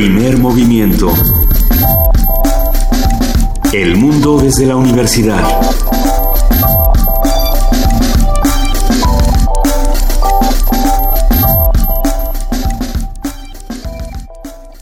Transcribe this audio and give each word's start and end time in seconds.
Primer 0.00 0.38
movimiento. 0.38 1.12
El 3.72 3.96
mundo 3.96 4.38
desde 4.38 4.64
la 4.64 4.76
universidad. 4.76 5.42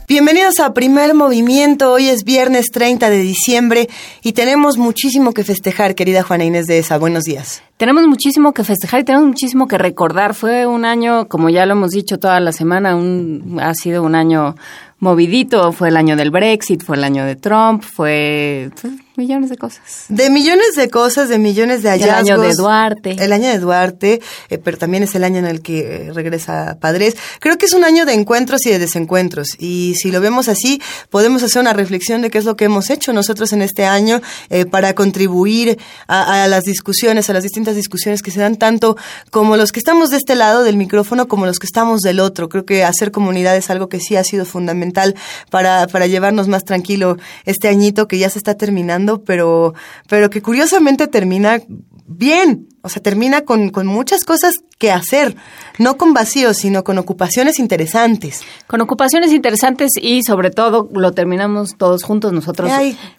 Bienvenidos 0.07 0.59
a 0.59 0.73
Primer 0.73 1.15
Movimiento. 1.15 1.93
Hoy 1.93 2.09
es 2.09 2.23
viernes 2.23 2.71
30 2.71 3.09
de 3.09 3.17
diciembre 3.17 3.89
y 4.21 4.33
tenemos 4.33 4.77
muchísimo 4.77 5.33
que 5.33 5.43
festejar, 5.43 5.95
querida 5.95 6.21
Juana 6.21 6.45
Inés 6.45 6.67
de 6.67 6.77
esa. 6.77 6.97
Buenos 6.99 7.23
días. 7.23 7.63
Tenemos 7.77 8.07
muchísimo 8.07 8.53
que 8.53 8.63
festejar 8.63 9.01
y 9.01 9.03
tenemos 9.03 9.27
muchísimo 9.27 9.67
que 9.67 9.77
recordar. 9.77 10.33
Fue 10.33 10.65
un 10.65 10.85
año, 10.85 11.27
como 11.27 11.49
ya 11.49 11.65
lo 11.65 11.73
hemos 11.73 11.91
dicho 11.91 12.19
toda 12.19 12.39
la 12.39 12.51
semana, 12.51 12.95
un, 12.95 13.59
ha 13.61 13.73
sido 13.73 14.01
un 14.03 14.15
año 14.15 14.55
movidito. 14.99 15.71
Fue 15.71 15.89
el 15.89 15.97
año 15.97 16.15
del 16.15 16.31
Brexit, 16.31 16.83
fue 16.83 16.97
el 16.97 17.03
año 17.03 17.25
de 17.25 17.35
Trump, 17.35 17.83
fue 17.83 18.71
millones 19.17 19.49
de 19.49 19.57
cosas. 19.57 20.05
De 20.09 20.29
millones 20.29 20.75
de 20.75 20.89
cosas, 20.89 21.27
de 21.27 21.39
millones 21.39 21.81
de 21.81 21.89
hallazgos. 21.89 22.29
El 22.29 22.31
año 22.31 22.41
de 22.41 22.53
Duarte. 22.53 23.15
El 23.17 23.33
año 23.33 23.49
de 23.49 23.57
Duarte, 23.57 24.21
eh, 24.49 24.57
pero 24.59 24.77
también 24.77 25.01
es 25.01 25.15
el 25.15 25.23
año 25.23 25.39
en 25.39 25.47
el 25.47 25.61
que 25.61 26.11
regresa 26.13 26.77
Padres. 26.79 27.17
Creo 27.39 27.57
que 27.57 27.65
es 27.65 27.73
un 27.73 27.83
año 27.83 28.05
de 28.05 28.13
encuentros 28.13 28.65
y 28.67 28.69
de 28.69 28.77
desencuentros. 28.77 29.55
Y 29.59 29.95
si 29.95 30.11
lo 30.11 30.21
vemos 30.21 30.47
así, 30.47 30.79
podemos 31.09 31.41
hacer 31.41 31.61
una 31.61 31.73
reflexión 31.73 32.21
de 32.21 32.29
qué 32.29 32.37
es 32.37 32.45
lo 32.45 32.55
que 32.55 32.65
hemos 32.65 32.91
hecho 32.91 33.11
nosotros 33.11 33.53
en 33.53 33.63
este 33.63 33.85
año 33.85 34.21
eh, 34.49 34.65
para 34.65 34.93
contribuir 34.93 35.79
a, 36.07 36.43
a, 36.43 36.47
las 36.47 36.63
discusiones, 36.63 37.29
a 37.31 37.33
las 37.33 37.41
distintas 37.41 37.75
discusiones 37.75 38.21
que 38.21 38.29
se 38.29 38.39
dan 38.39 38.55
tanto 38.55 38.97
como 39.31 39.57
los 39.57 39.71
que 39.71 39.79
estamos 39.79 40.11
de 40.11 40.17
este 40.17 40.35
lado 40.35 40.63
del 40.63 40.77
micrófono 40.77 41.27
como 41.27 41.47
los 41.47 41.57
que 41.57 41.65
estamos 41.65 42.01
del 42.01 42.19
otro. 42.19 42.49
Creo 42.49 42.65
que 42.65 42.83
hacer 42.83 43.11
comunidad 43.11 43.57
es 43.57 43.71
algo 43.71 43.89
que 43.89 43.99
sí 43.99 44.15
ha 44.15 44.23
sido 44.23 44.45
fundamental 44.45 45.15
para, 45.49 45.87
para 45.87 46.05
llevarnos 46.05 46.47
más 46.47 46.65
tranquilo 46.65 47.17
este 47.45 47.67
añito 47.67 48.07
que 48.07 48.19
ya 48.19 48.29
se 48.29 48.37
está 48.37 48.53
terminando 48.55 49.06
pero, 49.23 49.73
pero 50.07 50.29
que 50.29 50.41
curiosamente 50.41 51.07
termina 51.07 51.61
bien, 52.07 52.67
o 52.87 52.89
sea, 52.89 53.03
termina 53.03 53.41
con, 53.41 53.69
con 53.69 53.85
muchas 53.85 54.23
cosas 54.23 54.53
que 54.77 54.91
hacer, 54.91 55.35
no 55.77 55.97
con 55.97 56.13
vacíos, 56.13 56.57
sino 56.57 56.83
con 56.83 56.97
ocupaciones 56.97 57.59
interesantes. 57.59 58.41
Con 58.67 58.79
ocupaciones 58.79 59.33
interesantes 59.33 59.91
y 59.99 60.23
sobre 60.23 60.51
todo 60.51 60.87
lo 60.93 61.11
terminamos 61.11 61.75
todos 61.77 62.03
juntos. 62.03 62.31
Nosotros 62.31 62.71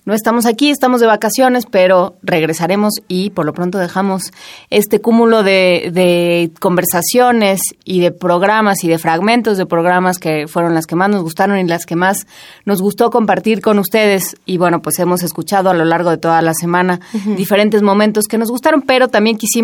no 0.05 0.14
estamos 0.14 0.46
aquí, 0.46 0.70
estamos 0.70 1.00
de 1.00 1.06
vacaciones, 1.06 1.66
pero 1.70 2.16
regresaremos 2.22 2.94
y 3.08 3.30
por 3.30 3.44
lo 3.44 3.52
pronto 3.52 3.77
dejamos 3.77 4.33
este 4.70 5.00
cúmulo 5.00 5.42
de, 5.42 5.91
de 5.92 6.50
conversaciones 6.61 7.61
y 7.84 8.00
de 8.00 8.12
programas 8.12 8.83
y 8.84 8.89
de 8.89 8.98
fragmentos 8.98 9.58
de 9.58 9.66
programas 9.66 10.19
que 10.19 10.46
fueron 10.48 10.74
las 10.74 10.86
que 10.86 10.96
más 10.96 11.11
nos 11.11 11.22
gustaron 11.22 11.58
y 11.58 11.64
las 11.64 11.84
que 11.84 11.96
más 11.96 12.27
nos 12.64 12.80
gustó 12.80 13.11
compartir 13.11 13.61
con 13.61 13.78
ustedes. 13.78 14.36
Y 14.46 14.56
bueno, 14.56 14.80
pues 14.80 14.98
hemos 15.00 15.22
escuchado 15.22 15.70
a 15.70 15.74
lo 15.74 15.84
largo 15.84 16.11
de 16.11 16.19
toda 16.19 16.41
la 16.41 16.55
semana 16.55 17.00
diferentes 17.36 17.83
momentos 17.83 18.24
que 18.27 18.39
nos 18.39 18.50
gustaron, 18.50 18.83
pero 18.83 19.08
también 19.08 19.36
quisimos 19.36 19.58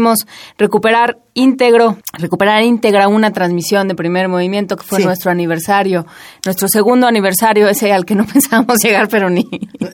recuperar 0.58 1.18
íntegro, 1.34 1.98
recuperar 2.12 2.62
íntegra 2.62 3.08
una 3.08 3.32
transmisión 3.32 3.88
de 3.88 3.94
primer 3.94 4.28
movimiento 4.28 4.76
que 4.76 4.84
fue 4.84 5.00
nuestro 5.00 5.30
aniversario, 5.30 6.06
nuestro 6.44 6.68
segundo 6.68 7.06
aniversario, 7.06 7.68
ese 7.68 7.92
al 7.92 8.04
que 8.04 8.14
no 8.14 8.24
pensábamos 8.32 8.78
llegar, 8.82 9.08
pero 9.08 9.28
ni. 9.28 9.44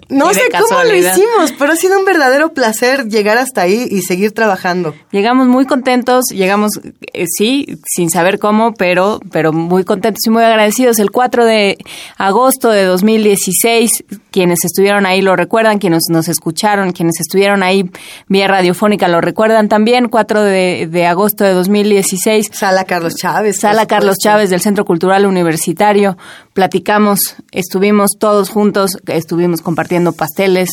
No 0.09 0.33
sé 0.35 0.43
cómo 0.51 0.83
lo 0.83 0.95
hicimos, 0.95 1.53
pero 1.59 1.73
ha 1.73 1.77
sido 1.77 1.99
un 1.99 2.05
verdadero 2.05 2.53
placer 2.53 3.07
llegar 3.07 3.39
hasta 3.39 3.63
ahí 3.63 3.87
y 3.91 4.03
seguir 4.03 4.33
trabajando. 4.33 4.95
Llegamos 5.11 5.47
muy 5.47 5.65
contentos, 5.65 6.27
llegamos, 6.31 6.73
eh, 7.13 7.25
sí, 7.27 7.79
sin 7.87 8.11
saber 8.11 8.39
cómo, 8.39 8.75
pero, 8.75 9.21
pero 9.33 9.53
muy 9.53 9.85
contentos 9.85 10.21
y 10.27 10.31
muy 10.31 10.45
agradecidos. 10.45 10.99
El 10.99 11.11
4 11.11 11.45
de 11.47 11.79
agosto 12.19 12.71
de 12.71 12.85
2016, 12.85 14.05
quienes 14.31 14.65
estuvieron 14.65 15.07
ahí 15.07 15.23
lo 15.23 15.37
recuerdan, 15.37 15.79
quienes 15.79 16.05
nos 16.11 16.29
escucharon, 16.29 16.93
quienes 16.93 17.19
estuvieron 17.21 17.63
ahí 17.63 17.91
vía 18.29 18.47
radiofónica 18.49 19.09
lo 19.09 19.21
recuerdan 19.21 19.69
también, 19.69 19.80
4 19.85 20.43
de, 20.43 20.89
de 20.91 21.07
agosto 21.07 21.45
de 21.45 21.53
2016. 21.53 22.51
Sala 22.53 22.85
Carlos 22.85 23.15
Chávez. 23.17 23.59
Sala 23.61 23.87
Carlos 23.87 24.17
Chávez 24.23 24.51
del 24.51 24.61
Centro 24.61 24.85
Cultural 24.85 25.27
Universitario. 25.27 26.17
Platicamos, 26.53 27.37
estuvimos 27.53 28.11
todos 28.19 28.51
juntos, 28.51 28.99
estuvimos 29.07 29.63
compartiendo 29.63 30.13
pasteles, 30.13 30.71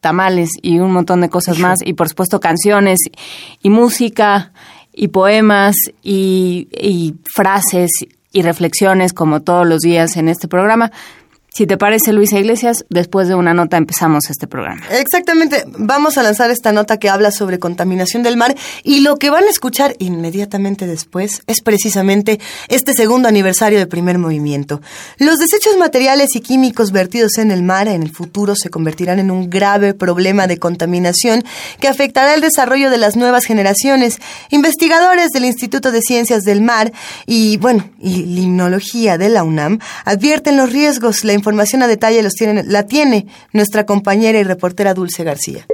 tamales 0.00 0.50
y 0.62 0.78
un 0.78 0.92
montón 0.92 1.20
de 1.20 1.28
cosas 1.28 1.58
más. 1.58 1.78
Y 1.84 1.94
por 1.94 2.08
supuesto 2.08 2.40
canciones 2.40 2.98
y 3.62 3.70
música 3.70 4.52
y 4.92 5.08
poemas 5.08 5.76
y, 6.02 6.68
y 6.72 7.14
frases 7.34 7.90
y 8.32 8.42
reflexiones 8.42 9.12
como 9.12 9.42
todos 9.42 9.66
los 9.66 9.80
días 9.80 10.16
en 10.16 10.28
este 10.28 10.48
programa. 10.48 10.92
Si 11.52 11.66
te 11.66 11.76
parece, 11.76 12.12
Luisa 12.12 12.38
Iglesias, 12.38 12.84
después 12.90 13.26
de 13.26 13.34
una 13.34 13.54
nota 13.54 13.76
empezamos 13.76 14.30
este 14.30 14.46
programa. 14.46 14.82
Exactamente. 14.92 15.64
Vamos 15.78 16.16
a 16.16 16.22
lanzar 16.22 16.50
esta 16.50 16.70
nota 16.70 16.98
que 16.98 17.08
habla 17.08 17.32
sobre 17.32 17.58
contaminación 17.58 18.22
del 18.22 18.36
mar 18.36 18.54
y 18.84 19.00
lo 19.00 19.16
que 19.16 19.30
van 19.30 19.44
a 19.44 19.50
escuchar 19.50 19.96
inmediatamente 19.98 20.86
después 20.86 21.42
es 21.48 21.60
precisamente 21.60 22.38
este 22.68 22.92
segundo 22.92 23.28
aniversario 23.28 23.80
de 23.80 23.86
primer 23.86 24.18
movimiento. 24.18 24.80
Los 25.18 25.38
desechos 25.38 25.76
materiales 25.76 26.36
y 26.36 26.40
químicos 26.40 26.92
vertidos 26.92 27.36
en 27.38 27.50
el 27.50 27.64
mar 27.64 27.88
en 27.88 28.02
el 28.02 28.12
futuro 28.12 28.54
se 28.54 28.70
convertirán 28.70 29.18
en 29.18 29.32
un 29.32 29.50
grave 29.50 29.92
problema 29.92 30.46
de 30.46 30.58
contaminación 30.58 31.42
que 31.80 31.88
afectará 31.88 32.34
el 32.34 32.42
desarrollo 32.42 32.90
de 32.90 32.98
las 32.98 33.16
nuevas 33.16 33.44
generaciones. 33.44 34.18
Investigadores 34.50 35.30
del 35.30 35.46
Instituto 35.46 35.90
de 35.90 36.00
Ciencias 36.00 36.42
del 36.42 36.62
Mar 36.62 36.92
y, 37.26 37.56
bueno, 37.56 37.90
y 38.00 38.22
Limnología 38.24 39.18
de 39.18 39.28
la 39.28 39.42
UNAM 39.42 39.80
advierten 40.04 40.56
los 40.56 40.72
riesgos, 40.72 41.24
la 41.24 41.39
información 41.40 41.82
a 41.82 41.88
detalle 41.88 42.22
los 42.22 42.34
la 42.66 42.86
tiene 42.86 43.26
nuestra 43.52 43.86
compañera 43.86 44.38
y 44.38 44.44
reportera 44.44 44.94
Dulce 44.94 45.24
García. 45.24 45.66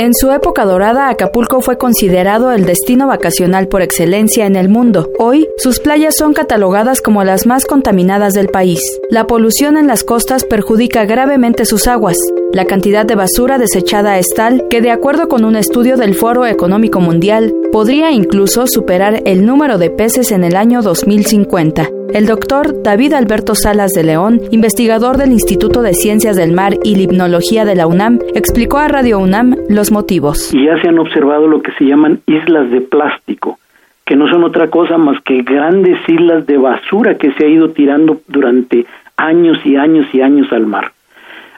En 0.00 0.14
su 0.14 0.30
época 0.30 0.64
dorada, 0.64 1.10
Acapulco 1.10 1.60
fue 1.60 1.76
considerado 1.76 2.52
el 2.52 2.64
destino 2.64 3.06
vacacional 3.06 3.68
por 3.68 3.82
excelencia 3.82 4.46
en 4.46 4.56
el 4.56 4.70
mundo. 4.70 5.10
Hoy, 5.18 5.46
sus 5.58 5.78
playas 5.78 6.14
son 6.16 6.32
catalogadas 6.32 7.02
como 7.02 7.22
las 7.22 7.44
más 7.44 7.66
contaminadas 7.66 8.32
del 8.32 8.48
país. 8.48 8.80
La 9.10 9.26
polución 9.26 9.76
en 9.76 9.86
las 9.86 10.02
costas 10.02 10.44
perjudica 10.44 11.04
gravemente 11.04 11.66
sus 11.66 11.86
aguas. 11.86 12.16
La 12.50 12.64
cantidad 12.64 13.04
de 13.04 13.14
basura 13.14 13.58
desechada 13.58 14.18
es 14.18 14.28
tal 14.34 14.68
que, 14.70 14.80
de 14.80 14.90
acuerdo 14.90 15.28
con 15.28 15.44
un 15.44 15.54
estudio 15.54 15.98
del 15.98 16.14
Foro 16.14 16.46
Económico 16.46 17.00
Mundial, 17.00 17.52
podría 17.70 18.10
incluso 18.10 18.66
superar 18.66 19.20
el 19.26 19.44
número 19.44 19.76
de 19.76 19.90
peces 19.90 20.30
en 20.30 20.44
el 20.44 20.56
año 20.56 20.80
2050. 20.80 21.99
El 22.12 22.26
doctor 22.26 22.82
David 22.82 23.12
Alberto 23.12 23.54
Salas 23.54 23.92
de 23.92 24.02
León, 24.02 24.40
investigador 24.50 25.16
del 25.16 25.30
Instituto 25.30 25.80
de 25.80 25.94
Ciencias 25.94 26.34
del 26.34 26.52
Mar 26.52 26.72
y 26.82 26.96
Limnología 26.96 27.64
de 27.64 27.76
la 27.76 27.86
UNAM, 27.86 28.18
explicó 28.34 28.78
a 28.78 28.88
Radio 28.88 29.20
UNAM 29.20 29.54
los 29.68 29.92
motivos. 29.92 30.52
Y 30.52 30.64
ya 30.66 30.80
se 30.82 30.88
han 30.88 30.98
observado 30.98 31.46
lo 31.46 31.62
que 31.62 31.70
se 31.72 31.84
llaman 31.84 32.20
islas 32.26 32.68
de 32.72 32.80
plástico, 32.80 33.60
que 34.04 34.16
no 34.16 34.28
son 34.28 34.42
otra 34.42 34.68
cosa 34.70 34.98
más 34.98 35.22
que 35.22 35.42
grandes 35.42 35.98
islas 36.08 36.46
de 36.46 36.58
basura 36.58 37.16
que 37.16 37.32
se 37.34 37.44
ha 37.44 37.48
ido 37.48 37.70
tirando 37.70 38.20
durante 38.26 38.86
años 39.16 39.58
y 39.64 39.76
años 39.76 40.06
y 40.12 40.20
años 40.20 40.52
al 40.52 40.66
mar. 40.66 40.90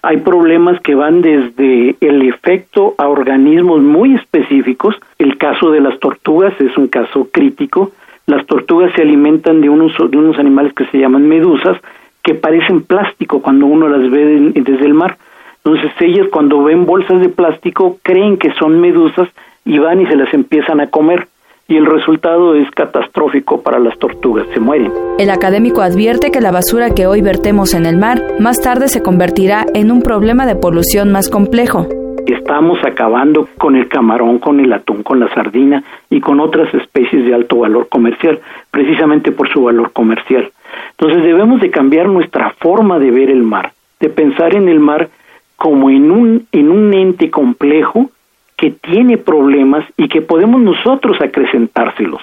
Hay 0.03 0.19
problemas 0.19 0.81
que 0.81 0.95
van 0.95 1.23
desde 1.23 1.97
el 2.01 2.29
efecto 2.29 2.95
a 2.99 3.09
organismos 3.09 3.81
muy 3.81 4.17
específicos. 4.17 4.97
El 5.19 5.39
caso 5.39 5.71
de 5.71 5.81
las 5.81 5.99
tortugas 5.99 6.53
es 6.61 6.77
un 6.77 6.89
caso 6.89 7.29
crítico 7.33 7.93
las 8.27 8.47
tortugas 8.47 8.93
se 8.95 9.03
alimentan 9.03 9.61
de 9.61 9.69
unos, 9.69 9.93
de 10.11 10.17
unos 10.17 10.39
animales 10.39 10.73
que 10.75 10.87
se 10.87 10.99
llaman 10.99 11.29
medusas, 11.29 11.79
que 12.23 12.35
parecen 12.35 12.83
plástico 12.83 13.43
cuando 13.43 13.67
uno 13.67 13.89
las 13.89 14.09
ve 14.11 14.53
desde 14.55 14.87
el 14.87 14.95
mar. 14.95 15.19
Entonces 15.65 15.91
ellas 16.01 16.29
cuando 16.31 16.63
ven 16.63 16.87
bolsas 16.87 17.21
de 17.21 17.29
plástico 17.29 17.99
creen 18.03 18.37
que 18.37 18.53
son 18.55 18.81
medusas 18.81 19.29
y 19.65 19.79
van 19.79 20.01
y 20.01 20.07
se 20.07 20.17
las 20.17 20.33
empiezan 20.35 20.81
a 20.81 20.89
comer 20.89 21.29
y 21.73 21.77
el 21.77 21.87
resultado 21.87 22.55
es 22.55 22.71
catastrófico 22.73 23.63
para 23.63 23.79
las 23.79 23.99
tortugas, 23.99 24.47
se 24.53 24.61
mueren. 24.61 24.93
El 25.19 25.31
académico 25.31 25.81
advierte 25.81 26.31
que 26.31 26.43
la 26.43 26.51
basura 26.51 26.91
que 26.95 27.07
hoy 27.07 27.23
vertemos 27.23 27.73
en 27.73 27.87
el 27.87 27.97
mar 27.97 28.23
más 28.39 28.61
tarde 28.61 28.89
se 28.89 29.03
convertirá 29.03 29.65
en 29.73 29.91
un 29.91 30.03
problema 30.03 30.45
de 30.45 30.55
polución 30.55 31.11
más 31.13 31.31
complejo. 31.31 31.87
Estamos 32.27 32.79
acabando 32.85 33.49
con 33.57 33.77
el 33.77 33.89
camarón, 33.89 34.39
con 34.39 34.61
el 34.61 34.71
atún, 34.71 35.03
con 35.03 35.19
la 35.19 35.33
sardina 35.33 35.83
y 36.11 36.21
con 36.21 36.41
otras 36.41 36.73
especies 36.75 37.25
de 37.25 37.35
alto 37.35 37.57
valor 37.61 37.89
comercial, 37.89 38.39
precisamente 38.71 39.33
por 39.33 39.49
su 39.49 39.63
valor 39.63 39.93
comercial. 39.93 40.51
Entonces 40.91 41.25
debemos 41.25 41.63
de 41.63 41.71
cambiar 41.71 42.07
nuestra 42.07 42.51
forma 42.59 42.99
de 42.99 43.11
ver 43.11 43.31
el 43.31 43.43
mar, 43.43 43.73
de 43.99 44.11
pensar 44.11 44.55
en 44.55 44.69
el 44.69 44.79
mar 44.79 45.09
como 45.57 45.89
en 45.89 46.11
un, 46.11 46.47
en 46.53 46.71
un 46.71 46.93
ente 46.93 47.31
complejo 47.31 48.11
que 48.63 48.71
tiene 48.71 49.19
problemas 49.19 49.85
y 49.97 50.07
que 50.07 50.23
podemos 50.23 50.61
nosotros 50.61 51.21
acrecentárselos. 51.21 52.23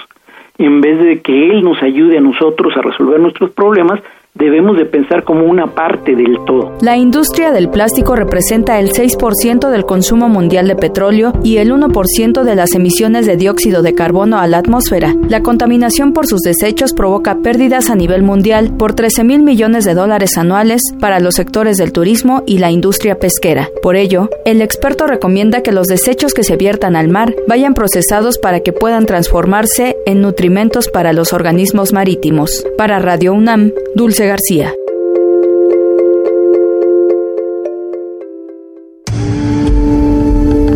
En 0.58 0.80
vez 0.80 0.98
de 1.04 1.22
que 1.22 1.50
Él 1.50 1.62
nos 1.62 1.84
ayude 1.84 2.18
a 2.18 2.22
nosotros 2.22 2.78
a 2.78 2.82
resolver 2.82 3.20
nuestros 3.20 3.52
problemas, 3.52 4.00
debemos 4.36 4.78
de 4.78 4.86
pensar 4.86 5.24
como 5.24 5.46
una 5.46 5.74
parte 5.74 6.16
del 6.16 6.38
todo. 6.46 6.74
La 6.82 6.98
industria 6.98 7.52
del 7.52 7.70
plástico 7.70 8.16
representa 8.16 8.80
el 8.80 8.92
6% 8.92 9.70
del 9.70 9.86
consumo 9.86 10.30
mundial 10.30 10.68
de 10.68 10.76
petróleo 10.76 11.34
y 11.44 11.58
el 11.58 11.72
1% 11.72 12.44
de 12.44 12.56
las 12.56 12.74
emisiones 12.74 13.26
de 13.26 13.38
dióxido 13.38 13.82
de 13.82 13.96
carbono 13.96 14.40
a 14.40 14.48
la 14.48 14.60
atmósfera. 14.60 15.16
La 15.28 15.42
contaminación 15.42 16.14
por 16.14 16.28
sus 16.28 16.42
desechos 16.42 16.94
provoca 16.94 17.40
pérdidas 17.42 17.90
a 17.90 17.96
nivel 17.96 18.24
mundial 18.24 18.76
por 18.78 18.94
13 18.94 19.24
mil 19.24 19.44
millones 19.44 19.84
de 19.84 19.94
dólares 19.94 20.38
anuales 20.38 20.82
para 21.00 21.20
los 21.20 21.36
sectores 21.36 21.78
del 21.78 21.92
turismo 21.92 22.44
y 22.46 22.60
la 22.60 22.72
industria 22.72 23.16
pesquera. 23.16 23.68
Por 23.82 23.96
ello, 23.96 24.30
el 24.46 24.62
experto 24.62 25.08
recomienda 25.08 25.62
que 25.62 25.72
los 25.72 25.88
desechos 25.88 26.34
que 26.34 26.44
se 26.44 26.56
viertan 26.56 26.96
al 26.96 27.10
mar 27.10 27.34
vayan 27.48 27.74
procesados 27.74 28.38
para 28.38 28.62
que 28.62 28.74
puedan 28.74 29.06
transformarse 29.06 29.98
en 30.06 30.22
nutrimentos 30.22 30.88
para 30.88 31.14
los 31.14 31.34
organismos 31.34 31.94
marítimos. 31.94 32.66
Para 32.78 33.00
Radio 33.00 33.34
UNAM, 33.34 33.72
Dulce 33.96 34.19
García. 34.26 34.74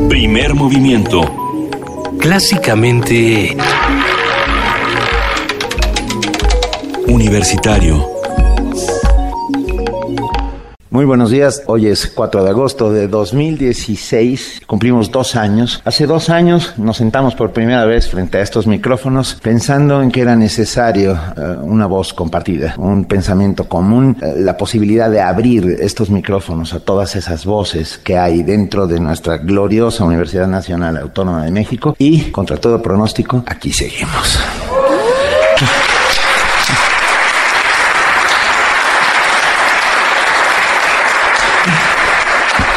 Primer 0.10 0.54
movimiento. 0.54 1.22
Clásicamente... 2.20 3.56
Universitario. 7.08 8.13
Muy 10.94 11.06
buenos 11.06 11.32
días, 11.32 11.64
hoy 11.66 11.88
es 11.88 12.06
4 12.06 12.44
de 12.44 12.52
agosto 12.52 12.94
de 12.94 13.08
2016, 13.08 14.62
cumplimos 14.68 15.10
dos 15.10 15.36
años. 15.36 15.82
Hace 15.86 16.06
dos 16.06 16.30
años 16.30 16.76
nos 16.78 16.98
sentamos 16.98 17.34
por 17.34 17.52
primera 17.52 17.84
vez 17.86 18.08
frente 18.08 18.38
a 18.38 18.42
estos 18.42 18.68
micrófonos 18.68 19.40
pensando 19.42 20.04
en 20.04 20.12
que 20.12 20.22
era 20.22 20.36
necesario 20.36 21.14
eh, 21.36 21.58
una 21.64 21.88
voz 21.88 22.14
compartida, 22.14 22.76
un 22.78 23.06
pensamiento 23.06 23.68
común, 23.68 24.18
eh, 24.22 24.36
la 24.38 24.56
posibilidad 24.56 25.10
de 25.10 25.20
abrir 25.20 25.78
estos 25.80 26.12
micrófonos 26.12 26.76
a 26.76 26.80
todas 26.80 27.16
esas 27.16 27.44
voces 27.44 27.98
que 27.98 28.20
hay 28.20 28.44
dentro 28.44 28.86
de 28.86 29.00
nuestra 29.00 29.38
gloriosa 29.38 30.04
Universidad 30.04 30.46
Nacional 30.46 30.98
Autónoma 30.98 31.44
de 31.44 31.50
México 31.50 31.96
y, 31.98 32.30
contra 32.30 32.58
todo 32.58 32.84
pronóstico, 32.84 33.44
aquí 33.48 33.74
seguimos. 33.74 34.38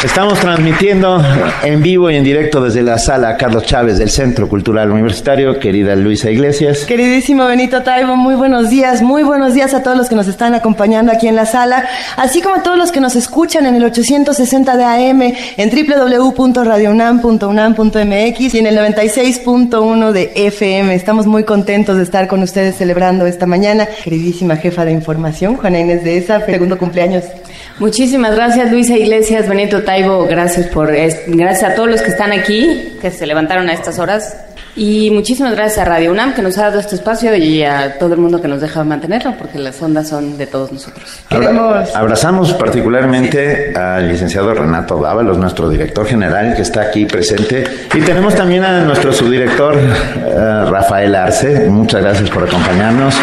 Estamos 0.05 0.39
transmitiendo 0.41 1.23
en 1.65 1.83
vivo 1.83 2.11
y 2.11 2.17
en 2.17 2.25
directo 2.25 2.63
desde 2.63 2.83
la 2.83 2.99
sala 2.99 3.39
Carlos 3.39 3.65
Chávez 3.65 3.97
del 3.99 4.11
Centro 4.11 4.47
Cultural 4.47 4.93
Universitario, 4.93 5.59
querida 5.59 5.97
Luisa 5.97 6.31
Iglesias. 6.31 6.85
Queridísimo 6.85 7.47
Benito 7.47 7.83
Taibo, 7.83 8.15
muy 8.15 8.35
buenos 8.35 8.69
días, 8.69 9.01
muy 9.01 9.23
buenos 9.23 9.55
días 9.55 9.73
a 9.73 9.83
todos 9.83 9.97
los 9.97 10.11
que 10.11 10.15
nos 10.15 10.29
están 10.29 10.55
acompañando 10.55 11.11
aquí 11.11 11.29
en 11.29 11.35
la 11.35 11.47
sala, 11.47 11.89
así 12.17 12.43
como 12.43 12.57
a 12.57 12.63
todos 12.63 12.77
los 12.77 12.93
que 12.93 13.01
nos 13.01 13.17
escuchan 13.17 13.65
en 13.65 13.75
el 13.75 13.85
860 13.85 14.77
de 14.77 14.85
AM, 14.85 15.33
en 15.57 15.71
www.radiounam.unam.mx 15.71 18.55
y 18.55 18.59
en 18.59 18.67
el 18.67 18.77
96.1 18.77 20.13
de 20.13 20.33
FM. 20.35 20.95
Estamos 20.95 21.27
muy 21.27 21.45
contentos 21.45 21.97
de 21.97 22.03
estar 22.03 22.29
con 22.29 22.43
ustedes 22.43 22.77
celebrando 22.77 23.25
esta 23.27 23.47
mañana. 23.47 23.89
Queridísima 24.05 24.57
jefa 24.57 24.85
de 24.85 24.93
información, 24.93 25.57
Juana 25.57 25.81
Inés 25.81 26.05
de 26.05 26.19
esa, 26.19 26.45
segundo 26.45 26.77
cumpleaños. 26.77 27.25
Muchísimas 27.79 28.35
gracias 28.35 28.71
Luisa 28.73 28.97
Iglesias, 28.97 29.47
Benito 29.49 29.83
Taibo, 29.83 30.27
gracias 30.27 30.67
por 30.69 30.91
gracias 30.91 31.63
a 31.63 31.75
todos 31.75 31.91
los 31.91 32.01
que 32.01 32.09
están 32.09 32.33
aquí, 32.33 32.97
que 33.03 33.11
se 33.11 33.27
levantaron 33.27 33.69
a 33.69 33.75
estas 33.75 33.99
horas. 33.99 34.35
Y 34.77 35.11
muchísimas 35.11 35.55
gracias 35.55 35.79
a 35.79 35.85
Radio 35.87 36.11
UNAM 36.11 36.35
que 36.35 36.43
nos 36.43 36.59
ha 36.59 36.65
dado 36.65 36.81
este 36.81 36.97
espacio 36.97 37.35
y 37.35 37.63
a 37.63 37.99
todo 37.99 38.13
el 38.13 38.21
mundo 38.21 38.43
que 38.43 38.49
nos 38.49 38.61
deja 38.61 38.85
mantenerlo, 38.85 39.35
porque 39.39 39.59
las 39.59 39.81
ondas 39.81 40.09
son 40.09 40.37
de 40.37 40.47
todos 40.47 40.71
nosotros. 40.71 41.21
abrazamos 41.95 42.53
particularmente 42.55 43.75
al 43.75 44.09
licenciado 44.09 44.53
Renato 44.53 44.99
Dávalos, 44.99 45.39
nuestro 45.39 45.71
director 45.71 46.07
general, 46.07 46.55
que 46.55 46.63
está 46.63 46.83
aquí 46.83 47.07
presente. 47.07 47.65
Y 47.95 48.01
tenemos 48.01 48.35
también 48.35 48.65
a 48.65 48.81
nuestro 48.81 49.15
subdirector, 49.15 49.77
eh, 49.79 50.65
Rafael 50.71 51.15
Arce. 51.15 51.71
Muchas 51.71 52.03
gracias 52.03 52.29
por 52.29 52.45
acompañarnos 52.45 53.15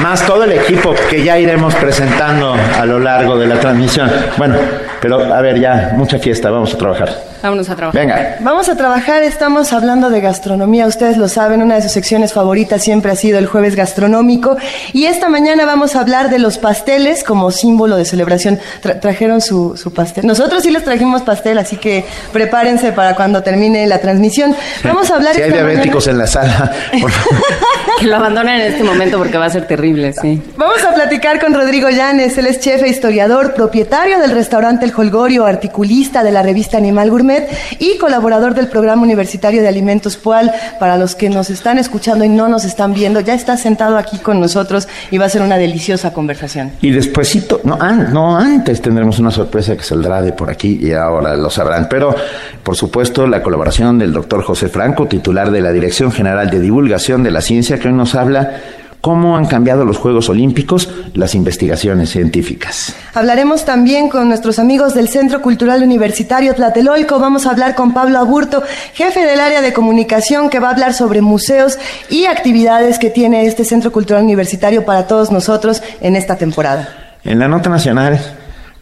más 0.00 0.26
todo 0.26 0.44
el 0.44 0.52
equipo 0.52 0.94
que 1.08 1.22
ya 1.22 1.38
iremos 1.38 1.74
presentando 1.74 2.54
a 2.54 2.84
lo 2.84 2.98
largo 2.98 3.38
de 3.38 3.46
la 3.46 3.60
transmisión. 3.60 4.10
Bueno, 4.36 4.56
pero 5.00 5.34
a 5.34 5.40
ver, 5.40 5.60
ya, 5.60 5.92
mucha 5.96 6.18
fiesta, 6.18 6.50
vamos 6.50 6.74
a 6.74 6.78
trabajar. 6.78 7.34
Vámonos 7.44 7.68
a 7.68 7.76
trabajar. 7.76 8.00
Venga. 8.00 8.36
Vamos 8.40 8.70
a 8.70 8.74
trabajar, 8.74 9.22
estamos 9.22 9.74
hablando 9.74 10.08
de 10.08 10.22
gastronomía, 10.22 10.86
ustedes 10.86 11.18
lo 11.18 11.28
saben, 11.28 11.60
una 11.60 11.74
de 11.74 11.82
sus 11.82 11.92
secciones 11.92 12.32
favoritas 12.32 12.82
siempre 12.82 13.10
ha 13.12 13.16
sido 13.16 13.38
el 13.38 13.46
jueves 13.46 13.76
gastronómico 13.76 14.56
y 14.94 15.04
esta 15.04 15.28
mañana 15.28 15.66
vamos 15.66 15.94
a 15.94 16.00
hablar 16.00 16.30
de 16.30 16.38
los 16.38 16.56
pasteles 16.56 17.22
como 17.22 17.50
símbolo 17.50 17.96
de 17.96 18.06
celebración. 18.06 18.58
trajeron 18.80 19.42
su, 19.42 19.76
su, 19.76 19.92
pastel. 19.92 20.26
Nosotros 20.26 20.62
sí 20.62 20.70
les 20.70 20.84
trajimos 20.84 21.20
pastel, 21.20 21.58
así 21.58 21.76
que 21.76 22.06
prepárense 22.32 22.92
para 22.92 23.14
cuando 23.14 23.42
termine 23.42 23.86
la 23.86 23.98
transmisión. 23.98 24.56
Vamos 24.82 25.10
a 25.10 25.16
hablar... 25.16 25.34
Si 25.34 25.42
hay 25.42 25.52
diabéticos 25.52 26.06
en 26.06 26.16
la 26.16 26.26
sala, 26.26 26.72
que 28.00 28.06
lo 28.06 28.16
abandonen 28.16 28.58
en 28.58 28.72
este 28.72 28.82
momento 28.82 29.18
porque 29.18 29.36
va 29.36 29.44
a 29.44 29.50
ser 29.50 29.66
terrible, 29.66 29.83
sí. 30.20 30.42
Vamos 30.56 30.82
a 30.84 30.94
platicar 30.94 31.40
con 31.40 31.54
Rodrigo 31.54 31.90
Llanes, 31.90 32.38
él 32.38 32.46
es 32.46 32.60
chef 32.60 32.82
e 32.82 32.88
historiador, 32.88 33.54
propietario 33.54 34.18
del 34.18 34.30
restaurante 34.30 34.84
El 34.84 34.92
Holgorio, 34.96 35.46
articulista 35.46 36.22
de 36.22 36.30
la 36.30 36.42
revista 36.42 36.78
Animal 36.78 37.10
Gourmet 37.10 37.48
y 37.78 37.98
colaborador 37.98 38.54
del 38.54 38.68
Programa 38.68 39.02
Universitario 39.02 39.62
de 39.62 39.68
Alimentos 39.68 40.16
PUAL. 40.16 40.52
Para 40.78 40.96
los 40.96 41.14
que 41.14 41.28
nos 41.28 41.50
están 41.50 41.78
escuchando 41.78 42.24
y 42.24 42.28
no 42.28 42.48
nos 42.48 42.64
están 42.64 42.94
viendo, 42.94 43.20
ya 43.20 43.34
está 43.34 43.56
sentado 43.56 43.98
aquí 43.98 44.18
con 44.18 44.40
nosotros 44.40 44.88
y 45.10 45.18
va 45.18 45.26
a 45.26 45.28
ser 45.28 45.42
una 45.42 45.58
deliciosa 45.58 46.12
conversación. 46.12 46.72
Y 46.80 46.90
despuésito, 46.90 47.60
no, 47.64 47.76
no 47.76 48.36
antes 48.36 48.80
tendremos 48.80 49.18
una 49.18 49.30
sorpresa 49.30 49.76
que 49.76 49.82
saldrá 49.82 50.22
de 50.22 50.32
por 50.32 50.50
aquí 50.50 50.78
y 50.80 50.92
ahora 50.92 51.36
lo 51.36 51.50
sabrán. 51.50 51.88
Pero, 51.88 52.14
por 52.62 52.76
supuesto, 52.76 53.26
la 53.26 53.42
colaboración 53.42 53.98
del 53.98 54.12
doctor 54.12 54.42
José 54.42 54.68
Franco, 54.68 55.06
titular 55.06 55.50
de 55.50 55.60
la 55.60 55.72
Dirección 55.72 56.12
General 56.12 56.48
de 56.50 56.60
Divulgación 56.60 57.22
de 57.22 57.30
la 57.30 57.40
Ciencia, 57.40 57.78
que 57.78 57.88
hoy 57.88 57.94
nos 57.94 58.14
habla 58.14 58.60
cómo 59.04 59.36
han 59.36 59.44
cambiado 59.44 59.84
los 59.84 59.98
Juegos 59.98 60.30
Olímpicos 60.30 60.88
las 61.12 61.34
investigaciones 61.34 62.08
científicas. 62.08 62.96
Hablaremos 63.12 63.66
también 63.66 64.08
con 64.08 64.28
nuestros 64.28 64.58
amigos 64.58 64.94
del 64.94 65.10
Centro 65.10 65.42
Cultural 65.42 65.82
Universitario 65.82 66.54
Tlatelolco. 66.54 67.18
Vamos 67.18 67.44
a 67.44 67.50
hablar 67.50 67.74
con 67.74 67.92
Pablo 67.92 68.18
Aburto, 68.18 68.62
jefe 68.94 69.26
del 69.26 69.40
área 69.40 69.60
de 69.60 69.74
comunicación, 69.74 70.48
que 70.48 70.58
va 70.58 70.68
a 70.68 70.70
hablar 70.70 70.94
sobre 70.94 71.20
museos 71.20 71.78
y 72.08 72.24
actividades 72.24 72.98
que 72.98 73.10
tiene 73.10 73.44
este 73.44 73.66
Centro 73.66 73.92
Cultural 73.92 74.22
Universitario 74.22 74.86
para 74.86 75.06
todos 75.06 75.30
nosotros 75.30 75.82
en 76.00 76.16
esta 76.16 76.36
temporada. 76.36 77.18
En 77.24 77.38
la 77.38 77.46
nota 77.46 77.68
nacional, 77.68 78.18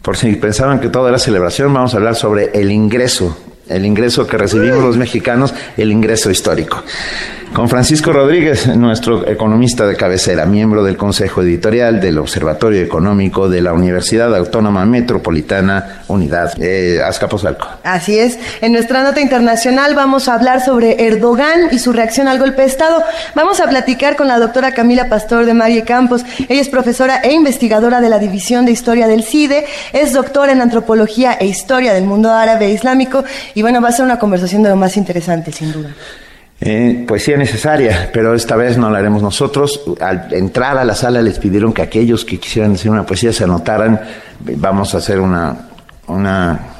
por 0.01 0.15
si 0.15 0.33
pensaban 0.37 0.79
que 0.79 0.87
todo 0.87 1.09
era 1.09 1.19
celebración, 1.19 1.73
vamos 1.73 1.95
a 1.95 1.97
hablar 1.97 2.15
sobre 2.15 2.49
el 2.53 2.71
ingreso 2.71 3.35
el 3.69 3.85
ingreso 3.85 4.27
que 4.27 4.37
recibimos 4.37 4.83
los 4.83 4.97
mexicanos, 4.97 5.53
el 5.77 5.91
ingreso 5.91 6.29
histórico. 6.29 6.83
Con 7.53 7.69
Francisco 7.69 8.11
Rodríguez, 8.11 8.65
nuestro 8.75 9.27
economista 9.27 9.85
de 9.85 9.95
cabecera, 9.95 10.47
miembro 10.47 10.83
del 10.83 10.97
Consejo 10.97 11.43
Editorial 11.43 12.01
del 12.01 12.17
Observatorio 12.17 12.81
Económico 12.81 13.47
de 13.47 13.61
la 13.61 13.73
Universidad 13.73 14.35
Autónoma 14.35 14.85
Metropolitana 14.85 16.01
Unidad 16.07 16.51
eh, 16.59 16.99
Azcapotzalco. 17.05 17.67
Así 17.83 18.17
es. 18.17 18.39
En 18.61 18.71
nuestra 18.71 19.03
nota 19.03 19.21
internacional 19.21 19.93
vamos 19.93 20.27
a 20.27 20.33
hablar 20.33 20.65
sobre 20.65 21.05
Erdogan 21.05 21.69
y 21.71 21.77
su 21.77 21.93
reacción 21.93 22.27
al 22.27 22.39
golpe 22.39 22.63
de 22.63 22.69
Estado. 22.69 23.03
Vamos 23.35 23.59
a 23.59 23.69
platicar 23.69 24.15
con 24.15 24.27
la 24.27 24.39
doctora 24.39 24.73
Camila 24.73 25.07
Pastor 25.07 25.45
de 25.45 25.53
Marie 25.53 25.83
Campos. 25.83 26.25
Ella 26.49 26.59
es 26.59 26.69
profesora 26.69 27.17
e 27.17 27.33
investigadora 27.33 28.01
de 28.01 28.09
la 28.09 28.17
División 28.17 28.65
de 28.65 28.71
Historia 28.71 29.07
del 29.07 29.23
CIDE, 29.23 29.65
es 29.93 30.11
doctora 30.11 30.53
en 30.53 30.61
Antropología 30.61 31.33
e 31.33 31.45
Historia 31.45 31.93
del 31.93 32.05
Mundo 32.05 32.31
Árabe 32.31 32.65
e 32.65 32.71
Islámico 32.71 33.23
y 33.53 33.61
bueno, 33.61 33.79
va 33.79 33.89
a 33.89 33.91
ser 33.91 34.05
una 34.05 34.17
conversación 34.17 34.63
de 34.63 34.69
lo 34.69 34.75
más 34.75 34.97
interesante, 34.97 35.51
sin 35.51 35.71
duda. 35.71 35.91
Eh, 36.65 37.03
poesía 37.05 37.35
necesaria, 37.35 38.09
pero 38.13 38.33
esta 38.33 38.55
vez 38.55 38.77
no 38.77 38.89
la 38.89 38.99
haremos 38.99 39.21
nosotros. 39.21 39.81
Al 39.99 40.33
entrar 40.33 40.77
a 40.77 40.85
la 40.85 40.95
sala 40.95 41.21
les 41.21 41.37
pidieron 41.37 41.73
que 41.73 41.81
aquellos 41.81 42.23
que 42.23 42.39
quisieran 42.39 42.71
decir 42.71 42.89
una 42.89 43.05
poesía 43.05 43.33
se 43.33 43.43
anotaran. 43.43 43.99
Vamos 44.39 44.95
a 44.95 44.99
hacer 44.99 45.19
una, 45.19 45.57
una 46.07 46.72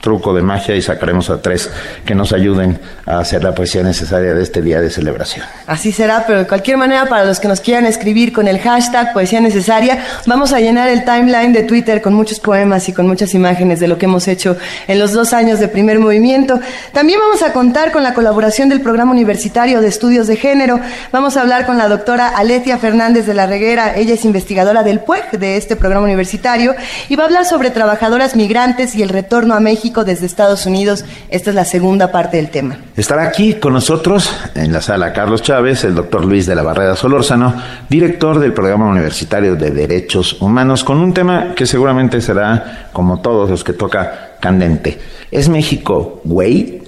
truco 0.00 0.34
de 0.34 0.42
magia 0.42 0.74
y 0.74 0.82
sacaremos 0.82 1.30
a 1.30 1.40
tres 1.40 1.70
que 2.04 2.14
nos 2.14 2.32
ayuden 2.32 2.80
a 3.06 3.18
hacer 3.18 3.44
la 3.44 3.54
poesía 3.54 3.82
necesaria 3.82 4.34
de 4.34 4.42
este 4.42 4.62
día 4.62 4.80
de 4.80 4.90
celebración. 4.90 5.44
Así 5.66 5.92
será, 5.92 6.24
pero 6.26 6.40
de 6.40 6.46
cualquier 6.46 6.76
manera, 6.76 7.06
para 7.06 7.24
los 7.24 7.38
que 7.38 7.48
nos 7.48 7.60
quieran 7.60 7.86
escribir 7.86 8.32
con 8.32 8.48
el 8.48 8.58
hashtag 8.58 9.12
poesía 9.12 9.40
necesaria, 9.40 10.04
vamos 10.26 10.52
a 10.52 10.60
llenar 10.60 10.88
el 10.88 11.04
timeline 11.04 11.52
de 11.52 11.64
Twitter 11.64 12.00
con 12.00 12.14
muchos 12.14 12.40
poemas 12.40 12.88
y 12.88 12.92
con 12.92 13.06
muchas 13.06 13.34
imágenes 13.34 13.80
de 13.80 13.88
lo 13.88 13.98
que 13.98 14.06
hemos 14.06 14.26
hecho 14.28 14.56
en 14.88 14.98
los 14.98 15.12
dos 15.12 15.32
años 15.32 15.60
de 15.60 15.68
primer 15.68 15.98
movimiento. 15.98 16.60
También 16.92 17.20
vamos 17.20 17.42
a 17.42 17.52
contar 17.52 17.92
con 17.92 18.02
la 18.02 18.14
colaboración 18.14 18.68
del 18.68 18.80
Programa 18.80 19.12
Universitario 19.12 19.80
de 19.80 19.88
Estudios 19.88 20.26
de 20.26 20.36
Género. 20.36 20.80
Vamos 21.12 21.36
a 21.36 21.42
hablar 21.42 21.66
con 21.66 21.76
la 21.76 21.88
doctora 21.88 22.28
Aletia 22.28 22.78
Fernández 22.78 23.26
de 23.26 23.34
la 23.34 23.46
Reguera. 23.46 23.96
Ella 23.96 24.14
es 24.14 24.24
investigadora 24.24 24.82
del 24.82 25.00
PUEG, 25.00 25.38
de 25.38 25.56
este 25.56 25.76
programa 25.76 26.06
universitario, 26.06 26.74
y 27.08 27.16
va 27.16 27.24
a 27.24 27.26
hablar 27.26 27.44
sobre 27.44 27.70
trabajadoras 27.70 28.34
migrantes 28.34 28.94
y 28.94 29.02
el 29.02 29.08
retorno 29.08 29.54
a 29.54 29.60
México 29.60 29.89
México 29.90 30.04
desde 30.04 30.26
Estados 30.26 30.66
Unidos. 30.66 31.04
Esta 31.30 31.50
es 31.50 31.56
la 31.56 31.64
segunda 31.64 32.12
parte 32.12 32.36
del 32.36 32.50
tema. 32.50 32.78
Estará 32.96 33.24
aquí 33.24 33.54
con 33.54 33.72
nosotros 33.72 34.32
en 34.54 34.72
la 34.72 34.80
sala 34.80 35.12
Carlos 35.12 35.42
Chávez, 35.42 35.82
el 35.82 35.96
doctor 35.96 36.24
Luis 36.24 36.46
de 36.46 36.54
la 36.54 36.62
Barrera 36.62 36.94
Solórzano, 36.94 37.52
director 37.88 38.38
del 38.38 38.52
Programa 38.52 38.86
Universitario 38.86 39.56
de 39.56 39.72
Derechos 39.72 40.40
Humanos, 40.40 40.84
con 40.84 40.98
un 40.98 41.12
tema 41.12 41.54
que 41.56 41.66
seguramente 41.66 42.20
será, 42.20 42.90
como 42.92 43.20
todos 43.20 43.50
los 43.50 43.64
que 43.64 43.72
toca, 43.72 44.36
candente. 44.40 44.96
¿Es 45.28 45.48
México 45.48 46.20
güey? 46.22 46.82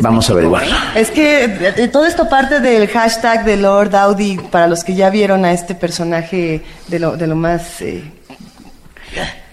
Vamos 0.00 0.30
a 0.30 0.32
averiguarlo. 0.32 0.74
Es 0.94 1.10
que 1.10 1.44
eh, 1.44 1.88
todo 1.88 2.06
esto 2.06 2.30
parte 2.30 2.60
del 2.60 2.88
hashtag 2.88 3.44
de 3.44 3.58
Lord 3.58 3.94
Audi, 3.94 4.38
para 4.50 4.66
los 4.66 4.82
que 4.84 4.94
ya 4.94 5.10
vieron 5.10 5.44
a 5.44 5.52
este 5.52 5.74
personaje 5.74 6.62
de 6.86 6.98
lo, 6.98 7.14
de 7.18 7.26
lo 7.26 7.36
más... 7.36 7.82
Eh, 7.82 8.02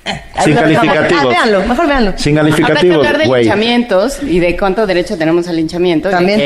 sin 0.44 0.56
calificativo. 0.56 1.32
Ah, 1.32 1.68
mejor 1.68 1.88
véanlo. 1.88 2.14
Sin 2.16 2.36
calificativo. 2.36 2.96
hablar 2.96 3.18
de 3.18 3.26
linchamientos 3.26 4.22
y 4.24 4.40
de 4.40 4.56
cuánto 4.58 4.86
derecho 4.86 5.18
tenemos 5.18 5.48
al 5.48 5.56
linchamiento 5.56 6.10
también, 6.10 6.40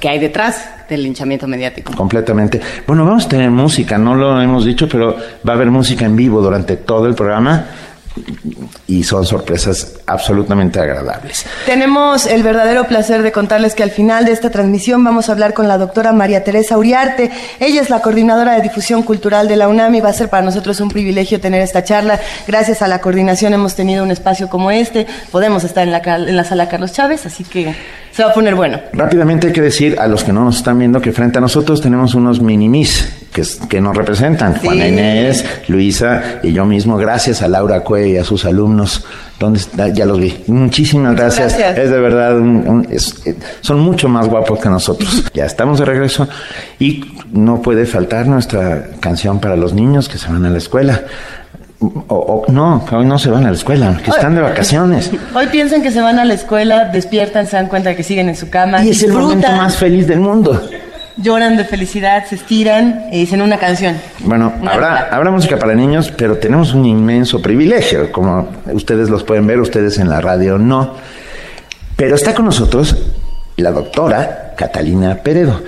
que, 0.00 0.08
hay 0.08 0.18
detrás 0.18 0.68
del 0.88 1.02
linchamiento 1.02 1.46
mediático. 1.46 1.94
Completamente. 1.94 2.60
Bueno, 2.86 3.04
vamos 3.04 3.26
a 3.26 3.28
tener 3.28 3.50
música, 3.50 3.98
no 3.98 4.14
lo 4.14 4.40
hemos 4.40 4.64
dicho, 4.64 4.88
pero 4.88 5.16
va 5.46 5.52
a 5.52 5.56
haber 5.56 5.70
música 5.70 6.04
en 6.04 6.16
vivo 6.16 6.40
durante 6.40 6.76
todo 6.76 7.06
el 7.06 7.14
programa 7.14 7.66
y 8.86 9.04
son 9.04 9.24
sorpresas 9.24 9.94
absolutamente 10.06 10.80
agradables. 10.80 11.46
Tenemos 11.66 12.26
el 12.26 12.42
verdadero 12.42 12.84
placer 12.84 13.22
de 13.22 13.32
contarles 13.32 13.74
que 13.74 13.82
al 13.82 13.90
final 13.90 14.24
de 14.24 14.32
esta 14.32 14.50
transmisión 14.50 15.02
vamos 15.02 15.28
a 15.28 15.32
hablar 15.32 15.54
con 15.54 15.68
la 15.68 15.78
doctora 15.78 16.12
María 16.12 16.44
Teresa 16.44 16.76
Uriarte. 16.76 17.30
Ella 17.60 17.80
es 17.80 17.90
la 17.90 18.00
coordinadora 18.00 18.54
de 18.54 18.62
difusión 18.62 19.02
cultural 19.02 19.48
de 19.48 19.56
la 19.56 19.68
UNAM 19.68 19.94
y 19.94 20.00
va 20.00 20.10
a 20.10 20.14
ser 20.14 20.28
para 20.28 20.42
nosotros 20.42 20.80
un 20.80 20.90
privilegio 20.90 21.40
tener 21.40 21.62
esta 21.62 21.84
charla. 21.84 22.20
Gracias 22.46 22.82
a 22.82 22.88
la 22.88 23.00
coordinación 23.00 23.54
hemos 23.54 23.74
tenido 23.74 24.04
un 24.04 24.10
espacio 24.10 24.48
como 24.48 24.70
este. 24.70 25.06
Podemos 25.30 25.64
estar 25.64 25.84
en 25.84 25.92
la, 25.92 25.98
en 25.98 26.36
la 26.36 26.44
sala 26.44 26.68
Carlos 26.68 26.92
Chávez, 26.92 27.24
así 27.26 27.44
que 27.44 27.74
se 28.12 28.22
va 28.22 28.30
a 28.30 28.34
poner 28.34 28.54
bueno. 28.54 28.78
Rápidamente 28.92 29.48
hay 29.48 29.52
que 29.52 29.62
decir 29.62 29.98
a 29.98 30.06
los 30.06 30.22
que 30.22 30.32
no 30.32 30.44
nos 30.44 30.58
están 30.58 30.78
viendo 30.78 31.00
que 31.00 31.12
frente 31.12 31.38
a 31.38 31.40
nosotros 31.40 31.80
tenemos 31.80 32.14
unos 32.14 32.40
minimis 32.40 33.10
que, 33.32 33.42
que 33.68 33.80
nos 33.80 33.96
representan. 33.96 34.56
Juana 34.58 34.86
Inés, 34.86 35.44
Luisa 35.68 36.40
y 36.42 36.52
yo 36.52 36.66
mismo, 36.66 36.98
gracias 36.98 37.40
a 37.40 37.48
Laura 37.48 37.80
Cue 37.80 38.10
y 38.10 38.16
a 38.18 38.24
sus 38.24 38.44
alumnos. 38.44 39.04
Donde 39.38 39.60
ya 39.92 40.06
los 40.06 40.20
vi. 40.20 40.44
Muchísimas 40.46 41.16
gracias. 41.16 41.58
Es 41.58 41.90
de 41.90 42.00
verdad, 42.00 42.38
eh, 42.88 43.34
son 43.60 43.80
mucho 43.80 44.08
más 44.08 44.28
guapos 44.28 44.60
que 44.60 44.68
nosotros. 44.68 45.24
ya 45.34 45.46
estamos 45.46 45.80
de 45.80 45.84
regreso 45.84 46.28
y 46.78 47.04
no 47.32 47.60
puede 47.60 47.84
faltar 47.86 48.28
nuestra 48.28 48.90
canción 49.00 49.40
para 49.40 49.56
los 49.56 49.72
niños 49.72 50.08
que 50.08 50.18
se 50.18 50.28
van 50.28 50.44
a 50.44 50.50
la 50.50 50.58
escuela. 50.58 51.02
O, 52.08 52.44
no, 52.48 52.84
hoy 52.92 53.04
no 53.04 53.18
se 53.18 53.28
van 53.28 53.44
a 53.44 53.50
la 53.50 53.56
escuela, 53.56 54.00
que 54.04 54.10
están 54.10 54.36
de 54.36 54.40
vacaciones. 54.40 55.10
Hoy 55.34 55.46
piensan 55.48 55.82
que 55.82 55.90
se 55.90 56.00
van 56.00 56.18
a 56.20 56.24
la 56.24 56.34
escuela, 56.34 56.84
despiertan, 56.84 57.46
se 57.48 57.56
dan 57.56 57.66
cuenta 57.66 57.88
de 57.90 57.96
que 57.96 58.04
siguen 58.04 58.28
en 58.28 58.36
su 58.36 58.48
cama. 58.50 58.84
Y 58.84 58.90
es 58.90 59.02
el 59.02 59.12
momento 59.12 59.50
más 59.50 59.76
feliz 59.76 60.06
del 60.06 60.20
mundo. 60.20 60.62
Lloran 61.16 61.56
de 61.56 61.64
felicidad, 61.64 62.24
se 62.26 62.36
estiran 62.36 63.06
y 63.10 63.20
dicen 63.20 63.42
una 63.42 63.58
canción. 63.58 63.96
Bueno, 64.20 64.52
habrá, 64.64 65.08
habrá 65.10 65.30
música 65.32 65.58
para 65.58 65.74
niños, 65.74 66.12
pero 66.16 66.38
tenemos 66.38 66.72
un 66.72 66.86
inmenso 66.86 67.42
privilegio, 67.42 68.12
como 68.12 68.48
ustedes 68.72 69.10
los 69.10 69.24
pueden 69.24 69.46
ver, 69.46 69.60
ustedes 69.60 69.98
en 69.98 70.08
la 70.08 70.20
radio 70.20 70.58
no. 70.58 70.94
Pero 71.96 72.14
está 72.14 72.32
con 72.32 72.44
nosotros 72.44 72.96
la 73.56 73.72
doctora 73.72 74.54
Catalina 74.56 75.16
Peredo. 75.16 75.60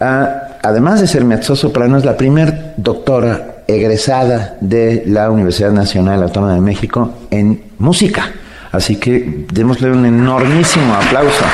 Ah, 0.00 0.58
además 0.62 1.00
de 1.00 1.08
ser 1.08 1.24
mezzo 1.24 1.56
soprano, 1.56 1.98
es 1.98 2.04
la 2.04 2.16
primer 2.16 2.74
doctora 2.76 3.55
egresada 3.68 4.56
de 4.60 5.02
la 5.06 5.30
Universidad 5.30 5.72
Nacional 5.72 6.22
Autónoma 6.22 6.54
de 6.54 6.60
México 6.60 7.12
en 7.30 7.62
música. 7.78 8.30
Así 8.72 8.96
que 8.96 9.46
démosle 9.52 9.90
un 9.90 10.04
enormísimo 10.04 10.94
aplauso. 10.94 11.44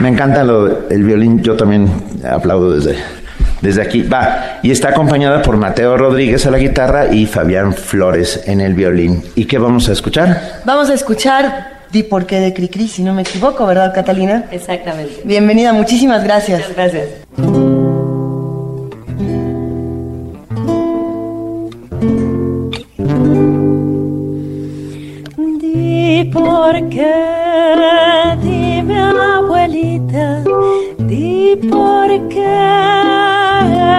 Me 0.00 0.08
encanta 0.08 0.42
lo, 0.42 0.88
el 0.88 1.04
violín, 1.04 1.40
yo 1.42 1.56
también 1.56 1.88
aplaudo 2.28 2.72
desde, 2.72 2.98
desde 3.60 3.82
aquí. 3.82 4.02
Va, 4.02 4.58
y 4.62 4.70
está 4.70 4.88
acompañada 4.88 5.42
por 5.42 5.56
Mateo 5.56 5.96
Rodríguez 5.96 6.44
a 6.46 6.50
la 6.50 6.58
guitarra 6.58 7.06
y 7.12 7.26
Fabián 7.26 7.72
Flores 7.72 8.42
en 8.46 8.60
el 8.60 8.74
violín. 8.74 9.22
¿Y 9.36 9.44
qué 9.44 9.58
vamos 9.58 9.88
a 9.88 9.92
escuchar? 9.92 10.60
Vamos 10.64 10.90
a 10.90 10.94
escuchar 10.94 11.73
Di 11.94 12.02
por 12.02 12.26
qué 12.26 12.40
de 12.40 12.52
Cricri, 12.52 12.88
si 12.88 13.04
no 13.04 13.14
me 13.14 13.22
equivoco, 13.22 13.64
¿verdad, 13.66 13.94
Catalina? 13.94 14.46
Exactamente. 14.50 15.22
Bienvenida, 15.24 15.72
muchísimas 15.72 16.24
gracias. 16.24 16.74
gracias. 16.74 17.08
Di 25.60 26.30
por 26.32 26.88
qué, 26.88 27.14
dime 28.42 28.98
abuelita, 28.98 30.42
di 30.98 31.54
por 31.70 32.28
qué 32.28 32.60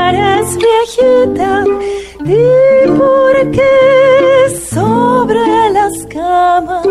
eres 0.09 0.57
viejita, 0.57 1.63
di 2.25 2.43
por 2.97 3.51
qué 3.51 4.49
sobre 4.69 5.69
las 5.71 6.05
camas 6.07 6.84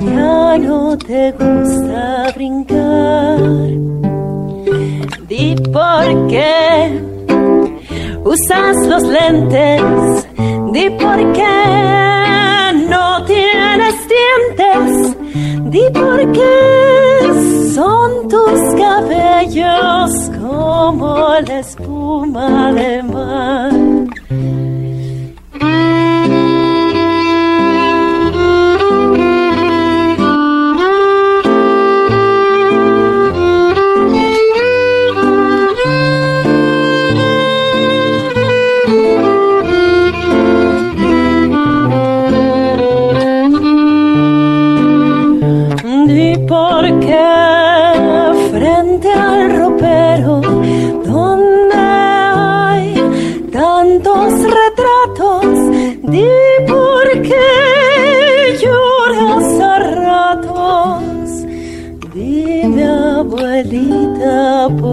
ya 0.00 0.58
no 0.58 0.96
te 0.98 1.32
gusta 1.32 2.32
brincar. 2.34 3.40
Di 5.28 5.54
por 5.72 6.26
qué 6.28 7.02
usas 8.24 8.76
los 8.86 9.02
lentes, 9.02 10.26
di 10.72 10.90
por 10.90 11.32
qué 11.32 12.72
no 12.88 13.24
tienes 13.24 13.96
dientes, 14.14 15.16
di 15.70 15.82
por 15.92 16.32
qué 16.32 17.72
son 17.74 18.28
tus 18.28 18.60
cabellos 18.76 20.10
como 20.40 21.28
la 21.46 21.58
espuma 21.60 22.72
del 22.72 23.02
mar. 23.04 23.77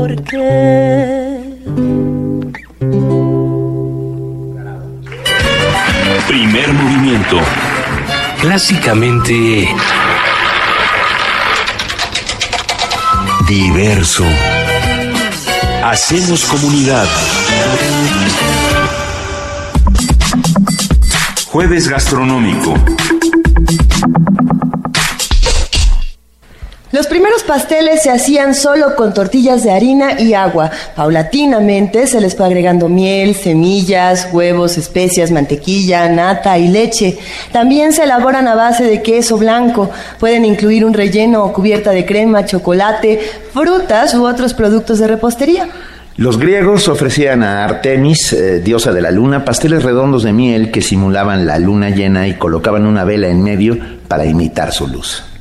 Por 0.05 0.24
qué. 0.24 0.38
Primer 6.27 6.74
movimiento. 6.74 7.39
Clásicamente 8.39 9.67
diverso. 13.47 14.25
Hacemos 15.83 16.45
comunidad. 16.45 17.07
Jueves 21.47 21.88
gastronómico. 21.88 22.75
Los 26.96 27.08
primeros 27.08 27.44
pasteles 27.44 28.04
se 28.04 28.10
hacían 28.10 28.56
solo 28.56 28.96
con 28.96 29.14
tortillas 29.14 29.66
de 29.66 29.72
harina 29.72 30.18
y 30.18 30.34
agua. 30.34 30.72
Paulatinamente 30.96 32.08
se 32.08 32.22
les 32.22 32.38
fue 32.38 32.46
agregando 32.46 32.88
miel, 32.88 33.36
semillas, 33.36 34.30
huevos, 34.32 34.78
especias, 34.78 35.30
mantequilla, 35.30 36.08
nata 36.08 36.58
y 36.58 36.70
leche. 36.70 37.18
También 37.52 37.92
se 37.92 38.04
elaboran 38.04 38.48
a 38.48 38.56
base 38.56 38.86
de 38.86 39.02
queso 39.02 39.38
blanco. 39.38 39.90
Pueden 40.22 40.46
incluir 40.46 40.86
un 40.86 40.94
relleno 40.94 41.44
o 41.44 41.52
cubierta 41.52 41.92
de 41.92 42.06
crema, 42.06 42.46
chocolate, 42.46 43.20
frutas 43.52 44.16
u 44.16 44.25
otros 44.25 44.54
productos 44.54 44.98
de 44.98 45.08
repostería. 45.08 45.68
Los 46.16 46.40
griegos 46.40 46.88
ofrecían 46.88 47.44
a 47.44 47.66
Artemis, 47.66 48.32
eh, 48.32 48.62
diosa 48.62 48.94
de 48.94 49.02
la 49.02 49.12
luna, 49.12 49.44
pasteles 49.44 49.84
redondos 49.84 50.24
de 50.24 50.32
miel 50.32 50.72
que 50.72 50.82
simulaban 50.82 51.46
la 51.46 51.60
luna 51.60 51.90
llena 51.90 52.30
y 52.30 52.36
colocaban 52.36 52.86
una 52.86 53.04
vela 53.04 53.28
en 53.28 53.44
medio 53.44 53.78
para 54.08 54.24
imitar 54.25 54.72
su 54.72 54.88
luz. 54.88 55.35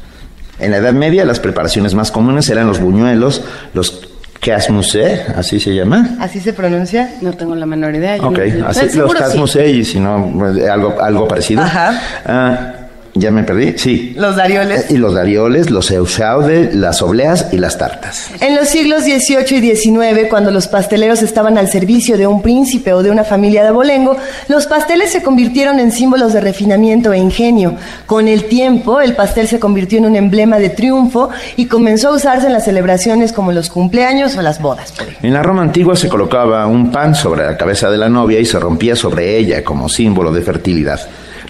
En 0.59 0.71
la 0.71 0.79
Edad 0.79 0.93
Media 0.93 1.25
las 1.25 1.41
preparaciones 1.41 1.95
más 1.95 2.11
comunes 2.11 2.49
eran 2.49 2.67
los 2.67 2.81
buñuelos, 2.81 3.43
los 3.73 4.09
Casmusé, 4.41 5.23
así 5.37 5.59
se 5.59 5.75
llama. 5.75 6.17
¿Así 6.21 6.39
se 6.39 6.53
pronuncia? 6.53 7.15
No 7.23 7.33
tengo 7.33 7.55
la 7.55 7.65
menor 7.65 7.95
idea. 7.95 8.17
Ok, 8.21 8.39
así, 8.67 8.97
los 8.99 9.15
Casmusé 9.15 9.71
y 9.71 9.85
si 9.85 9.99
no, 9.99 10.45
algo, 10.71 11.01
algo 11.01 11.27
parecido. 11.27 11.63
Ajá. 11.63 12.74
Ya 13.17 13.31
me 13.31 13.45
perdí, 13.45 13.79
sí. 13.79 14.13
Los 14.17 14.35
darioles. 14.35 14.91
Y 14.91 14.97
los 14.97 15.15
darioles, 15.15 15.71
los 15.71 15.91
euchaude, 15.93 16.71
las 16.73 17.01
obleas 17.01 17.47
y 17.53 17.59
las 17.59 17.79
tartas. 17.79 18.31
En 18.41 18.57
los 18.57 18.69
siglos 18.69 19.05
XVIII 19.05 19.59
y 19.59 19.77
XIX, 19.77 20.29
cuando 20.29 20.51
los 20.51 20.67
pasteleros 20.67 21.23
estaban 21.23 21.57
al 21.57 21.69
servicio 21.69 22.19
de 22.19 22.27
un 22.27 22.43
príncipe 22.43 22.93
o 22.93 23.05
de 23.05 23.13
una 23.13 23.23
familia 23.23 23.63
de 23.63 23.69
abolengo, 23.69 24.17
los 24.49 24.67
pasteles 24.67 25.13
se 25.13 25.23
convirtieron 25.23 25.79
en 25.79 25.93
símbolos 25.93 26.33
de 26.33 26.41
refinamiento 26.41 27.13
e 27.13 27.19
ingenio. 27.19 27.77
Con 28.07 28.27
el 28.27 28.47
tiempo, 28.47 29.01
el 29.01 29.15
pastel 29.15 29.47
se 29.47 29.61
convirtió 29.61 29.99
en 29.99 30.07
un 30.07 30.17
emblema 30.17 30.59
de 30.59 30.71
triunfo 30.71 31.31
y 31.57 31.67
comenzó 31.67 32.09
a 32.09 32.17
usarse 32.17 32.49
en 32.49 32.53
las 32.53 32.65
celebraciones 32.65 33.33
como 33.33 33.53
los 33.53 33.71
cumpleaños 33.71 34.37
o 34.37 34.43
las 34.43 34.61
bodas. 34.61 34.93
En 35.23 35.33
la 35.33 35.43
Roma 35.43 35.63
antigua 35.63 35.95
se 35.95 36.09
colocaba 36.09 36.67
un 36.67 36.91
pan 36.91 37.15
sobre 37.15 37.45
la 37.47 37.57
cabeza 37.57 37.91
de 37.91 37.99
la 37.99 38.09
novia 38.09 38.41
y 38.41 38.45
se 38.45 38.59
rompía 38.59 38.97
sobre 38.97 39.39
ella 39.39 39.63
como 39.63 39.89
símbolo 39.89 40.33
de 40.33 40.43
fertilidad. 40.43 41.01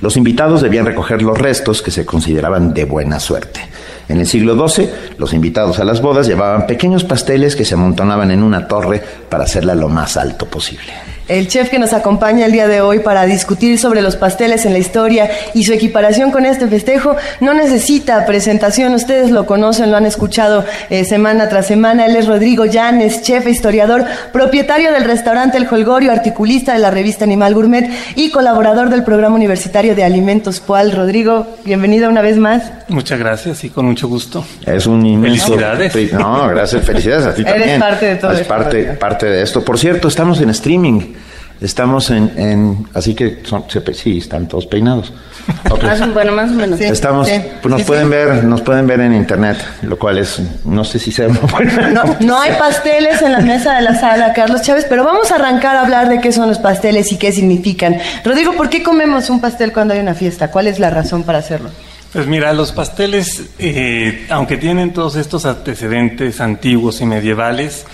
Los 0.01 0.17
invitados 0.17 0.63
debían 0.63 0.87
recoger 0.87 1.23
los 1.23 1.39
restos 1.39 1.83
que 1.83 1.91
se 1.91 2.05
consideraban 2.05 2.75
de 2.75 2.85
buena 2.85 3.21
suerte. 3.21 3.61
En 4.09 4.21
el 4.21 4.27
siglo 4.27 4.69
XII, 4.69 4.91
los 5.19 5.33
invitados 5.33 5.79
a 5.79 5.85
las 5.85 6.03
bodas 6.03 6.27
llevaban 6.27 6.67
pequeños 6.67 7.05
pasteles 7.05 7.57
que 7.57 7.65
se 7.65 7.75
amontonaban 7.75 8.31
en 8.31 8.43
una 8.43 8.69
torre 8.69 9.03
para 9.29 9.45
hacerla 9.45 9.75
lo 9.75 9.89
más 9.89 10.17
alto 10.17 10.47
posible. 10.47 11.14
El 11.27 11.49
chef 11.49 11.71
que 11.71 11.79
nos 11.79 11.95
acompaña 11.95 12.45
el 12.45 12.53
día 12.53 12.69
de 12.69 12.83
hoy 12.83 12.99
para 12.99 13.25
discutir 13.25 13.79
sobre 13.79 14.03
los 14.03 14.15
pasteles 14.15 14.67
en 14.67 14.75
la 14.75 14.79
historia 14.79 15.31
y 15.55 15.65
su 15.65 15.73
equiparación 15.73 16.31
con 16.31 16.45
este 16.45 16.67
festejo 16.67 17.17
no 17.41 17.55
necesita 17.55 18.27
presentación. 18.27 18.93
Ustedes 18.93 19.31
lo 19.31 19.47
conocen, 19.47 19.91
lo 19.91 19.97
han 19.97 20.05
escuchado 20.05 20.67
eh, 20.91 21.07
semana 21.07 21.49
tras 21.49 21.67
semana. 21.67 22.05
Él 22.05 22.17
es 22.17 22.27
Rodrigo 22.27 22.67
Llanes, 22.67 23.23
chef 23.23 23.47
e 23.47 23.51
historiador, 23.51 24.05
propietario 24.35 24.93
del 24.93 25.05
restaurante 25.05 25.57
El 25.57 25.67
Holgorio, 25.67 26.13
articulista 26.13 26.75
de 26.75 26.81
la 26.81 26.91
revista 26.91 27.25
Animal 27.25 27.55
Gourmet 27.55 27.89
y 28.17 28.31
colaborador 28.31 28.91
del 28.91 29.03
programa 29.03 29.35
universitario 29.37 29.95
de 29.95 30.05
alimentos 30.05 30.61
PUAL. 30.61 30.93
Rodrigo, 30.93 31.47
bienvenido 31.65 32.11
una 32.11 32.21
vez 32.21 32.37
más. 32.37 32.65
Muchas 32.89 33.19
gracias 33.19 33.65
y 33.65 33.71
con 33.71 33.87
mucho 33.87 34.09
gusto. 34.09 34.45
Es 34.67 34.87
un 34.87 35.07
inmenso. 35.07 35.55
Felicidades. 35.57 36.13
No, 36.13 36.47
gracias, 36.49 36.85
felicidades 36.85 37.25
a 37.25 37.35
ti 37.35 37.41
Eres 37.47 37.55
también. 37.55 37.81
parte 37.81 38.07
de 38.07 38.17
todo 38.17 38.33
Es 38.33 38.41
esto, 38.41 38.49
parte, 38.55 38.85
parte 38.93 39.27
de 39.27 39.43
esto. 39.43 39.65
Por 39.65 39.79
cierto, 39.79 40.09
estamos 40.09 40.39
en 40.43 40.51
streaming. 40.51 41.14
Estamos 41.61 42.11
en, 42.11 42.33
en 42.37 42.87
así 42.95 43.15
que 43.15 43.41
son, 43.45 43.65
se 43.69 43.81
pe- 43.81 43.95
sí, 43.95 44.19
están 44.19 44.47
todos 44.49 44.67
peinados. 44.67 45.13
Más 45.83 46.15
bueno, 46.15 46.33
más 46.33 46.51
o 46.51 46.55
menos. 46.55 46.79
Sí. 46.79 46.85
Estamos, 46.87 47.29
pues 47.61 47.71
nos 47.71 47.81
sí, 47.83 47.87
pueden 47.87 48.05
sí. 48.05 48.11
ver, 48.11 48.45
nos 48.45 48.63
pueden 48.63 48.87
ver 48.87 49.01
en 49.01 49.13
internet, 49.15 49.59
lo 49.83 49.99
cual 49.99 50.17
es, 50.19 50.41
no 50.65 50.85
sé 50.85 50.99
si 50.99 51.13
sea 51.13 51.29
No, 51.29 52.17
no 52.21 52.41
hay 52.41 52.53
pasteles 52.59 53.21
en 53.21 53.33
la 53.33 53.41
mesa 53.41 53.75
de 53.77 53.83
la 53.83 53.95
sala, 53.99 54.33
Carlos 54.33 54.63
Chávez, 54.63 54.87
pero 54.89 55.05
vamos 55.05 55.31
a 55.33 55.35
arrancar 55.37 55.77
a 55.77 55.83
hablar 55.83 56.09
de 56.09 56.21
qué 56.21 56.33
son 56.33 56.49
los 56.49 56.59
pasteles 56.59 57.13
y 57.13 57.19
qué 57.19 57.31
significan. 57.31 57.99
Rodrigo, 58.25 58.53
¿por 58.55 58.71
qué 58.71 58.83
comemos 58.83 59.29
un 59.29 59.41
pastel 59.43 59.73
cuando 59.73 59.93
hay 59.93 60.01
una 60.01 60.15
fiesta? 60.15 60.51
¿Cuál 60.51 60.67
es 60.67 60.79
la 60.79 60.89
razón 60.89 61.25
para 61.25 61.39
hacerlo? 61.41 61.69
Pues 62.15 62.27
mira, 62.27 62.53
los 62.55 62.73
pasteles, 62.73 63.43
eh, 63.59 64.27
aunque 64.31 64.57
tienen 64.57 64.95
todos 64.95 65.15
estos 65.17 65.45
antecedentes 65.45 66.41
antiguos 66.41 67.03
y 67.03 67.07
medievales, 67.07 67.85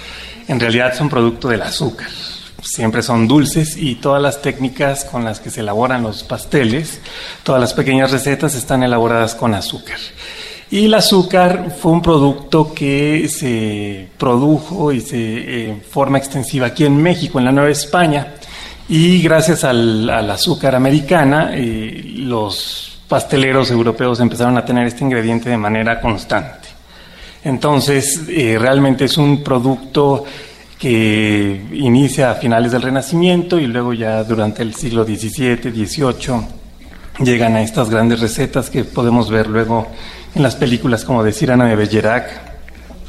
en 0.47 0.61
realidad 0.61 0.95
son 0.97 1.09
producto 1.09 1.49
del 1.49 1.63
azúcar. 1.63 2.09
Siempre 2.63 3.03
son 3.03 3.27
dulces 3.27 3.77
y 3.77 3.97
todas 3.97 4.21
las 4.21 4.43
técnicas 4.43 5.05
con 5.05 5.25
las 5.25 5.41
que 5.41 5.51
se 5.51 5.61
elaboran 5.61 6.03
los 6.03 6.23
pasteles, 6.23 7.01
todas 7.43 7.61
las 7.61 7.75
pequeñas 7.75 8.11
recetas 8.11 8.55
están 8.55 8.83
elaboradas 8.83 9.35
con 9.35 9.55
azúcar. 9.55 9.99
Y 10.71 10.85
el 10.85 10.95
azúcar 10.95 11.75
fue 11.77 11.91
un 11.91 12.03
producto 12.03 12.73
que 12.73 13.29
se 13.29 14.09
produjo 14.17 14.93
y 14.93 15.01
se 15.01 15.17
eh, 15.19 15.69
en 15.71 15.83
forma 15.83 16.19
extensiva 16.19 16.69
aquí 16.69 16.85
en 16.85 16.97
México, 17.03 17.39
en 17.39 17.47
la 17.47 17.53
Nueva 17.53 17.71
España. 17.71 18.35
Y 18.89 19.21
gracias 19.23 19.65
al, 19.65 20.09
al 20.09 20.31
azúcar 20.31 20.77
americana, 20.77 21.51
eh, 21.55 22.03
los 22.17 23.01
pasteleros 23.09 23.71
europeos 23.73 24.21
empezaron 24.21 24.57
a 24.59 24.65
tener 24.65 24.87
este 24.87 25.03
ingrediente 25.03 25.51
de 25.51 25.57
manera 25.57 26.01
constante. 26.01 26.69
Entonces, 27.43 28.23
eh, 28.29 28.57
realmente 28.59 29.07
es 29.07 29.17
un 29.17 29.43
producto 29.43 30.25
que 30.81 31.61
inicia 31.75 32.31
a 32.31 32.35
finales 32.37 32.73
del 32.73 32.81
Renacimiento 32.81 33.61
y 33.61 33.67
luego 33.67 33.93
ya 33.93 34.25
durante 34.25 34.63
el 34.63 34.75
siglo 34.75 35.05
XVII, 35.05 35.59
XVIII 35.71 36.61
llegan 37.23 37.55
a 37.55 37.63
estas 37.63 37.91
grandes 37.91 38.21
recetas 38.21 38.71
que 38.71 38.85
podemos 38.85 39.31
ver 39.31 39.47
luego 39.47 39.89
en 40.35 40.43
las 40.43 40.57
películas 40.57 41.05
como 41.05 41.23
de 41.23 41.33
Cyrano 41.33 41.67
de 41.67 41.77
Bergerac 41.77 42.51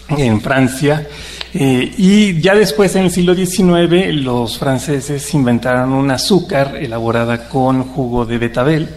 en 0.10 0.42
Francia. 0.42 1.08
Eh, 1.54 1.94
y 1.98 2.42
ya 2.42 2.56
después, 2.56 2.94
en 2.98 3.06
el 3.06 3.12
siglo 3.12 3.36
XIX, 3.36 4.14
los 4.16 4.60
franceses 4.60 5.34
inventaron 5.34 5.94
un 5.94 6.12
azúcar 6.12 6.76
elaborada 6.76 7.48
con 7.48 7.84
jugo 7.84 8.26
de 8.26 8.38
betabel, 8.38 8.90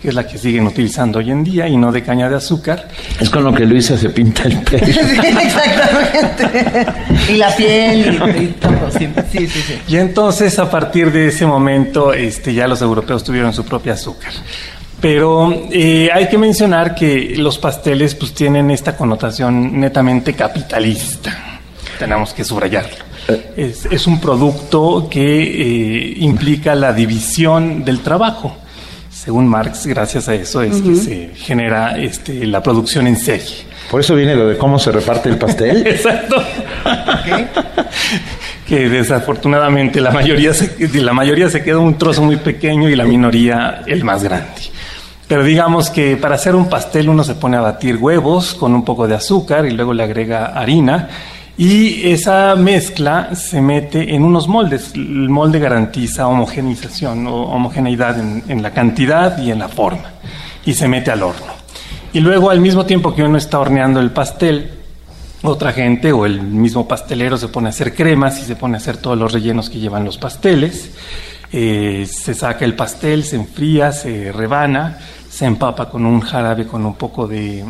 que 0.00 0.08
es 0.08 0.14
la 0.14 0.26
que 0.26 0.38
siguen 0.38 0.66
utilizando 0.66 1.18
hoy 1.18 1.30
en 1.30 1.42
día, 1.42 1.68
y 1.68 1.76
no 1.76 1.90
de 1.90 2.02
caña 2.02 2.28
de 2.28 2.36
azúcar. 2.36 2.88
Es 3.20 3.30
con 3.30 3.44
lo 3.44 3.52
que 3.52 3.66
Luisa 3.66 3.98
se 3.98 4.10
pinta 4.10 4.44
el 4.44 4.58
pelo. 4.62 4.86
Exactamente. 4.86 6.86
y 7.28 7.36
la 7.36 7.54
piel 7.56 8.20
y, 8.36 8.42
y 8.42 8.46
todo. 8.60 8.90
Sí, 8.96 9.08
sí, 9.32 9.46
sí. 9.46 9.62
sí. 9.66 9.78
Y 9.88 9.96
entonces, 9.96 10.58
a 10.58 10.70
partir 10.70 11.10
de 11.10 11.28
ese 11.28 11.46
momento, 11.46 12.12
este, 12.12 12.54
ya 12.54 12.68
los 12.68 12.80
europeos 12.80 13.24
tuvieron 13.24 13.52
su 13.52 13.64
propio 13.64 13.92
azúcar. 13.92 14.32
Pero 15.00 15.52
eh, 15.70 16.10
hay 16.12 16.28
que 16.28 16.38
mencionar 16.38 16.94
que 16.94 17.34
los 17.36 17.58
pasteles 17.58 18.14
pues 18.14 18.34
tienen 18.34 18.70
esta 18.70 18.96
connotación 18.96 19.78
netamente 19.78 20.34
capitalista. 20.34 21.60
Tenemos 21.98 22.32
que 22.32 22.44
subrayarlo. 22.44 22.96
Es, 23.56 23.86
es 23.86 24.06
un 24.06 24.20
producto 24.20 25.08
que 25.08 25.20
eh, 25.20 26.14
implica 26.18 26.74
la 26.74 26.92
división 26.92 27.84
del 27.84 28.00
trabajo. 28.00 28.56
Según 29.24 29.48
Marx, 29.48 29.84
gracias 29.84 30.28
a 30.28 30.34
eso 30.36 30.62
es 30.62 30.80
que 30.80 30.94
se 30.94 31.30
genera 31.34 31.98
este, 31.98 32.46
la 32.46 32.62
producción 32.62 33.08
en 33.08 33.16
serie. 33.16 33.66
Por 33.90 34.00
eso 34.00 34.14
viene 34.14 34.36
lo 34.36 34.46
de 34.46 34.56
cómo 34.56 34.78
se 34.78 34.92
reparte 34.92 35.28
el 35.28 35.36
pastel. 35.36 35.84
Exacto. 35.86 36.36
que 38.64 38.88
desafortunadamente 38.88 40.00
la 40.00 40.12
mayoría, 40.12 40.54
se, 40.54 40.88
la 41.00 41.12
mayoría 41.12 41.50
se 41.50 41.64
queda 41.64 41.78
un 41.78 41.98
trozo 41.98 42.22
muy 42.22 42.36
pequeño 42.36 42.88
y 42.88 42.94
la 42.94 43.04
minoría 43.04 43.82
el 43.86 44.04
más 44.04 44.22
grande. 44.22 44.62
Pero 45.26 45.42
digamos 45.42 45.90
que 45.90 46.16
para 46.16 46.36
hacer 46.36 46.54
un 46.54 46.68
pastel 46.68 47.08
uno 47.08 47.24
se 47.24 47.34
pone 47.34 47.56
a 47.56 47.60
batir 47.60 47.96
huevos 47.96 48.54
con 48.54 48.72
un 48.72 48.84
poco 48.84 49.08
de 49.08 49.16
azúcar 49.16 49.66
y 49.66 49.72
luego 49.72 49.92
le 49.94 50.04
agrega 50.04 50.46
harina 50.46 51.08
y 51.58 52.08
esa 52.08 52.54
mezcla 52.54 53.34
se 53.34 53.60
mete 53.60 54.14
en 54.14 54.22
unos 54.22 54.48
moldes. 54.48 54.92
El 54.94 55.28
molde 55.28 55.58
garantiza 55.58 56.28
homogenización 56.28 57.26
o 57.26 57.42
homogeneidad 57.42 58.18
en, 58.18 58.44
en 58.48 58.62
la 58.62 58.70
cantidad 58.70 59.36
y 59.38 59.50
en 59.50 59.58
la 59.58 59.68
forma 59.68 60.12
y 60.64 60.74
se 60.74 60.86
mete 60.86 61.10
al 61.10 61.22
horno. 61.22 61.52
Y 62.12 62.20
luego 62.20 62.50
al 62.50 62.60
mismo 62.60 62.86
tiempo 62.86 63.14
que 63.14 63.22
uno 63.22 63.38
está 63.38 63.58
horneando 63.58 64.00
el 64.00 64.10
pastel, 64.12 64.70
otra 65.42 65.72
gente 65.72 66.12
o 66.12 66.26
el 66.26 66.42
mismo 66.42 66.86
pastelero 66.86 67.36
se 67.36 67.48
pone 67.48 67.68
a 67.68 67.70
hacer 67.70 67.94
cremas 67.94 68.40
y 68.40 68.44
se 68.44 68.56
pone 68.56 68.74
a 68.74 68.78
hacer 68.78 68.96
todos 68.96 69.16
los 69.16 69.32
rellenos 69.32 69.70
que 69.70 69.78
llevan 69.78 70.04
los 70.04 70.18
pasteles. 70.18 70.90
Eh, 71.52 72.06
se 72.10 72.34
saca 72.34 72.64
el 72.64 72.74
pastel, 72.74 73.24
se 73.24 73.36
enfría, 73.36 73.92
se 73.92 74.32
rebana, 74.32 74.98
se 75.38 75.44
empapa 75.46 75.88
con 75.88 76.04
un 76.04 76.18
jarabe 76.20 76.66
con 76.66 76.84
un 76.84 76.94
poco 76.94 77.28
de 77.28 77.64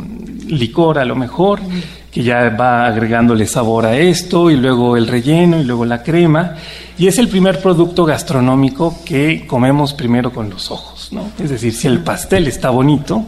licor 0.47 0.97
a 0.97 1.05
lo 1.05 1.15
mejor, 1.15 1.59
que 2.11 2.23
ya 2.23 2.49
va 2.49 2.87
agregándole 2.87 3.45
sabor 3.45 3.85
a 3.85 3.95
esto, 3.95 4.49
y 4.49 4.55
luego 4.57 4.97
el 4.97 5.05
relleno, 5.07 5.59
y 5.59 5.63
luego 5.65 5.85
la 5.85 6.01
crema. 6.01 6.55
Y 6.97 7.05
es 7.07 7.19
el 7.19 7.27
primer 7.27 7.61
producto 7.61 8.05
gastronómico 8.05 8.95
que 9.05 9.45
comemos 9.45 9.93
primero 9.93 10.33
con 10.33 10.49
los 10.49 10.71
ojos, 10.71 11.09
¿no? 11.11 11.29
Es 11.39 11.51
decir, 11.51 11.71
si 11.71 11.85
el 11.85 11.99
pastel 11.99 12.47
está 12.47 12.71
bonito, 12.71 13.23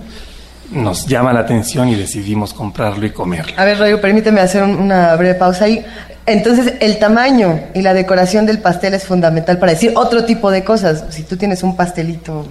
nos 0.71 1.05
llama 1.05 1.31
la 1.33 1.41
atención 1.41 1.89
y 1.89 1.93
decidimos 1.95 2.51
comprarlo 2.55 3.05
y 3.05 3.11
comerlo. 3.11 3.53
A 3.57 3.65
ver, 3.65 3.77
Rodrigo, 3.77 4.01
permíteme 4.01 4.41
hacer 4.41 4.63
un- 4.63 4.75
una 4.75 5.15
breve 5.17 5.35
pausa 5.35 5.65
ahí. 5.65 5.85
Entonces, 6.25 6.73
el 6.79 6.97
tamaño 6.97 7.59
y 7.75 7.83
la 7.83 7.93
decoración 7.93 8.47
del 8.47 8.57
pastel 8.57 8.95
es 8.95 9.03
fundamental 9.03 9.59
para 9.59 9.73
decir 9.73 9.91
otro 9.95 10.25
tipo 10.25 10.49
de 10.49 10.63
cosas. 10.63 11.05
Si 11.11 11.21
tú 11.21 11.37
tienes 11.37 11.61
un 11.61 11.75
pastelito 11.75 12.47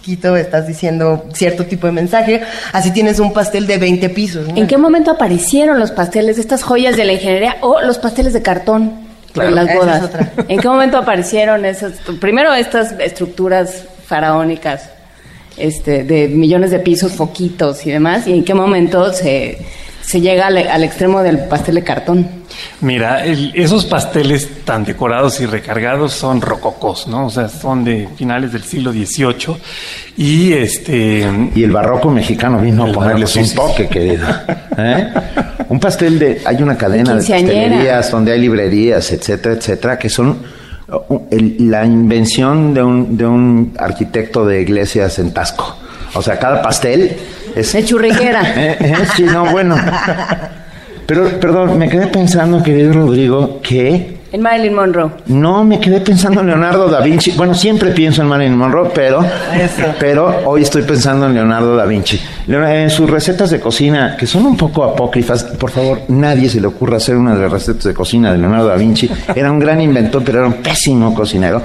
chiquito, 0.00 0.36
estás 0.36 0.66
diciendo 0.66 1.26
cierto 1.32 1.66
tipo 1.66 1.86
de 1.86 1.92
mensaje. 1.92 2.42
Así 2.72 2.90
tienes 2.92 3.18
un 3.18 3.32
pastel 3.32 3.66
de 3.66 3.78
20 3.78 4.08
pisos. 4.10 4.48
¿no? 4.48 4.56
¿En 4.56 4.66
qué 4.66 4.76
momento 4.78 5.10
aparecieron 5.10 5.78
los 5.78 5.90
pasteles, 5.90 6.38
estas 6.38 6.62
joyas 6.62 6.96
de 6.96 7.04
la 7.04 7.12
ingeniería 7.12 7.56
o 7.60 7.80
los 7.82 7.98
pasteles 7.98 8.32
de 8.32 8.42
cartón 8.42 9.08
Claro. 9.32 9.50
las 9.50 9.68
es 9.68 9.76
bodas? 9.76 10.02
otra. 10.02 10.32
¿En 10.48 10.58
qué 10.58 10.68
momento 10.68 10.98
aparecieron 10.98 11.64
esas, 11.64 11.92
primero 12.20 12.52
estas 12.52 12.92
estructuras 12.98 13.84
faraónicas, 14.06 14.90
este, 15.56 16.02
de 16.04 16.26
millones 16.28 16.70
de 16.72 16.80
pisos, 16.80 17.12
foquitos 17.12 17.86
y 17.86 17.90
demás, 17.92 18.26
y 18.26 18.32
en 18.32 18.44
qué 18.44 18.54
momento 18.54 19.12
se 19.12 19.58
se 20.02 20.20
llega 20.20 20.46
al, 20.46 20.82
extremo 20.82 21.22
del 21.22 21.38
pastel 21.40 21.76
de 21.76 21.84
cartón. 21.84 22.26
Mira, 22.80 23.24
esos 23.24 23.86
pasteles 23.86 24.64
tan 24.64 24.84
decorados 24.84 25.40
y 25.40 25.46
recargados 25.46 26.12
son 26.12 26.40
rococós, 26.40 27.06
¿no? 27.06 27.26
O 27.26 27.30
sea, 27.30 27.48
son 27.48 27.84
de 27.84 28.08
finales 28.16 28.52
del 28.52 28.62
siglo 28.62 28.92
XVIII 28.92 29.56
y 30.16 30.52
este... 30.52 31.26
Y 31.54 31.62
el 31.62 31.70
barroco 31.70 32.10
mexicano 32.10 32.60
vino 32.60 32.86
a 32.86 32.92
ponerles 32.92 33.36
un 33.36 33.54
toque, 33.54 33.88
querido. 33.88 34.26
¿eh? 34.76 35.08
Un 35.68 35.78
pastel 35.78 36.18
de... 36.18 36.42
Hay 36.44 36.62
una 36.62 36.76
cadena 36.76 37.14
de 37.14 37.20
pastelerías 37.20 38.10
donde 38.10 38.32
hay 38.32 38.40
librerías, 38.40 39.12
etcétera, 39.12 39.54
etcétera, 39.54 39.98
que 39.98 40.08
son 40.08 40.38
uh, 40.88 41.20
la 41.60 41.84
invención 41.84 42.74
de 42.74 42.82
un, 42.82 43.16
de 43.16 43.26
un 43.26 43.74
arquitecto 43.78 44.44
de 44.44 44.62
iglesias 44.62 45.18
en 45.18 45.32
Tasco. 45.32 45.76
O 46.14 46.22
sea, 46.22 46.38
cada 46.38 46.60
pastel 46.60 47.16
es... 47.54 47.72
De 47.72 47.84
churriquera. 47.84 48.42
Eh, 48.56 48.76
eh, 48.80 48.94
sí, 49.16 49.22
no, 49.22 49.46
bueno. 49.46 49.76
Pero, 51.06 51.40
perdón, 51.40 51.78
me 51.78 51.88
quedé 51.88 52.06
pensando, 52.06 52.62
querido 52.62 52.92
Rodrigo, 52.92 53.60
que... 53.62 54.20
En 54.32 54.42
Marilyn 54.42 54.74
Monroe. 54.74 55.10
No, 55.26 55.64
me 55.64 55.80
quedé 55.80 56.00
pensando 56.00 56.40
en 56.40 56.46
Leonardo 56.46 56.88
da 56.88 57.00
Vinci. 57.00 57.32
Bueno, 57.32 57.52
siempre 57.52 57.90
pienso 57.90 58.22
en 58.22 58.28
Marilyn 58.28 58.56
Monroe, 58.56 58.90
pero, 58.94 59.24
pero 59.98 60.42
hoy 60.46 60.62
estoy 60.62 60.82
pensando 60.82 61.26
en 61.26 61.34
Leonardo 61.34 61.74
da 61.74 61.84
Vinci. 61.84 62.20
En 62.46 62.90
sus 62.90 63.10
recetas 63.10 63.50
de 63.50 63.58
cocina, 63.58 64.16
que 64.16 64.28
son 64.28 64.46
un 64.46 64.56
poco 64.56 64.84
apócrifas, 64.84 65.42
por 65.42 65.70
favor, 65.70 66.02
nadie 66.08 66.48
se 66.48 66.60
le 66.60 66.68
ocurra 66.68 66.98
hacer 66.98 67.16
una 67.16 67.34
de 67.34 67.42
las 67.42 67.50
recetas 67.50 67.82
de 67.82 67.94
cocina 67.94 68.30
de 68.30 68.38
Leonardo 68.38 68.68
da 68.68 68.76
Vinci. 68.76 69.10
Era 69.34 69.50
un 69.50 69.58
gran 69.58 69.80
inventor, 69.80 70.22
pero 70.24 70.38
era 70.38 70.46
un 70.46 70.62
pésimo 70.62 71.12
cocinero. 71.12 71.60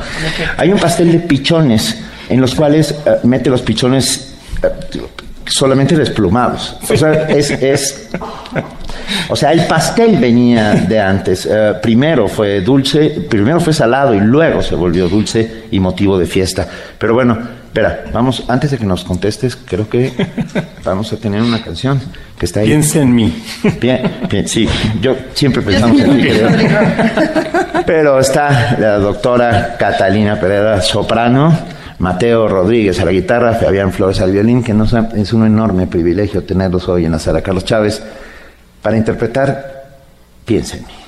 Hay 0.57 0.71
un 0.71 0.79
pastel 0.79 1.11
de 1.11 1.19
pichones, 1.19 1.99
en 2.29 2.41
los 2.41 2.55
cuales 2.55 2.95
eh, 3.05 3.17
mete 3.23 3.51
los 3.51 3.61
pichones 3.61 4.33
solamente 5.45 5.95
desplumados. 5.95 6.77
O 6.89 6.97
sea, 6.97 7.27
es, 7.29 7.51
es, 7.51 8.09
o 9.29 9.35
sea, 9.35 9.51
el 9.51 9.65
pastel 9.67 10.17
venía 10.17 10.73
de 10.73 10.99
antes. 10.99 11.47
Eh, 11.49 11.73
primero 11.81 12.27
fue 12.27 12.61
dulce, 12.61 13.09
primero 13.29 13.59
fue 13.59 13.73
salado 13.73 14.13
y 14.13 14.19
luego 14.19 14.61
se 14.61 14.75
volvió 14.75 15.07
dulce 15.07 15.65
y 15.71 15.79
motivo 15.79 16.17
de 16.17 16.25
fiesta. 16.25 16.67
Pero 16.97 17.13
bueno, 17.13 17.37
espera, 17.65 18.05
vamos, 18.11 18.43
antes 18.47 18.71
de 18.71 18.77
que 18.77 18.85
nos 18.85 19.03
contestes, 19.03 19.55
creo 19.55 19.87
que 19.89 20.13
vamos 20.83 21.11
a 21.13 21.17
tener 21.17 21.41
una 21.41 21.61
canción 21.61 22.01
que 22.37 22.45
está 22.45 22.61
ahí. 22.61 22.67
Piensa 22.67 23.01
en 23.01 23.13
mí. 23.13 23.43
Bien, 23.79 24.11
bien 24.29 24.47
sí, 24.47 24.67
yo 25.01 25.15
siempre 25.33 25.61
pensamos 25.61 25.99
en 26.01 26.21
ti. 26.21 26.27
Pero 27.85 28.19
está 28.19 28.77
la 28.79 28.97
doctora 28.97 29.75
Catalina 29.77 30.39
Pereira, 30.39 30.81
soprano 30.81 31.75
Mateo 31.99 32.47
Rodríguez 32.47 32.99
a 32.99 33.05
la 33.05 33.11
guitarra, 33.11 33.53
Fabián 33.53 33.91
Flores 33.91 34.19
al 34.19 34.31
violín, 34.31 34.63
que 34.63 34.73
es 35.15 35.33
un 35.33 35.45
enorme 35.45 35.87
privilegio 35.87 36.43
tenerlos 36.43 36.89
hoy 36.89 37.05
en 37.05 37.13
la 37.13 37.19
sala 37.19 37.41
Carlos 37.41 37.65
Chávez 37.65 38.01
para 38.81 38.97
interpretar 38.97 39.75
Piensa 40.45 40.77
en 40.77 40.85
mí. 40.85 41.04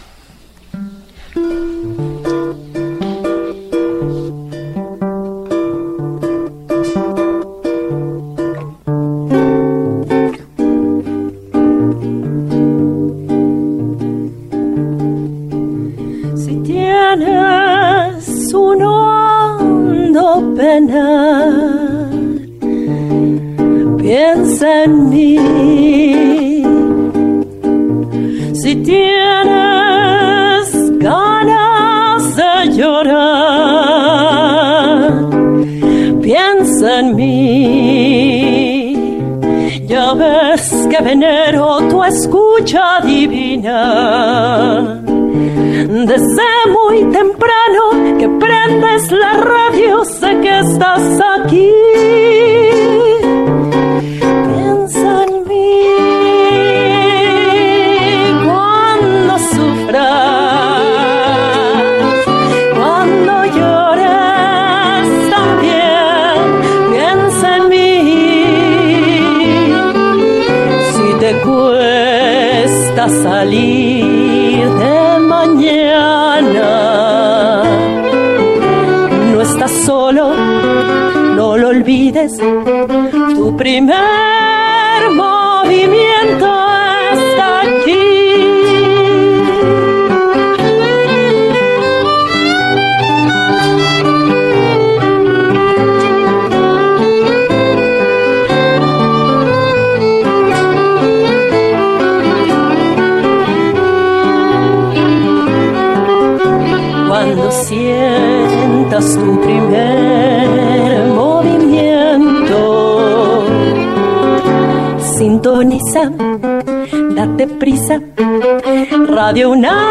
Radio 119.08 119.52
UNAM 119.52 119.87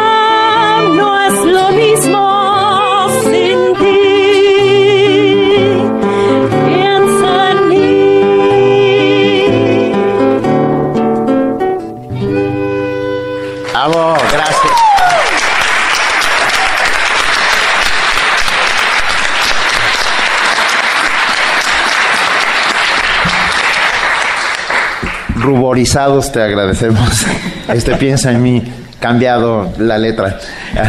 Ruborizados 25.87 26.31
te 26.33 26.41
agradecemos. 26.41 27.25
Este 27.73 27.95
piensa 27.95 28.31
en 28.31 28.41
mí 28.41 28.63
cambiado 28.99 29.73
la 29.77 29.97
letra. 29.97 30.37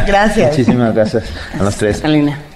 Gracias. 0.06 0.50
Muchísimas 0.50 0.94
gracias 0.94 1.24
a 1.58 1.62
los 1.62 1.76
tres. 1.76 2.02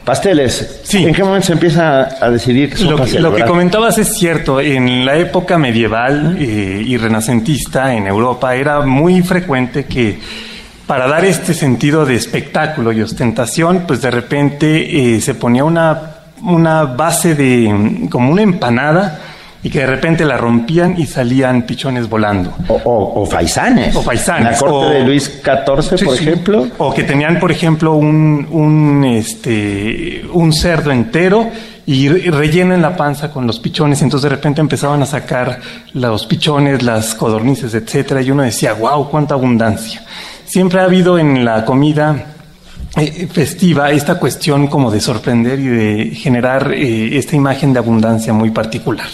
Pasteles. 0.05 0.81
Sí. 0.85 1.05
¿En 1.05 1.15
qué 1.15 1.23
momento 1.23 1.47
se 1.49 1.53
empieza 1.53 2.09
a 2.21 2.31
decidir 2.31 2.71
que 2.71 2.77
son 2.77 2.91
lo, 2.91 2.99
pasteles, 2.99 3.23
lo 3.23 3.35
que 3.35 3.45
comentabas 3.45 3.99
es 3.99 4.15
cierto. 4.15 4.61
En 4.61 5.05
la 5.05 5.17
época 5.17 5.59
medieval 5.59 6.37
eh, 6.39 6.83
y 6.85 6.97
renacentista 6.97 7.95
en 7.95 8.07
Europa 8.07 8.55
era 8.55 8.81
muy 8.81 9.23
frecuente 9.23 9.85
que 9.85 10.21
para 10.87 11.07
dar 11.07 11.25
este 11.25 11.55
sentido 11.55 12.05
de 12.05 12.17
espectáculo 12.17 12.93
y 12.93 13.03
ostentación, 13.03 13.85
pues 13.87 14.03
de 14.03 14.11
repente 14.11 15.15
eh, 15.15 15.21
se 15.21 15.35
ponía 15.35 15.65
una, 15.65 16.01
una 16.43 16.85
base 16.85 17.35
de 17.35 18.09
como 18.11 18.31
una 18.33 18.43
empanada 18.43 19.32
y 19.63 19.71
que 19.71 19.81
de 19.81 19.87
repente 19.87 20.25
la 20.25 20.37
rompían 20.37 20.97
y 20.99 21.07
salían 21.07 21.63
pichones 21.63 22.09
volando. 22.09 22.53
O, 22.69 23.25
faisanes. 23.27 23.95
O 23.95 24.03
faisanes. 24.03 24.61
La 24.61 24.67
corte 24.67 24.95
de 24.95 25.05
Luis 25.05 25.41
XIV, 25.43 26.05
por 26.05 26.15
ejemplo. 26.15 26.69
O 26.79 26.93
que 26.93 27.05
tenían, 27.05 27.39
por 27.39 27.53
ejemplo, 27.53 27.95
un, 27.95 28.49
un, 28.51 29.05
este, 29.05 30.25
un 30.33 30.53
cerdo 30.53 30.91
entero 30.91 31.49
y 31.87 32.09
rellenen 32.09 32.83
la 32.83 32.97
panza 32.97 33.31
con 33.31 33.47
los 33.47 33.61
pichones. 33.61 34.03
Entonces 34.03 34.29
de 34.29 34.37
repente 34.37 34.61
empezaban 34.61 35.03
a 35.03 35.07
sacar 35.07 35.61
los 35.95 36.27
pichones, 36.27 36.83
las 36.83 37.15
codornices, 37.15 37.75
etcétera, 37.75 38.21
y 38.23 38.31
uno 38.31 38.43
decía, 38.43 38.73
wow, 38.73 39.09
cuánta 39.09 39.35
abundancia. 39.35 40.03
Siempre 40.45 40.81
ha 40.81 40.85
habido 40.85 41.19
en 41.19 41.45
la 41.45 41.65
comida 41.65 42.32
eh, 42.95 43.27
festiva 43.33 43.91
esta 43.91 44.19
cuestión 44.19 44.67
como 44.67 44.91
de 44.91 45.01
sorprender 45.01 45.59
y 45.59 45.67
de 45.67 46.11
generar 46.15 46.73
eh, 46.75 47.17
esta 47.17 47.35
imagen 47.35 47.73
de 47.73 47.79
abundancia 47.79 48.35
muy 48.35 48.51
particular. 48.51 49.07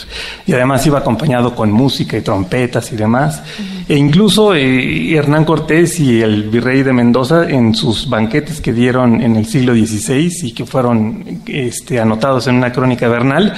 Y 0.46 0.52
además 0.52 0.84
iba 0.86 0.98
acompañado 0.98 1.54
con 1.54 1.70
música 1.70 2.16
y 2.16 2.22
trompetas 2.22 2.90
y 2.90 2.96
demás. 2.96 3.40
E 3.88 3.94
incluso 3.94 4.52
eh, 4.52 5.14
Hernán 5.14 5.44
Cortés 5.44 6.00
y 6.00 6.20
el 6.20 6.50
virrey 6.50 6.82
de 6.82 6.92
Mendoza 6.92 7.48
en 7.48 7.72
sus 7.72 8.08
banquetes 8.08 8.60
que 8.60 8.72
dieron 8.72 9.22
en 9.22 9.36
el 9.36 9.46
siglo 9.46 9.74
XVI 9.74 10.28
y 10.42 10.52
que 10.52 10.66
fueron 10.66 11.42
este, 11.46 12.00
anotados 12.00 12.48
en 12.48 12.56
una 12.56 12.72
crónica 12.72 13.06
vernal, 13.06 13.54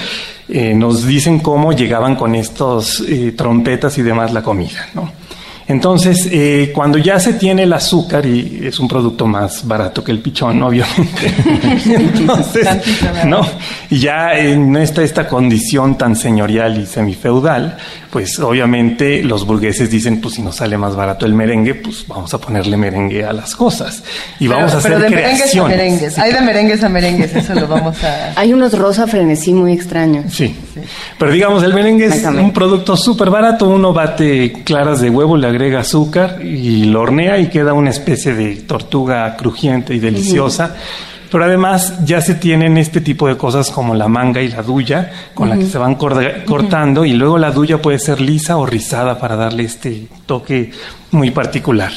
nos 0.75 1.07
dicen 1.07 1.39
cómo 1.39 1.71
llegaban 1.71 2.17
con 2.17 2.35
estos 2.35 3.03
trompetas 3.37 3.97
y 3.97 4.01
demás 4.01 4.33
la 4.33 4.43
comida. 4.43 4.85
¿no? 4.93 5.20
Entonces, 5.67 6.27
eh, 6.31 6.71
cuando 6.73 6.97
ya 6.97 7.19
se 7.19 7.33
tiene 7.33 7.63
el 7.63 7.73
azúcar, 7.73 8.25
y 8.25 8.61
es 8.65 8.79
un 8.79 8.87
producto 8.87 9.25
más 9.25 9.65
barato 9.65 10.03
que 10.03 10.11
el 10.11 10.19
pichón, 10.19 10.61
obviamente, 10.61 11.33
entonces, 11.85 12.67
¿no? 13.25 13.45
Y 13.89 13.99
ya 13.99 14.31
no 14.57 14.79
está 14.79 15.03
esta 15.03 15.27
condición 15.27 15.97
tan 15.97 16.15
señorial 16.15 16.77
y 16.77 16.85
semifeudal, 16.85 17.77
pues 18.11 18.37
obviamente 18.39 19.23
los 19.23 19.45
burgueses 19.45 19.89
dicen, 19.89 20.19
pues 20.19 20.35
si 20.35 20.41
nos 20.41 20.57
sale 20.57 20.77
más 20.77 20.95
barato 20.95 21.25
el 21.25 21.33
merengue, 21.33 21.75
pues 21.75 22.05
vamos 22.07 22.33
a 22.33 22.37
ponerle 22.39 22.75
merengue 22.75 23.23
a 23.23 23.31
las 23.31 23.55
cosas. 23.55 24.03
Y 24.39 24.47
vamos 24.47 24.73
a 24.73 24.77
hacer 24.77 24.91
pero 24.91 25.03
de 25.03 25.09
merengues 25.09 25.55
a 25.55 25.67
merengues. 25.67 26.19
Hay 26.19 26.33
de 26.33 26.41
merengues 26.41 26.83
a 26.83 26.89
merengues, 26.89 27.33
eso 27.33 27.55
lo 27.55 27.67
vamos 27.67 28.03
a... 28.03 28.33
Hay 28.35 28.51
unos 28.51 28.77
rosa 28.77 29.07
frenesí 29.07 29.53
muy 29.53 29.71
extraños. 29.71 30.33
Sí. 30.33 30.53
Pero 31.17 31.31
digamos, 31.31 31.63
el 31.63 31.73
merengue 31.73 32.05
es 32.05 32.23
un 32.25 32.51
producto 32.53 32.95
súper 32.97 33.29
barato. 33.29 33.67
Uno 33.67 33.93
bate 33.93 34.63
claras 34.63 35.01
de 35.01 35.09
huevo, 35.09 35.37
le 35.37 35.47
agrega 35.47 35.81
azúcar 35.81 36.39
y 36.43 36.85
lo 36.85 37.01
hornea 37.01 37.37
y 37.39 37.47
queda 37.47 37.73
una 37.73 37.89
especie 37.89 38.33
de 38.33 38.55
tortuga 38.57 39.35
crujiente 39.35 39.93
y 39.93 39.99
deliciosa. 39.99 40.75
Pero 41.31 41.45
además 41.45 42.03
ya 42.03 42.19
se 42.19 42.35
tienen 42.35 42.77
este 42.77 42.99
tipo 42.99 43.25
de 43.25 43.37
cosas 43.37 43.71
como 43.71 43.95
la 43.95 44.09
manga 44.09 44.41
y 44.41 44.49
la 44.49 44.61
duya, 44.61 45.11
con 45.33 45.47
la 45.47 45.57
que 45.57 45.65
se 45.65 45.77
van 45.77 45.95
cortando, 45.95 47.05
y 47.05 47.13
luego 47.13 47.37
la 47.37 47.51
duya 47.51 47.81
puede 47.81 47.99
ser 47.99 48.19
lisa 48.19 48.57
o 48.57 48.65
rizada 48.65 49.17
para 49.17 49.37
darle 49.37 49.63
este 49.63 50.07
toque 50.25 50.71
muy 51.11 51.31
particular. 51.31 51.91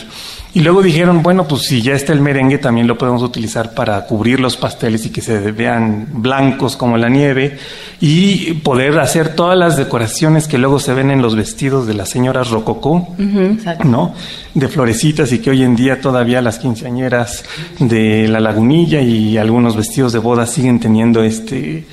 Y 0.55 0.61
luego 0.61 0.83
dijeron, 0.83 1.25
bueno, 1.25 1.49
pues 1.49 1.63
si 1.63 1.83
ya 1.83 1.95
está 1.95 2.13
el 2.13 2.21
merengue, 2.21 2.59
también 2.59 2.87
lo 2.87 2.97
podemos 2.97 3.23
utilizar 3.23 3.75
para 3.75 4.07
cubrir 4.07 4.39
los 4.39 4.57
pasteles 4.57 5.05
y 5.05 5.11
que 5.11 5.21
se 5.21 5.51
vean 5.51 6.07
blancos 6.13 6.77
como 6.77 6.97
la 6.97 7.09
nieve 7.09 7.59
y 8.01 8.53
poder 8.55 9.01
hacer 9.01 9.35
todas 9.35 9.59
las 9.59 9.77
decoraciones 9.77 10.47
que 10.47 10.59
luego 10.59 10.79
se 10.79 10.95
ven 10.95 11.11
en 11.11 11.23
los 11.23 11.35
vestidos 11.35 11.89
de 11.89 11.95
las 11.95 12.09
señoras 12.09 12.51
rococó, 12.51 13.09
¿no? 13.85 14.15
De 14.55 14.69
florecitas 14.69 15.33
y 15.33 15.41
que 15.41 15.51
hoy 15.51 15.65
en 15.65 15.75
día 15.75 16.01
todavía 16.01 16.41
las 16.41 16.61
quinceañeras 16.61 17.45
de 17.81 18.29
la 18.29 18.39
lagunilla 18.39 19.01
y 19.01 19.37
algunos 19.37 19.75
vestidos 19.75 20.13
de 20.13 20.21
boda 20.21 20.47
siguen 20.47 20.79
teniendo 20.79 21.25
este 21.25 21.85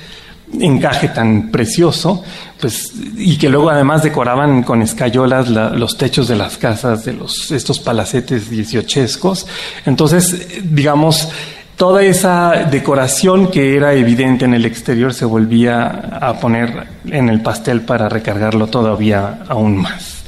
encaje 0.60 1.08
tan 1.08 1.50
precioso, 1.50 2.22
pues, 2.60 2.92
y 3.16 3.36
que 3.36 3.48
luego 3.48 3.70
además 3.70 4.02
decoraban 4.02 4.62
con 4.62 4.82
escayolas 4.82 5.48
los 5.48 5.96
techos 5.96 6.28
de 6.28 6.36
las 6.36 6.58
casas 6.58 7.04
de 7.04 7.14
los, 7.14 7.50
estos 7.50 7.80
palacetes 7.80 8.50
dieciochescos. 8.50 9.46
Entonces, 9.86 10.62
digamos, 10.62 11.28
toda 11.76 12.02
esa 12.02 12.68
decoración 12.70 13.50
que 13.50 13.76
era 13.76 13.94
evidente 13.94 14.44
en 14.44 14.54
el 14.54 14.64
exterior 14.64 15.14
se 15.14 15.24
volvía 15.24 15.86
a 16.20 16.38
poner 16.38 16.86
en 17.06 17.28
el 17.28 17.40
pastel 17.40 17.80
para 17.80 18.08
recargarlo 18.08 18.66
todavía 18.66 19.40
aún 19.48 19.78
más. 19.78 20.22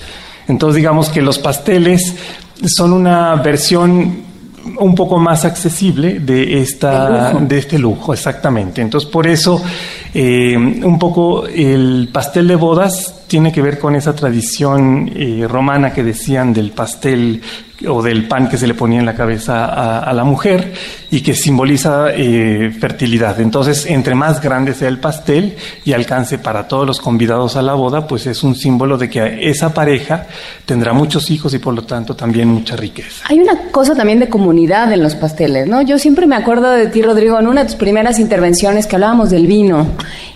Entonces, 0.48 0.76
digamos 0.76 1.08
que 1.08 1.22
los 1.22 1.38
pasteles 1.38 2.14
son 2.66 2.92
una 2.92 3.34
versión 3.36 4.24
un 4.78 4.94
poco 4.94 5.18
más 5.18 5.44
accesible 5.44 6.20
de 6.20 6.60
esta 6.60 7.34
de 7.34 7.58
este 7.58 7.78
lujo 7.78 8.14
exactamente 8.14 8.80
entonces 8.80 9.10
por 9.10 9.26
eso 9.26 9.62
eh, 10.16 10.56
un 10.56 10.96
poco 10.96 11.44
el 11.48 12.08
pastel 12.12 12.46
de 12.46 12.54
bodas 12.54 13.24
tiene 13.26 13.50
que 13.50 13.60
ver 13.60 13.80
con 13.80 13.96
esa 13.96 14.14
tradición 14.14 15.10
eh, 15.12 15.44
romana 15.48 15.92
que 15.92 16.04
decían 16.04 16.52
del 16.52 16.70
pastel 16.70 17.42
o 17.88 18.00
del 18.00 18.28
pan 18.28 18.48
que 18.48 18.56
se 18.56 18.68
le 18.68 18.74
ponía 18.74 19.00
en 19.00 19.06
la 19.06 19.14
cabeza 19.14 19.98
a, 19.98 20.12
la 20.12 20.22
mujer 20.22 20.72
y 21.10 21.20
que 21.20 21.34
simboliza 21.34 22.12
eh, 22.14 22.70
fertilidad. 22.78 23.40
Entonces, 23.40 23.86
entre 23.86 24.14
más 24.14 24.40
grande 24.40 24.72
sea 24.74 24.88
el 24.88 24.98
pastel 24.98 25.56
y 25.84 25.92
alcance 25.92 26.38
para 26.38 26.68
todos 26.68 26.86
los 26.86 27.00
convidados 27.00 27.56
a 27.56 27.62
la 27.62 27.74
boda, 27.74 28.06
pues 28.06 28.26
es 28.26 28.44
un 28.44 28.54
símbolo 28.54 28.96
de 28.96 29.10
que 29.10 29.50
esa 29.50 29.74
pareja 29.74 30.28
tendrá 30.64 30.92
muchos 30.92 31.30
hijos 31.30 31.52
y 31.54 31.58
por 31.58 31.74
lo 31.74 31.82
tanto 31.82 32.14
también 32.14 32.48
mucha 32.48 32.76
riqueza. 32.76 33.24
Hay 33.28 33.40
una 33.40 33.68
cosa 33.72 33.94
también 33.94 34.20
de 34.20 34.28
comunidad 34.28 34.92
en 34.92 35.02
los 35.02 35.16
pasteles, 35.16 35.66
¿no? 35.66 35.82
Yo 35.82 35.98
siempre 35.98 36.26
me 36.26 36.36
acuerdo 36.36 36.70
de 36.70 36.86
ti, 36.86 37.02
Rodrigo, 37.02 37.38
en 37.38 37.48
una 37.48 37.62
de 37.62 37.66
tus 37.66 37.76
primeras 37.76 38.20
intervenciones 38.20 38.86
que 38.86 38.94
hablábamos 38.94 39.30
del 39.30 39.48
vino 39.48 39.88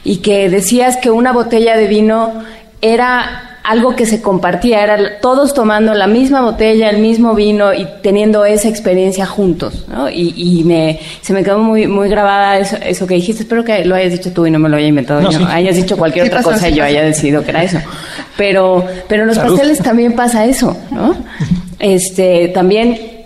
y 0.04 0.18
que 0.18 0.48
decías 0.48 0.96
que 0.96 1.10
una 1.10 1.32
botella 1.32 1.76
de 1.76 1.86
vino 1.86 2.32
era 2.80 3.48
algo 3.68 3.94
que 3.94 4.06
se 4.06 4.22
compartía, 4.22 4.82
era 4.82 5.20
todos 5.20 5.52
tomando 5.52 5.92
la 5.92 6.06
misma 6.06 6.40
botella, 6.40 6.88
el 6.88 6.98
mismo 6.98 7.34
vino 7.34 7.74
y 7.74 7.86
teniendo 8.02 8.46
esa 8.46 8.66
experiencia 8.66 9.26
juntos, 9.26 9.84
¿no? 9.88 10.08
Y, 10.08 10.62
me, 10.64 10.98
se 11.20 11.34
me 11.34 11.44
quedó 11.44 11.58
muy, 11.58 11.86
muy 11.86 12.08
grabada 12.08 12.58
eso, 12.58 13.06
que 13.06 13.16
dijiste, 13.16 13.42
espero 13.42 13.64
que 13.64 13.84
lo 13.84 13.94
hayas 13.94 14.12
dicho 14.12 14.32
tú 14.32 14.46
y 14.46 14.50
no 14.50 14.58
me 14.58 14.70
lo 14.70 14.78
haya 14.78 14.86
inventado 14.86 15.30
yo, 15.30 15.46
hayas 15.46 15.76
dicho 15.76 15.96
cualquier 15.98 16.28
otra 16.28 16.42
cosa 16.42 16.66
y 16.70 16.76
yo 16.76 16.84
haya 16.84 17.02
decidido 17.02 17.44
que 17.44 17.50
era 17.50 17.62
eso. 17.62 17.78
Pero, 18.38 18.86
pero 19.06 19.22
en 19.22 19.28
los 19.28 19.38
pasteles 19.38 19.78
también 19.80 20.14
pasa 20.14 20.46
eso, 20.46 20.74
¿no? 20.90 21.14
Este, 21.80 22.48
también 22.48 23.17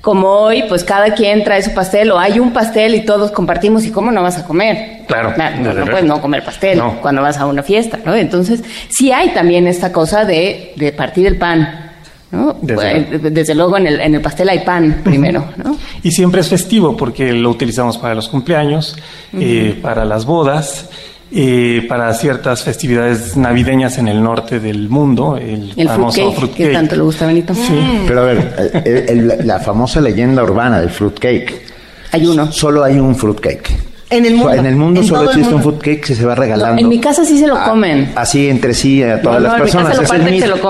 como 0.00 0.28
hoy, 0.28 0.64
pues 0.68 0.82
cada 0.82 1.14
quien 1.14 1.44
trae 1.44 1.62
su 1.62 1.74
pastel 1.74 2.10
o 2.10 2.18
hay 2.18 2.38
un 2.38 2.52
pastel 2.52 2.94
y 2.94 3.04
todos 3.04 3.30
compartimos 3.30 3.84
y 3.84 3.90
cómo 3.90 4.10
no 4.10 4.22
vas 4.22 4.38
a 4.38 4.46
comer. 4.46 5.02
Claro. 5.06 5.34
No, 5.36 5.84
puedes 5.86 6.04
no 6.04 6.20
comer 6.20 6.44
pastel 6.44 6.80
cuando 7.02 7.22
vas 7.22 7.38
a 7.38 7.46
una 7.46 7.62
fiesta, 7.62 7.98
¿no? 8.04 8.14
Entonces, 8.14 8.62
sí 8.88 9.12
hay 9.12 9.30
también 9.30 9.66
esta 9.66 9.92
cosa 9.92 10.24
de, 10.24 10.72
de 10.76 10.92
partir 10.92 11.26
el 11.26 11.36
pan. 11.36 11.86
¿no? 12.30 12.56
Desde, 12.62 13.54
luego 13.56 13.76
en 13.76 13.88
el, 13.88 14.00
en 14.00 14.14
el 14.14 14.20
pastel 14.20 14.48
hay 14.48 14.60
pan 14.60 15.00
primero, 15.02 15.46
¿no? 15.56 15.76
Y 16.02 16.12
siempre 16.12 16.40
es 16.40 16.48
festivo 16.48 16.96
porque 16.96 17.32
lo 17.32 17.50
utilizamos 17.50 17.98
para 17.98 18.14
los 18.14 18.28
cumpleaños, 18.28 18.96
eh, 19.32 19.78
para 19.82 20.04
las 20.04 20.24
bodas 20.24 20.88
eh, 21.32 21.86
para 21.88 22.12
ciertas 22.14 22.64
festividades 22.64 23.36
navideñas 23.36 23.98
en 23.98 24.08
el 24.08 24.22
norte 24.22 24.58
del 24.58 24.88
mundo, 24.88 25.36
el, 25.36 25.72
famoso 25.86 26.32
fruitcake. 26.32 26.68
Que 26.68 26.72
tanto 26.72 26.96
le 26.96 27.02
gusta 27.02 27.26
Benito. 27.26 27.54
Sí. 27.54 28.02
Pero 28.06 28.20
a 28.20 28.24
ver, 28.24 28.72
eh, 28.84 29.38
la 29.44 29.60
famosa 29.60 30.00
leyenda 30.00 30.42
urbana 30.42 30.80
del 30.80 30.90
fruitcake. 30.90 31.66
Hay 32.12 32.26
uno. 32.26 32.50
Solo 32.50 32.82
hay 32.82 32.98
un 32.98 33.14
fruitcake. 33.14 33.90
En 34.10 34.26
el 34.26 34.34
mundo. 34.34 34.54
En 34.54 34.66
el 34.66 34.74
mundo 34.74 35.02
solo 35.04 35.30
existe 35.30 35.54
un 35.54 35.62
fruitcake 35.62 36.00
que 36.00 36.14
se 36.16 36.26
va 36.26 36.34
regalando. 36.34 36.82
en 36.82 36.88
mi 36.88 36.98
casa 36.98 37.24
sí 37.24 37.38
se 37.38 37.46
lo 37.46 37.56
ah, 37.56 37.70
comen. 37.70 38.10
así 38.16 38.48
entre 38.48 38.74
sí 38.74 39.00
a 39.04 39.22
todas 39.22 39.40
las 39.40 39.54
personas. 39.54 39.96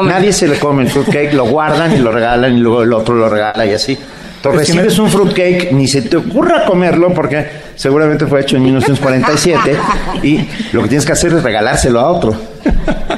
Nadie 0.05 0.33
se 0.33 0.47
lo 0.47 0.59
come 0.59 0.83
el 0.83 0.91
fruitcake, 0.91 1.33
lo 1.33 1.47
guardan 1.47 1.95
y 1.95 1.99
lo 1.99 2.13
regalan 2.13 2.55
y 2.55 2.61
luego 2.61 2.83
el 2.83 2.93
otro 2.93 3.15
lo 3.15 3.31
regala 3.31 3.65
y 3.65 3.73
así. 3.73 3.97
Entonces, 4.43 4.69
recibes 4.69 4.99
un 4.99 5.11
fruitcake, 5.11 5.71
ni 5.73 5.87
se 5.87 6.01
te 6.01 6.17
ocurra 6.17 6.65
comerlo 6.65 7.13
porque 7.13 7.47
seguramente 7.77 8.27
fue 8.27 8.41
hecho 8.41 8.57
en 8.57 8.63
1947 8.63 9.77
y 10.23 10.49
lo 10.73 10.83
que 10.83 10.89
tienes 10.89 11.05
que 11.05 11.13
hacer 11.13 11.35
es 11.35 11.43
regalárselo 11.43 12.01
a 12.01 12.11
otro. 12.11 12.35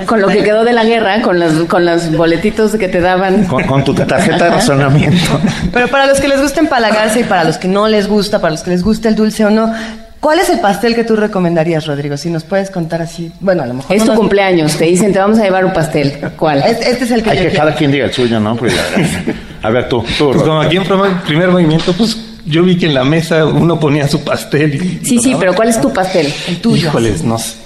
Con 0.06 0.20
lo 0.20 0.26
que 0.26 0.42
quedó 0.42 0.64
de 0.64 0.72
la 0.72 0.84
guerra, 0.84 1.22
con 1.22 1.38
los, 1.38 1.52
con 1.68 1.86
los 1.86 2.10
boletitos 2.16 2.72
que 2.72 2.88
te 2.88 3.00
daban. 3.00 3.44
Con, 3.44 3.84
tu 3.84 3.94
tarjeta 3.94 4.46
de 4.46 4.50
razonamiento. 4.50 5.40
Pero 5.72 5.86
para 5.86 6.06
los 6.06 6.20
que 6.20 6.26
les 6.26 6.42
gusta 6.42 6.58
empalagarse 6.58 7.20
y 7.20 7.24
para 7.24 7.44
los 7.44 7.56
que 7.56 7.68
no 7.68 7.86
les 7.86 8.08
gusta, 8.08 8.40
para 8.40 8.50
los 8.50 8.64
que 8.64 8.70
les 8.70 8.82
gusta 8.82 9.08
el 9.08 9.14
dulce 9.14 9.44
o 9.44 9.50
no, 9.50 9.72
¿Cuál 10.18 10.38
es 10.38 10.50
el 10.50 10.60
pastel 10.60 10.94
que 10.94 11.02
tú 11.02 11.16
recomendarías, 11.16 11.84
Rodrigo? 11.84 12.16
Si 12.16 12.30
nos 12.30 12.44
puedes 12.44 12.70
contar 12.70 13.02
así. 13.02 13.32
Bueno, 13.40 13.64
a 13.64 13.66
lo 13.66 13.74
mejor. 13.74 13.96
Es 13.96 14.04
tu 14.04 14.14
cumpleaños, 14.14 14.76
te 14.76 14.84
dicen, 14.84 15.12
te 15.12 15.18
vamos 15.18 15.36
a 15.40 15.42
llevar 15.42 15.64
un 15.64 15.72
pastel. 15.72 16.16
¿Cuál? 16.36 16.62
Este, 16.62 17.02
es 17.04 17.10
el 17.10 17.24
que. 17.24 17.30
Hay 17.30 17.38
que 17.38 17.50
cada 17.50 17.74
quien 17.74 17.90
diga 17.90 18.04
el 18.04 18.12
suyo, 18.12 18.38
¿no? 18.38 18.54
Pues, 18.54 18.72
a 19.62 19.70
ver, 19.70 19.88
tú. 19.88 20.04
tú 20.18 20.30
pues 20.32 20.42
como 20.42 20.60
aquí 20.60 20.76
en 20.76 20.84
primer 21.26 21.50
movimiento, 21.50 21.92
pues 21.92 22.16
yo 22.44 22.62
vi 22.62 22.76
que 22.76 22.86
en 22.86 22.94
la 22.94 23.04
mesa 23.04 23.44
uno 23.46 23.78
ponía 23.78 24.08
su 24.08 24.22
pastel. 24.24 24.74
Y, 24.74 25.04
sí, 25.04 25.18
sí, 25.18 25.36
pero 25.38 25.54
¿cuál 25.54 25.68
es 25.68 25.80
tu 25.80 25.92
pastel? 25.92 26.32
El 26.48 26.60
tuyo. 26.60 26.88
Híjoles, 26.88 27.22
no 27.22 27.38
sé. 27.38 27.56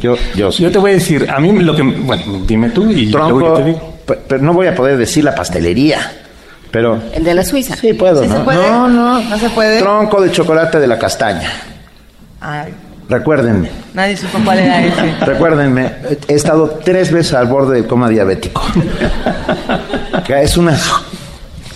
Yo, 0.00 0.16
yo, 0.34 0.50
yo 0.50 0.70
te 0.70 0.78
voy 0.78 0.92
a 0.92 0.94
decir, 0.94 1.28
a 1.30 1.40
mí 1.40 1.52
lo 1.52 1.74
que. 1.74 1.82
Bueno, 1.82 2.42
dime 2.46 2.70
tú 2.70 2.90
y 2.90 3.10
Tronco, 3.10 3.54
te 3.54 3.64
digo. 3.64 3.94
Pero 4.06 4.42
no 4.42 4.52
voy 4.52 4.68
a 4.68 4.74
poder 4.74 4.96
decir 4.96 5.24
la 5.24 5.34
pastelería. 5.34 6.12
Pero. 6.70 7.00
El 7.12 7.24
de 7.24 7.34
la 7.34 7.44
Suiza. 7.44 7.74
Sí, 7.76 7.92
puedo, 7.92 8.24
¿no? 8.24 8.36
Se 8.36 8.44
puede? 8.44 8.70
No, 8.70 8.88
no, 8.88 9.20
no 9.20 9.38
se 9.38 9.50
puede. 9.50 9.80
Tronco 9.80 10.20
de 10.20 10.30
chocolate 10.30 10.78
de 10.78 10.86
la 10.86 10.98
castaña. 10.98 11.50
Recuérdenme. 13.08 13.70
Nadie 13.94 14.16
supo 14.16 14.38
cuál 14.44 14.58
era 14.58 14.84
ese. 14.84 15.14
Recuérdenme, 15.24 15.92
he 16.28 16.34
estado 16.34 16.80
tres 16.84 17.12
veces 17.12 17.34
al 17.34 17.46
borde 17.46 17.76
del 17.76 17.86
coma 17.86 18.08
diabético. 18.08 18.62
es 20.28 20.56
una 20.56 20.76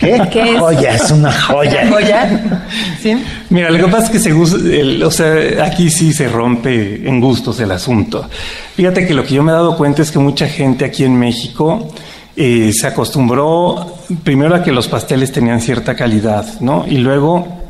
¿Qué? 0.00 0.20
¿Qué 0.32 0.54
es? 0.54 0.58
Joya, 0.58 0.94
es 0.94 1.10
una 1.10 1.30
joya. 1.30 1.88
¿Joya? 1.90 2.64
¿Sí? 3.02 3.22
Mira, 3.50 3.70
lo 3.70 3.84
que 3.84 3.92
pasa 3.92 4.06
es 4.06 4.10
que 4.10 4.18
se 4.18 4.32
o 4.32 5.10
sea, 5.10 5.64
aquí 5.64 5.90
sí 5.90 6.12
se 6.12 6.26
rompe 6.26 7.06
en 7.06 7.20
gustos 7.20 7.60
el 7.60 7.70
asunto. 7.70 8.28
Fíjate 8.74 9.06
que 9.06 9.12
lo 9.12 9.24
que 9.24 9.34
yo 9.34 9.42
me 9.42 9.52
he 9.52 9.54
dado 9.54 9.76
cuenta 9.76 10.00
es 10.00 10.10
que 10.10 10.18
mucha 10.18 10.48
gente 10.48 10.86
aquí 10.86 11.04
en 11.04 11.18
México 11.18 11.92
eh, 12.34 12.72
se 12.72 12.86
acostumbró 12.86 13.98
primero 14.24 14.54
a 14.54 14.62
que 14.62 14.72
los 14.72 14.88
pasteles 14.88 15.30
tenían 15.32 15.60
cierta 15.60 15.94
calidad, 15.94 16.60
¿no? 16.60 16.86
Y 16.88 16.96
luego 16.96 17.60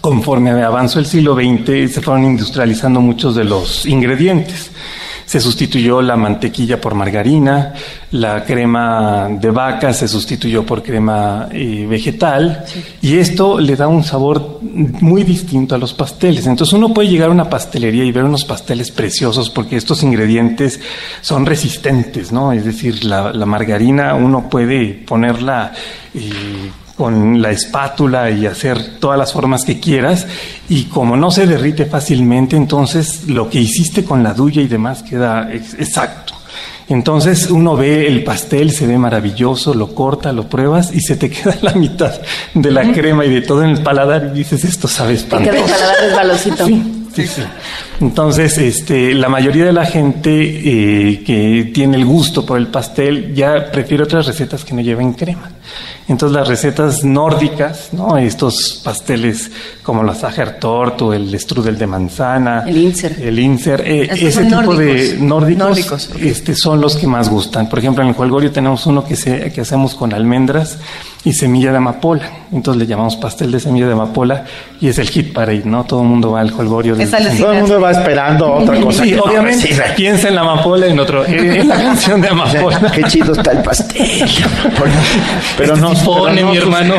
conforme 0.00 0.50
avanzó 0.50 0.98
el 0.98 1.06
siglo 1.06 1.34
XX, 1.34 1.92
se 1.92 2.00
fueron 2.00 2.24
industrializando 2.24 3.00
muchos 3.00 3.34
de 3.34 3.44
los 3.44 3.86
ingredientes. 3.86 4.70
Se 5.28 5.40
sustituyó 5.40 6.00
la 6.00 6.16
mantequilla 6.16 6.80
por 6.80 6.94
margarina, 6.94 7.74
la 8.12 8.46
crema 8.46 9.28
de 9.28 9.50
vaca 9.50 9.92
se 9.92 10.08
sustituyó 10.08 10.64
por 10.64 10.82
crema 10.82 11.50
eh, 11.52 11.86
vegetal 11.86 12.64
y 13.02 13.18
esto 13.18 13.60
le 13.60 13.76
da 13.76 13.88
un 13.88 14.02
sabor 14.02 14.60
muy 14.62 15.24
distinto 15.24 15.74
a 15.74 15.78
los 15.78 15.92
pasteles. 15.92 16.46
Entonces 16.46 16.72
uno 16.72 16.94
puede 16.94 17.10
llegar 17.10 17.28
a 17.28 17.32
una 17.32 17.50
pastelería 17.50 18.04
y 18.04 18.10
ver 18.10 18.24
unos 18.24 18.46
pasteles 18.46 18.90
preciosos 18.90 19.50
porque 19.50 19.76
estos 19.76 20.02
ingredientes 20.02 20.80
son 21.20 21.44
resistentes, 21.44 22.32
¿no? 22.32 22.50
Es 22.52 22.64
decir, 22.64 23.04
la, 23.04 23.32
margarina 23.44 24.14
uno 24.14 24.48
puede 24.48 24.94
ponerla... 25.06 25.74
Eh, 26.14 26.70
con 26.98 27.40
la 27.40 27.52
espátula 27.52 28.28
y 28.28 28.44
hacer 28.44 28.98
todas 28.98 29.16
las 29.16 29.32
formas 29.32 29.64
que 29.64 29.78
quieras 29.78 30.26
y 30.68 30.86
como 30.86 31.16
no 31.16 31.30
se 31.30 31.46
derrite 31.46 31.86
fácilmente, 31.86 32.56
entonces 32.56 33.28
lo 33.28 33.48
que 33.48 33.60
hiciste 33.60 34.04
con 34.04 34.24
la 34.24 34.34
duya 34.34 34.60
y 34.60 34.66
demás 34.66 35.04
queda 35.04 35.48
exacto. 35.52 36.34
Entonces 36.88 37.50
uno 37.50 37.76
ve 37.76 38.08
el 38.08 38.24
pastel, 38.24 38.72
se 38.72 38.88
ve 38.88 38.98
maravilloso, 38.98 39.74
lo 39.74 39.94
corta, 39.94 40.32
lo 40.32 40.48
pruebas 40.48 40.92
y 40.92 41.00
se 41.00 41.14
te 41.14 41.30
queda 41.30 41.56
la 41.62 41.74
mitad 41.74 42.20
de 42.52 42.70
la 42.72 42.92
crema 42.92 43.24
y 43.24 43.30
de 43.30 43.42
todo 43.42 43.62
en 43.62 43.70
el 43.70 43.82
paladar 43.82 44.32
y 44.34 44.38
dices, 44.38 44.64
esto 44.64 44.88
sabe 44.88 45.14
espantoso. 45.14 45.52
Te 45.52 45.56
queda 45.56 45.64
el 45.64 45.70
paladar 45.70 45.96
resbalosito. 46.02 46.66
Sí, 47.14 47.26
sí. 47.26 47.42
Entonces, 48.00 48.58
este, 48.58 49.12
la 49.14 49.28
mayoría 49.28 49.64
de 49.64 49.72
la 49.72 49.84
gente 49.84 50.30
eh, 50.30 51.24
que 51.24 51.70
tiene 51.74 51.96
el 51.96 52.04
gusto 52.04 52.46
por 52.46 52.58
el 52.58 52.68
pastel 52.68 53.34
ya 53.34 53.70
prefiere 53.72 54.04
otras 54.04 54.26
recetas 54.26 54.64
que 54.64 54.74
no 54.74 54.80
lleven 54.80 55.14
crema. 55.14 55.50
Entonces 56.08 56.34
las 56.34 56.48
recetas 56.48 57.04
nórdicas, 57.04 57.90
¿no? 57.92 58.16
Estos 58.16 58.80
pasteles 58.82 59.50
como 59.82 60.02
la 60.02 60.14
Sachertort 60.14 61.02
o 61.02 61.12
el 61.12 61.38
strudel 61.38 61.76
de 61.76 61.86
manzana, 61.86 62.64
el 62.66 62.78
inser, 62.78 63.16
el 63.20 63.38
inser, 63.38 63.82
eh, 63.86 64.08
ese 64.10 64.44
tipo 64.44 64.74
de 64.74 65.18
nórdicos, 65.20 66.10
este, 66.18 66.54
son 66.54 66.80
los 66.80 66.96
que 66.96 67.06
más 67.06 67.28
gustan. 67.28 67.68
Por 67.68 67.78
ejemplo, 67.78 68.02
en 68.02 68.08
el 68.08 68.14
Juelgorio 68.14 68.50
tenemos 68.50 68.86
uno 68.86 69.04
que, 69.04 69.16
se, 69.16 69.52
que 69.52 69.60
hacemos 69.60 69.94
con 69.94 70.14
almendras 70.14 70.78
y 71.24 71.34
semilla 71.34 71.72
de 71.72 71.76
amapola. 71.76 72.30
Entonces 72.52 72.80
le 72.80 72.86
llamamos 72.86 73.16
pastel 73.16 73.52
de 73.52 73.60
semilla 73.60 73.86
de 73.86 73.92
amapola 73.92 74.44
y 74.80 74.88
es 74.88 74.98
el 74.98 75.10
hit 75.10 75.34
parade, 75.34 75.64
¿no? 75.66 75.84
Todo 75.84 76.00
el 76.00 76.08
mundo 76.08 76.32
va 76.32 76.40
al 76.40 76.50
Juelgorio. 76.50 76.96
Todo 76.96 77.52
el 77.52 77.60
mundo 77.60 77.80
va 77.80 77.87
esperando 77.90 78.54
otra 78.54 78.80
cosa. 78.80 79.04
Sí, 79.04 79.14
obviamente. 79.14 79.68
Piensa 79.96 80.28
en 80.28 80.34
la 80.34 80.42
amapola 80.42 80.86
y 80.86 80.90
en 80.90 81.00
otro, 81.00 81.26
en 81.26 81.68
la 81.68 81.76
canción 81.82 82.20
de 82.20 82.28
amapola. 82.28 82.90
Qué 82.92 83.02
chido 83.04 83.32
está 83.32 83.52
el 83.52 83.62
pastel. 83.62 84.28
Pero 85.56 85.76
no 85.76 85.92
pone, 86.04 86.44
mi 86.44 86.56
hermano. 86.56 86.94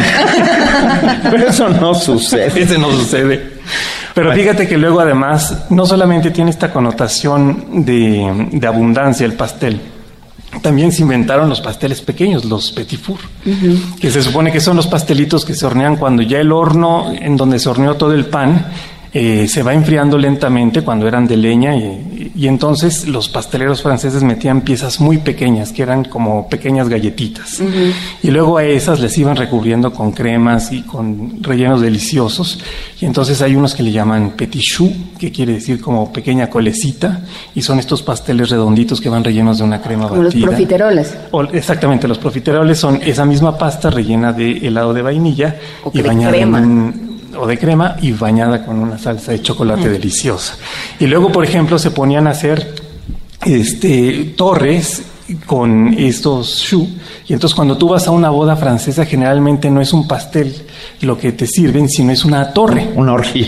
Pero 1.24 1.50
eso 1.50 1.70
no 1.70 1.94
sucede. 1.94 2.62
Ese 2.62 2.78
no 2.78 2.92
sucede. 2.92 3.60
Pero 4.14 4.34
fíjate 4.34 4.68
que 4.68 4.78
luego 4.78 5.00
además 5.00 5.66
no 5.70 5.86
solamente 5.86 6.32
tiene 6.32 6.52
esta 6.52 6.74
connotación 6.74 7.86
de, 7.86 8.68
abundancia 8.68 9.26
el 9.26 9.34
pastel, 9.34 9.80
también 10.62 10.92
se 10.92 11.04
inventaron 11.04 11.48
los 11.48 11.62
pasteles 11.62 12.02
pequeños, 12.02 12.44
los 12.44 12.72
petit 12.72 13.00
four, 13.00 13.20
que 14.00 14.12
se 14.12 14.22
supone 14.22 14.52
que 14.52 14.60
son 14.60 14.76
los 14.76 14.88
pastelitos 14.88 15.46
que 15.46 15.54
se 15.54 15.66
hornean 15.66 15.96
cuando 15.96 16.22
ya 16.22 16.40
el 16.40 16.52
horno 16.52 17.14
en 17.14 17.38
donde 17.38 17.60
se 17.60 17.70
horneó 17.70 17.96
todo 17.96 18.14
el 18.14 18.26
pan 18.26 18.66
eh, 19.12 19.48
se 19.48 19.64
va 19.64 19.74
enfriando 19.74 20.20
lentamente 20.20 20.84
cuando 20.84 21.08
eran 21.08 21.26
de 21.26 21.36
leña 21.36 21.76
y, 21.76 22.48
entonces 22.48 23.08
los 23.08 23.28
pasteleros 23.28 23.82
franceses 23.82 24.22
metían 24.22 24.62
piezas 24.62 25.00
muy 25.00 25.18
pequeñas 25.18 25.72
que 25.72 25.82
eran 25.82 26.04
como 26.06 26.48
pequeñas 26.48 26.90
galletitas. 26.90 27.62
Y 28.22 28.32
luego 28.32 28.58
a 28.58 28.64
esas 28.64 29.00
les 29.00 29.18
iban 29.18 29.36
recubriendo 29.36 29.92
con 29.92 30.12
cremas 30.12 30.72
y 30.72 30.84
con 30.84 31.42
rellenos 31.42 31.82
deliciosos. 31.82 32.60
Y 33.02 33.06
entonces 33.06 33.42
hay 33.42 33.56
unos 33.56 33.76
que 33.76 33.84
le 33.84 33.92
llaman 33.92 34.32
petit 34.32 34.62
chou 34.62 34.92
que 35.18 35.32
quiere 35.32 35.54
decir 35.54 35.82
como 35.82 36.14
pequeña 36.14 36.50
colecita. 36.50 37.22
Y 37.56 37.62
son 37.62 37.80
estos 37.80 38.02
pasteles 38.04 38.50
redonditos 38.50 39.02
que 39.02 39.10
van 39.10 39.24
rellenos 39.24 39.58
de 39.58 39.64
una 39.64 39.82
crema 39.82 40.08
como 40.08 40.24
batida. 40.24 40.46
Los 40.46 40.50
profiteroles. 40.50 41.18
exactamente, 41.54 42.08
los 42.08 42.18
profiteroles 42.18 42.78
son 42.78 43.00
esa 43.04 43.26
misma 43.26 43.58
pasta 43.58 43.90
rellena 43.90 44.34
de 44.34 44.68
helado 44.68 44.94
de 44.94 45.02
vainilla 45.02 45.56
y 45.94 46.02
bañada 46.02 46.38
en 46.38 47.09
o 47.38 47.48
de 47.48 47.58
crema 47.58 47.96
y 48.02 48.12
bañada 48.12 48.66
con 48.66 48.80
una 48.80 48.98
salsa 48.98 49.32
de 49.32 49.42
chocolate 49.42 49.90
deliciosa. 49.90 50.58
Y 51.00 51.08
luego, 51.08 51.32
por 51.32 51.44
ejemplo, 51.44 51.78
se 51.80 51.92
ponían 51.92 52.28
a 52.28 52.32
hacer 52.32 52.76
este, 53.46 54.34
torres 54.36 55.04
con 55.46 55.94
estos 55.98 56.64
choux. 56.64 56.88
Y 57.28 57.34
entonces 57.34 57.56
cuando 57.56 57.78
tú 57.78 57.90
vas 57.90 58.08
a 58.08 58.12
una 58.12 58.30
boda 58.30 58.56
francesa, 58.56 59.06
generalmente 59.06 59.70
no 59.70 59.82
es 59.82 59.94
un 59.94 60.08
pastel 60.08 60.54
lo 61.02 61.18
que 61.18 61.32
te 61.32 61.46
sirven, 61.46 61.88
sino 61.90 62.12
es 62.12 62.26
una 62.26 62.52
torre. 62.54 62.90
Una 62.96 63.14
orgía. 63.14 63.48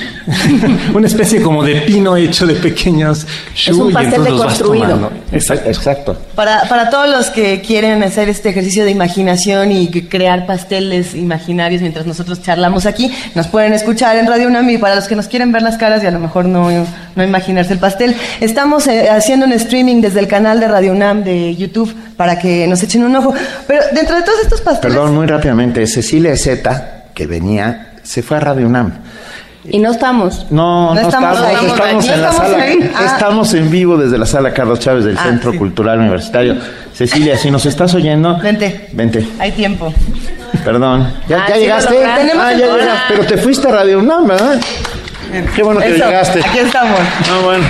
una 0.94 1.08
especie 1.08 1.42
como 1.42 1.64
de 1.64 1.82
pino 1.82 2.16
hecho 2.16 2.46
de 2.46 2.56
pequeños 2.56 3.26
choux. 3.54 3.76
Es 3.76 3.78
un 3.78 3.94
pastel 3.94 4.24
deconstruido. 4.24 5.12
Exacto. 5.32 5.70
Exacto. 5.70 6.18
Para, 6.36 6.68
para 6.70 6.90
todos 6.90 7.10
los 7.10 7.30
que 7.30 7.62
quieren 7.62 8.04
hacer 8.04 8.30
este 8.30 8.50
ejercicio 8.50 8.86
de 8.86 8.92
imaginación 8.92 9.72
y 9.72 9.90
crear 9.90 10.46
pasteles 10.46 11.16
imaginarios 11.16 11.82
mientras 11.82 12.06
nosotros 12.06 12.42
charlamos 12.42 12.86
aquí, 12.86 13.12
nos 13.36 13.48
pueden 13.48 13.74
escuchar 13.74 14.18
en 14.18 14.28
Radio 14.28 14.48
UNAM 14.48 14.70
y 14.70 14.78
para 14.78 14.96
los 14.96 15.08
que 15.08 15.16
nos 15.16 15.28
quieren 15.28 15.52
ver 15.52 15.62
las 15.62 15.78
caras 15.78 16.04
y 16.04 16.08
a 16.08 16.12
lo 16.12 16.20
mejor 16.20 16.46
no, 16.46 16.70
no 17.16 17.24
imaginarse 17.24 17.74
el 17.74 17.80
pastel, 17.80 18.16
estamos 18.40 18.88
eh, 18.88 19.10
haciendo 19.10 19.46
un 19.46 19.54
streaming 19.54 20.02
desde 20.02 20.20
el 20.20 20.28
canal 20.28 20.60
de 20.60 20.68
Radio 20.68 20.92
UNAM 20.92 21.24
de 21.24 21.56
YouTube 21.56 21.71
para 22.18 22.38
que 22.38 22.68
nos 22.68 22.82
echen 22.84 23.04
un 23.04 23.16
ojo. 23.16 23.34
Pero 23.68 23.82
dentro 23.94 24.16
de 24.16 24.22
todos 24.24 24.40
estos 24.42 24.62
pasteles... 24.62 24.96
Perdón, 24.96 25.16
muy 25.16 25.28
rápidamente. 25.28 25.86
Cecilia 25.88 26.36
Z, 26.36 27.06
que 27.14 27.28
venía, 27.28 27.94
se 28.04 28.22
fue 28.22 28.38
a 28.38 28.40
Radio 28.40 28.68
UNAM. 28.68 28.94
Y 29.64 29.78
no 29.80 29.92
estamos. 29.92 30.48
No, 30.50 30.96
no, 30.96 31.02
estamos, 31.02 31.40
estamos, 31.40 32.08
en 32.08 32.22
la 32.22 32.32
sala. 32.32 32.66
Ah. 32.96 33.06
Estamos 33.14 33.54
en 33.54 33.70
vivo 33.70 33.96
desde 33.96 34.18
la 34.18 34.26
sala 34.26 34.54
Carlos 34.54 34.80
Chávez 34.80 35.06
del 35.06 35.18
ah, 35.18 35.24
Centro 35.24 35.56
Cultural 35.56 36.00
Universitario. 36.00 36.56
Cecilia, 36.94 37.38
si 37.38 37.52
nos 37.52 37.66
estás 37.68 37.94
oyendo, 37.94 38.40
vente. 38.40 38.90
Vente. 38.94 39.28
Hay 39.40 39.52
tiempo. 39.52 39.94
Perdón. 40.66 41.14
¿Ya, 41.30 41.46
ah, 41.46 41.58
llegaste? 41.58 41.96
ah, 42.04 42.54
ya 42.54 42.56
llegaste. 42.56 43.04
Pero 43.10 43.26
te 43.26 43.38
fuiste 43.38 43.68
a 43.68 43.72
Radio 43.72 44.00
UNAM, 44.00 44.28
¿verdad? 44.28 44.60
Qué 45.56 45.64
bueno 45.64 45.80
que 45.80 45.92
llegaste. 45.92 46.40
Aquí 46.44 46.60
estamos. 46.60 47.00
Ah, 47.00 47.42
bueno. 47.44 47.66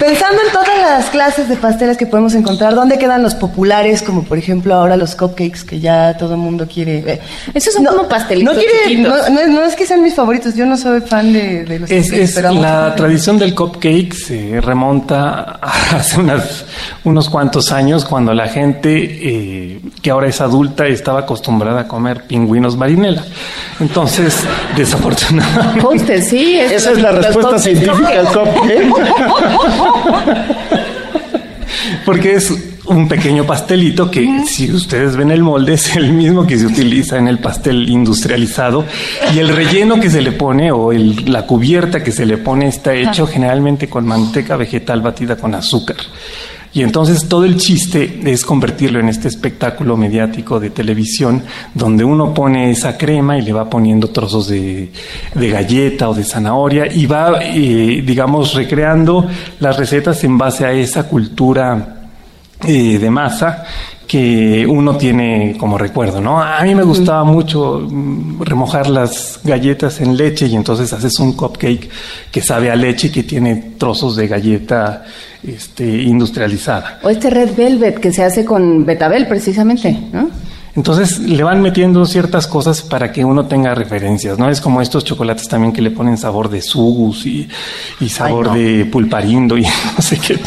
Pensando 0.00 0.40
en 0.46 0.50
todas 0.50 0.78
las 0.78 1.10
clases 1.10 1.46
de 1.46 1.56
pasteles 1.56 1.98
que 1.98 2.06
podemos 2.06 2.34
encontrar, 2.34 2.74
¿dónde 2.74 2.98
quedan 2.98 3.22
los 3.22 3.34
populares, 3.34 4.00
como 4.00 4.24
por 4.24 4.38
ejemplo 4.38 4.74
ahora 4.74 4.96
los 4.96 5.14
cupcakes 5.14 5.62
que 5.62 5.78
ya 5.78 6.16
todo 6.16 6.34
el 6.34 6.40
mundo 6.40 6.66
quiere? 6.66 7.20
Esos 7.52 7.74
son 7.74 7.84
como 7.84 8.08
pastelitos. 8.08 8.56
No, 8.98 9.62
es 9.62 9.76
que 9.76 9.84
sean 9.84 10.02
mis 10.02 10.14
favoritos, 10.14 10.54
yo 10.54 10.64
no 10.64 10.78
soy 10.78 11.02
fan 11.02 11.34
de, 11.34 11.78
los 11.78 11.90
es, 11.90 12.34
La 12.42 12.94
tradición 12.96 13.38
del 13.38 13.54
cupcake 13.54 14.14
se 14.14 14.60
remonta 14.62 15.58
a 15.60 15.70
hace 15.96 16.18
unos 17.04 17.28
cuantos 17.28 17.70
años 17.70 18.06
cuando 18.06 18.32
la 18.32 18.48
gente 18.48 18.90
eh, 18.94 19.80
que 20.00 20.10
ahora 20.10 20.28
es 20.28 20.40
adulta 20.40 20.86
estaba 20.86 21.20
acostumbrada 21.20 21.82
a 21.82 21.88
comer 21.88 22.22
pingüinos 22.26 22.74
marinela. 22.74 23.22
Entonces, 23.78 24.44
desafortunadamente. 24.76 26.22
sí. 26.22 26.58
Esa 26.58 26.92
es 26.92 27.02
la 27.02 27.12
respuesta 27.12 27.58
científica 27.58 28.20
al 28.20 28.26
cupcake. 28.28 29.89
Porque 32.04 32.34
es 32.34 32.52
un 32.86 33.08
pequeño 33.08 33.44
pastelito 33.44 34.10
que, 34.10 34.44
si 34.46 34.72
ustedes 34.72 35.16
ven 35.16 35.30
el 35.30 35.42
molde, 35.42 35.74
es 35.74 35.96
el 35.96 36.12
mismo 36.12 36.46
que 36.46 36.58
se 36.58 36.66
utiliza 36.66 37.18
en 37.18 37.28
el 37.28 37.38
pastel 37.38 37.88
industrializado. 37.88 38.84
Y 39.34 39.38
el 39.38 39.48
relleno 39.48 40.00
que 40.00 40.10
se 40.10 40.20
le 40.20 40.32
pone 40.32 40.72
o 40.72 40.92
la 40.92 41.46
cubierta 41.46 42.02
que 42.02 42.12
se 42.12 42.26
le 42.26 42.38
pone 42.38 42.68
está 42.68 42.94
hecho 42.94 43.26
generalmente 43.26 43.88
con 43.88 44.06
manteca 44.06 44.56
vegetal 44.56 45.02
batida 45.02 45.36
con 45.36 45.54
azúcar. 45.54 45.96
Y 46.72 46.82
entonces 46.82 47.26
todo 47.28 47.44
el 47.44 47.56
chiste 47.56 48.20
es 48.26 48.44
convertirlo 48.44 49.00
en 49.00 49.08
este 49.08 49.26
espectáculo 49.26 49.96
mediático 49.96 50.60
de 50.60 50.70
televisión 50.70 51.42
donde 51.74 52.04
uno 52.04 52.32
pone 52.32 52.70
esa 52.70 52.96
crema 52.96 53.36
y 53.36 53.42
le 53.42 53.52
va 53.52 53.68
poniendo 53.68 54.08
trozos 54.08 54.48
de, 54.48 54.90
galleta 55.34 56.08
o 56.08 56.14
de 56.14 56.22
zanahoria 56.22 56.86
y 56.86 57.06
va, 57.06 57.40
eh, 57.42 58.02
digamos, 58.06 58.54
recreando 58.54 59.26
las 59.58 59.76
recetas 59.76 60.22
en 60.22 60.38
base 60.38 60.64
a 60.64 60.72
esa 60.72 61.08
cultura 61.08 61.96
eh, 62.64 62.98
de 62.98 63.10
masa 63.10 63.64
que 64.10 64.66
uno 64.66 64.96
tiene 64.96 65.54
como 65.56 65.78
recuerdo, 65.78 66.20
¿no? 66.20 66.42
A 66.42 66.60
mí 66.64 66.74
me 66.74 66.82
gustaba 66.82 67.22
mucho 67.22 67.86
mm, 67.88 68.42
remojar 68.42 68.90
las 68.90 69.38
galletas 69.44 70.00
en 70.00 70.16
leche 70.16 70.48
y 70.48 70.56
entonces 70.56 70.92
haces 70.92 71.20
un 71.20 71.34
cupcake 71.34 71.88
que 72.28 72.42
sabe 72.42 72.72
a 72.72 72.74
leche 72.74 73.06
y 73.06 73.10
que 73.12 73.22
tiene 73.22 73.74
trozos 73.78 74.16
de 74.16 74.26
galleta 74.26 75.04
este, 75.46 75.84
industrializada. 75.84 76.98
O 77.04 77.08
este 77.08 77.30
red 77.30 77.54
velvet 77.56 78.00
que 78.00 78.12
se 78.12 78.24
hace 78.24 78.44
con 78.44 78.84
betabel 78.84 79.28
precisamente, 79.28 79.96
¿no? 80.12 80.28
Entonces 80.80 81.18
le 81.18 81.42
van 81.42 81.60
metiendo 81.60 82.06
ciertas 82.06 82.46
cosas 82.46 82.80
para 82.80 83.12
que 83.12 83.22
uno 83.22 83.44
tenga 83.44 83.74
referencias, 83.74 84.38
¿no? 84.38 84.48
Es 84.48 84.62
como 84.62 84.80
estos 84.80 85.04
chocolates 85.04 85.46
también 85.46 85.74
que 85.74 85.82
le 85.82 85.90
ponen 85.90 86.16
sabor 86.16 86.48
de 86.48 86.62
sugus 86.62 87.26
y, 87.26 87.50
sabor 88.08 88.54
de 88.54 88.86
pulparindo 88.86 89.58
y 89.58 89.62
no 89.96 90.02
sé 90.02 90.18
qué. 90.18 90.38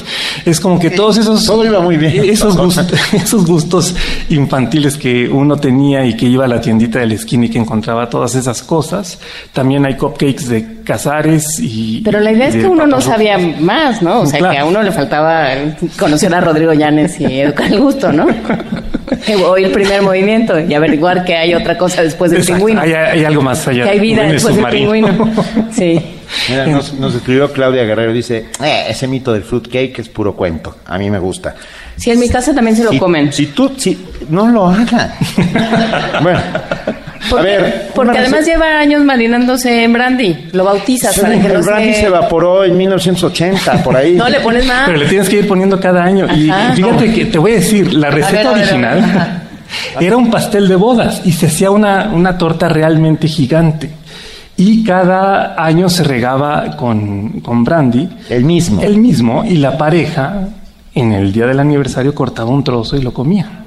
Es 0.43 0.59
como 0.59 0.79
que 0.79 0.89
todos 0.89 1.17
esos... 1.17 1.45
Todo 1.45 1.63
iba 1.63 1.81
muy 1.81 1.97
bien. 1.97 2.27
Esos 2.27 2.57
gustos, 2.57 2.87
esos 3.13 3.45
gustos 3.45 3.95
infantiles 4.29 4.97
que 4.97 5.29
uno 5.29 5.55
tenía 5.57 6.03
y 6.03 6.17
que 6.17 6.25
iba 6.25 6.45
a 6.45 6.47
la 6.47 6.59
tiendita 6.59 6.97
de 6.97 7.05
la 7.05 7.13
esquina 7.13 7.45
y 7.45 7.49
que 7.49 7.59
encontraba 7.59 8.09
todas 8.09 8.33
esas 8.33 8.63
cosas. 8.63 9.19
También 9.51 9.85
hay 9.85 9.97
cupcakes 9.97 10.49
de 10.49 10.82
cazares 10.83 11.59
y... 11.59 12.01
Pero 12.03 12.19
la 12.19 12.31
idea 12.31 12.47
es 12.47 12.55
que 12.55 12.65
uno 12.65 12.85
no 12.85 13.01
sabía 13.01 13.37
más, 13.37 14.01
¿no? 14.01 14.21
O 14.21 14.25
sea, 14.25 14.51
que 14.51 14.57
a 14.57 14.65
uno 14.65 14.81
le 14.81 14.91
faltaba 14.91 15.49
conocer 15.97 16.33
a 16.33 16.41
Rodrigo 16.41 16.73
Llanes 16.73 17.19
y 17.19 17.39
educar 17.39 17.71
el 17.71 17.79
gusto, 17.79 18.11
¿no? 18.11 18.27
o 19.45 19.57
el 19.57 19.71
primer 19.71 20.01
movimiento 20.01 20.59
y 20.59 20.73
averiguar 20.73 21.23
que 21.25 21.35
hay 21.35 21.53
otra 21.53 21.77
cosa 21.77 22.03
después 22.03 22.31
del 22.31 22.43
pingüino. 22.43 22.81
Hay, 22.81 23.23
algo 23.23 23.41
más 23.41 23.67
allá. 23.67 23.83
Que 23.83 23.89
hay 23.91 23.99
vida 23.99 24.23
después 24.23 24.55
del 24.55 24.65
pingüino. 24.67 25.09
Sí. 25.71 26.01
Mira, 26.49 26.65
nos, 26.67 27.15
escribió 27.15 27.51
Claudia 27.51 27.83
Guerrero, 27.83 28.13
dice, 28.13 28.47
eh, 28.63 28.85
ese 28.89 29.07
mito 29.07 29.33
del 29.33 29.43
fruitcake 29.43 29.99
es 29.99 30.09
puro 30.09 30.35
cuento, 30.35 30.77
a 30.85 30.97
mí 30.97 31.09
me 31.09 31.19
gusta. 31.19 31.55
Sí, 31.95 32.11
en 32.11 32.19
mi 32.19 32.29
casa 32.29 32.53
también 32.53 32.75
se 32.75 32.83
lo 32.83 32.97
comen. 32.97 33.31
Si 33.31 33.47
tú, 33.47 33.71
si, 33.77 33.97
no 34.29 34.47
lo 34.47 34.67
hagan. 34.67 35.13
bueno, 36.23 36.41
porque, 37.29 37.53
a 37.53 37.59
ver, 37.59 37.91
porque 37.93 38.17
además 38.17 38.45
lleva 38.45 38.79
años 38.79 39.03
marinándose 39.03 39.83
en 39.83 39.93
brandy. 39.93 40.49
Lo 40.51 40.63
bautizas 40.63 41.17
para 41.19 41.39
que 41.39 41.47
El 41.47 41.61
brandy 41.61 41.93
se... 41.93 42.05
evaporó 42.07 42.63
en 42.63 42.77
1980, 42.77 43.83
por 43.83 43.95
ahí. 43.95 44.13
no 44.15 44.27
le 44.27 44.39
pones 44.39 44.65
nada. 44.65 44.85
Pero 44.87 44.97
le 44.97 45.05
tienes 45.05 45.29
que 45.29 45.37
ir 45.37 45.47
poniendo 45.47 45.79
cada 45.79 46.03
año. 46.03 46.25
Y 46.35 46.51
fíjate 46.75 47.13
que 47.13 47.25
te 47.25 47.37
voy 47.37 47.51
a 47.51 47.55
decir, 47.55 47.93
la 47.93 48.09
receta 48.09 48.51
original 48.51 49.41
era 49.99 50.17
un 50.17 50.29
pastel 50.29 50.67
de 50.67 50.75
bodas 50.75 51.21
y 51.25 51.31
se 51.31 51.47
hacía 51.47 51.71
una, 51.71 52.09
una 52.13 52.37
torta 52.37 52.67
realmente 52.69 53.27
gigante. 53.27 54.02
Y 54.55 54.83
cada 54.83 55.55
año 55.63 55.89
se 55.89 56.03
regaba 56.03 56.77
con, 56.77 57.41
con 57.41 57.63
brandy. 57.63 58.07
El 58.29 58.45
mismo. 58.45 58.81
El 58.81 58.97
mismo. 58.97 59.43
Y 59.43 59.55
la 59.57 59.77
pareja, 59.77 60.49
en 60.93 61.11
el 61.11 61.31
día 61.31 61.47
del 61.47 61.59
aniversario, 61.59 62.13
cortaba 62.13 62.49
un 62.51 62.63
trozo 62.63 62.95
y 62.95 63.01
lo 63.01 63.13
comía. 63.13 63.63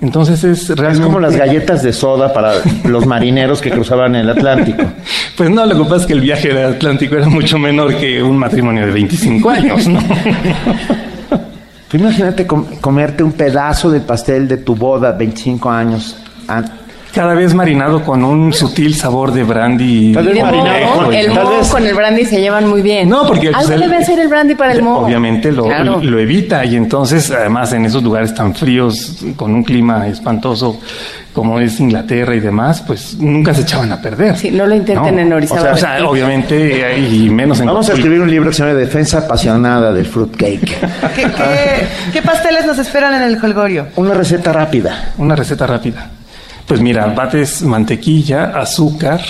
Entonces 0.00 0.42
es 0.42 0.68
realmente... 0.70 0.98
Es 0.98 1.06
como 1.06 1.20
las 1.20 1.36
galletas 1.38 1.82
de 1.84 1.92
soda 1.92 2.32
para 2.32 2.54
los 2.84 3.06
marineros 3.06 3.62
que 3.62 3.70
cruzaban 3.70 4.16
el 4.16 4.28
Atlántico. 4.28 4.82
Pues 5.36 5.48
no, 5.48 5.64
lo 5.64 5.78
que 5.78 5.84
pasa 5.84 5.96
es 5.96 6.06
que 6.06 6.12
el 6.14 6.20
viaje 6.20 6.48
del 6.48 6.74
Atlántico 6.74 7.16
era 7.16 7.28
mucho 7.28 7.56
menor 7.58 7.96
que 7.96 8.20
un 8.22 8.36
matrimonio 8.36 8.84
de 8.84 8.92
25 8.92 9.50
años, 9.50 9.86
¿no? 9.86 10.00
Imagínate 11.92 12.46
comerte 12.46 13.22
un 13.22 13.32
pedazo 13.32 13.90
del 13.90 14.02
pastel 14.02 14.48
de 14.48 14.56
tu 14.56 14.74
boda, 14.74 15.12
25 15.12 15.70
años, 15.70 16.16
cada 17.12 17.34
vez 17.34 17.54
marinado 17.54 18.02
con 18.02 18.24
un 18.24 18.52
sutil 18.52 18.94
sabor 18.94 19.32
de 19.32 19.44
brandy. 19.44 20.12
Tal 20.12 20.26
vez 20.26 20.42
marinado. 20.42 21.12
el 21.12 21.30
moho 21.30 21.60
con 21.70 21.86
el 21.86 21.94
brandy 21.94 22.24
se 22.24 22.40
llevan 22.40 22.68
muy 22.68 22.82
bien. 22.82 23.08
No, 23.08 23.26
porque 23.26 23.48
algo 23.48 23.66
pues, 23.66 23.80
debe 23.80 24.04
ser 24.04 24.18
el 24.18 24.28
brandy 24.28 24.54
para 24.54 24.72
el 24.72 24.82
moho. 24.82 25.06
Obviamente 25.06 25.52
lo, 25.52 25.68
lo, 26.00 26.18
evita 26.18 26.64
y 26.64 26.76
entonces 26.76 27.30
además 27.30 27.72
en 27.72 27.84
esos 27.84 28.02
lugares 28.02 28.34
tan 28.34 28.54
fríos 28.54 29.24
con 29.36 29.54
un 29.54 29.62
clima 29.62 30.06
espantoso 30.06 30.78
como 31.32 31.58
es 31.58 31.80
Inglaterra 31.80 32.34
y 32.34 32.40
demás, 32.40 32.82
pues 32.86 33.16
nunca 33.18 33.54
se 33.54 33.62
echaban 33.62 33.90
a 33.90 34.00
perder. 34.00 34.36
Sí, 34.36 34.50
no 34.50 34.66
lo 34.66 34.74
intenten 34.74 35.18
en 35.18 35.32
Orizaba. 35.32 35.72
O 35.72 35.76
sea, 35.76 36.06
obviamente 36.06 36.98
y 36.98 37.30
menos 37.30 37.60
en 37.60 37.66
Vamos 37.66 37.88
a 37.88 37.94
escribir 37.94 38.20
un 38.20 38.30
libro 38.30 38.50
que 38.50 38.56
se 38.56 38.62
llama 38.62 38.74
Defensa 38.74 39.18
apasionada 39.18 39.92
del 39.92 40.06
fruitcake. 40.06 40.60
¿Qué, 41.14 41.22
qué, 41.22 41.86
¿Qué 42.12 42.22
pasteles 42.22 42.66
nos 42.66 42.78
esperan 42.78 43.14
en 43.14 43.22
el 43.22 43.42
Holgorio? 43.42 43.88
Una 43.96 44.14
receta 44.14 44.52
rápida. 44.52 45.12
Una 45.16 45.34
receta 45.34 45.66
rápida. 45.66 46.10
Pues 46.66 46.80
mira, 46.80 47.06
bates 47.06 47.62
mantequilla, 47.62 48.58
azúcar, 48.58 49.20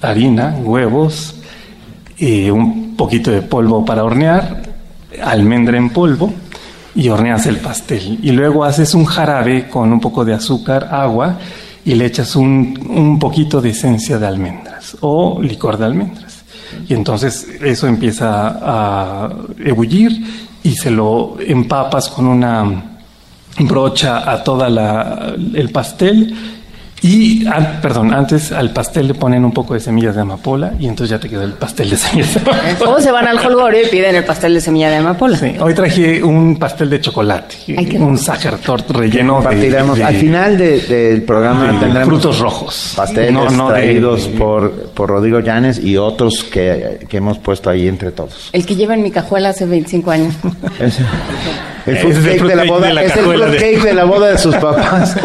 harina, 0.00 0.56
huevos, 0.62 1.34
eh, 2.18 2.50
un 2.50 2.96
poquito 2.96 3.30
de 3.30 3.42
polvo 3.42 3.84
para 3.84 4.04
hornear, 4.04 4.62
almendra 5.22 5.78
en 5.78 5.90
polvo 5.90 6.32
y 6.94 7.08
horneas 7.08 7.46
el 7.46 7.58
pastel. 7.58 8.18
Y 8.22 8.32
luego 8.32 8.64
haces 8.64 8.94
un 8.94 9.04
jarabe 9.04 9.68
con 9.68 9.92
un 9.92 10.00
poco 10.00 10.24
de 10.24 10.34
azúcar, 10.34 10.88
agua 10.90 11.38
y 11.84 11.94
le 11.94 12.06
echas 12.06 12.34
un, 12.36 12.78
un 12.90 13.18
poquito 13.18 13.60
de 13.60 13.70
esencia 13.70 14.18
de 14.18 14.26
almendras 14.26 14.96
o 15.00 15.40
licor 15.40 15.78
de 15.78 15.84
almendras. 15.84 16.44
Y 16.88 16.94
entonces 16.94 17.46
eso 17.62 17.86
empieza 17.86 18.58
a 18.60 19.30
ebullir 19.64 20.12
y 20.62 20.72
se 20.72 20.90
lo 20.90 21.36
empapas 21.40 22.08
con 22.08 22.26
una 22.26 22.98
brocha 23.60 24.30
a 24.30 24.42
toda 24.42 24.68
la, 24.68 25.34
el 25.54 25.70
pastel 25.70 26.57
y, 27.02 27.46
ah, 27.46 27.78
perdón, 27.80 28.12
antes 28.12 28.52
al 28.52 28.70
pastel 28.70 29.08
le 29.08 29.14
ponen 29.14 29.44
un 29.44 29.52
poco 29.52 29.74
de 29.74 29.80
semillas 29.80 30.14
de 30.14 30.22
amapola 30.22 30.72
y 30.78 30.86
entonces 30.86 31.10
ya 31.10 31.20
te 31.20 31.28
quedó 31.28 31.42
el 31.42 31.52
pastel 31.52 31.90
de 31.90 31.96
semillas 31.96 32.34
de 32.34 32.40
amapola. 32.40 32.90
O 32.98 33.00
se 33.00 33.12
van 33.12 33.28
al 33.28 33.38
holgorio 33.38 33.82
y 33.84 33.88
piden 33.88 34.16
el 34.16 34.24
pastel 34.24 34.54
de 34.54 34.60
semilla 34.60 34.88
de 34.90 34.96
amapola. 34.96 35.36
Sí, 35.36 35.54
hoy 35.60 35.74
traje 35.74 36.22
un 36.22 36.56
pastel 36.58 36.90
de 36.90 37.00
chocolate, 37.00 37.56
un 37.98 38.18
sacher 38.18 38.58
tort 38.58 38.90
relleno 38.90 39.40
de, 39.42 40.04
Al 40.04 40.14
final 40.14 40.56
del 40.58 41.22
programa 41.22 41.78
tendremos 41.78 42.08
frutos 42.08 42.38
rojos. 42.38 42.94
Pasteles 42.96 43.52
no, 43.52 43.68
traídos 43.68 44.26
por, 44.28 44.90
por 44.90 45.10
Rodrigo 45.10 45.40
Llanes 45.40 45.78
y 45.78 45.96
otros 45.96 46.44
que, 46.44 47.00
que, 47.08 47.18
hemos 47.18 47.38
puesto 47.38 47.70
ahí 47.70 47.86
entre 47.88 48.10
todos. 48.10 48.50
El 48.52 48.64
que 48.64 48.74
lleva 48.74 48.94
en 48.94 49.02
mi 49.02 49.10
cajuela 49.10 49.50
hace 49.50 49.66
25 49.66 50.10
años. 50.10 50.34
el 51.86 51.96
fruit 51.96 52.42
de 52.42 52.56
la 52.56 52.64
boda, 52.64 53.02
es 53.02 53.16
el 53.16 53.24
fruit 53.24 53.44
cake 53.58 53.82
de 53.82 53.94
la 53.94 54.04
boda 54.04 54.28
de 54.28 54.38
sus 54.38 54.54
papás. 54.56 55.16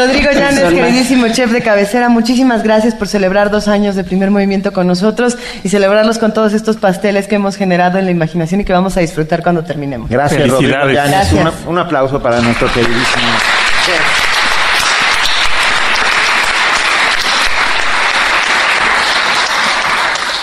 Rodrigo 0.00 0.30
Llanes, 0.32 0.60
queridísimo 0.72 1.28
chef 1.28 1.52
de 1.52 1.60
cabecera, 1.60 2.08
muchísimas 2.08 2.62
gracias 2.62 2.94
por 2.94 3.06
celebrar 3.06 3.50
dos 3.50 3.68
años 3.68 3.96
de 3.96 4.02
primer 4.02 4.30
movimiento 4.30 4.72
con 4.72 4.86
nosotros 4.86 5.36
y 5.62 5.68
celebrarlos 5.68 6.18
con 6.18 6.32
todos 6.32 6.54
estos 6.54 6.78
pasteles 6.78 7.28
que 7.28 7.34
hemos 7.34 7.56
generado 7.56 7.98
en 7.98 8.06
la 8.06 8.10
imaginación 8.10 8.62
y 8.62 8.64
que 8.64 8.72
vamos 8.72 8.96
a 8.96 9.00
disfrutar 9.00 9.42
cuando 9.42 9.62
terminemos. 9.62 10.08
Gracias, 10.08 10.48
Rodrigo 10.48 10.86
Llanes. 10.88 11.34
Un, 11.66 11.78
aplauso 11.78 12.22
para 12.22 12.40
nuestro 12.40 12.72
queridísimo 12.72 13.28
chef. 13.84 14.30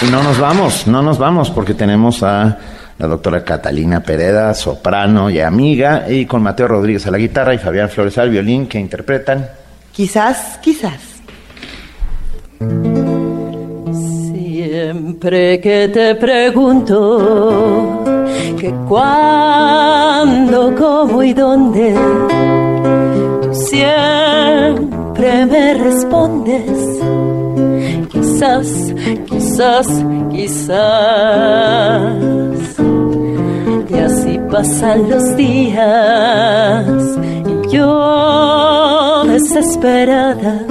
Y 0.03 0.11
no 0.11 0.21
nos 0.21 0.37
vamos, 0.37 0.85
no 0.85 1.01
nos 1.01 1.17
vamos 1.17 1.49
porque 1.49 1.73
tenemos 1.73 2.21
a 2.21 2.57
la 2.97 3.07
doctora 3.07 3.43
Catalina 3.43 4.01
Pereda, 4.01 4.53
soprano 4.53 5.29
y 5.29 5.39
amiga, 5.39 6.05
y 6.09 6.25
con 6.25 6.41
Mateo 6.41 6.67
Rodríguez 6.67 7.05
a 7.07 7.11
la 7.11 7.17
guitarra 7.17 7.53
y 7.53 7.57
Fabián 7.57 7.89
Flores 7.89 8.17
al 8.17 8.29
violín, 8.29 8.67
que 8.67 8.79
interpretan. 8.79 9.47
Quizás, 9.91 10.59
quizás. 10.61 10.99
Siempre 13.91 15.59
que 15.59 15.89
te 15.89 16.15
pregunto 16.15 18.03
que 18.59 18.73
cuándo, 18.87 20.73
cómo 20.75 21.21
y 21.21 21.33
dónde, 21.33 21.93
tú 23.43 23.53
siempre 23.53 25.45
me 25.45 25.73
respondes. 25.75 26.97
Quizás, 28.37 28.93
quizás, 29.25 29.89
quizás. 30.29 30.77
Así 34.05 34.37
pasan 34.51 35.09
los 35.09 35.35
días 35.35 36.85
y 37.47 37.49
yo 37.75 39.23
desesperada. 39.25 40.61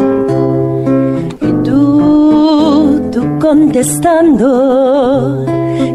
Y 1.42 1.50
tú, 1.64 3.10
tú 3.12 3.38
contestando 3.40 5.44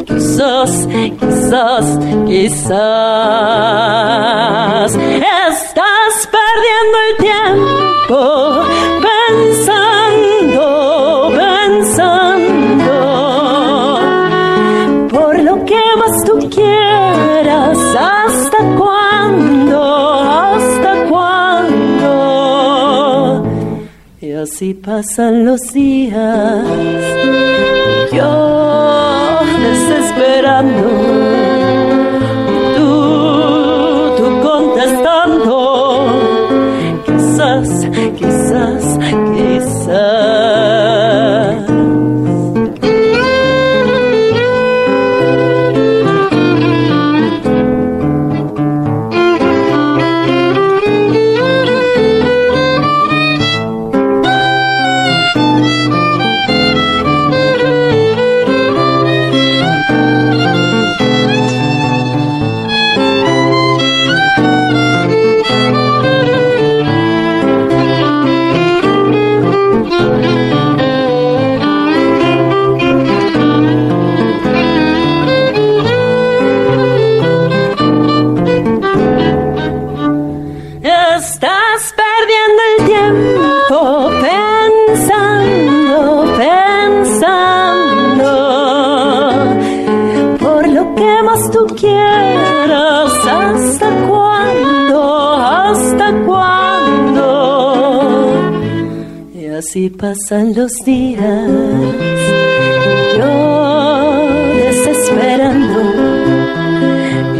quizás, 0.06 0.90
quizás, 1.20 1.86
quizás. 2.28 2.82
Estás 4.96 6.28
perdiendo 6.36 6.98
el 7.08 7.14
tiempo 7.18 8.20
pensando, 9.02 9.81
Así 24.54 24.74
pasan 24.74 25.46
los 25.46 25.62
días. 25.72 26.66
Yo 28.12 29.40
desesperando. 29.64 30.90
Tú, 32.76 34.16
tú 34.18 34.26
contestando. 34.44 36.06
Quizás, 37.06 37.70
quizás, 38.18 39.00
quizás. 39.36 40.41
Así 99.72 99.90
pasan 99.90 100.54
los 100.54 100.74
días, 100.84 101.48
yo 103.18 104.28
desesperando, 104.66 105.80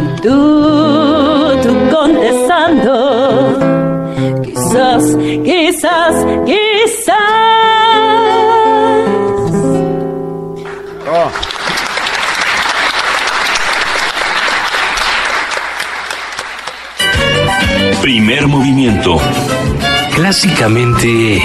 tú, 0.22 0.38
tú 1.62 1.72
contestando, 1.94 2.94
quizás, 4.42 5.04
quizás, 5.44 6.14
quizás. 6.46 7.18
Oh. 11.06 11.30
Primer 18.00 18.46
movimiento 18.46 19.20
clásicamente 20.14 21.42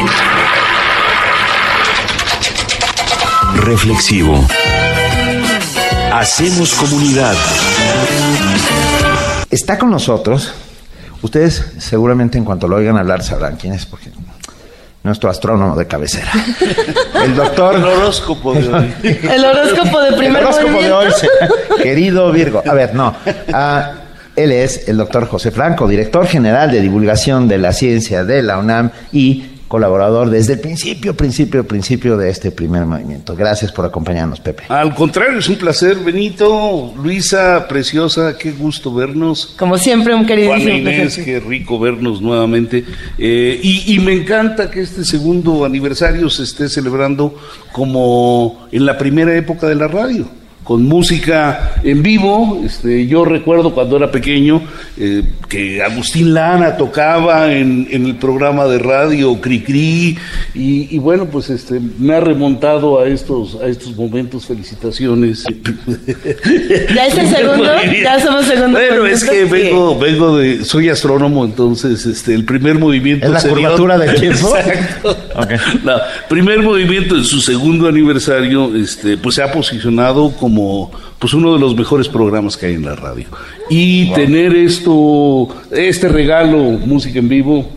reflexivo. 3.56 4.45
Hacemos 6.14 6.74
comunidad. 6.74 7.36
Está 9.50 9.78
con 9.78 9.91
nosotros. 9.91 10.54
Ustedes 11.22 11.74
seguramente 11.80 12.38
en 12.38 12.45
cuanto 12.45 12.68
lo 12.68 12.76
oigan 12.76 12.98
hablar 12.98 13.24
sabrán 13.24 13.56
quién 13.56 13.74
es, 13.74 13.86
porque 13.86 14.12
nuestro 15.04 15.30
astrónomo 15.30 15.76
de 15.76 15.88
cabecera. 15.88 16.32
El 17.24 17.36
doctor. 17.36 17.76
El 17.76 17.84
horóscopo 17.84 18.54
de 18.54 18.68
hoy. 18.68 18.95
El 19.04 19.45
horóscopo 19.45 20.02
de 20.02 20.14
primer 20.14 20.41
El 20.41 20.48
horóscopo 20.48 20.82
de 20.82 20.91
hoy. 20.91 21.12
Querido 21.82 22.32
Virgo. 22.32 22.62
A 22.66 22.74
ver, 22.74 22.93
no. 22.93 23.16
Ah, 23.54 23.93
él 24.36 24.52
es 24.52 24.88
el 24.88 24.98
doctor 24.98 25.28
José 25.28 25.50
Franco, 25.50 25.88
director 25.88 26.28
general 26.28 26.72
de 26.72 26.80
divulgación 26.80 27.48
de 27.48 27.58
la 27.58 27.74
ciencia 27.74 28.24
de 28.24 28.43
la 28.43 28.60
UNAM 28.60 28.91
y 29.12 29.57
colaborador 29.68 30.30
desde 30.30 30.53
el 30.53 30.59
principio, 30.59 31.15
principio, 31.15 31.68
principio 31.68 32.18
de 32.18 32.30
este 32.30 32.51
primer 32.51 32.86
movimiento. 32.86 33.36
Gracias 33.36 33.72
por 33.72 33.86
acompañarnos, 33.86 34.39
Pepe. 34.39 34.63
Al 34.70 34.93
contrario, 34.95 35.39
es 35.39 35.49
un 35.49 35.55
placer, 35.55 35.97
Benito, 35.97 36.93
Luisa, 37.01 37.68
preciosa, 37.68 38.38
qué 38.38 38.51
gusto 38.51 38.93
vernos. 38.93 39.55
Como 39.57 39.78
siempre, 39.78 40.13
un 40.13 40.26
querido 40.26 40.49
Juan 40.49 40.61
Inés, 40.61 41.20
qué 41.24 41.39
rico 41.39 41.80
vernos 41.80 42.22
nuevamente. 42.22 42.84
Eh, 43.18 43.59
y, 43.61 43.93
y 43.93 43.99
me 43.99 44.13
encanta 44.13 44.70
que 44.72 44.82
este 44.82 45.03
segundo 45.03 45.65
aniversario 45.65 46.30
se 46.30 46.43
esté 46.43 46.70
celebrando 46.70 47.36
como 47.72 48.68
en 48.72 48.86
la 48.86 48.97
primera 48.97 49.36
época 49.36 49.68
de 49.68 49.76
la 49.76 49.88
radio 49.88 50.28
con 50.68 50.84
música 50.84 51.76
en 51.82 52.03
vivo. 52.03 52.61
Este, 52.65 53.07
yo 53.07 53.24
recuerdo 53.24 53.74
cuando 53.74 53.95
era 53.95 54.11
pequeño 54.11 54.61
eh, 54.97 55.24
que 55.47 55.82
Agustín 55.82 56.34
Lana 56.34 56.76
tocaba 56.76 57.53
en, 57.53 57.88
el 57.89 58.15
programa 58.15 58.65
de 58.65 58.78
radio 58.78 59.39
Cri 59.39 60.18
y, 60.53 60.93
y, 60.93 60.97
bueno, 60.99 61.26
pues 61.28 61.49
este, 61.49 61.80
me 61.80 62.15
ha 62.15 62.20
remontado 62.20 62.99
a 62.99 63.07
estos, 63.07 63.55
a 63.61 63.68
estos 63.68 63.95
momentos. 63.95 64.45
Felicitaciones. 64.45 65.45
¿Ya 66.93 67.05
es 67.05 67.18
el 67.18 67.28
segundo? 67.36 67.70
Ya 68.03 68.20
somos 68.20 68.45
segundo. 68.45 68.78
Bueno, 68.78 69.05
es 69.05 69.24
que 69.24 69.45
vengo, 69.45 69.97
vengo 69.97 70.38
de, 70.38 70.65
soy 70.65 70.89
astrónomo, 70.89 71.45
entonces 71.45 72.05
este, 72.05 72.34
el 72.34 72.43
primer 72.43 72.78
movimiento. 72.78 73.28
¿Es 73.28 73.43
la 73.43 73.49
curvatura 73.49 73.97
del 73.97 74.15
tiempo? 74.20 74.53
Exacto. 74.57 75.18
primer 76.30 76.62
movimiento 76.62 77.16
en 77.16 77.24
su 77.24 77.40
segundo 77.42 77.88
aniversario, 77.88 78.76
este, 78.76 79.18
pues 79.18 79.36
se 79.36 79.44
ha 79.44 79.52
posicionado 79.52 80.32
como 80.32 80.92
pues 81.20 81.34
uno 81.34 81.54
de 81.54 81.60
los 81.60 81.76
mejores 81.76 82.08
programas 82.08 82.58
que 82.58 82.68
hay 82.68 82.74
en 82.76 82.86
la 82.86 82.96
radio. 82.96 83.26
Y 83.70 84.12
tener 84.14 84.56
esto, 84.56 85.50
este 85.72 86.08
regalo, 86.08 86.58
música 86.58 87.20
en 87.20 87.30
vivo, 87.30 87.76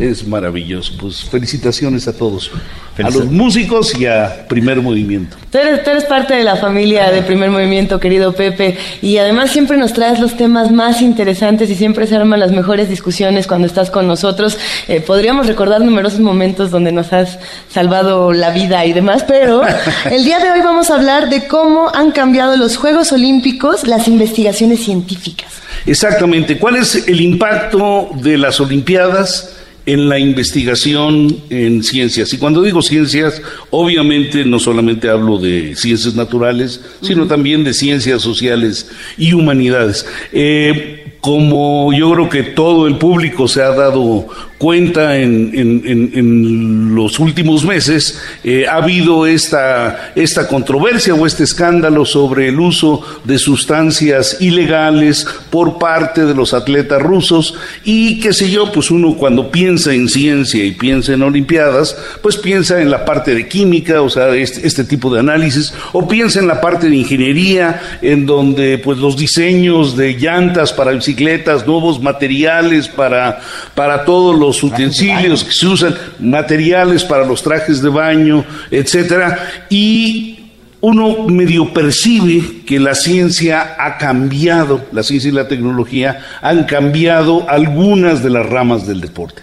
es 0.00 0.26
maravilloso. 0.26 0.94
Pues 0.98 1.24
felicitaciones 1.24 2.08
a 2.08 2.16
todos, 2.16 2.50
a 2.98 3.10
los 3.10 3.26
músicos 3.26 3.98
y 3.98 4.06
a 4.06 4.46
Primer 4.48 4.80
Movimiento. 4.80 5.36
Tú 5.50 5.58
eres, 5.58 6.04
parte 6.04 6.34
de 6.34 6.44
la 6.44 6.56
familia 6.56 7.10
de 7.10 7.22
Primer 7.22 7.50
Movimiento, 7.50 8.00
querido 8.00 8.32
Pepe, 8.32 8.78
y 9.02 9.18
además 9.18 9.50
siempre 9.50 9.76
nos 9.76 9.92
traes 9.92 10.18
los 10.18 10.36
temas 10.36 10.70
más 10.70 11.02
interesantes 11.02 11.70
y 11.70 11.74
siempre 11.74 12.06
se 12.06 12.16
arman 12.16 12.40
las 12.40 12.52
mejores 12.52 12.88
discusiones 12.88 13.46
cuando 13.46 13.66
estás 13.66 13.90
con 13.90 14.06
nosotros. 14.06 14.58
Eh, 14.88 15.00
podríamos 15.00 15.46
recordar 15.46 15.82
numerosos 15.82 16.20
momentos 16.20 16.70
donde 16.70 16.92
nos 16.92 17.12
has 17.12 17.38
salvado 17.68 18.32
la 18.32 18.50
vida 18.50 18.84
y 18.86 18.92
demás, 18.92 19.24
pero 19.26 19.62
el 20.10 20.24
día 20.24 20.38
de 20.38 20.50
hoy 20.50 20.60
vamos 20.60 20.90
a 20.90 20.96
hablar 20.96 21.28
de 21.28 21.46
cómo 21.46 21.90
han 21.94 22.10
cambiado 22.12 22.56
los 22.56 22.76
Juegos 22.76 23.12
Olímpicos 23.12 23.86
las 23.86 24.08
investigaciones 24.08 24.80
científicas. 24.80 25.52
Exactamente. 25.86 26.58
¿Cuál 26.58 26.76
es 26.76 27.08
el 27.08 27.20
impacto 27.20 28.10
de 28.14 28.38
las 28.38 28.60
Olimpiadas? 28.60 29.59
En 29.92 30.08
la 30.08 30.18
investigación 30.18 31.36
en 31.50 31.82
ciencias. 31.82 32.32
Y 32.32 32.38
cuando 32.38 32.62
digo 32.62 32.80
ciencias, 32.80 33.42
obviamente 33.70 34.44
no 34.44 34.60
solamente 34.60 35.08
hablo 35.08 35.38
de 35.38 35.74
ciencias 35.74 36.14
naturales, 36.14 36.80
sino 37.02 37.26
también 37.26 37.64
de 37.64 37.74
ciencias 37.74 38.22
sociales 38.22 38.88
y 39.18 39.32
humanidades. 39.32 40.06
Eh, 40.32 41.16
como 41.20 41.92
yo 41.92 42.12
creo 42.12 42.28
que 42.28 42.42
todo 42.44 42.86
el 42.86 42.98
público 42.98 43.48
se 43.48 43.62
ha 43.62 43.70
dado 43.70 44.28
cuenta 44.60 45.16
en, 45.16 45.52
en, 45.54 46.94
los 46.94 47.18
últimos 47.18 47.64
meses, 47.64 48.20
eh, 48.44 48.66
ha 48.68 48.74
habido 48.74 49.24
esta, 49.24 50.12
esta 50.14 50.46
controversia 50.46 51.14
o 51.14 51.26
este 51.26 51.44
escándalo 51.44 52.04
sobre 52.04 52.48
el 52.48 52.60
uso 52.60 53.02
de 53.24 53.38
sustancias 53.38 54.36
ilegales 54.38 55.26
por 55.48 55.78
parte 55.78 56.26
de 56.26 56.34
los 56.34 56.52
atletas 56.52 57.00
rusos 57.00 57.54
y 57.84 58.20
qué 58.20 58.34
sé 58.34 58.50
yo, 58.50 58.70
pues 58.70 58.90
uno 58.90 59.14
cuando 59.14 59.50
piensa 59.50 59.94
en 59.94 60.10
ciencia 60.10 60.62
y 60.62 60.72
piensa 60.72 61.14
en 61.14 61.22
Olimpiadas, 61.22 61.96
pues 62.20 62.36
piensa 62.36 62.82
en 62.82 62.90
la 62.90 63.06
parte 63.06 63.34
de 63.34 63.48
química, 63.48 64.02
o 64.02 64.10
sea, 64.10 64.34
este, 64.34 64.66
este 64.66 64.84
tipo 64.84 65.10
de 65.10 65.20
análisis, 65.20 65.72
o 65.94 66.06
piensa 66.06 66.38
en 66.38 66.48
la 66.48 66.60
parte 66.60 66.90
de 66.90 66.96
ingeniería, 66.96 67.80
en 68.02 68.26
donde 68.26 68.76
pues 68.76 68.98
los 68.98 69.16
diseños 69.16 69.96
de 69.96 70.18
llantas 70.18 70.74
para 70.74 70.92
bicicletas, 70.92 71.66
nuevos 71.66 72.02
materiales 72.02 72.88
para, 72.88 73.40
para 73.74 74.04
todos 74.04 74.38
los 74.38 74.49
los 74.50 74.62
utensilios 74.64 75.44
que 75.44 75.52
se 75.52 75.66
usan, 75.68 75.94
materiales 76.18 77.04
para 77.04 77.24
los 77.24 77.40
trajes 77.40 77.80
de 77.80 77.88
baño, 77.88 78.44
etcétera, 78.70 79.66
y 79.70 80.40
uno 80.80 81.28
medio 81.28 81.72
percibe 81.72 82.62
que 82.66 82.80
la 82.80 82.96
ciencia 82.96 83.76
ha 83.78 83.96
cambiado, 83.96 84.84
la 84.90 85.04
ciencia 85.04 85.28
y 85.28 85.34
la 85.34 85.46
tecnología 85.46 86.24
han 86.42 86.64
cambiado 86.64 87.48
algunas 87.48 88.24
de 88.24 88.30
las 88.30 88.46
ramas 88.46 88.88
del 88.88 89.00
deporte. 89.00 89.42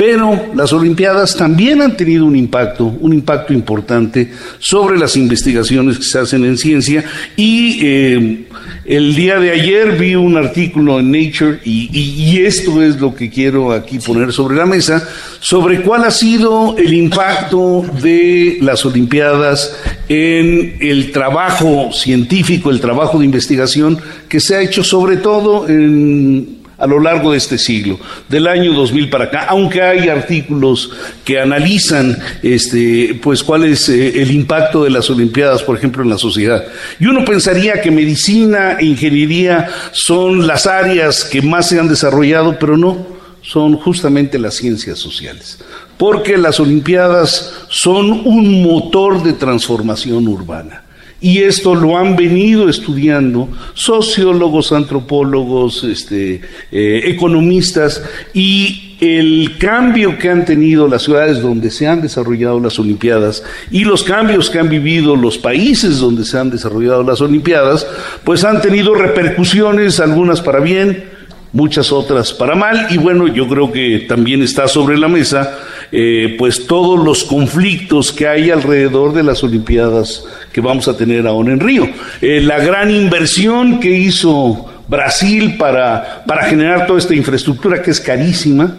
Pero 0.00 0.46
las 0.54 0.72
Olimpiadas 0.72 1.36
también 1.36 1.82
han 1.82 1.94
tenido 1.94 2.24
un 2.24 2.34
impacto, 2.34 2.86
un 2.86 3.12
impacto 3.12 3.52
importante 3.52 4.32
sobre 4.58 4.98
las 4.98 5.14
investigaciones 5.14 5.98
que 5.98 6.04
se 6.04 6.18
hacen 6.18 6.42
en 6.46 6.56
ciencia. 6.56 7.04
Y 7.36 7.80
eh, 7.82 8.46
el 8.86 9.14
día 9.14 9.38
de 9.38 9.50
ayer 9.50 9.98
vi 9.98 10.14
un 10.14 10.38
artículo 10.38 11.00
en 11.00 11.10
Nature, 11.10 11.60
y, 11.66 11.90
y, 11.92 12.38
esto 12.38 12.82
es 12.82 12.98
lo 12.98 13.14
que 13.14 13.28
quiero 13.28 13.72
aquí 13.72 13.98
poner 13.98 14.32
sobre 14.32 14.56
la 14.56 14.64
mesa, 14.64 15.06
sobre 15.38 15.82
cuál 15.82 16.04
ha 16.04 16.10
sido 16.10 16.78
el 16.78 16.94
impacto 16.94 17.84
de 18.00 18.56
las 18.62 18.86
Olimpiadas 18.86 19.76
en 20.08 20.78
el 20.80 21.12
trabajo 21.12 21.90
científico, 21.92 22.70
el 22.70 22.80
trabajo 22.80 23.18
de 23.18 23.26
investigación 23.26 23.98
que 24.30 24.40
se 24.40 24.56
ha 24.56 24.62
hecho 24.62 24.82
sobre 24.82 25.18
todo 25.18 25.68
en 25.68 26.59
a 26.80 26.86
lo 26.86 26.98
largo 26.98 27.32
de 27.32 27.38
este 27.38 27.58
siglo, 27.58 28.00
del 28.28 28.46
año 28.46 28.72
2000 28.72 29.10
para 29.10 29.26
acá, 29.26 29.46
aunque 29.48 29.82
hay 29.82 30.08
artículos 30.08 30.90
que 31.24 31.38
analizan 31.38 32.18
este, 32.42 33.18
pues 33.22 33.44
cuál 33.44 33.64
es 33.64 33.88
eh, 33.88 34.22
el 34.22 34.30
impacto 34.32 34.82
de 34.82 34.90
las 34.90 35.08
Olimpiadas, 35.10 35.62
por 35.62 35.76
ejemplo, 35.76 36.02
en 36.02 36.08
la 36.08 36.18
sociedad. 36.18 36.64
Y 36.98 37.06
uno 37.06 37.24
pensaría 37.24 37.80
que 37.80 37.90
medicina 37.90 38.78
e 38.80 38.86
ingeniería 38.86 39.68
son 39.92 40.46
las 40.46 40.66
áreas 40.66 41.24
que 41.24 41.42
más 41.42 41.68
se 41.68 41.78
han 41.78 41.88
desarrollado, 41.88 42.58
pero 42.58 42.76
no, 42.76 43.06
son 43.42 43.76
justamente 43.76 44.38
las 44.38 44.54
ciencias 44.54 44.98
sociales 44.98 45.58
porque 46.00 46.38
las 46.38 46.58
Olimpiadas 46.60 47.52
son 47.68 48.26
un 48.26 48.62
motor 48.62 49.22
de 49.22 49.34
transformación 49.34 50.26
urbana. 50.28 50.82
Y 51.20 51.38
esto 51.38 51.74
lo 51.74 51.98
han 51.98 52.16
venido 52.16 52.68
estudiando 52.68 53.48
sociólogos, 53.74 54.72
antropólogos, 54.72 55.84
este, 55.84 56.40
eh, 56.72 57.02
economistas, 57.04 58.02
y 58.32 58.96
el 59.00 59.56
cambio 59.58 60.18
que 60.18 60.28
han 60.28 60.44
tenido 60.44 60.86
las 60.86 61.02
ciudades 61.02 61.40
donde 61.40 61.70
se 61.70 61.86
han 61.86 62.02
desarrollado 62.02 62.60
las 62.60 62.78
Olimpiadas 62.78 63.42
y 63.70 63.84
los 63.84 64.02
cambios 64.02 64.50
que 64.50 64.58
han 64.58 64.68
vivido 64.68 65.16
los 65.16 65.38
países 65.38 65.98
donde 65.98 66.24
se 66.24 66.38
han 66.38 66.50
desarrollado 66.50 67.02
las 67.02 67.20
Olimpiadas, 67.20 67.86
pues 68.24 68.44
han 68.44 68.60
tenido 68.60 68.94
repercusiones, 68.94 70.00
algunas 70.00 70.42
para 70.42 70.60
bien, 70.60 71.04
muchas 71.52 71.92
otras 71.92 72.32
para 72.32 72.54
mal, 72.54 72.88
y 72.90 72.98
bueno, 72.98 73.26
yo 73.26 73.48
creo 73.48 73.72
que 73.72 74.04
también 74.08 74.42
está 74.42 74.68
sobre 74.68 74.98
la 74.98 75.08
mesa 75.08 75.58
eh, 75.92 76.36
pues 76.38 76.66
todos 76.66 77.04
los 77.04 77.24
conflictos 77.24 78.12
que 78.12 78.28
hay 78.28 78.50
alrededor 78.50 79.12
de 79.12 79.22
las 79.22 79.42
Olimpiadas 79.42 80.24
que 80.52 80.60
vamos 80.60 80.88
a 80.88 80.96
tener 80.96 81.26
ahora 81.26 81.52
en 81.52 81.60
Río. 81.60 81.88
Eh, 82.20 82.40
la 82.40 82.58
gran 82.58 82.90
inversión 82.90 83.80
que 83.80 83.90
hizo 83.90 84.66
Brasil 84.88 85.56
para, 85.58 86.22
para 86.26 86.44
generar 86.44 86.86
toda 86.86 86.98
esta 86.98 87.14
infraestructura 87.14 87.82
que 87.82 87.90
es 87.90 88.00
carísima, 88.00 88.76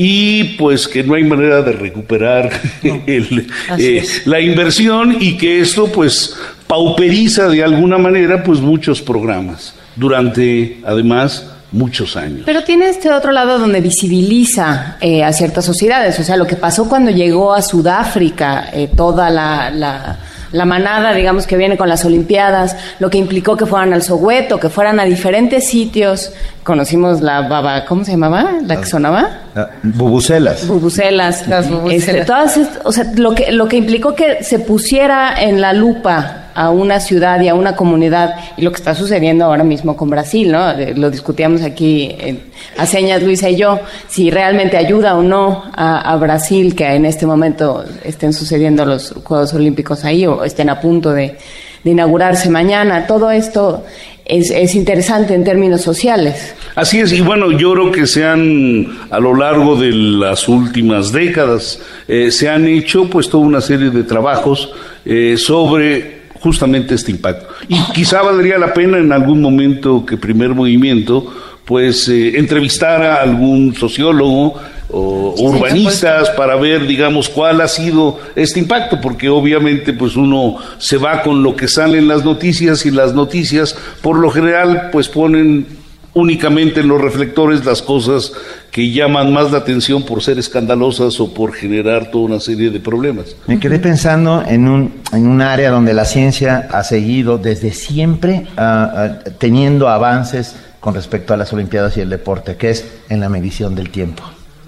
y 0.00 0.44
pues 0.56 0.86
que 0.86 1.02
no 1.02 1.14
hay 1.14 1.24
manera 1.24 1.60
de 1.60 1.72
recuperar 1.72 2.52
eh, 2.84 4.04
la 4.26 4.40
inversión 4.40 5.16
y 5.18 5.36
que 5.36 5.58
esto 5.58 5.90
pues 5.90 6.36
pauperiza 6.68 7.48
de 7.48 7.64
alguna 7.64 7.98
manera 7.98 8.44
pues 8.44 8.60
muchos 8.60 9.02
programas. 9.02 9.74
Durante 9.96 10.78
además 10.84 11.50
muchos 11.72 12.16
años. 12.16 12.42
Pero 12.46 12.64
tiene 12.64 12.88
este 12.88 13.12
otro 13.12 13.32
lado 13.32 13.58
donde 13.58 13.80
visibiliza 13.80 14.96
eh, 15.00 15.22
a 15.22 15.32
ciertas 15.32 15.64
sociedades, 15.64 16.18
o 16.18 16.24
sea, 16.24 16.36
lo 16.36 16.46
que 16.46 16.56
pasó 16.56 16.88
cuando 16.88 17.10
llegó 17.10 17.52
a 17.52 17.62
Sudáfrica 17.62 18.70
eh, 18.72 18.90
toda 18.94 19.28
la, 19.28 19.70
la, 19.70 20.64
manada, 20.64 21.12
digamos, 21.12 21.46
que 21.46 21.56
viene 21.56 21.76
con 21.76 21.88
las 21.88 22.04
Olimpiadas, 22.04 22.76
lo 22.98 23.10
que 23.10 23.18
implicó 23.18 23.56
que 23.56 23.66
fueran 23.66 23.92
al 23.92 24.02
Soweto, 24.02 24.58
que 24.58 24.70
fueran 24.70 24.98
a 24.98 25.04
diferentes 25.04 25.68
sitios. 25.68 26.32
Conocimos 26.64 27.20
la 27.20 27.42
baba, 27.42 27.84
¿cómo 27.84 28.04
se 28.04 28.12
llamaba? 28.12 28.52
¿La 28.64 28.80
que 28.80 28.86
sonaba? 28.86 29.42
bubucelas. 29.82 30.66
Bubucelas. 30.66 31.46
Las 31.48 31.64
este, 31.66 31.76
bubucelas. 31.76 32.26
todas, 32.26 32.60
o 32.84 32.92
sea, 32.92 33.12
lo 33.16 33.34
que, 33.34 33.52
lo 33.52 33.68
que 33.68 33.76
implicó 33.76 34.14
que 34.14 34.42
se 34.42 34.58
pusiera 34.58 35.34
en 35.38 35.60
la 35.60 35.72
lupa 35.72 36.37
a 36.58 36.70
una 36.70 36.98
ciudad 36.98 37.40
y 37.40 37.46
a 37.46 37.54
una 37.54 37.76
comunidad 37.76 38.34
y 38.56 38.62
lo 38.62 38.72
que 38.72 38.78
está 38.78 38.92
sucediendo 38.92 39.44
ahora 39.44 39.62
mismo 39.62 39.96
con 39.96 40.10
Brasil, 40.10 40.50
¿no? 40.50 40.72
Lo 40.96 41.08
discutíamos 41.08 41.62
aquí 41.62 42.16
en, 42.18 42.40
a 42.76 42.84
señas 42.84 43.22
Luisa 43.22 43.48
y 43.48 43.54
yo, 43.54 43.78
si 44.08 44.28
realmente 44.28 44.76
ayuda 44.76 45.14
o 45.14 45.22
no 45.22 45.62
a, 45.72 46.16
Brasil 46.16 46.74
que 46.74 46.84
en 46.84 47.04
este 47.04 47.26
momento 47.26 47.84
estén 48.02 48.32
sucediendo 48.32 48.84
los 48.84 49.14
Juegos 49.22 49.54
Olímpicos 49.54 50.04
ahí 50.04 50.26
o 50.26 50.42
estén 50.42 50.68
a 50.68 50.80
punto 50.80 51.12
de, 51.12 51.36
inaugurarse 51.84 52.50
mañana. 52.50 53.06
Todo 53.06 53.30
esto 53.30 53.84
es, 54.26 54.74
interesante 54.74 55.34
en 55.34 55.44
términos 55.44 55.80
sociales. 55.80 56.54
Así 56.74 56.98
es, 56.98 57.12
y 57.12 57.22
bueno, 57.22 57.52
yo 57.52 57.72
creo 57.72 57.92
que 57.92 58.06
se 58.06 58.26
han, 58.26 58.98
a 59.10 59.18
lo 59.20 59.34
largo 59.34 59.76
de 59.76 59.92
las 59.92 60.48
últimas 60.48 61.12
décadas, 61.12 61.80
eh, 62.08 62.30
se 62.30 62.50
han 62.50 62.66
hecho 62.66 63.08
pues 63.08 63.30
toda 63.30 63.44
una 63.44 63.62
serie 63.62 63.88
de 63.88 64.02
trabajos 64.02 64.70
eh, 65.06 65.36
sobre 65.38 66.17
justamente 66.40 66.94
este 66.94 67.10
impacto. 67.10 67.46
Y 67.68 67.78
quizá 67.92 68.22
valdría 68.22 68.58
la 68.58 68.72
pena 68.72 68.98
en 68.98 69.12
algún 69.12 69.40
momento 69.40 70.04
que 70.04 70.16
primer 70.16 70.50
movimiento 70.50 71.32
pues 71.64 72.08
eh, 72.08 72.38
entrevistar 72.38 73.02
a 73.02 73.16
algún 73.16 73.74
sociólogo 73.74 74.54
o 74.90 75.34
urbanistas 75.38 76.30
para 76.30 76.56
ver, 76.56 76.86
digamos, 76.86 77.28
cuál 77.28 77.60
ha 77.60 77.68
sido 77.68 78.18
este 78.34 78.58
impacto, 78.58 79.00
porque 79.02 79.28
obviamente 79.28 79.92
pues 79.92 80.16
uno 80.16 80.56
se 80.78 80.96
va 80.96 81.22
con 81.22 81.42
lo 81.42 81.54
que 81.54 81.68
sale 81.68 81.98
en 81.98 82.08
las 82.08 82.24
noticias 82.24 82.86
y 82.86 82.90
las 82.90 83.12
noticias 83.12 83.76
por 84.00 84.18
lo 84.18 84.30
general 84.30 84.88
pues 84.90 85.08
ponen 85.08 85.66
únicamente 86.14 86.80
en 86.80 86.88
los 86.88 87.00
reflectores 87.00 87.64
las 87.64 87.82
cosas 87.82 88.32
que 88.70 88.90
llaman 88.90 89.32
más 89.32 89.52
la 89.52 89.58
atención 89.58 90.04
por 90.04 90.22
ser 90.22 90.38
escandalosas 90.38 91.20
o 91.20 91.32
por 91.32 91.52
generar 91.52 92.10
toda 92.10 92.24
una 92.24 92.40
serie 92.40 92.70
de 92.70 92.80
problemas. 92.80 93.36
Me 93.46 93.58
quedé 93.58 93.78
pensando 93.78 94.42
en 94.46 94.68
un, 94.68 94.94
en 95.12 95.26
un 95.26 95.42
área 95.42 95.70
donde 95.70 95.94
la 95.94 96.04
ciencia 96.04 96.68
ha 96.72 96.84
seguido 96.84 97.38
desde 97.38 97.72
siempre 97.72 98.46
ah, 98.56 99.18
teniendo 99.38 99.88
avances 99.88 100.56
con 100.80 100.94
respecto 100.94 101.34
a 101.34 101.36
las 101.36 101.52
Olimpiadas 101.52 101.96
y 101.96 102.00
el 102.00 102.10
deporte, 102.10 102.56
que 102.56 102.70
es 102.70 102.84
en 103.08 103.20
la 103.20 103.28
medición 103.28 103.74
del 103.74 103.90
tiempo. 103.90 104.22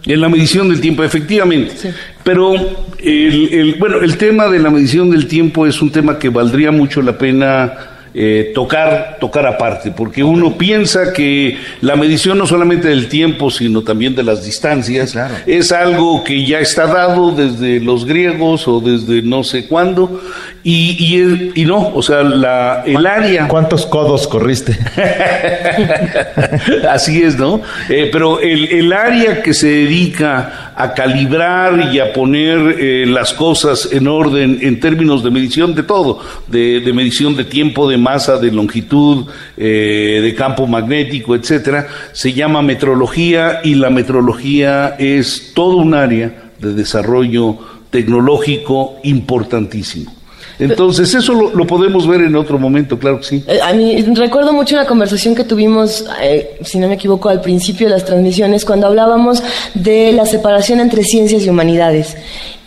En 0.07 0.21
la 0.21 0.29
medición 0.29 0.69
del 0.69 0.81
tiempo, 0.81 1.05
efectivamente. 1.05 1.93
Pero 2.25 2.55
el, 2.99 3.77
bueno, 3.79 3.99
el 3.99 4.17
tema 4.17 4.49
de 4.49 4.59
la 4.59 4.71
medición 4.71 5.11
del 5.11 5.27
tiempo 5.27 5.67
es 5.67 5.83
un 5.83 5.91
tema 5.91 6.19
que 6.19 6.31
valdría 6.31 6.71
mucho 6.71 7.03
la 7.03 7.19
pena 7.19 7.90
eh, 8.13 8.51
tocar, 8.55 9.19
tocar 9.21 9.47
aparte, 9.47 9.93
porque 9.93 10.25
uno 10.25 10.59
piensa 10.59 11.13
que 11.13 11.59
la 11.81 11.95
medición 11.95 12.39
no 12.39 12.47
solamente 12.47 12.89
del 12.89 13.09
tiempo, 13.09 13.51
sino 13.51 13.83
también 13.83 14.17
de 14.17 14.25
las 14.25 14.45
distancias, 14.45 15.17
es 15.47 15.71
algo 15.71 16.25
que 16.25 16.45
ya 16.45 16.59
está 16.59 16.87
dado 16.87 17.31
desde 17.31 17.79
los 17.79 18.05
griegos 18.05 18.67
o 18.67 18.81
desde 18.81 19.23
no 19.23 19.45
sé 19.45 19.67
cuándo, 19.67 20.21
y, 20.63 21.53
y, 21.55 21.65
no, 21.65 21.89
o 21.95 22.03
sea, 22.03 22.23
la, 22.23 22.83
el 22.85 23.07
área... 23.07 23.49
¿Cuántos 23.49 23.87
codos 23.87 24.29
corriste? 24.29 24.79
Así 26.91 27.23
es, 27.23 27.39
¿no? 27.39 27.63
Eh, 27.89 28.11
pero 28.13 28.41
el, 28.41 28.67
el, 28.67 28.93
área 28.93 29.41
que 29.41 29.55
se 29.55 29.69
dedica 29.69 30.73
a 30.77 30.93
calibrar 30.93 31.91
y 31.95 31.99
a 31.99 32.13
poner 32.13 32.77
eh, 32.79 33.07
las 33.07 33.33
cosas 33.33 33.89
en 33.91 34.07
orden 34.07 34.59
en 34.61 34.81
términos 34.81 35.25
de 35.25 35.31
medición 35.31 35.75
de 35.75 35.83
todo, 35.83 36.21
de, 36.49 36.81
de 36.81 36.93
medición 36.93 37.37
de 37.37 37.45
tiempo, 37.45 37.89
de 37.89 37.97
masa, 38.01 38.39
de 38.39 38.51
longitud, 38.51 39.27
eh, 39.57 40.21
de 40.23 40.35
campo 40.35 40.67
magnético, 40.67 41.35
etcétera, 41.35 41.87
se 42.13 42.33
llama 42.33 42.63
metrología 42.63 43.61
y 43.63 43.75
la 43.75 43.91
metrología 43.91 44.97
es 44.99 45.53
todo 45.55 45.77
un 45.77 45.95
área 45.95 46.51
de 46.59 46.75
desarrollo 46.75 47.59
tecnológico 47.91 48.97
importantísimo. 49.03 50.13
Entonces, 50.61 51.15
eso 51.15 51.33
lo, 51.33 51.67
podemos 51.67 52.07
ver 52.07 52.21
en 52.21 52.37
otro 52.37 52.59
momento, 52.59 52.99
claro 52.99 53.19
que 53.21 53.25
sí. 53.25 53.45
Eh, 53.47 53.59
a 53.63 53.73
mí 53.73 54.03
recuerdo 54.15 54.53
mucho 54.53 54.75
una 54.77 54.85
conversación 54.85 55.35
que 55.35 55.45
tuvimos, 55.45 56.05
eh, 56.23 56.59
si 56.63 56.79
no 56.79 56.87
me 56.87 56.95
equivoco, 56.95 57.31
al 57.31 57.41
principio 57.41 57.87
de 57.87 57.95
las 57.95 58.05
transmisiones, 58.05 58.67
cuando 58.67 58.87
hablábamos 58.87 59.43
de 59.73 60.13
la 60.13 60.27
separación 60.27 60.81
entre 60.81 61.03
ciencias 61.03 61.45
y 61.45 61.49
humanidades. 61.49 62.17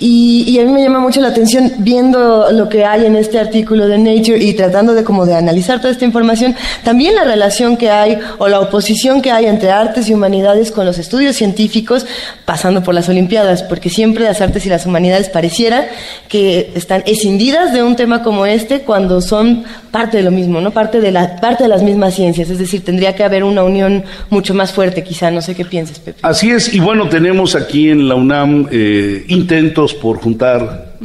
Y, 0.06 0.60
a 0.60 0.66
mí 0.66 0.74
me 0.74 0.84
llama 0.84 1.00
mucho 1.00 1.22
la 1.22 1.30
atención 1.30 1.72
viendo 1.78 2.52
lo 2.52 2.68
que 2.68 2.84
hay 2.84 3.06
en 3.06 3.16
este 3.16 3.40
artículo 3.40 3.88
de 3.88 3.98
Nature 3.98 4.38
y 4.38 4.54
tratando 4.54 4.94
de 4.94 5.06
como 5.06 5.26
de 5.26 5.34
analizar 5.34 5.80
toda 5.80 5.92
esta 5.92 6.04
información, 6.04 6.58
también 6.84 7.16
la 7.16 7.24
relación 7.24 7.78
que 7.78 7.90
hay 7.90 8.18
o 8.38 8.50
la 8.50 8.60
oposición 8.60 9.22
que 9.22 9.32
hay 9.32 9.46
entre 9.46 9.72
artes 9.72 10.10
y 10.10 10.14
humanidades 10.14 10.72
con 10.72 10.86
los 10.86 10.98
estudios 10.98 11.38
científicos 11.38 12.06
pasando 12.44 12.84
por 12.84 12.94
las 12.94 13.08
Olimpiadas, 13.08 13.64
porque 13.64 13.90
siempre 13.90 14.26
las 14.26 14.42
artes 14.42 14.66
y 14.66 14.70
las 14.70 14.86
humanidades 14.86 15.30
pareciera 15.30 15.88
que 16.28 16.74
están 16.76 17.04
escindidas 17.06 17.72
de 17.72 17.82
un 17.82 17.96
tema 17.96 18.24
como 18.24 18.46
este 18.46 18.82
cuando 18.82 19.22
son 19.22 19.64
parte 19.92 20.18
de 20.18 20.24
lo 20.24 20.32
mismo, 20.32 20.60
¿no? 20.60 20.72
Parte 20.72 21.00
de 21.00 21.12
la 21.12 21.40
parte 21.40 21.64
de 21.64 21.70
las 21.70 21.82
mismas 21.82 22.16
ciencias, 22.16 22.50
es 22.50 22.60
decir, 22.60 22.84
tendría 22.84 23.16
que 23.16 23.24
haber 23.24 23.46
una 23.46 23.64
unión 23.64 24.04
mucho 24.30 24.54
más 24.54 24.74
fuerte, 24.74 25.02
quizá, 25.02 25.32
no 25.32 25.42
sé 25.42 25.56
qué 25.56 25.64
piensas, 25.64 26.00
Pepe. 26.00 26.20
Así 26.24 26.50
es, 26.50 26.74
y 26.74 26.80
bueno, 26.82 27.08
tenemos 27.08 27.56
aquí 27.56 27.90
en 27.90 28.10
la 28.10 28.16
UNAM 28.16 28.68
eh, 28.70 29.24
intentos 29.30 29.93
por 29.94 30.18
juntar 30.18 30.96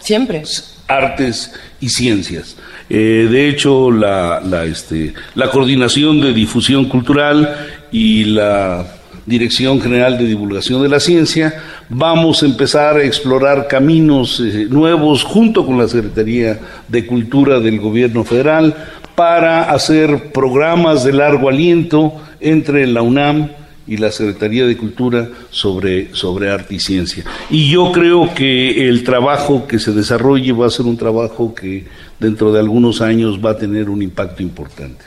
siempre 0.00 0.42
artes 0.86 1.52
y 1.80 1.88
ciencias. 1.88 2.56
Eh, 2.90 3.28
de 3.30 3.48
hecho, 3.48 3.90
la, 3.90 4.40
la, 4.40 4.64
este, 4.64 5.12
la 5.34 5.50
coordinación 5.50 6.20
de 6.20 6.32
difusión 6.32 6.86
cultural 6.86 7.56
y 7.92 8.24
la 8.24 8.86
Dirección 9.28 9.78
General 9.78 10.16
de 10.16 10.24
Divulgación 10.24 10.82
de 10.82 10.88
la 10.88 11.00
Ciencia, 11.00 11.62
vamos 11.90 12.42
a 12.42 12.46
empezar 12.46 12.96
a 12.96 13.04
explorar 13.04 13.68
caminos 13.68 14.40
eh, 14.40 14.66
nuevos 14.70 15.22
junto 15.22 15.66
con 15.66 15.76
la 15.76 15.86
Secretaría 15.86 16.58
de 16.88 17.06
Cultura 17.06 17.60
del 17.60 17.78
Gobierno 17.78 18.24
Federal 18.24 18.74
para 19.14 19.70
hacer 19.70 20.32
programas 20.32 21.04
de 21.04 21.12
largo 21.12 21.50
aliento 21.50 22.14
entre 22.40 22.86
la 22.86 23.02
UNAM 23.02 23.50
y 23.88 23.96
la 23.96 24.12
Secretaría 24.12 24.66
de 24.66 24.76
Cultura 24.76 25.28
sobre, 25.50 26.14
sobre 26.14 26.50
arte 26.50 26.74
y 26.74 26.78
ciencia. 26.78 27.24
Y 27.50 27.70
yo 27.70 27.90
creo 27.90 28.34
que 28.34 28.88
el 28.88 29.02
trabajo 29.02 29.66
que 29.66 29.78
se 29.78 29.92
desarrolle 29.92 30.52
va 30.52 30.66
a 30.66 30.70
ser 30.70 30.86
un 30.86 30.96
trabajo 30.96 31.54
que 31.54 31.86
dentro 32.20 32.52
de 32.52 32.60
algunos 32.60 33.00
años 33.00 33.40
va 33.44 33.50
a 33.50 33.56
tener 33.56 33.88
un 33.88 34.02
impacto 34.02 34.42
importante. 34.42 35.04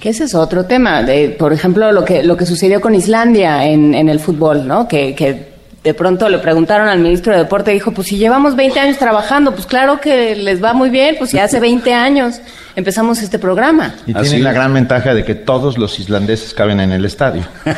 Que 0.00 0.08
ese 0.10 0.24
es 0.24 0.34
otro 0.34 0.66
tema. 0.66 1.02
De, 1.02 1.30
por 1.30 1.52
ejemplo, 1.52 1.90
lo 1.92 2.04
que, 2.04 2.22
lo 2.22 2.36
que 2.36 2.44
sucedió 2.44 2.80
con 2.80 2.94
Islandia 2.94 3.66
en, 3.66 3.94
en 3.94 4.08
el 4.08 4.18
fútbol, 4.18 4.66
¿no? 4.66 4.88
Que, 4.88 5.14
que 5.14 5.49
de 5.82 5.94
pronto 5.94 6.28
le 6.28 6.38
preguntaron 6.38 6.88
al 6.88 6.98
ministro 6.98 7.32
de 7.32 7.38
Deporte 7.38 7.70
y 7.70 7.74
dijo, 7.74 7.92
pues 7.92 8.08
si 8.08 8.18
llevamos 8.18 8.54
20 8.54 8.78
años 8.80 8.98
trabajando, 8.98 9.52
pues 9.52 9.66
claro 9.66 9.98
que 9.98 10.36
les 10.36 10.62
va 10.62 10.74
muy 10.74 10.90
bien, 10.90 11.16
pues 11.18 11.32
ya 11.32 11.44
hace 11.44 11.58
20 11.58 11.94
años 11.94 12.40
empezamos 12.76 13.22
este 13.22 13.38
programa. 13.38 13.94
Y 14.06 14.12
tiene 14.12 14.40
la 14.40 14.52
gran 14.52 14.74
ventaja 14.74 15.14
de 15.14 15.24
que 15.24 15.34
todos 15.34 15.78
los 15.78 15.98
islandeses 15.98 16.52
caben 16.52 16.80
en 16.80 16.92
el 16.92 17.04
estadio. 17.04 17.44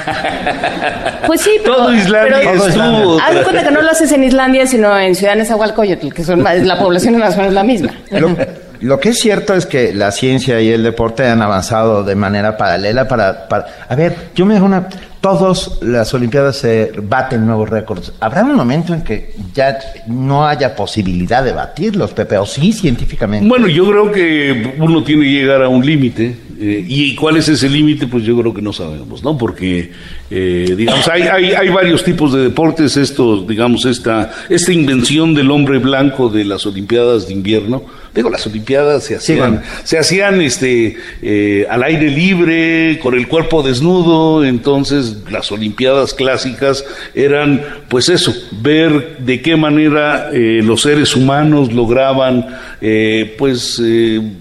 Pues 1.25 1.41
sí, 1.41 1.53
pero, 1.63 1.77
todo 1.77 1.95
Islandia 1.95 2.41
pero, 2.41 3.19
haz 3.21 3.45
cuenta 3.45 3.63
que 3.63 3.71
no 3.71 3.81
lo 3.81 3.91
haces 3.91 4.11
en 4.11 4.25
Islandia, 4.25 4.67
sino 4.67 4.99
en 4.99 5.15
Ciudad 5.15 5.37
Nezahualcóyotl, 5.37 6.13
que 6.13 6.25
son 6.25 6.43
la 6.43 6.77
población 6.77 7.17
más 7.17 7.37
o 7.37 7.39
menos 7.39 7.55
la 7.55 7.63
misma. 7.63 7.95
Lo 8.81 8.99
que 8.99 9.11
es 9.11 9.21
cierto 9.21 9.55
es 9.55 9.65
que 9.65 9.95
la 9.95 10.11
ciencia 10.11 10.61
y 10.61 10.71
el 10.71 10.83
deporte 10.83 11.25
han 11.25 11.41
avanzado 11.41 12.03
de 12.03 12.17
manera 12.17 12.57
paralela 12.57 13.07
para... 13.07 13.47
a 13.89 13.95
ver, 13.95 14.31
yo 14.35 14.45
me 14.45 14.55
dejo 14.55 14.67
una... 14.67 14.89
Todas 15.23 15.79
las 15.83 16.13
Olimpiadas 16.15 16.57
se 16.57 16.91
baten 17.01 17.47
nuevos 17.47 17.71
récords. 17.71 18.13
¿Habrá 18.19 18.43
un 18.43 18.57
momento 18.57 18.93
en 18.93 19.05
que 19.05 19.33
ya 19.55 19.79
no 20.09 20.45
haya 20.45 20.75
posibilidad 20.75 21.45
de 21.45 21.53
batirlos, 21.53 22.13
Pepe? 22.13 22.37
¿O 22.39 22.45
sí, 22.45 22.73
científicamente? 22.73 23.49
Bueno, 23.49 23.69
yo 23.69 23.89
creo 23.89 24.11
que 24.11 24.75
uno 24.81 25.05
tiene 25.05 25.23
que 25.23 25.31
llegar 25.31 25.63
a 25.63 25.69
un 25.69 25.87
límite. 25.87 26.37
Eh, 26.59 26.85
¿Y 26.89 27.15
cuál 27.15 27.37
es 27.37 27.49
ese 27.49 27.69
límite? 27.69 28.09
Pues 28.09 28.25
yo 28.25 28.37
creo 28.37 28.53
que 28.53 28.63
no 28.63 28.73
sabemos, 28.73 29.23
¿no? 29.23 29.39
Porque 29.39 29.93
eh, 30.29 30.75
digamos, 30.77 31.07
hay, 31.07 31.23
hay, 31.23 31.53
hay, 31.53 31.69
varios 31.69 32.03
tipos 32.03 32.33
de 32.33 32.43
deportes, 32.43 32.97
estos, 32.97 33.47
digamos, 33.47 33.85
esta, 33.85 34.33
esta 34.49 34.73
invención 34.73 35.35
del 35.35 35.53
hombre 35.53 35.79
blanco 35.79 36.31
de 36.31 36.45
las 36.45 36.67
Olimpiadas 36.67 37.29
de 37.29 37.35
invierno, 37.35 37.85
Digo, 38.15 38.29
las 38.29 38.47
Olimpiadas 38.47 39.05
se 39.05 39.17
hacían, 39.17 39.63
se 39.85 39.99
hacían 39.99 40.43
este, 40.43 40.97
eh, 41.23 41.67
al 41.71 41.83
aire 41.83 42.11
libre, 42.11 42.99
con 43.03 43.15
el 43.15 43.27
cuerpo 43.27 43.63
desnudo, 43.63 44.45
entonces 44.45 45.17
las 45.31 45.51
Olimpiadas 45.51 46.13
clásicas 46.13 46.85
eran, 47.15 47.63
pues 47.89 48.11
eso, 48.11 48.35
ver 48.61 49.17
de 49.21 49.41
qué 49.41 49.57
manera 49.57 50.29
eh, 50.31 50.61
los 50.63 50.83
seres 50.83 51.17
humanos 51.17 51.73
lograban, 51.73 52.47
eh, 52.83 53.35
pues, 53.39 53.81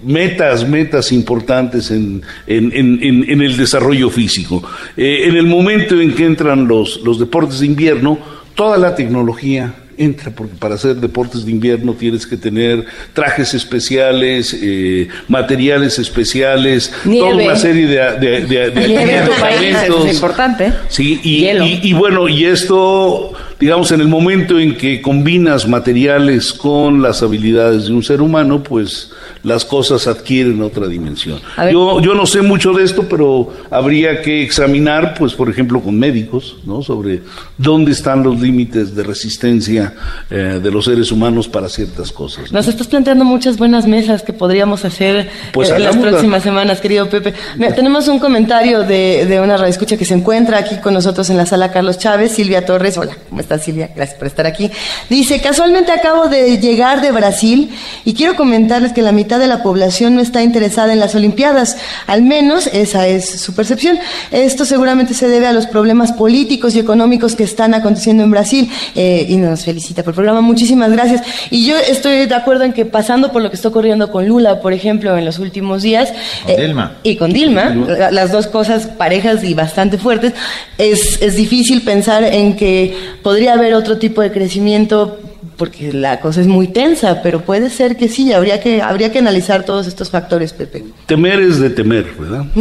metas, 0.04 0.68
metas 0.68 1.10
importantes 1.10 1.90
en, 1.90 2.22
en, 2.46 2.72
en, 2.74 3.24
en, 3.30 3.40
el 3.40 3.56
desarrollo 3.56 4.10
físico. 4.10 4.62
en 4.98 5.34
el 5.34 5.46
momento 5.46 5.98
en 5.98 6.14
que 6.14 6.26
entran 6.26 6.68
los, 6.68 7.00
los 7.04 7.18
deportes 7.18 7.60
de 7.60 7.66
invierno, 7.66 8.18
toda 8.54 8.76
la 8.76 8.94
tecnología, 8.94 9.72
entra, 9.96 10.30
porque 10.30 10.54
para 10.58 10.74
hacer 10.74 10.96
deportes 10.96 11.44
de 11.44 11.50
invierno 11.50 11.94
tienes 11.94 12.26
que 12.26 12.36
tener 12.36 12.84
trajes 13.12 13.54
especiales, 13.54 14.56
eh, 14.60 15.08
materiales 15.28 15.98
especiales, 15.98 16.92
toda 17.04 17.34
una 17.34 17.56
serie 17.56 17.86
de, 17.86 17.96
de, 18.18 18.40
de, 18.46 18.70
de 18.70 20.06
es 20.06 20.14
importante. 20.14 20.72
Sí, 20.88 21.20
y, 21.22 21.46
y, 21.88 21.92
bueno, 21.92 22.28
y 22.28 22.44
esto, 22.44 23.32
digamos, 23.62 23.92
en 23.92 24.00
el 24.00 24.08
momento 24.08 24.58
en 24.58 24.76
que 24.76 25.00
combinas 25.00 25.68
materiales 25.68 26.52
con 26.52 27.00
las 27.00 27.22
habilidades 27.22 27.86
de 27.86 27.92
un 27.92 28.02
ser 28.02 28.20
humano, 28.20 28.60
pues 28.60 29.12
las 29.44 29.64
cosas 29.64 30.08
adquieren 30.08 30.60
otra 30.62 30.88
dimensión. 30.88 31.38
Yo, 31.70 32.00
yo 32.00 32.14
no 32.14 32.26
sé 32.26 32.42
mucho 32.42 32.72
de 32.72 32.82
esto, 32.82 33.06
pero 33.08 33.52
habría 33.70 34.20
que 34.20 34.42
examinar, 34.42 35.14
pues, 35.16 35.34
por 35.34 35.48
ejemplo, 35.48 35.80
con 35.80 35.96
médicos, 35.96 36.56
¿no? 36.64 36.82
Sobre 36.82 37.22
dónde 37.56 37.92
están 37.92 38.24
los 38.24 38.40
límites 38.40 38.96
de 38.96 39.04
resistencia 39.04 39.94
eh, 40.28 40.58
de 40.60 40.70
los 40.72 40.86
seres 40.86 41.12
humanos 41.12 41.46
para 41.46 41.68
ciertas 41.68 42.10
cosas. 42.10 42.50
Nos 42.50 42.66
estás 42.66 42.88
planteando 42.88 43.24
muchas 43.24 43.58
buenas 43.58 43.86
mesas 43.86 44.22
que 44.22 44.32
podríamos 44.32 44.84
hacer 44.84 45.28
pues 45.52 45.70
eh, 45.70 45.76
en 45.76 45.84
las 45.84 45.96
próximas 45.96 46.42
semanas, 46.42 46.80
querido 46.80 47.08
Pepe. 47.08 47.32
tenemos 47.76 48.08
un 48.08 48.18
comentario 48.18 48.80
de, 48.80 49.24
de 49.26 49.40
una 49.40 49.56
radioescucha 49.56 49.96
que 49.96 50.04
se 50.04 50.14
encuentra 50.14 50.58
aquí 50.58 50.78
con 50.78 50.94
nosotros 50.94 51.30
en 51.30 51.36
la 51.36 51.46
sala 51.46 51.70
Carlos 51.70 51.98
Chávez, 51.98 52.32
Silvia 52.32 52.66
Torres. 52.66 52.98
Hola, 52.98 53.16
¿cómo 53.28 53.40
estás, 53.40 53.51
Silvia? 53.58 53.90
Gracias 53.94 54.18
por 54.18 54.26
estar 54.26 54.46
aquí. 54.46 54.70
Dice, 55.08 55.40
casualmente 55.40 55.92
acabo 55.92 56.28
de 56.28 56.58
llegar 56.58 57.00
de 57.00 57.12
Brasil 57.12 57.70
y 58.04 58.14
quiero 58.14 58.36
comentarles 58.36 58.92
que 58.92 59.02
la 59.02 59.12
mitad 59.12 59.38
de 59.38 59.46
la 59.46 59.62
población 59.62 60.14
no 60.14 60.20
está 60.20 60.42
interesada 60.42 60.92
en 60.92 61.00
las 61.00 61.14
Olimpiadas. 61.14 61.76
Al 62.06 62.22
menos 62.22 62.68
esa 62.68 63.06
es 63.06 63.40
su 63.40 63.54
percepción. 63.54 63.98
Esto 64.30 64.64
seguramente 64.64 65.14
se 65.14 65.28
debe 65.28 65.46
a 65.46 65.52
los 65.52 65.66
problemas 65.66 66.12
políticos 66.12 66.74
y 66.74 66.78
económicos 66.78 67.36
que 67.36 67.44
están 67.44 67.74
aconteciendo 67.74 68.22
en 68.22 68.30
Brasil. 68.30 68.70
Eh, 68.94 69.26
y 69.28 69.36
nos 69.36 69.64
felicita 69.64 70.02
por 70.02 70.12
el 70.12 70.16
programa. 70.16 70.40
Muchísimas 70.40 70.90
gracias. 70.92 71.22
Y 71.50 71.66
yo 71.66 71.76
estoy 71.76 72.26
de 72.26 72.34
acuerdo 72.34 72.64
en 72.64 72.72
que 72.72 72.84
pasando 72.84 73.32
por 73.32 73.42
lo 73.42 73.50
que 73.50 73.56
está 73.56 73.68
ocurriendo 73.68 74.10
con 74.10 74.26
Lula, 74.26 74.60
por 74.60 74.72
ejemplo, 74.72 75.16
en 75.16 75.24
los 75.24 75.38
últimos 75.38 75.82
días. 75.82 76.12
Con 76.44 76.50
eh, 76.50 76.60
Dilma. 76.60 76.96
Y 77.02 77.16
con 77.16 77.32
Dilma, 77.32 77.74
las 78.10 78.32
dos 78.32 78.46
cosas 78.46 78.86
parejas 78.86 79.44
y 79.44 79.54
bastante 79.54 79.98
fuertes, 79.98 80.32
es, 80.78 81.20
es 81.22 81.36
difícil 81.36 81.82
pensar 81.82 82.24
en 82.24 82.56
que 82.56 82.96
podría 83.32 83.54
haber 83.54 83.72
otro 83.72 83.96
tipo 83.96 84.20
de 84.20 84.30
crecimiento 84.30 85.18
porque 85.62 85.92
la 85.92 86.18
cosa 86.18 86.40
es 86.40 86.48
muy 86.48 86.66
tensa, 86.66 87.22
pero 87.22 87.42
puede 87.42 87.70
ser 87.70 87.96
que 87.96 88.08
sí, 88.08 88.32
habría 88.32 88.60
que, 88.60 88.82
habría 88.82 89.12
que 89.12 89.20
analizar 89.20 89.62
todos 89.62 89.86
estos 89.86 90.10
factores, 90.10 90.52
Pepe. 90.52 90.82
Temer 91.06 91.38
es 91.38 91.60
de 91.60 91.70
temer, 91.70 92.04
¿verdad? 92.18 92.46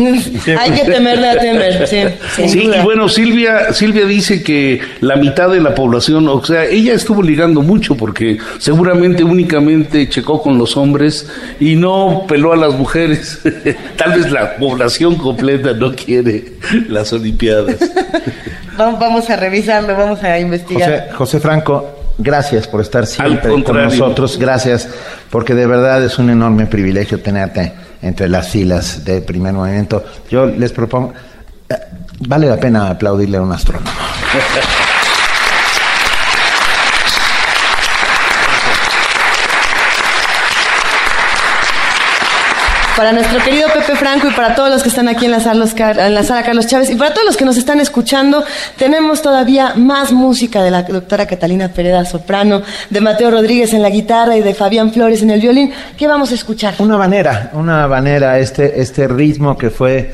Hay 0.59 0.69
que 0.69 0.83
temerle 0.85 1.29
a 1.31 1.39
temer, 1.39 1.87
sí. 1.87 2.47
Sí, 2.47 2.59
y 2.59 2.83
bueno, 2.83 3.09
Silvia, 3.09 3.73
Silvia 3.73 4.05
dice 4.05 4.43
que 4.43 4.81
la 4.99 5.15
mitad 5.15 5.49
de 5.49 5.59
la 5.61 5.73
población, 5.73 6.27
o 6.27 6.45
sea, 6.45 6.65
ella 6.65 6.93
estuvo 6.93 7.23
ligando 7.23 7.63
mucho 7.63 7.97
porque 7.97 8.37
seguramente 8.59 9.23
únicamente 9.23 10.07
checó 10.07 10.39
con 10.39 10.59
los 10.59 10.77
hombres 10.77 11.27
y 11.59 11.73
no 11.73 12.25
peló 12.27 12.53
a 12.53 12.55
las 12.55 12.75
mujeres. 12.75 13.39
Tal 13.97 14.13
vez 14.13 14.31
la 14.31 14.57
población 14.57 15.15
completa 15.15 15.73
no 15.73 15.91
quiere 15.95 16.53
las 16.87 17.11
Olimpiadas. 17.13 17.77
vamos 18.77 19.27
a 19.27 19.37
revisarlo, 19.37 19.97
vamos 19.97 20.21
a 20.21 20.37
investigar. 20.37 21.07
José, 21.07 21.15
José 21.15 21.39
Franco, 21.39 22.00
Gracias 22.17 22.67
por 22.67 22.81
estar 22.81 23.05
siempre 23.05 23.63
con 23.63 23.77
nosotros. 23.77 24.37
Gracias, 24.37 24.87
porque 25.29 25.55
de 25.55 25.65
verdad 25.65 26.03
es 26.03 26.17
un 26.19 26.29
enorme 26.29 26.65
privilegio 26.67 27.19
tenerte 27.21 27.73
entre 28.01 28.27
las 28.29 28.49
filas 28.49 29.03
de 29.05 29.21
primer 29.21 29.53
movimiento. 29.53 30.03
Yo 30.29 30.45
les 30.45 30.71
propongo, 30.71 31.13
eh, 31.69 31.75
vale 32.19 32.47
la 32.47 32.57
pena 32.57 32.89
aplaudirle 32.89 33.37
a 33.37 33.41
un 33.41 33.51
astrónomo. 33.51 33.89
para 43.01 43.13
nuestro 43.13 43.39
querido 43.39 43.67
Pepe 43.73 43.95
Franco 43.95 44.27
y 44.27 44.31
para 44.31 44.53
todos 44.53 44.69
los 44.69 44.83
que 44.83 44.89
están 44.89 45.07
aquí 45.07 45.25
en 45.25 45.31
la, 45.31 45.39
sala, 45.39 46.43
Carlos 46.45 46.67
Chávez 46.67 46.91
y 46.91 46.95
para 46.95 47.11
todos 47.11 47.25
los 47.25 47.35
que 47.35 47.45
nos 47.45 47.57
están 47.57 47.79
escuchando, 47.79 48.43
tenemos 48.77 49.23
todavía 49.23 49.73
más 49.75 50.11
música 50.11 50.61
de 50.61 50.69
la 50.69 50.83
doctora 50.83 51.25
Catalina 51.25 51.69
Pereda 51.69 52.05
Soprano, 52.05 52.61
de 52.91 53.01
Mateo 53.01 53.31
Rodríguez 53.31 53.73
en 53.73 53.81
la 53.81 53.89
guitarra 53.89 54.37
y 54.37 54.41
de 54.41 54.53
Fabián 54.53 54.93
Flores 54.93 55.23
en 55.23 55.31
el 55.31 55.41
violín. 55.41 55.71
¿Qué 55.97 56.05
vamos 56.05 56.31
a 56.31 56.35
escuchar? 56.35 56.75
Una 56.77 56.95
manera, 56.95 57.49
una 57.53 57.87
manera, 57.87 58.37
este, 58.37 58.79
este 58.79 59.07
ritmo 59.07 59.57
que 59.57 59.71
fue 59.71 60.13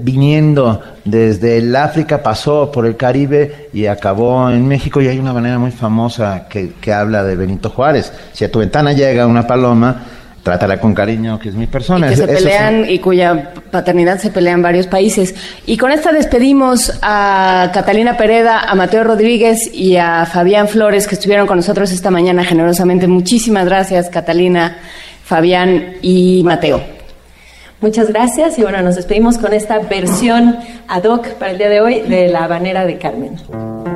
viniendo 0.00 0.82
desde 1.04 1.58
el 1.58 1.76
África, 1.76 2.24
pasó 2.24 2.72
por 2.72 2.86
el 2.86 2.96
Caribe 2.96 3.68
y 3.72 3.86
acabó 3.86 4.50
en 4.50 4.66
México 4.66 5.00
y 5.00 5.06
hay 5.06 5.20
una 5.20 5.32
manera 5.32 5.60
muy 5.60 5.70
famosa 5.70 6.46
que, 6.48 6.72
que 6.80 6.92
habla 6.92 7.22
de 7.22 7.36
Benito 7.36 7.70
Juárez. 7.70 8.12
Si 8.32 8.44
a 8.44 8.50
tu 8.50 8.58
ventana 8.58 8.92
llega 8.94 9.28
una 9.28 9.46
paloma, 9.46 10.02
trátala 10.44 10.78
con 10.78 10.94
cariño, 10.94 11.40
que 11.40 11.48
es 11.48 11.54
mi 11.56 11.66
persona. 11.66 12.06
Y 12.06 12.10
que 12.10 12.16
se 12.16 12.28
pelean 12.28 12.88
y 12.88 13.00
cuya 13.00 13.50
paternidad 13.70 14.18
se 14.18 14.30
pelea 14.30 14.52
en 14.52 14.62
varios 14.62 14.86
países. 14.86 15.34
Y 15.66 15.76
con 15.78 15.90
esta 15.90 16.12
despedimos 16.12 16.92
a 17.02 17.70
Catalina 17.72 18.16
Pereda, 18.16 18.60
a 18.60 18.74
Mateo 18.76 19.02
Rodríguez 19.02 19.74
y 19.74 19.96
a 19.96 20.26
Fabián 20.26 20.68
Flores, 20.68 21.08
que 21.08 21.16
estuvieron 21.16 21.46
con 21.46 21.56
nosotros 21.56 21.90
esta 21.90 22.10
mañana 22.10 22.44
generosamente. 22.44 23.08
Muchísimas 23.08 23.64
gracias, 23.64 24.10
Catalina, 24.10 24.76
Fabián 25.24 25.94
y 26.02 26.42
Mateo. 26.44 26.82
Muchas 27.80 28.08
gracias 28.08 28.58
y 28.58 28.62
bueno, 28.62 28.80
nos 28.82 28.96
despedimos 28.96 29.38
con 29.38 29.52
esta 29.52 29.78
versión 29.78 30.58
ad 30.88 31.04
hoc 31.04 31.34
para 31.34 31.52
el 31.52 31.58
día 31.58 31.68
de 31.68 31.80
hoy 31.80 32.00
de 32.02 32.28
La 32.28 32.44
Habanera 32.44 32.84
de 32.84 32.98
Carmen. 32.98 33.93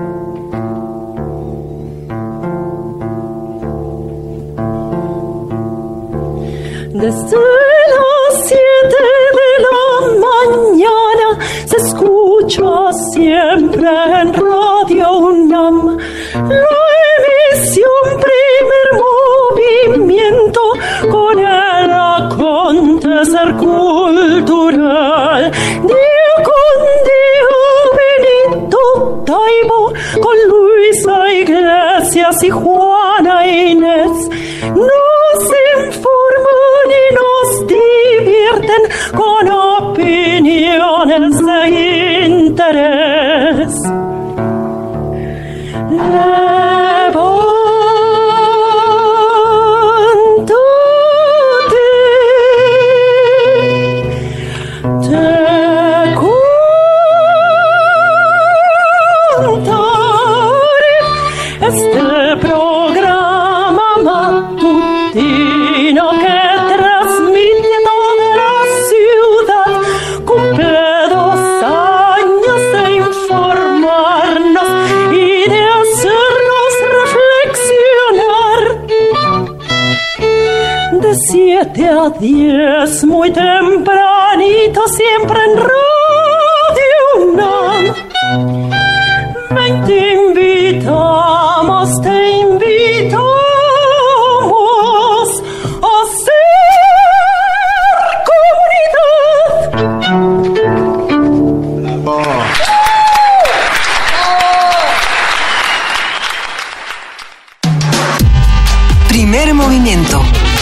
Desde 6.99 7.37
las 7.37 8.49
siete 8.49 9.03
de 9.39 9.49
la 9.63 9.81
mañana 10.27 11.29
se 11.65 11.77
escucha 11.77 12.93
siempre 13.13 13.89
en 14.21 14.35
Radio 14.35 15.07
UNAM 15.19 15.97
la 16.35 16.79
emisión 17.15 18.05
primer 18.27 18.89
movimiento 19.95 20.61
con 21.09 21.39
el 21.39 21.91
acontecer 21.93 23.49
cultural. 23.55 25.53
Con 29.29 30.37
Luisa 30.49 31.31
Iglesias 31.31 32.43
y 32.43 32.49
Juana 32.49 33.47
Inés 33.47 34.29
nos 34.63 35.51
informan 35.87 36.89
y 36.97 37.15
nos 37.15 37.67
divierten 37.67 38.83
con 39.15 39.49
opiniones 39.51 41.39
de 41.45 42.27
interés. 42.27 43.75
Diez 82.19 83.05
muy 83.05 83.31
tempranito 83.31 84.81
siempre 84.89 85.39
en 85.45 85.57
Radio 85.57 85.88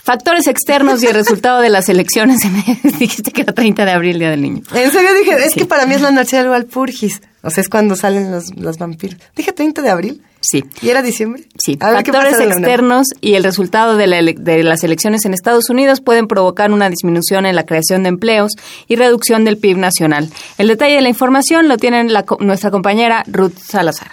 Factores 0.06 0.46
externos 0.46 1.02
y 1.02 1.08
el 1.08 1.16
resultado 1.16 1.62
de 1.62 1.70
las 1.70 1.90
elecciones. 1.90 2.38
Dijiste 3.00 3.32
que 3.32 3.42
era 3.42 3.54
30 3.54 3.86
de 3.86 3.92
abril, 3.92 4.20
Día 4.20 4.30
del 4.30 4.44
Niño. 4.44 4.62
En 4.76 4.92
serio 4.92 5.10
dije, 5.16 5.44
es 5.44 5.56
que 5.56 5.66
para 5.66 5.88
mí 5.88 5.96
es 5.96 6.02
la 6.02 6.12
noche 6.12 6.38
del 6.38 6.48
Walpurgis. 6.48 7.24
O 7.42 7.50
sea, 7.50 7.62
es 7.62 7.70
cuando 7.70 7.96
salen 7.96 8.30
los, 8.30 8.56
los 8.56 8.78
vampiros. 8.78 9.20
Dije 9.36 9.52
30 9.52 9.82
de 9.82 9.90
abril. 9.90 10.22
Sí. 10.42 10.64
¿Y 10.84 10.90
era 10.90 11.02
diciembre? 11.02 11.46
Sí. 11.58 11.76
Factores 11.80 12.40
externos 12.40 13.08
y 13.20 13.34
el 13.34 13.44
resultado 13.44 13.98
de, 13.98 14.06
la 14.06 14.22
de, 14.22 14.64
las 14.64 14.84
elecciones 14.84 15.26
en 15.26 15.34
Estados 15.34 15.72
Unidos 15.72 16.02
pueden 16.02 16.28
provocar 16.28 16.72
una 16.72 16.88
disminución 16.88 17.48
en 17.48 17.56
la 17.56 17.66
creación 17.66 18.04
de 18.04 18.10
empleos 18.10 18.52
y 18.88 18.98
reducción 18.98 19.44
del 19.44 19.58
PIB 19.58 19.78
nacional. 19.78 20.30
El 20.60 20.68
detalle 20.68 20.94
de 20.94 21.02
la 21.02 21.10
información 21.10 21.68
lo 21.68 21.78
tiene 21.78 22.04
la, 22.04 22.26
nuestra 22.42 22.70
compañera 22.70 23.24
Ruth 23.26 23.58
Salazar. 23.58 24.12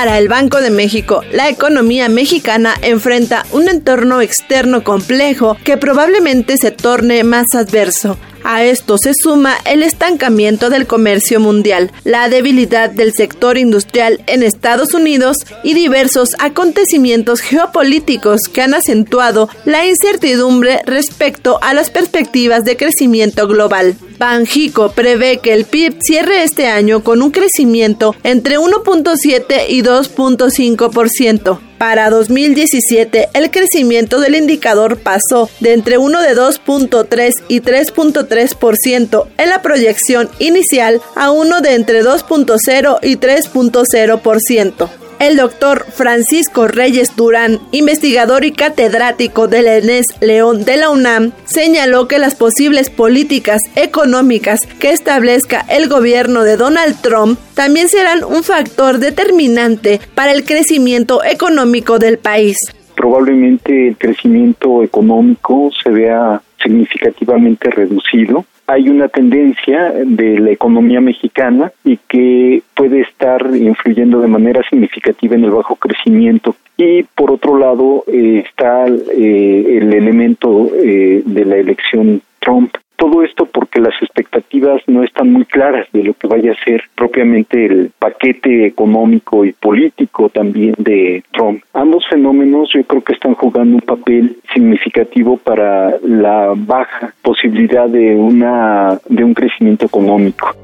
Para 0.00 0.16
el 0.16 0.28
Banco 0.28 0.62
de 0.62 0.70
México, 0.70 1.22
la 1.30 1.50
economía 1.50 2.08
mexicana 2.08 2.72
enfrenta 2.80 3.44
un 3.52 3.68
entorno 3.68 4.22
externo 4.22 4.82
complejo 4.82 5.58
que 5.62 5.76
probablemente 5.76 6.56
se 6.56 6.70
torne 6.70 7.22
más 7.22 7.44
adverso. 7.54 8.16
A 8.44 8.64
esto 8.64 8.96
se 8.98 9.12
suma 9.14 9.56
el 9.64 9.82
estancamiento 9.82 10.70
del 10.70 10.86
comercio 10.86 11.40
mundial, 11.40 11.90
la 12.04 12.28
debilidad 12.28 12.90
del 12.90 13.12
sector 13.12 13.58
industrial 13.58 14.22
en 14.26 14.42
Estados 14.42 14.94
Unidos 14.94 15.38
y 15.62 15.74
diversos 15.74 16.30
acontecimientos 16.38 17.40
geopolíticos 17.40 18.40
que 18.52 18.62
han 18.62 18.74
acentuado 18.74 19.48
la 19.64 19.86
incertidumbre 19.86 20.80
respecto 20.86 21.58
a 21.62 21.74
las 21.74 21.90
perspectivas 21.90 22.64
de 22.64 22.76
crecimiento 22.76 23.46
global. 23.46 23.96
Banjico 24.18 24.92
prevé 24.92 25.38
que 25.38 25.52
el 25.52 25.64
PIB 25.64 25.96
cierre 26.00 26.42
este 26.42 26.66
año 26.66 27.02
con 27.02 27.22
un 27.22 27.30
crecimiento 27.30 28.14
entre 28.22 28.58
1.7 28.58 29.64
y 29.68 29.82
2.5%. 29.82 31.69
Para 31.80 32.10
2017, 32.10 33.30
el 33.32 33.50
crecimiento 33.50 34.20
del 34.20 34.34
indicador 34.34 34.98
pasó 34.98 35.48
de 35.60 35.72
entre 35.72 35.96
1 35.96 36.20
de 36.20 36.36
2.3 36.36 37.32
y 37.48 37.62
3.3% 37.62 39.26
en 39.38 39.48
la 39.48 39.62
proyección 39.62 40.28
inicial 40.38 41.00
a 41.16 41.30
uno 41.30 41.62
de 41.62 41.76
entre 41.76 42.04
2.0 42.04 42.98
y 43.00 43.16
3.0% 43.16 45.09
el 45.20 45.36
doctor 45.36 45.84
Francisco 45.84 46.66
Reyes 46.66 47.14
Durán, 47.14 47.58
investigador 47.72 48.44
y 48.44 48.52
catedrático 48.52 49.48
del 49.48 49.68
ENES 49.68 50.06
León 50.20 50.64
de 50.64 50.78
la 50.78 50.90
UNAM, 50.90 51.32
señaló 51.44 52.08
que 52.08 52.18
las 52.18 52.34
posibles 52.34 52.88
políticas 52.88 53.60
económicas 53.76 54.60
que 54.80 54.90
establezca 54.90 55.60
el 55.68 55.88
gobierno 55.88 56.42
de 56.42 56.56
Donald 56.56 57.00
Trump 57.02 57.38
también 57.54 57.88
serán 57.88 58.24
un 58.24 58.42
factor 58.42 58.98
determinante 58.98 60.00
para 60.14 60.32
el 60.32 60.44
crecimiento 60.44 61.22
económico 61.22 61.98
del 61.98 62.18
país. 62.18 62.56
Probablemente 62.96 63.88
el 63.88 63.98
crecimiento 63.98 64.82
económico 64.82 65.70
se 65.82 65.90
vea 65.90 66.40
significativamente 66.62 67.70
reducido 67.70 68.46
hay 68.70 68.88
una 68.88 69.08
tendencia 69.08 69.92
de 69.92 70.38
la 70.38 70.50
economía 70.50 71.00
mexicana 71.00 71.72
y 71.84 71.96
que 71.96 72.62
puede 72.74 73.00
estar 73.00 73.44
influyendo 73.56 74.20
de 74.20 74.28
manera 74.28 74.62
significativa 74.68 75.34
en 75.34 75.44
el 75.44 75.50
bajo 75.50 75.74
crecimiento. 75.74 76.54
Y 76.76 77.02
por 77.02 77.32
otro 77.32 77.58
lado 77.58 78.04
eh, 78.06 78.44
está 78.46 78.86
eh, 78.86 79.78
el 79.78 79.92
elemento 79.92 80.70
eh, 80.76 81.22
de 81.24 81.44
la 81.44 81.56
elección 81.56 82.22
Trump 82.38 82.76
todo 83.00 83.24
esto 83.24 83.46
porque 83.46 83.80
las 83.80 83.94
expectativas 84.02 84.82
no 84.86 85.02
están 85.02 85.32
muy 85.32 85.46
claras 85.46 85.86
de 85.90 86.04
lo 86.04 86.12
que 86.12 86.26
vaya 86.26 86.52
a 86.52 86.64
ser 86.64 86.82
propiamente 86.94 87.64
el 87.64 87.90
paquete 87.98 88.66
económico 88.66 89.46
y 89.46 89.52
político 89.52 90.28
también 90.28 90.74
de 90.76 91.24
Trump. 91.32 91.62
Ambos 91.72 92.06
fenómenos 92.10 92.70
yo 92.74 92.84
creo 92.84 93.02
que 93.02 93.14
están 93.14 93.34
jugando 93.34 93.76
un 93.76 93.80
papel 93.80 94.36
significativo 94.52 95.38
para 95.38 95.94
la 96.02 96.52
baja 96.54 97.14
posibilidad 97.22 97.88
de 97.88 98.14
una 98.16 99.00
de 99.08 99.24
un 99.24 99.32
crecimiento 99.32 99.86
económico. 99.86 100.54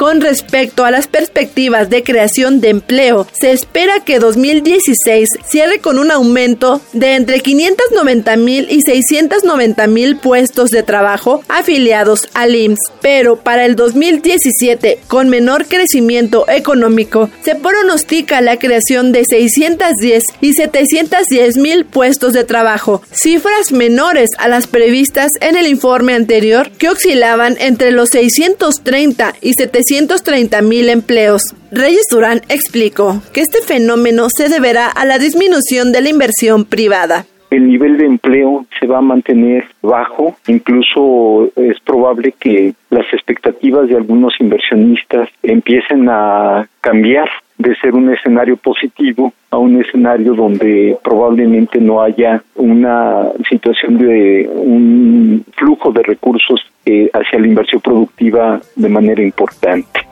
Con 0.00 0.22
respecto 0.22 0.86
a 0.86 0.90
las 0.90 1.08
perspectivas 1.08 1.90
de 1.90 2.02
creación 2.02 2.62
de 2.62 2.70
empleo, 2.70 3.26
se 3.38 3.52
espera 3.52 4.02
que 4.02 4.18
2016 4.18 5.28
cierre 5.46 5.80
con 5.80 5.98
un 5.98 6.10
aumento 6.10 6.80
de 6.94 7.16
entre 7.16 7.40
590 7.40 8.34
mil 8.36 8.66
y 8.70 8.80
690 8.80 9.86
mil 9.88 10.16
puestos 10.16 10.70
de 10.70 10.82
trabajo 10.82 11.44
afiliados 11.50 12.30
al 12.32 12.56
IMSS, 12.56 12.78
pero 13.02 13.36
para 13.36 13.66
el 13.66 13.76
2017, 13.76 15.00
con 15.06 15.28
menor 15.28 15.66
crecimiento 15.66 16.48
económico, 16.48 17.28
se 17.44 17.54
pronostica 17.54 18.40
la 18.40 18.58
creación 18.58 19.12
de 19.12 19.26
610 19.28 20.24
y 20.40 20.54
710 20.54 21.58
mil 21.58 21.84
puestos 21.84 22.32
de 22.32 22.44
trabajo, 22.44 23.02
cifras 23.12 23.70
menores 23.70 24.30
a 24.38 24.48
las 24.48 24.66
previstas 24.66 25.30
en 25.42 25.58
el 25.58 25.66
informe 25.66 26.14
anterior 26.14 26.70
que 26.70 26.88
oscilaban 26.88 27.58
entre 27.60 27.90
los 27.90 28.08
630 28.08 29.34
y 29.42 29.52
700 29.52 29.89
330 29.90 30.62
mil 30.62 30.88
empleos. 30.88 31.42
Reyes 31.72 32.06
Durán 32.12 32.42
explicó 32.48 33.20
que 33.32 33.40
este 33.40 33.60
fenómeno 33.60 34.28
se 34.28 34.48
deberá 34.48 34.86
a 34.86 35.04
la 35.04 35.18
disminución 35.18 35.90
de 35.90 36.00
la 36.00 36.10
inversión 36.10 36.64
privada. 36.64 37.26
El 37.50 37.66
nivel 37.66 37.98
de 37.98 38.06
empleo 38.06 38.66
se 38.78 38.86
va 38.86 38.98
a 38.98 39.02
mantener 39.02 39.64
bajo, 39.82 40.36
incluso 40.46 41.50
es 41.56 41.80
probable 41.80 42.32
que 42.38 42.74
las 42.90 43.12
expectativas 43.12 43.88
de 43.88 43.96
algunos 43.96 44.32
inversionistas 44.38 45.28
empiecen 45.42 46.08
a 46.08 46.68
cambiar 46.80 47.28
de 47.60 47.74
ser 47.76 47.94
un 47.94 48.12
escenario 48.12 48.56
positivo 48.56 49.32
a 49.50 49.58
un 49.58 49.80
escenario 49.80 50.34
donde 50.34 50.96
probablemente 51.02 51.78
no 51.78 52.00
haya 52.00 52.42
una 52.54 53.28
situación 53.48 53.98
de 53.98 54.48
un 54.52 55.44
flujo 55.56 55.92
de 55.92 56.02
recursos 56.02 56.60
eh, 56.86 57.10
hacia 57.12 57.38
la 57.38 57.46
inversión 57.46 57.80
productiva 57.82 58.60
de 58.76 58.88
manera 58.88 59.22
importante. 59.22 60.09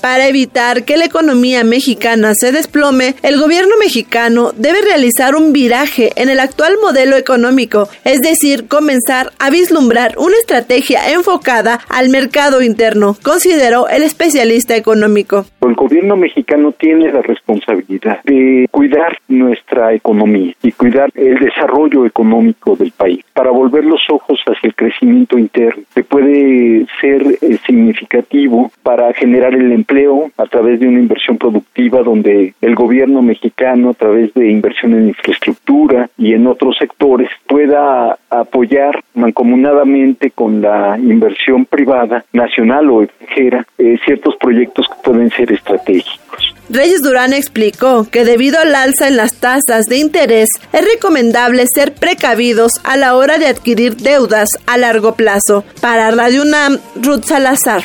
Para 0.00 0.28
evitar 0.28 0.84
que 0.84 0.96
la 0.96 1.06
economía 1.06 1.64
mexicana 1.64 2.32
se 2.34 2.52
desplome, 2.52 3.16
el 3.22 3.40
gobierno 3.40 3.74
mexicano 3.80 4.52
debe 4.56 4.80
realizar 4.82 5.34
un 5.34 5.52
viraje 5.52 6.10
en 6.14 6.28
el 6.28 6.38
actual 6.38 6.74
modelo 6.80 7.16
económico, 7.16 7.88
es 8.04 8.20
decir, 8.20 8.68
comenzar 8.68 9.32
a 9.40 9.50
vislumbrar 9.50 10.14
una 10.16 10.36
estrategia 10.36 11.10
enfocada 11.12 11.80
al 11.88 12.10
mercado 12.10 12.62
interno, 12.62 13.16
consideró 13.24 13.88
el 13.88 14.04
especialista 14.04 14.76
económico. 14.76 15.46
El 15.62 15.74
gobierno 15.74 16.16
mexicano 16.16 16.72
tiene 16.72 17.10
la 17.12 17.22
responsabilidad 17.22 18.22
de 18.22 18.68
cuidar 18.70 19.18
nuestra 19.26 19.92
economía 19.94 20.54
y 20.62 20.70
cuidar 20.72 21.10
el 21.16 21.40
desarrollo 21.40 22.06
económico 22.06 22.76
del 22.76 22.92
país 22.92 23.24
para 23.34 23.50
volver 23.50 23.84
los 23.84 24.00
ojos 24.10 24.40
hacia 24.46 24.68
el 24.68 24.74
crecimiento 24.74 25.38
interno, 25.38 25.82
que 25.94 26.04
puede 26.04 26.86
ser 27.00 27.22
eh, 27.40 27.58
significativo 27.66 28.70
para 28.82 29.12
generar 29.14 29.54
el 29.54 29.72
empleo 29.72 29.87
a 30.36 30.44
través 30.46 30.80
de 30.80 30.86
una 30.86 31.00
inversión 31.00 31.38
productiva 31.38 32.02
donde 32.02 32.54
el 32.60 32.74
gobierno 32.74 33.22
mexicano 33.22 33.90
a 33.90 33.94
través 33.94 34.34
de 34.34 34.50
inversión 34.50 34.92
en 34.92 35.08
infraestructura 35.08 36.10
y 36.18 36.34
en 36.34 36.46
otros 36.46 36.76
sectores 36.78 37.30
pueda 37.46 38.18
apoyar 38.28 39.02
mancomunadamente 39.14 40.30
con 40.30 40.60
la 40.60 40.98
inversión 40.98 41.64
privada 41.64 42.24
nacional 42.34 42.90
o 42.90 43.02
extranjera 43.02 43.66
eh, 43.78 43.96
ciertos 44.04 44.36
proyectos 44.36 44.86
que 44.88 45.02
pueden 45.02 45.30
ser 45.30 45.52
estratégicos. 45.52 46.54
Reyes 46.68 47.00
Durán 47.00 47.32
explicó 47.32 48.06
que 48.10 48.26
debido 48.26 48.60
al 48.60 48.74
alza 48.74 49.08
en 49.08 49.16
las 49.16 49.40
tasas 49.40 49.86
de 49.86 49.96
interés 49.96 50.48
es 50.74 50.86
recomendable 50.94 51.64
ser 51.74 51.94
precavidos 51.94 52.72
a 52.84 52.98
la 52.98 53.16
hora 53.16 53.38
de 53.38 53.46
adquirir 53.46 53.96
deudas 53.96 54.50
a 54.66 54.76
largo 54.76 55.14
plazo. 55.14 55.64
Para 55.80 56.10
Radio 56.10 56.42
UNAM, 56.42 56.76
Ruth 57.02 57.24
Salazar. 57.24 57.84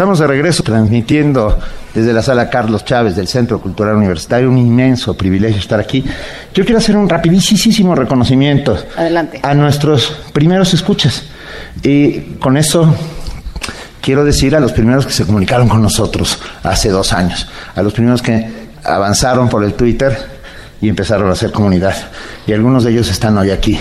Estamos 0.00 0.18
de 0.18 0.26
regreso 0.26 0.62
transmitiendo 0.62 1.58
desde 1.92 2.14
la 2.14 2.22
sala 2.22 2.48
Carlos 2.48 2.86
Chávez 2.86 3.16
del 3.16 3.28
Centro 3.28 3.60
Cultural 3.60 3.96
Universitario. 3.96 4.48
Un 4.48 4.56
inmenso 4.56 5.12
privilegio 5.12 5.58
estar 5.58 5.78
aquí. 5.78 6.02
Yo 6.54 6.64
quiero 6.64 6.78
hacer 6.78 6.96
un 6.96 7.06
rapidísimo 7.06 7.94
reconocimiento 7.94 8.78
Adelante. 8.96 9.40
a 9.42 9.52
nuestros 9.52 10.16
primeros 10.32 10.72
escuchas. 10.72 11.24
Y 11.82 12.18
con 12.40 12.56
eso 12.56 12.94
quiero 14.00 14.24
decir 14.24 14.56
a 14.56 14.60
los 14.60 14.72
primeros 14.72 15.04
que 15.04 15.12
se 15.12 15.26
comunicaron 15.26 15.68
con 15.68 15.82
nosotros 15.82 16.40
hace 16.62 16.88
dos 16.88 17.12
años, 17.12 17.46
a 17.76 17.82
los 17.82 17.92
primeros 17.92 18.22
que 18.22 18.70
avanzaron 18.82 19.50
por 19.50 19.62
el 19.64 19.74
Twitter 19.74 20.16
y 20.80 20.88
empezaron 20.88 21.28
a 21.28 21.32
hacer 21.32 21.52
comunidad. 21.52 21.94
Y 22.46 22.54
algunos 22.54 22.84
de 22.84 22.92
ellos 22.92 23.10
están 23.10 23.36
hoy 23.36 23.50
aquí. 23.50 23.78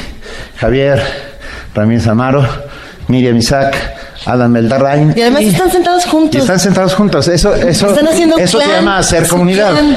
Javier 0.58 1.02
Ramírez 1.74 2.08
Amaro, 2.08 2.46
Miriam 3.08 3.38
Isaac, 3.38 3.99
Adam 4.26 4.54
Beldarrain. 4.54 5.14
Y 5.16 5.22
además 5.22 5.42
están 5.44 5.72
sentados 5.72 6.06
juntos. 6.06 6.36
Y 6.36 6.38
están 6.40 6.60
sentados 6.60 6.94
juntos. 6.96 7.28
Eso, 7.28 7.54
eso, 7.56 7.88
Están 7.90 8.08
haciendo 8.08 8.38
eso 8.38 8.60
se 8.60 8.68
llama 8.68 8.98
hacer 8.98 9.28
comunidad. 9.28 9.72
clan. 9.72 9.96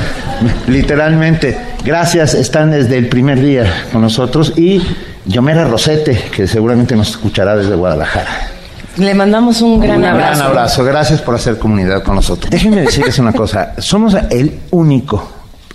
Literalmente. 0.68 1.58
Gracias, 1.84 2.34
están 2.34 2.70
desde 2.70 2.96
el 2.98 3.08
primer 3.08 3.40
día 3.40 3.64
con 3.92 4.02
nosotros. 4.02 4.52
Y 4.56 4.80
Yomera 5.26 5.64
Rosete, 5.64 6.16
que 6.34 6.46
seguramente 6.46 6.94
nos 6.96 7.10
escuchará 7.10 7.56
desde 7.56 7.74
Guadalajara. 7.74 8.48
Le 8.96 9.14
mandamos 9.14 9.62
un 9.62 9.80
gran 9.80 9.98
Un 9.98 10.04
abrazo. 10.04 10.34
gran 10.38 10.48
abrazo. 10.50 10.84
Gracias 10.84 11.20
por 11.22 11.34
hacer 11.34 11.58
comunidad 11.58 12.02
con 12.02 12.14
nosotros. 12.16 12.50
Déjenme 12.50 12.82
decirles 12.82 13.18
una 13.18 13.32
cosa. 13.32 13.72
Somos 13.78 14.14
el 14.30 14.58
único, 14.70 15.30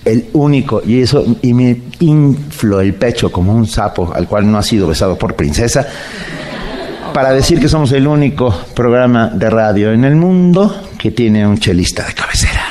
el 0.06 0.28
único, 0.34 0.82
y 0.86 1.02
eso, 1.02 1.26
y 1.42 1.54
me 1.54 1.82
inflo 2.00 2.80
el 2.80 2.94
pecho 2.94 3.32
como 3.32 3.54
un 3.54 3.66
sapo 3.68 4.12
al 4.16 4.28
cual 4.28 4.50
no 4.50 4.58
ha 4.60 4.64
sido 4.64 4.88
besado 4.88 5.18
por 5.18 5.34
princesa, 5.36 5.88
para 7.18 7.32
decir 7.32 7.60
que 7.60 7.68
somos 7.68 7.92
el 7.94 8.06
único 8.06 8.54
programa 8.76 9.32
de 9.34 9.50
radio 9.50 9.92
en 9.92 10.06
el 10.06 10.16
mundo 10.16 10.84
que 11.00 11.10
tiene 11.10 11.48
un 11.48 11.58
chelista 11.58 12.06
de 12.06 12.14
cabecera. 12.14 12.62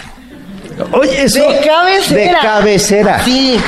Oye, 0.92 1.24
eso. 1.24 1.40
De 1.40 1.66
cabecera. 1.66 2.22
De 2.22 2.46
cabecera. 2.46 3.24
Sí. 3.24 3.58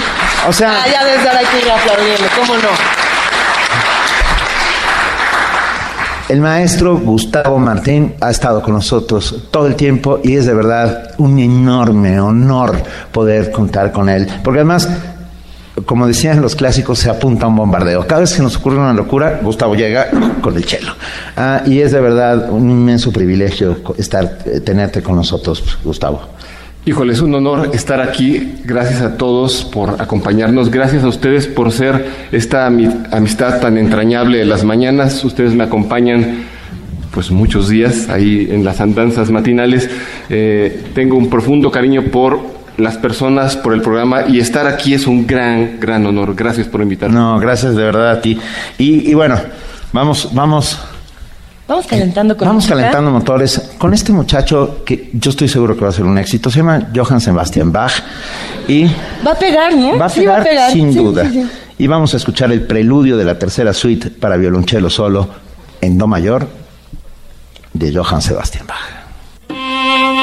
O 0.48 0.52
sea. 0.52 0.84
Ah, 0.84 0.86
ya 0.88 1.04
desde 1.04 1.26
ahora 1.26 1.40
hay 1.40 1.46
que 1.46 1.66
ir 1.66 1.72
aplaudiendo, 1.72 2.28
¿cómo 2.38 2.54
no? 2.54 2.68
El 6.28 6.40
maestro 6.42 6.96
Gustavo 6.98 7.58
Martín 7.58 8.14
ha 8.20 8.30
estado 8.30 8.62
con 8.62 8.74
nosotros 8.74 9.48
todo 9.50 9.66
el 9.66 9.74
tiempo 9.74 10.20
y 10.22 10.36
es 10.36 10.46
de 10.46 10.54
verdad 10.54 11.10
un 11.18 11.40
enorme 11.40 12.20
honor 12.20 12.80
poder 13.10 13.50
contar 13.50 13.90
con 13.90 14.08
él. 14.08 14.28
Porque 14.44 14.60
además, 14.60 14.88
como 15.84 16.06
decían 16.06 16.40
los 16.40 16.54
clásicos, 16.56 16.98
se 16.98 17.10
apunta 17.10 17.46
a 17.46 17.48
un 17.48 17.56
bombardeo. 17.56 18.06
Cada 18.06 18.22
vez 18.22 18.34
que 18.34 18.42
nos 18.42 18.56
ocurre 18.56 18.76
una 18.78 18.92
locura, 18.92 19.40
Gustavo 19.42 19.74
llega 19.74 20.08
con 20.40 20.56
el 20.56 20.64
chelo. 20.64 20.92
Ah, 21.36 21.62
y 21.66 21.80
es 21.80 21.92
de 21.92 22.00
verdad 22.00 22.50
un 22.50 22.70
inmenso 22.70 23.12
privilegio 23.12 23.76
estar, 23.98 24.38
eh, 24.46 24.60
tenerte 24.60 25.02
con 25.02 25.16
nosotros, 25.16 25.62
Gustavo. 25.84 26.20
Híjole, 26.86 27.12
es 27.12 27.20
un 27.20 27.34
honor 27.34 27.70
estar 27.74 28.00
aquí. 28.00 28.54
Gracias 28.64 29.02
a 29.02 29.16
todos 29.18 29.62
por 29.64 30.00
acompañarnos. 30.00 30.70
Gracias 30.70 31.04
a 31.04 31.08
ustedes 31.08 31.46
por 31.46 31.70
ser 31.70 32.06
esta 32.32 32.66
ami- 32.70 33.06
amistad 33.12 33.60
tan 33.60 33.76
entrañable 33.76 34.38
de 34.38 34.46
las 34.46 34.64
mañanas. 34.64 35.22
Ustedes 35.22 35.54
me 35.54 35.64
acompañan 35.64 36.44
pues 37.12 37.30
muchos 37.30 37.68
días 37.68 38.08
ahí 38.08 38.48
en 38.50 38.64
las 38.64 38.80
andanzas 38.80 39.30
matinales. 39.30 39.90
Eh, 40.30 40.84
tengo 40.94 41.16
un 41.18 41.28
profundo 41.28 41.70
cariño 41.70 42.04
por 42.04 42.38
las 42.78 42.96
personas, 42.96 43.56
por 43.56 43.74
el 43.74 43.82
programa 43.82 44.22
y 44.28 44.38
estar 44.40 44.66
aquí 44.66 44.94
es 44.94 45.06
un 45.06 45.26
gran, 45.26 45.78
gran 45.80 46.06
honor. 46.06 46.34
Gracias 46.34 46.66
por 46.68 46.80
invitarme. 46.80 47.14
No, 47.16 47.38
gracias 47.38 47.74
de 47.76 47.82
verdad 47.82 48.10
a 48.10 48.20
ti. 48.20 48.38
Y, 48.78 49.10
y 49.10 49.14
bueno, 49.14 49.38
vamos, 49.92 50.30
vamos. 50.32 50.78
Vamos 51.66 51.86
calentando 51.86 52.34
con 52.34 52.48
Vamos 52.48 52.66
calentando 52.66 53.10
motores 53.10 53.72
con 53.76 53.92
este 53.92 54.10
muchacho 54.10 54.82
que 54.86 55.10
yo 55.12 55.30
estoy 55.30 55.48
seguro 55.48 55.76
que 55.76 55.82
va 55.82 55.90
a 55.90 55.92
ser 55.92 56.06
un 56.06 56.16
éxito. 56.16 56.50
Se 56.50 56.60
llama 56.60 56.88
Johann 56.96 57.20
Sebastian 57.20 57.70
Bach 57.70 57.92
y 58.66 58.86
Va 59.26 59.32
a 59.32 59.38
pegar, 59.38 59.74
¿no? 59.76 59.98
va 59.98 60.06
a 60.06 60.08
Sí, 60.08 60.20
pegar, 60.20 60.38
va 60.38 60.40
a 60.40 60.44
pegar. 60.46 60.72
sin 60.72 60.92
Sí, 60.94 60.98
duda. 60.98 61.24
sí, 61.24 61.42
sí. 61.42 61.48
Y 61.76 61.86
vamos 61.86 62.14
a 62.14 62.16
escuchar 62.16 62.50
el 62.52 62.62
preludio 62.66 63.18
de 63.18 63.24
la 63.26 63.38
tercera 63.38 63.74
suite 63.74 64.08
para 64.10 64.36
violonchelo 64.38 64.88
solo 64.88 65.28
en 65.82 65.98
do 65.98 66.06
mayor 66.06 66.48
de 67.74 67.92
Johann 67.94 68.22
Sebastian 68.22 68.66
Bach. 68.66 68.78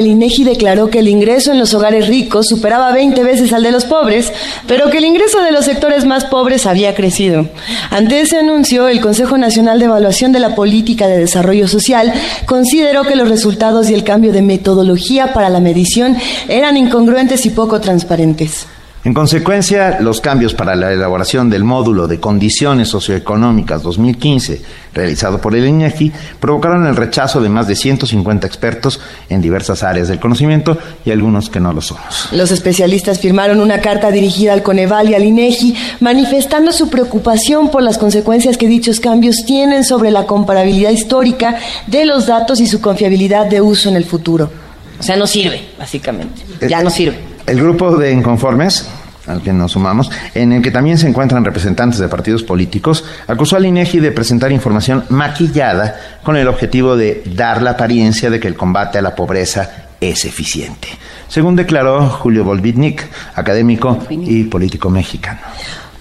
el 0.00 0.08
INEGI 0.08 0.44
declaró 0.44 0.90
que 0.90 0.98
el 0.98 1.08
ingreso 1.08 1.52
en 1.52 1.58
los 1.58 1.72
hogares 1.74 2.08
ricos 2.08 2.46
superaba 2.48 2.92
20 2.92 3.22
veces 3.22 3.52
al 3.52 3.62
de 3.62 3.70
los 3.70 3.84
pobres, 3.84 4.32
pero 4.66 4.90
que 4.90 4.98
el 4.98 5.04
ingreso 5.04 5.40
de 5.42 5.52
los 5.52 5.64
sectores 5.64 6.04
más 6.04 6.24
pobres 6.24 6.66
había 6.66 6.94
crecido. 6.94 7.48
Ante 7.90 8.20
ese 8.20 8.38
anuncio, 8.38 8.88
el 8.88 9.00
Consejo 9.00 9.38
Nacional 9.38 9.78
de 9.78 9.84
Evaluación 9.84 10.32
de 10.32 10.40
la 10.40 10.54
Política 10.54 11.06
de 11.06 11.18
Desarrollo 11.18 11.68
Social 11.68 12.12
consideró 12.46 13.04
que 13.04 13.16
los 13.16 13.28
resultados 13.28 13.88
y 13.90 13.94
el 13.94 14.04
cambio 14.04 14.32
de 14.32 14.42
metodología 14.42 15.32
para 15.32 15.48
la 15.48 15.60
medición 15.60 16.16
eran 16.48 16.76
incongruentes 16.76 17.46
y 17.46 17.50
poco 17.50 17.80
transparentes. 17.80 18.59
En 19.02 19.14
consecuencia, 19.14 19.98
los 20.00 20.20
cambios 20.20 20.52
para 20.52 20.76
la 20.76 20.92
elaboración 20.92 21.48
del 21.48 21.64
módulo 21.64 22.06
de 22.06 22.20
condiciones 22.20 22.88
socioeconómicas 22.88 23.82
2015, 23.82 24.60
realizado 24.92 25.40
por 25.40 25.54
el 25.54 25.66
INEGI, 25.66 26.12
provocaron 26.38 26.86
el 26.86 26.94
rechazo 26.94 27.40
de 27.40 27.48
más 27.48 27.66
de 27.66 27.76
150 27.76 28.46
expertos 28.46 29.00
en 29.30 29.40
diversas 29.40 29.82
áreas 29.84 30.08
del 30.08 30.20
conocimiento 30.20 30.76
y 31.02 31.12
algunos 31.12 31.48
que 31.48 31.60
no 31.60 31.72
lo 31.72 31.80
somos. 31.80 32.28
Los 32.32 32.50
especialistas 32.50 33.20
firmaron 33.20 33.60
una 33.60 33.80
carta 33.80 34.10
dirigida 34.10 34.52
al 34.52 34.62
Coneval 34.62 35.08
y 35.08 35.14
al 35.14 35.24
INEGI, 35.24 35.74
manifestando 36.00 36.70
su 36.70 36.90
preocupación 36.90 37.70
por 37.70 37.82
las 37.82 37.96
consecuencias 37.96 38.58
que 38.58 38.68
dichos 38.68 39.00
cambios 39.00 39.44
tienen 39.46 39.82
sobre 39.82 40.10
la 40.10 40.26
comparabilidad 40.26 40.90
histórica 40.90 41.56
de 41.86 42.04
los 42.04 42.26
datos 42.26 42.60
y 42.60 42.66
su 42.66 42.82
confiabilidad 42.82 43.46
de 43.46 43.62
uso 43.62 43.88
en 43.88 43.96
el 43.96 44.04
futuro. 44.04 44.50
O 44.98 45.02
sea, 45.02 45.16
no 45.16 45.26
sirve, 45.26 45.70
básicamente. 45.78 46.42
Ya 46.68 46.82
no 46.82 46.90
sirve. 46.90 47.29
El 47.46 47.60
grupo 47.60 47.96
de 47.96 48.12
inconformes 48.12 48.88
al 49.26 49.42
que 49.42 49.52
nos 49.52 49.72
sumamos, 49.72 50.10
en 50.34 50.52
el 50.52 50.62
que 50.62 50.70
también 50.70 50.98
se 50.98 51.08
encuentran 51.08 51.44
representantes 51.44 51.98
de 51.98 52.08
partidos 52.08 52.42
políticos, 52.42 53.04
acusó 53.26 53.56
al 53.56 53.66
INEGI 53.66 54.00
de 54.00 54.12
presentar 54.12 54.50
información 54.52 55.04
maquillada 55.08 56.18
con 56.22 56.36
el 56.36 56.48
objetivo 56.48 56.96
de 56.96 57.22
dar 57.26 57.62
la 57.62 57.72
apariencia 57.72 58.30
de 58.30 58.40
que 58.40 58.48
el 58.48 58.56
combate 58.56 58.98
a 58.98 59.02
la 59.02 59.14
pobreza 59.14 59.86
es 60.00 60.24
eficiente, 60.24 60.88
según 61.28 61.56
declaró 61.56 62.08
Julio 62.08 62.42
Volvitnik, 62.44 63.06
académico 63.34 63.98
y 64.08 64.44
político 64.44 64.88
mexicano. 64.88 65.40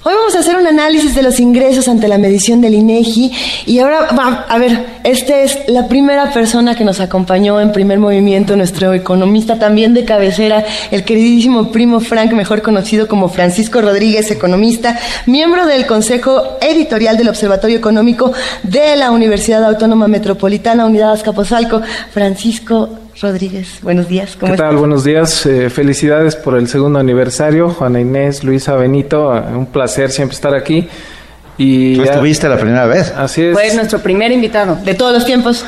Hoy 0.01 0.13
vamos 0.15 0.33
a 0.33 0.39
hacer 0.39 0.55
un 0.55 0.65
análisis 0.65 1.13
de 1.13 1.21
los 1.21 1.41
ingresos 1.41 1.89
ante 1.89 2.07
la 2.07 2.17
medición 2.17 2.61
del 2.61 2.73
INEGI 2.73 3.33
y 3.65 3.79
ahora, 3.79 4.07
a 4.47 4.57
ver, 4.57 4.85
esta 5.03 5.41
es 5.41 5.67
la 5.67 5.89
primera 5.89 6.31
persona 6.31 6.73
que 6.73 6.85
nos 6.85 7.01
acompañó 7.01 7.59
en 7.59 7.73
primer 7.73 7.99
movimiento, 7.99 8.55
nuestro 8.55 8.93
economista 8.93 9.59
también 9.59 9.93
de 9.93 10.05
cabecera, 10.05 10.63
el 10.91 11.03
queridísimo 11.03 11.73
primo 11.73 11.99
Frank, 11.99 12.31
mejor 12.31 12.61
conocido 12.61 13.09
como 13.09 13.27
Francisco 13.27 13.81
Rodríguez, 13.81 14.31
economista, 14.31 14.97
miembro 15.25 15.65
del 15.65 15.85
Consejo 15.85 16.43
Editorial 16.61 17.17
del 17.17 17.27
Observatorio 17.27 17.77
Económico 17.77 18.31
de 18.63 18.95
la 18.95 19.11
Universidad 19.11 19.65
Autónoma 19.65 20.07
Metropolitana, 20.07 20.85
Unidad 20.85 21.11
Azcapotzalco. 21.11 21.81
Francisco, 22.13 22.89
Rodríguez. 23.21 23.79
Buenos 23.81 24.07
días. 24.07 24.37
¿Cómo 24.39 24.53
¿Qué 24.53 24.57
tal? 24.57 24.77
Buenos 24.77 25.03
días. 25.03 25.45
Eh, 25.45 25.69
felicidades 25.69 26.35
por 26.35 26.57
el 26.57 26.67
segundo 26.67 26.99
aniversario. 26.99 27.69
Juana 27.69 27.99
Inés, 27.99 28.43
Luisa 28.43 28.75
Benito, 28.75 29.29
un 29.29 29.65
placer 29.65 30.11
siempre 30.11 30.35
estar 30.35 30.53
aquí. 30.53 30.87
Y 31.57 31.97
¿Tú 31.97 32.03
estuviste 32.03 32.47
la 32.47 32.57
primera 32.57 32.85
vez? 32.85 33.13
Así 33.17 33.43
es. 33.43 33.53
Fue 33.53 33.73
nuestro 33.75 33.99
primer 33.99 34.31
invitado 34.31 34.77
de 34.77 34.93
todos 34.93 35.11
los 35.11 35.25
tiempos. 35.25 35.65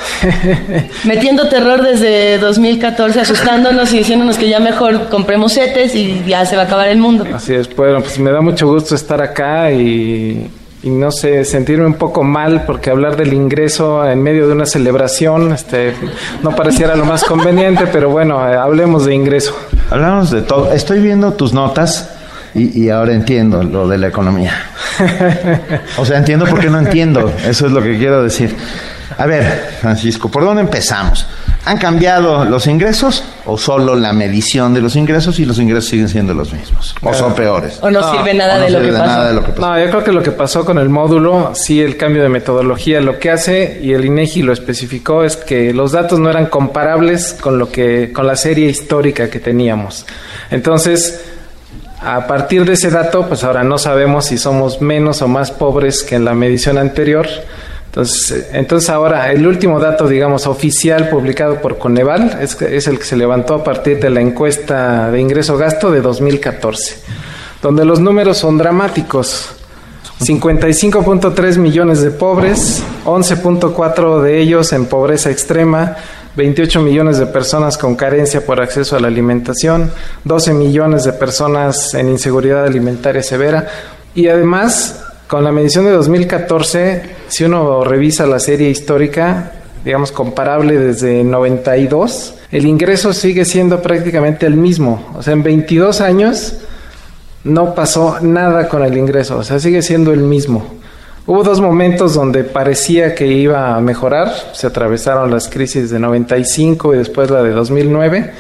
Metiendo 1.04 1.50
terror 1.50 1.84
desde 1.84 2.38
2014, 2.38 3.20
asustándonos 3.20 3.92
y 3.94 3.98
diciéndonos 3.98 4.38
que 4.38 4.48
ya 4.48 4.62
mejor 4.62 5.10
compremos 5.10 5.52
setes 5.52 5.94
y 5.94 6.24
ya 6.26 6.46
se 6.46 6.56
va 6.56 6.62
a 6.62 6.66
acabar 6.66 6.88
el 6.88 6.98
mundo. 6.98 7.28
Así 7.34 7.54
es. 7.54 7.76
Bueno, 7.76 8.00
pues 8.00 8.18
me 8.20 8.32
da 8.32 8.40
mucho 8.40 8.68
gusto 8.68 8.96
estar 8.96 9.22
acá 9.22 9.70
y 9.74 10.50
y 10.84 10.90
no 10.90 11.12
sé, 11.12 11.46
sentirme 11.46 11.86
un 11.86 11.94
poco 11.94 12.24
mal 12.24 12.64
porque 12.66 12.90
hablar 12.90 13.16
del 13.16 13.34
ingreso 13.34 14.08
en 14.10 14.22
medio 14.22 14.48
de 14.48 14.54
una 14.54 14.66
celebración 14.66 15.54
este, 15.54 15.94
no 16.42 16.56
pareciera 16.56 16.96
lo 16.96 17.06
más 17.06 17.24
conveniente, 17.24 17.86
pero 17.88 18.10
bueno, 18.10 18.50
eh, 18.50 18.56
hablemos 18.56 19.06
de 19.06 19.14
ingreso. 19.14 19.56
Hablamos 19.92 20.32
de 20.32 20.42
todo. 20.42 20.72
Estoy 20.74 21.00
viendo 21.00 21.34
tus 21.34 21.54
notas 21.54 22.10
y, 22.56 22.84
y 22.84 22.90
ahora 22.90 23.14
entiendo 23.14 23.62
lo 23.64 23.88
de 23.88 24.00
la 24.00 24.08
economía. 24.08 24.54
o 25.98 26.06
sea, 26.06 26.18
entiendo 26.18 26.46
por 26.46 26.60
qué 26.60 26.70
no 26.70 26.80
entiendo, 26.80 27.32
eso 27.46 27.68
es 27.68 27.72
lo 27.72 27.82
que 27.82 27.98
quiero 27.98 28.24
decir. 28.24 28.56
A 29.18 29.26
ver, 29.26 29.76
Francisco, 29.82 30.30
¿por 30.30 30.44
dónde 30.44 30.62
empezamos? 30.62 31.28
¿Han 31.66 31.78
cambiado 31.78 32.44
los 32.46 32.66
ingresos 32.66 33.24
o 33.46 33.58
solo 33.58 33.96
la 33.96 34.14
medición 34.14 34.74
de 34.74 34.82
los 34.82 34.96
ingresos 34.96 35.40
y 35.40 35.46
los 35.46 35.60
ingresos 35.60 35.90
siguen 35.90 36.10
siendo 36.10 36.34
los 36.34 36.54
mismos? 36.54 36.96
¿O 37.02 37.14
son 37.14 37.34
peores? 37.34 37.80
¿O 37.82 37.90
no, 37.90 38.12
sirve, 38.12 38.34
nada, 38.34 38.60
de, 38.60 38.70
lo 38.70 38.82
que 38.82 38.92
pasó? 38.92 39.62
No, 39.62 39.80
yo 39.80 39.90
creo 39.90 40.04
que 40.04 40.12
lo 40.12 40.24
que 40.24 40.32
pasó 40.32 40.66
con 40.66 40.78
el 40.78 40.90
módulo, 40.90 41.52
sí, 41.56 41.82
el 41.82 41.98
cambio 41.98 42.24
de 42.24 42.30
metodología, 42.30 43.02
lo 43.02 43.20
que 43.20 43.32
hace, 43.32 43.80
y 43.82 43.94
el 43.94 44.06
INEGI 44.06 44.44
lo 44.44 44.54
especificó, 44.54 45.24
es 45.24 45.38
que 45.38 45.74
los 45.74 45.92
datos 45.92 46.20
no 46.20 46.30
eran 46.30 46.48
comparables 46.48 47.36
con, 47.40 47.58
lo 47.58 47.72
que, 47.72 48.12
con 48.14 48.28
la 48.28 48.36
serie 48.36 48.70
histórica 48.70 49.30
que 49.30 49.40
teníamos. 49.40 50.06
Entonces, 50.50 51.22
a 52.02 52.28
partir 52.28 52.66
de 52.66 52.74
ese 52.74 52.90
dato, 52.90 53.28
pues 53.28 53.44
ahora 53.44 53.64
no 53.64 53.78
sabemos 53.78 54.26
si 54.26 54.38
somos 54.38 54.82
menos 54.82 55.22
o 55.22 55.28
más 55.28 55.52
pobres 55.52 56.04
que 56.04 56.16
en 56.16 56.26
la 56.26 56.34
medición 56.34 56.78
anterior 56.78 57.28
entonces, 57.92 58.48
entonces 58.54 58.90
ahora 58.90 59.34
el 59.34 59.46
último 59.46 59.78
dato, 59.78 60.08
digamos, 60.08 60.48
oficial 60.48 61.10
publicado 61.10 61.62
por 61.62 61.78
Coneval 61.78 62.40
es, 62.42 62.62
es 62.62 62.88
el 62.88 62.98
que 62.98 63.04
se 63.04 63.18
levantó 63.18 63.56
a 63.56 63.66
partir 63.66 64.00
de 64.00 64.10
la 64.10 64.22
encuesta 64.22 65.12
de 65.12 65.20
ingreso-gasto 65.20 65.92
de 65.92 66.00
2014, 66.00 67.02
donde 67.62 67.84
los 67.84 68.00
números 68.00 68.38
son 68.38 68.58
dramáticos. 68.58 69.56
55.3 70.22 71.58
millones 71.58 72.02
de 72.02 72.12
pobres, 72.12 72.82
11.4 73.04 74.22
de 74.22 74.40
ellos 74.40 74.72
en 74.72 74.86
pobreza 74.86 75.30
extrema, 75.30 75.98
28 76.38 76.80
millones 76.80 77.18
de 77.18 77.26
personas 77.26 77.78
con 77.78 77.98
carencia 77.98 78.46
por 78.46 78.62
acceso 78.62 78.96
a 78.96 79.02
la 79.02 79.10
alimentación, 79.10 79.92
12 80.24 80.54
millones 80.54 81.04
de 81.04 81.12
personas 81.12 81.94
en 81.94 82.08
inseguridad 82.08 82.64
alimentaria 82.64 83.22
severa 83.22 83.68
y 84.16 84.30
además 84.30 85.04
con 85.28 85.44
la 85.44 85.52
medición 85.52 85.86
de 85.86 85.92
2014, 85.92 87.21
si 87.32 87.46
uno 87.46 87.86
revisa 87.86 88.26
la 88.26 88.40
serie 88.40 88.70
histórica, 88.70 89.54
digamos 89.86 90.12
comparable 90.12 90.78
desde 90.78 91.24
92, 91.24 92.36
el 92.52 92.66
ingreso 92.66 93.14
sigue 93.14 93.46
siendo 93.46 93.82
prácticamente 93.82 94.46
el 94.46 94.56
mismo. 94.56 95.14
O 95.16 95.24
sea, 95.24 95.32
en 95.32 95.42
22 95.42 96.02
años 96.02 96.56
no 97.46 97.74
pasó 97.74 98.20
nada 98.20 98.68
con 98.68 98.84
el 98.84 98.98
ingreso, 98.98 99.38
o 99.38 99.44
sea, 99.44 99.62
sigue 99.62 99.82
siendo 99.82 100.12
el 100.12 100.20
mismo. 100.20 100.76
Hubo 101.26 101.42
dos 101.42 101.62
momentos 101.62 102.16
donde 102.16 102.44
parecía 102.44 103.16
que 103.16 103.28
iba 103.28 103.78
a 103.78 103.80
mejorar, 103.80 104.34
se 104.52 104.68
atravesaron 104.68 105.32
las 105.32 105.48
crisis 105.48 105.90
de 105.90 106.00
95 106.00 106.96
y 106.96 106.98
después 106.98 107.32
la 107.32 107.42
de 107.44 107.52
2009, 107.52 108.34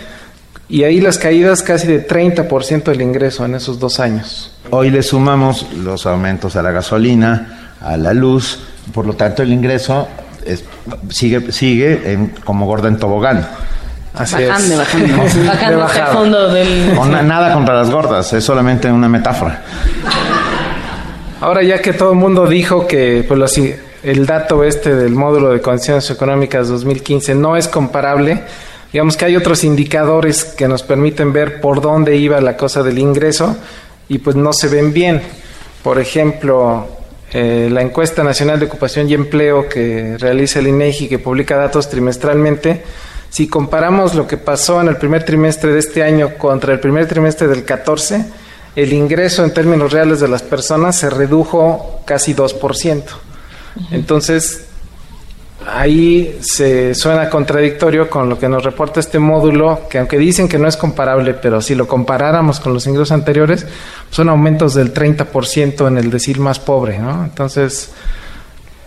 y 0.68 0.84
ahí 0.84 0.99
las 0.99 1.18
caídas 1.18 1.63
casi 1.63 1.88
de 1.88 2.05
30% 2.05 2.84
del 2.84 3.01
ingreso 3.01 3.45
en 3.45 3.55
esos 3.55 3.80
dos 3.80 4.01
años. 4.01 4.53
Hoy 4.69 4.89
le 4.89 5.01
sumamos 5.01 5.72
los 5.77 6.05
aumentos 6.05 6.57
a 6.57 6.61
la 6.61 6.72
gasolina, 6.72 7.76
a 7.80 7.95
la 7.95 8.13
luz, 8.13 8.59
por 8.93 9.05
lo 9.05 9.13
tanto 9.13 9.43
el 9.43 9.51
ingreso 9.51 10.07
sigue, 11.09 11.51
sigue 11.51 12.13
en, 12.13 12.27
como 12.43 12.65
gorda 12.65 12.87
en 12.87 12.97
tobogán. 12.97 13.47
Así 14.13 14.43
bajando, 14.45 14.77
bajando, 14.77 15.13
bajando 15.47 15.83
hacia 15.83 16.05
el 16.05 16.13
fondo 16.13 16.49
del... 16.49 17.27
nada 17.27 17.53
contra 17.53 17.75
las 17.75 17.89
gordas, 17.89 18.33
es 18.33 18.43
solamente 18.43 18.91
una 18.91 19.07
metáfora. 19.07 19.63
Ahora 21.39 21.63
ya 21.63 21.81
que 21.81 21.93
todo 21.93 22.11
el 22.11 22.17
mundo 22.17 22.45
dijo 22.45 22.85
que 22.87 23.23
pues, 23.27 23.41
así, 23.41 23.73
el 24.03 24.25
dato 24.25 24.63
este 24.63 24.95
del 24.95 25.13
módulo 25.13 25.49
de 25.49 25.61
condiciones 25.61 26.09
económicas 26.09 26.67
2015 26.67 27.35
no 27.35 27.55
es 27.55 27.67
comparable, 27.67 28.43
digamos 28.91 29.15
que 29.15 29.25
hay 29.25 29.37
otros 29.37 29.63
indicadores 29.63 30.43
que 30.43 30.67
nos 30.67 30.83
permiten 30.83 31.31
ver 31.31 31.61
por 31.61 31.81
dónde 31.81 32.17
iba 32.17 32.41
la 32.41 32.57
cosa 32.57 32.83
del 32.83 32.99
ingreso 32.99 33.55
y 34.09 34.17
pues 34.17 34.35
no 34.35 34.51
se 34.51 34.67
ven 34.67 34.91
bien. 34.91 35.21
Por 35.83 35.99
ejemplo, 35.99 37.00
eh, 37.33 37.69
la 37.71 37.81
encuesta 37.81 38.23
nacional 38.23 38.59
de 38.59 38.65
ocupación 38.65 39.09
y 39.09 39.13
empleo 39.13 39.69
que 39.69 40.17
realiza 40.17 40.59
el 40.59 40.67
INEGI, 40.67 41.07
que 41.07 41.19
publica 41.19 41.55
datos 41.55 41.89
trimestralmente, 41.89 42.83
si 43.29 43.47
comparamos 43.47 44.13
lo 44.15 44.27
que 44.27 44.35
pasó 44.35 44.81
en 44.81 44.89
el 44.89 44.97
primer 44.97 45.23
trimestre 45.23 45.71
de 45.71 45.79
este 45.79 46.03
año 46.03 46.37
contra 46.37 46.73
el 46.73 46.81
primer 46.81 47.07
trimestre 47.07 47.47
del 47.47 47.63
14, 47.63 48.25
el 48.75 48.91
ingreso 48.91 49.45
en 49.45 49.53
términos 49.53 49.93
reales 49.93 50.19
de 50.19 50.27
las 50.27 50.43
personas 50.43 50.97
se 50.97 51.09
redujo 51.09 52.01
casi 52.05 52.33
2%. 52.33 53.03
Entonces, 53.91 54.65
ahí 55.67 56.38
se 56.41 56.95
suena 56.95 57.29
contradictorio 57.29 58.09
con 58.09 58.29
lo 58.29 58.39
que 58.39 58.49
nos 58.49 58.63
reporta 58.63 58.99
este 58.99 59.19
módulo, 59.19 59.81
que 59.89 59.99
aunque 59.99 60.17
dicen 60.17 60.47
que 60.47 60.57
no 60.57 60.67
es 60.67 60.77
comparable, 60.77 61.33
pero 61.33 61.61
si 61.61 61.75
lo 61.75 61.88
comparáramos 61.88 62.59
con 62.59 62.73
los 62.73 62.88
ingresos 62.88 63.11
anteriores, 63.11 63.65
son 64.09 64.29
aumentos 64.29 64.73
del 64.73 64.93
30% 64.93 65.88
en 65.88 65.97
el 65.97 66.09
decir 66.09 66.39
más 66.39 66.59
pobre, 66.59 66.99
¿no? 66.99 67.23
Entonces, 67.23 67.91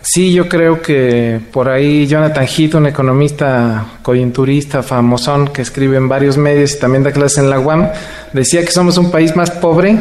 Sí, 0.07 0.31
yo 0.31 0.47
creo 0.47 0.83
que 0.83 1.41
por 1.51 1.67
ahí 1.67 2.05
Jonathan 2.05 2.45
Heath, 2.45 2.75
un 2.75 2.85
economista 2.85 3.97
coyunturista 4.03 4.83
famosón 4.83 5.47
que 5.47 5.63
escribe 5.63 5.97
en 5.97 6.07
varios 6.07 6.37
medios 6.37 6.75
y 6.75 6.79
también 6.79 7.03
da 7.03 7.11
clases 7.11 7.39
en 7.39 7.49
la 7.49 7.59
UAM, 7.59 7.89
decía 8.31 8.63
que 8.63 8.71
somos 8.71 8.99
un 8.99 9.09
país 9.09 9.35
más 9.35 9.49
pobre, 9.49 9.97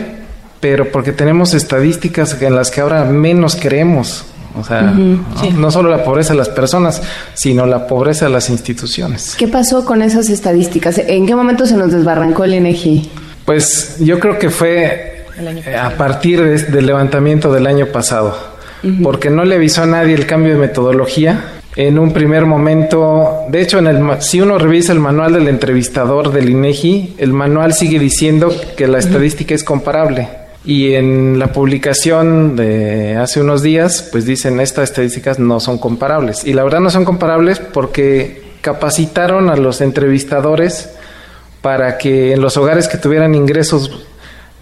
pero 0.61 0.93
porque 0.93 1.13
tenemos 1.13 1.55
estadísticas 1.55 2.41
en 2.43 2.55
las 2.55 2.71
que 2.71 2.83
ahora 2.83 3.05
menos 3.07 3.57
creemos. 3.57 4.27
O 4.57 4.63
sea, 4.63 4.83
¿no? 4.83 5.71
solo 5.71 5.91
la 5.91 6.05
pobreza 6.05 6.33
de 6.33 6.39
las 6.39 6.49
personas, 6.49 7.03
sino 7.35 7.67
la 7.67 7.87
pobreza 7.87 8.27
de 8.27 8.31
las 8.31 8.51
instituciones. 8.51 9.35
¿Qué 9.37 9.49
pasó 9.49 9.85
con 9.85 10.01
esas 10.01 10.31
estadísticas? 10.31 10.99
¿En 10.99 11.27
qué 11.27 11.35
momento 11.35 11.67
se 11.67 11.77
nos 11.77 11.91
desbarrancó 11.91 12.45
el 12.45 12.55
INEGI? 12.55 13.11
Pues 13.45 13.97
yo 13.99 14.19
creo 14.21 14.39
que 14.39 14.51
fue 14.51 15.27
a 15.77 15.91
partir 15.91 16.41
del 16.43 16.87
levantamiento 16.87 17.53
del 17.53 17.67
año 17.67 17.87
pasado 17.87 18.55
porque 19.03 19.31
no 19.31 19.45
le 19.45 19.57
avisó 19.57 19.83
a 19.83 19.87
nadie 19.87 20.15
el 20.15 20.27
cambio 20.27 20.53
de 20.53 20.59
metodología. 20.59 21.45
En 21.77 21.99
un 21.99 22.13
primer 22.13 22.47
momento, 22.47 23.47
de 23.49 23.61
hecho, 23.61 23.79
en 23.79 23.87
el, 23.89 24.23
si 24.23 24.41
uno 24.41 24.59
revisa 24.59 24.93
el 24.93 25.01
manual 25.01 25.33
del 25.33 25.49
entrevistador 25.49 26.33
del 26.33 26.51
INEGI, 26.51 27.17
el 27.19 27.33
manual 27.33 27.73
sigue 27.75 27.99
diciendo 27.99 28.55
que 28.77 28.87
la 28.87 28.99
estadística 28.99 29.55
es 29.55 29.65
comparable. 29.65 30.29
Y 30.65 30.95
en 30.95 31.39
la 31.39 31.53
publicación 31.53 32.57
de 32.57 33.17
hace 33.17 33.41
unos 33.41 33.63
días, 33.63 34.09
pues 34.11 34.25
dicen 34.25 34.61
estas 34.61 34.91
estadísticas 34.91 35.39
no 35.39 35.61
son 35.61 35.79
comparables. 35.79 36.45
Y 36.45 36.55
la 36.55 36.65
verdad 36.65 36.81
no 36.81 36.89
son 36.91 37.05
comparables 37.05 37.59
porque 37.59 38.43
capacitaron 38.63 39.51
a 39.51 39.57
los 39.57 39.83
entrevistadores 39.83 40.91
para 41.61 41.99
que 41.99 42.33
en 42.33 42.41
los 42.41 42.57
hogares 42.57 42.89
que 42.89 42.97
tuvieran 42.97 43.35
ingresos, 43.35 44.07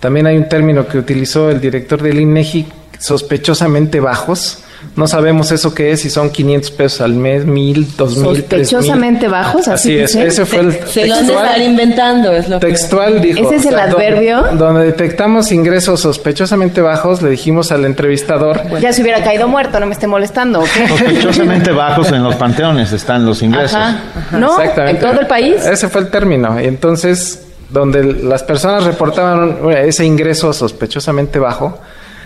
también 0.00 0.26
hay 0.26 0.36
un 0.36 0.48
término 0.48 0.88
que 0.88 0.98
utilizó 0.98 1.50
el 1.50 1.60
director 1.60 2.02
del 2.02 2.18
INEGI 2.18 2.66
sospechosamente 2.98 4.00
bajos. 4.00 4.64
No 4.94 5.08
sabemos 5.08 5.50
eso 5.52 5.74
qué 5.74 5.92
es, 5.92 6.02
si 6.02 6.10
son 6.10 6.28
500 6.28 6.70
pesos 6.72 7.00
al 7.00 7.14
mes, 7.14 7.46
1000, 7.46 7.96
2000, 7.96 8.24
Sospechosamente 8.24 9.26
bajos, 9.26 9.66
así, 9.68 9.96
es. 9.96 10.14
Ese 10.14 10.44
fue 10.44 10.60
el 10.60 10.72
se, 10.86 11.06
lo 11.06 11.14
han 11.14 11.26
de 11.26 11.32
estar 11.32 11.60
inventando, 11.62 12.32
es 12.32 12.46
lo 12.48 12.58
Textual 12.58 13.22
dijo. 13.22 13.40
Ese 13.40 13.56
es 13.56 13.66
el 13.66 13.78
adverbio. 13.78 14.42
Donde, 14.58 14.84
detectamos 14.84 15.50
ingresos 15.50 16.00
sospechosamente 16.00 16.82
bajos, 16.82 17.22
le 17.22 17.30
dijimos 17.30 17.72
al 17.72 17.86
entrevistador. 17.86 18.60
Ya 18.80 18.92
se 18.92 19.00
hubiera 19.00 19.24
caído 19.24 19.48
muerto, 19.48 19.80
no 19.80 19.86
me 19.86 19.94
esté 19.94 20.06
molestando. 20.06 20.62
Sospechosamente 20.66 21.70
bajos 21.72 22.12
en 22.12 22.22
los 22.22 22.34
panteones 22.34 22.92
están 22.92 23.24
los 23.24 23.42
ingresos. 23.42 23.80
No, 24.32 24.60
en 24.60 24.98
todo 24.98 25.20
el 25.20 25.26
país. 25.26 25.64
Ese 25.64 25.88
fue 25.88 26.02
el 26.02 26.08
término. 26.08 26.60
Y 26.60 26.66
entonces, 26.66 27.46
donde 27.70 28.04
las 28.04 28.42
personas 28.42 28.84
reportaban 28.84 29.56
ese 29.70 30.04
ingreso 30.04 30.52
sospechosamente 30.52 31.38
bajo 31.38 31.78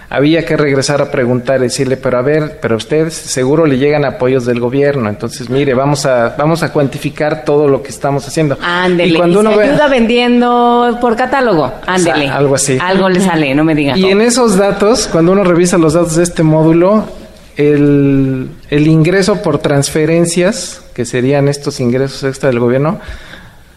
había 0.09 0.45
que 0.45 0.57
regresar 0.57 1.03
a 1.03 1.11
preguntar, 1.11 1.61
decirle, 1.61 1.97
pero 1.97 2.19
a 2.19 2.23
ver, 2.23 2.59
pero 2.61 2.75
a 2.75 2.77
usted 2.77 3.11
seguro 3.11 3.67
le 3.67 3.79
llegan 3.79 4.05
apoyos 4.05 4.47
del 4.47 4.61
gobierno, 4.61 5.09
entonces 5.09 5.51
mire, 5.51 5.75
vamos 5.75 6.07
a 6.07 6.35
vamos 6.39 6.63
a 6.63 6.73
cuantificar 6.73 7.45
todo 7.45 7.69
lo 7.69 7.83
que 7.83 7.89
estamos 7.89 8.27
haciendo. 8.27 8.57
Ándele, 8.63 9.15
y 9.15 9.17
cuando 9.17 9.41
uno 9.41 9.51
ayuda 9.51 9.89
vendiendo 9.89 10.99
por 11.01 11.17
catálogo, 11.17 11.73
ándele. 11.87 12.29
algo 12.29 12.55
así. 12.55 12.79
Algo 12.81 13.09
le 13.09 13.21
sale, 13.21 13.55
no 13.55 13.65
me 13.65 13.75
diga. 13.75 13.97
Y 13.97 14.07
en 14.07 14.21
esos 14.21 14.57
datos, 14.57 15.09
cuando 15.11 15.33
uno 15.33 15.43
revisa 15.43 15.77
los 15.79 15.95
datos 15.95 16.17
de 16.17 16.23
este 16.23 16.43
módulo, 16.43 17.05
el, 17.57 18.51
el 18.71 18.87
ingreso 18.87 19.43
por 19.43 19.59
transferencias, 19.59 20.83
que 20.95 21.05
serían 21.05 21.49
estos 21.49 21.81
ingresos 21.81 22.23
extra 22.25 22.49
del 22.49 22.61
gobierno, 22.61 23.01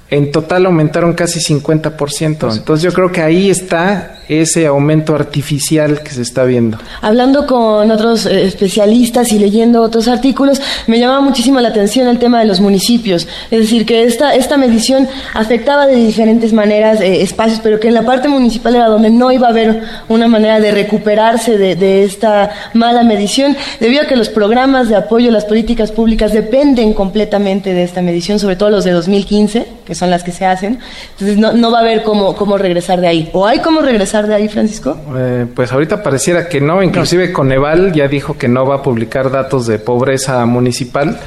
en 0.10 0.32
total 0.32 0.66
aumentaron 0.66 1.14
casi 1.14 1.40
50%. 1.40 2.58
Entonces 2.58 2.84
yo 2.84 2.94
creo 2.94 3.12
que 3.12 3.22
ahí 3.22 3.50
está 3.50 4.19
ese 4.30 4.68
aumento 4.68 5.16
artificial 5.16 6.04
que 6.04 6.12
se 6.12 6.22
está 6.22 6.44
viendo. 6.44 6.78
Hablando 7.02 7.48
con 7.48 7.90
otros 7.90 8.28
eh, 8.28 8.46
especialistas 8.46 9.32
y 9.32 9.40
leyendo 9.40 9.82
otros 9.82 10.08
artículos, 10.08 10.62
me 10.86 11.00
llamaba 11.00 11.22
muchísimo 11.22 11.60
la 11.60 11.70
atención 11.70 12.08
el 12.08 12.20
tema 12.20 12.40
de 12.40 12.46
los 12.46 12.62
municipios. 12.62 13.28
Es 13.50 13.60
decir, 13.60 13.88
que 13.88 14.04
esta, 14.04 14.36
esta 14.36 14.56
medición 14.56 15.08
afectaba 15.34 15.88
de 15.88 15.96
diferentes 15.96 16.54
maneras 16.54 17.02
eh, 17.02 17.24
espacios, 17.24 17.60
pero 17.64 17.80
que 17.80 17.88
en 17.88 17.96
la 17.96 18.04
parte 18.04 18.28
municipal 18.28 18.76
era 18.76 18.86
donde 18.86 19.10
no 19.10 19.32
iba 19.32 19.48
a 19.48 19.50
haber 19.50 19.82
una 20.08 20.28
manera 20.28 20.60
de 20.60 20.72
recuperarse 20.72 21.58
de, 21.58 21.76
de 21.76 22.04
esta 22.04 22.52
mala 22.74 23.04
medición, 23.04 23.58
debido 23.80 24.04
a 24.04 24.06
que 24.06 24.16
los 24.16 24.30
programas 24.30 24.90
de 24.90 24.96
apoyo, 24.96 25.32
las 25.32 25.46
políticas 25.46 25.92
públicas 25.92 26.34
dependen 26.34 26.94
completamente 26.94 27.74
de 27.74 27.84
esta 27.84 28.04
medición, 28.04 28.38
sobre 28.38 28.56
todo 28.56 28.70
los 28.70 28.84
de 28.84 28.92
2015, 28.92 29.66
que 29.86 29.96
son 29.96 30.12
las 30.12 30.24
que 30.24 30.32
se 30.32 30.46
hacen. 30.46 30.78
Entonces 31.14 31.38
no, 31.38 31.54
no 31.54 31.72
va 31.72 31.80
a 31.80 31.82
haber 31.82 32.04
cómo, 32.04 32.36
cómo 32.36 32.60
regresar 32.60 33.02
de 33.02 33.08
ahí. 33.08 33.30
¿O 33.34 33.48
hay 33.48 33.58
cómo 33.60 33.82
regresar 33.82 34.19
de 34.28 34.36
ahí, 34.36 34.48
Francisco? 34.48 34.98
Eh, 35.16 35.46
pues 35.54 35.72
ahorita 35.72 36.04
pareciera 36.04 36.48
que 36.48 36.62
no, 36.62 36.82
inclusive 36.84 37.32
Coneval 37.32 37.94
ya 37.94 38.08
dijo 38.08 38.38
que 38.38 38.48
no 38.48 38.66
va 38.66 38.76
a 38.76 38.84
publicar 38.84 39.32
datos 39.32 39.68
de 39.68 39.80
pobreza 39.80 40.46
municipal 40.46 41.20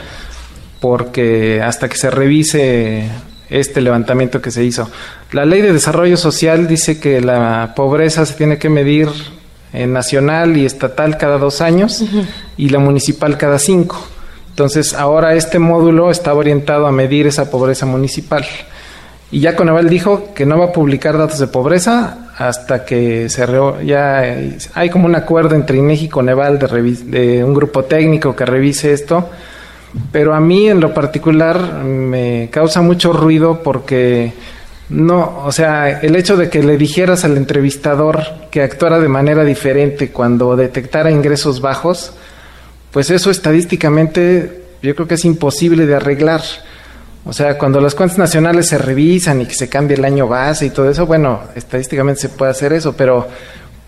porque 0.80 1.62
hasta 1.62 1.88
que 1.88 1.96
se 1.96 2.10
revise 2.10 3.08
este 3.48 3.80
levantamiento 3.80 4.42
que 4.42 4.50
se 4.50 4.64
hizo. 4.64 4.90
La 5.30 5.44
ley 5.44 5.62
de 5.62 5.72
desarrollo 5.72 6.16
social 6.16 6.66
dice 6.66 6.98
que 6.98 7.20
la 7.20 7.74
pobreza 7.76 8.26
se 8.26 8.34
tiene 8.34 8.58
que 8.58 8.68
medir 8.68 9.08
en 9.72 9.92
nacional 9.92 10.56
y 10.56 10.66
estatal 10.66 11.16
cada 11.18 11.38
dos 11.38 11.60
años 11.60 12.04
y 12.56 12.68
la 12.70 12.78
municipal 12.78 13.38
cada 13.38 13.58
cinco. 13.58 14.04
Entonces 14.50 14.94
ahora 14.94 15.34
este 15.34 15.58
módulo 15.58 16.10
está 16.10 16.34
orientado 16.34 16.86
a 16.86 16.92
medir 16.92 17.26
esa 17.26 17.50
pobreza 17.50 17.86
municipal. 17.86 18.44
Y 19.30 19.40
ya 19.40 19.56
Coneval 19.56 19.88
dijo 19.88 20.34
que 20.34 20.44
no 20.44 20.58
va 20.58 20.66
a 20.66 20.72
publicar 20.72 21.16
datos 21.16 21.38
de 21.38 21.46
pobreza 21.46 22.21
hasta 22.36 22.84
que 22.84 23.28
se 23.28 23.46
ya 23.84 24.36
hay 24.74 24.90
como 24.90 25.06
un 25.06 25.14
acuerdo 25.14 25.54
entre 25.54 25.78
INEGI 25.78 26.06
y 26.06 26.08
Coneval 26.08 26.58
de, 26.58 26.66
de 27.06 27.44
un 27.44 27.54
grupo 27.54 27.84
técnico 27.84 28.34
que 28.34 28.46
revise 28.46 28.92
esto, 28.92 29.28
pero 30.10 30.34
a 30.34 30.40
mí 30.40 30.68
en 30.68 30.80
lo 30.80 30.94
particular 30.94 31.84
me 31.84 32.48
causa 32.50 32.80
mucho 32.80 33.12
ruido 33.12 33.62
porque 33.62 34.32
no, 34.88 35.42
o 35.44 35.52
sea, 35.52 36.00
el 36.00 36.16
hecho 36.16 36.36
de 36.36 36.50
que 36.50 36.62
le 36.62 36.76
dijeras 36.76 37.24
al 37.24 37.36
entrevistador 37.36 38.24
que 38.50 38.62
actuara 38.62 38.98
de 38.98 39.08
manera 39.08 39.44
diferente 39.44 40.10
cuando 40.10 40.54
detectara 40.54 41.10
ingresos 41.10 41.60
bajos, 41.60 42.12
pues 42.90 43.10
eso 43.10 43.30
estadísticamente 43.30 44.64
yo 44.82 44.94
creo 44.94 45.08
que 45.08 45.14
es 45.14 45.24
imposible 45.24 45.86
de 45.86 45.94
arreglar. 45.94 46.42
O 47.24 47.32
sea, 47.32 47.56
cuando 47.56 47.80
las 47.80 47.94
cuentas 47.94 48.18
nacionales 48.18 48.66
se 48.66 48.78
revisan 48.78 49.40
y 49.40 49.46
que 49.46 49.54
se 49.54 49.68
cambie 49.68 49.96
el 49.96 50.04
año 50.04 50.26
base 50.26 50.66
y 50.66 50.70
todo 50.70 50.90
eso, 50.90 51.06
bueno, 51.06 51.40
estadísticamente 51.54 52.22
se 52.22 52.28
puede 52.28 52.50
hacer 52.50 52.72
eso, 52.72 52.94
pero 52.96 53.28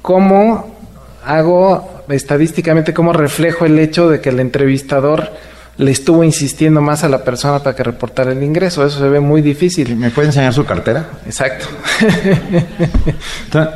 ¿cómo 0.02 0.76
hago 1.24 2.04
estadísticamente, 2.08 2.94
cómo 2.94 3.12
reflejo 3.12 3.64
el 3.64 3.78
hecho 3.78 4.08
de 4.08 4.20
que 4.20 4.28
el 4.28 4.40
entrevistador 4.40 5.30
le 5.76 5.90
estuvo 5.90 6.22
insistiendo 6.22 6.80
más 6.80 7.02
a 7.02 7.08
la 7.08 7.24
persona 7.24 7.58
para 7.58 7.74
que 7.74 7.82
reportara 7.82 8.32
el 8.32 8.42
ingreso. 8.42 8.86
Eso 8.86 8.98
se 9.00 9.08
ve 9.08 9.20
muy 9.20 9.42
difícil. 9.42 9.96
¿Me 9.96 10.10
puede 10.10 10.28
enseñar 10.28 10.52
su 10.52 10.64
cartera? 10.64 11.04
Exacto. 11.26 11.66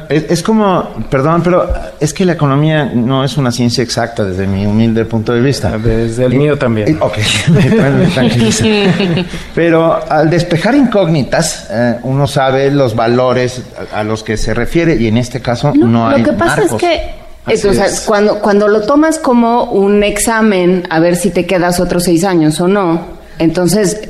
es, 0.09 0.43
como, 0.43 0.89
perdón, 1.11 1.43
pero 1.43 1.69
es 1.99 2.15
que 2.15 2.25
la 2.25 2.35
economía 2.35 2.85
no 2.85 3.25
es 3.25 3.37
una 3.37 3.51
ciencia 3.51 3.83
exacta 3.83 4.25
desde 4.25 4.47
mi 4.47 4.65
humilde 4.65 5.05
punto 5.05 5.33
de 5.33 5.41
vista. 5.41 5.77
Desde 5.77 6.27
el 6.27 6.35
mío 6.35 6.57
también. 6.57 6.99
Ok, 7.01 7.19
Pero 9.55 10.01
al 10.09 10.31
despejar 10.31 10.75
incógnitas, 10.75 11.67
eh, 11.71 11.97
uno 12.03 12.27
sabe 12.27 12.71
los 12.71 12.95
valores 12.95 13.63
a, 13.93 14.05
los 14.05 14.23
que 14.23 14.37
se 14.37 14.55
refiere 14.55 14.97
y 14.97 15.09
en 15.09 15.19
este 15.19 15.41
caso 15.41 15.73
no, 15.75 16.09
hay. 16.09 16.23
Lo 16.23 16.31
que 16.31 16.37
pasa 16.37 16.63
es 16.63 16.73
que 16.75 17.28
entonces, 17.47 18.05
cuando, 18.07 18.41
cuando 18.41 18.69
lo 18.69 18.83
tomas 18.83 19.19
como 19.19 19.65
un 19.65 20.03
examen, 20.03 20.87
a 20.91 21.01
ver 21.01 21.17
si 21.17 21.31
te 21.31 21.47
quedas 21.47 21.81
otros 21.81 22.05
seis 22.05 22.25
años 22.25 22.61
o 22.61 22.69
no, 22.69 23.19
entonces 23.39 24.01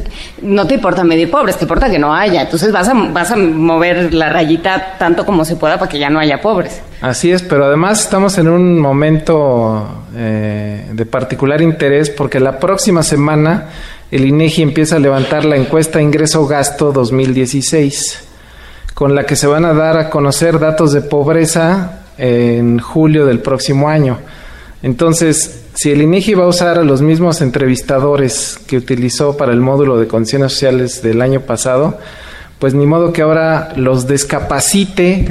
no 0.40 0.66
te 0.66 0.74
importa 0.74 1.04
medir 1.04 1.30
pobres, 1.30 1.56
te 1.56 1.64
importa 1.64 1.90
que 1.90 1.98
no 1.98 2.14
haya. 2.14 2.42
Entonces 2.42 2.72
vas 2.72 2.88
a, 2.88 2.94
vas 2.94 3.30
a 3.30 3.36
mover 3.36 4.14
la 4.14 4.30
rayita 4.30 4.96
tanto 4.98 5.24
como 5.26 5.44
se 5.44 5.56
pueda 5.56 5.78
para 5.78 5.90
que 5.90 5.98
ya 5.98 6.10
no 6.10 6.18
haya 6.18 6.40
pobres. 6.40 6.80
Así 7.00 7.30
es, 7.30 7.42
pero 7.42 7.66
además 7.66 8.00
estamos 8.00 8.38
en 8.38 8.48
un 8.48 8.78
momento 8.78 9.86
eh, 10.16 10.88
de 10.92 11.06
particular 11.06 11.60
interés 11.60 12.10
porque 12.10 12.40
la 12.40 12.58
próxima 12.58 13.02
semana 13.02 13.66
el 14.10 14.24
INEGI 14.24 14.62
empieza 14.62 14.96
a 14.96 14.98
levantar 14.98 15.44
la 15.44 15.56
encuesta 15.56 16.00
Ingreso-Gasto 16.00 16.92
2016, 16.92 18.24
con 18.94 19.14
la 19.14 19.24
que 19.24 19.36
se 19.36 19.46
van 19.46 19.66
a 19.66 19.74
dar 19.74 19.98
a 19.98 20.08
conocer 20.08 20.58
datos 20.58 20.92
de 20.92 21.02
pobreza 21.02 21.97
en 22.18 22.78
julio 22.78 23.24
del 23.26 23.40
próximo 23.40 23.88
año. 23.88 24.18
Entonces, 24.82 25.64
si 25.74 25.90
el 25.90 26.02
INEGI 26.02 26.34
va 26.34 26.44
a 26.44 26.48
usar 26.48 26.78
a 26.78 26.84
los 26.84 27.02
mismos 27.02 27.40
entrevistadores 27.40 28.58
que 28.66 28.76
utilizó 28.76 29.36
para 29.36 29.52
el 29.52 29.60
módulo 29.60 29.98
de 29.98 30.06
condiciones 30.06 30.52
sociales 30.52 31.02
del 31.02 31.22
año 31.22 31.40
pasado, 31.40 31.98
pues 32.58 32.74
ni 32.74 32.86
modo 32.86 33.12
que 33.12 33.22
ahora 33.22 33.72
los 33.76 34.08
descapacite 34.08 35.26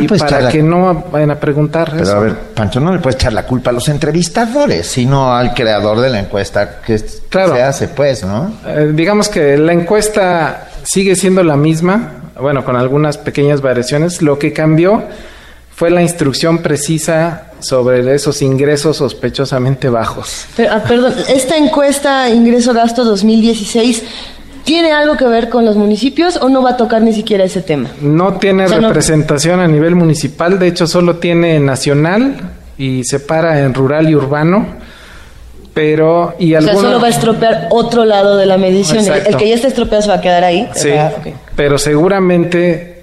y 0.00 0.08
para 0.18 0.48
que 0.48 0.62
no 0.62 1.04
vayan 1.12 1.30
a 1.30 1.38
preguntar. 1.38 1.92
Pero 1.96 2.10
a 2.10 2.18
ver, 2.18 2.36
Pancho, 2.54 2.80
no 2.80 2.92
le 2.92 2.98
puedes 2.98 3.16
echar 3.16 3.32
la 3.32 3.46
culpa 3.46 3.70
a 3.70 3.72
los 3.72 3.88
entrevistadores, 3.88 4.86
sino 4.86 5.32
al 5.32 5.54
creador 5.54 6.00
de 6.00 6.10
la 6.10 6.18
encuesta 6.18 6.80
que 6.84 6.98
se 6.98 7.62
hace, 7.62 7.88
pues, 7.88 8.24
¿no? 8.24 8.52
Eh, 8.66 8.90
digamos 8.92 9.28
que 9.28 9.56
la 9.56 9.72
encuesta 9.72 10.68
sigue 10.82 11.14
siendo 11.14 11.44
la 11.44 11.56
misma, 11.56 12.14
bueno, 12.40 12.64
con 12.64 12.74
algunas 12.74 13.18
pequeñas 13.18 13.60
variaciones. 13.60 14.20
Lo 14.20 14.40
que 14.40 14.52
cambió 14.52 15.04
fue 15.74 15.90
la 15.90 16.02
instrucción 16.02 16.58
precisa 16.58 17.48
sobre 17.60 18.14
esos 18.14 18.42
ingresos 18.42 18.98
sospechosamente 18.98 19.88
bajos. 19.88 20.46
Ah, 20.70 20.82
perdón, 20.86 21.14
esta 21.28 21.56
encuesta 21.56 22.28
ingreso-gasto 22.28 23.04
2016 23.04 24.02
¿Tiene 24.64 24.92
algo 24.92 25.16
que 25.16 25.26
ver 25.26 25.50
con 25.50 25.66
los 25.66 25.76
municipios 25.76 26.36
o 26.36 26.48
no 26.48 26.62
va 26.62 26.70
a 26.70 26.76
tocar 26.76 27.02
ni 27.02 27.12
siquiera 27.12 27.44
ese 27.44 27.60
tema? 27.60 27.90
No 28.00 28.34
tiene 28.38 28.66
representación 28.66 29.60
a 29.60 29.68
nivel 29.68 29.94
municipal, 29.94 30.58
de 30.58 30.68
hecho 30.68 30.86
solo 30.86 31.16
tiene 31.16 31.60
nacional 31.60 32.36
y 32.78 33.04
separa 33.04 33.60
en 33.60 33.74
rural 33.74 34.08
y 34.08 34.14
urbano. 34.14 34.66
Pero, 35.74 36.34
y 36.38 36.54
o 36.54 36.62
sea, 36.62 36.74
solo 36.76 37.00
va 37.00 37.08
a 37.08 37.10
estropear 37.10 37.66
otro 37.70 38.04
lado 38.04 38.36
de 38.36 38.46
la 38.46 38.56
medición. 38.56 39.04
El, 39.06 39.36
que 39.36 39.48
ya 39.48 39.54
está 39.56 39.68
estropeado 39.68 40.02
se 40.02 40.08
va 40.08 40.14
a 40.14 40.20
quedar 40.20 40.44
ahí. 40.44 40.68
Sí, 40.74 40.90
pero 41.56 41.78
seguramente 41.78 42.93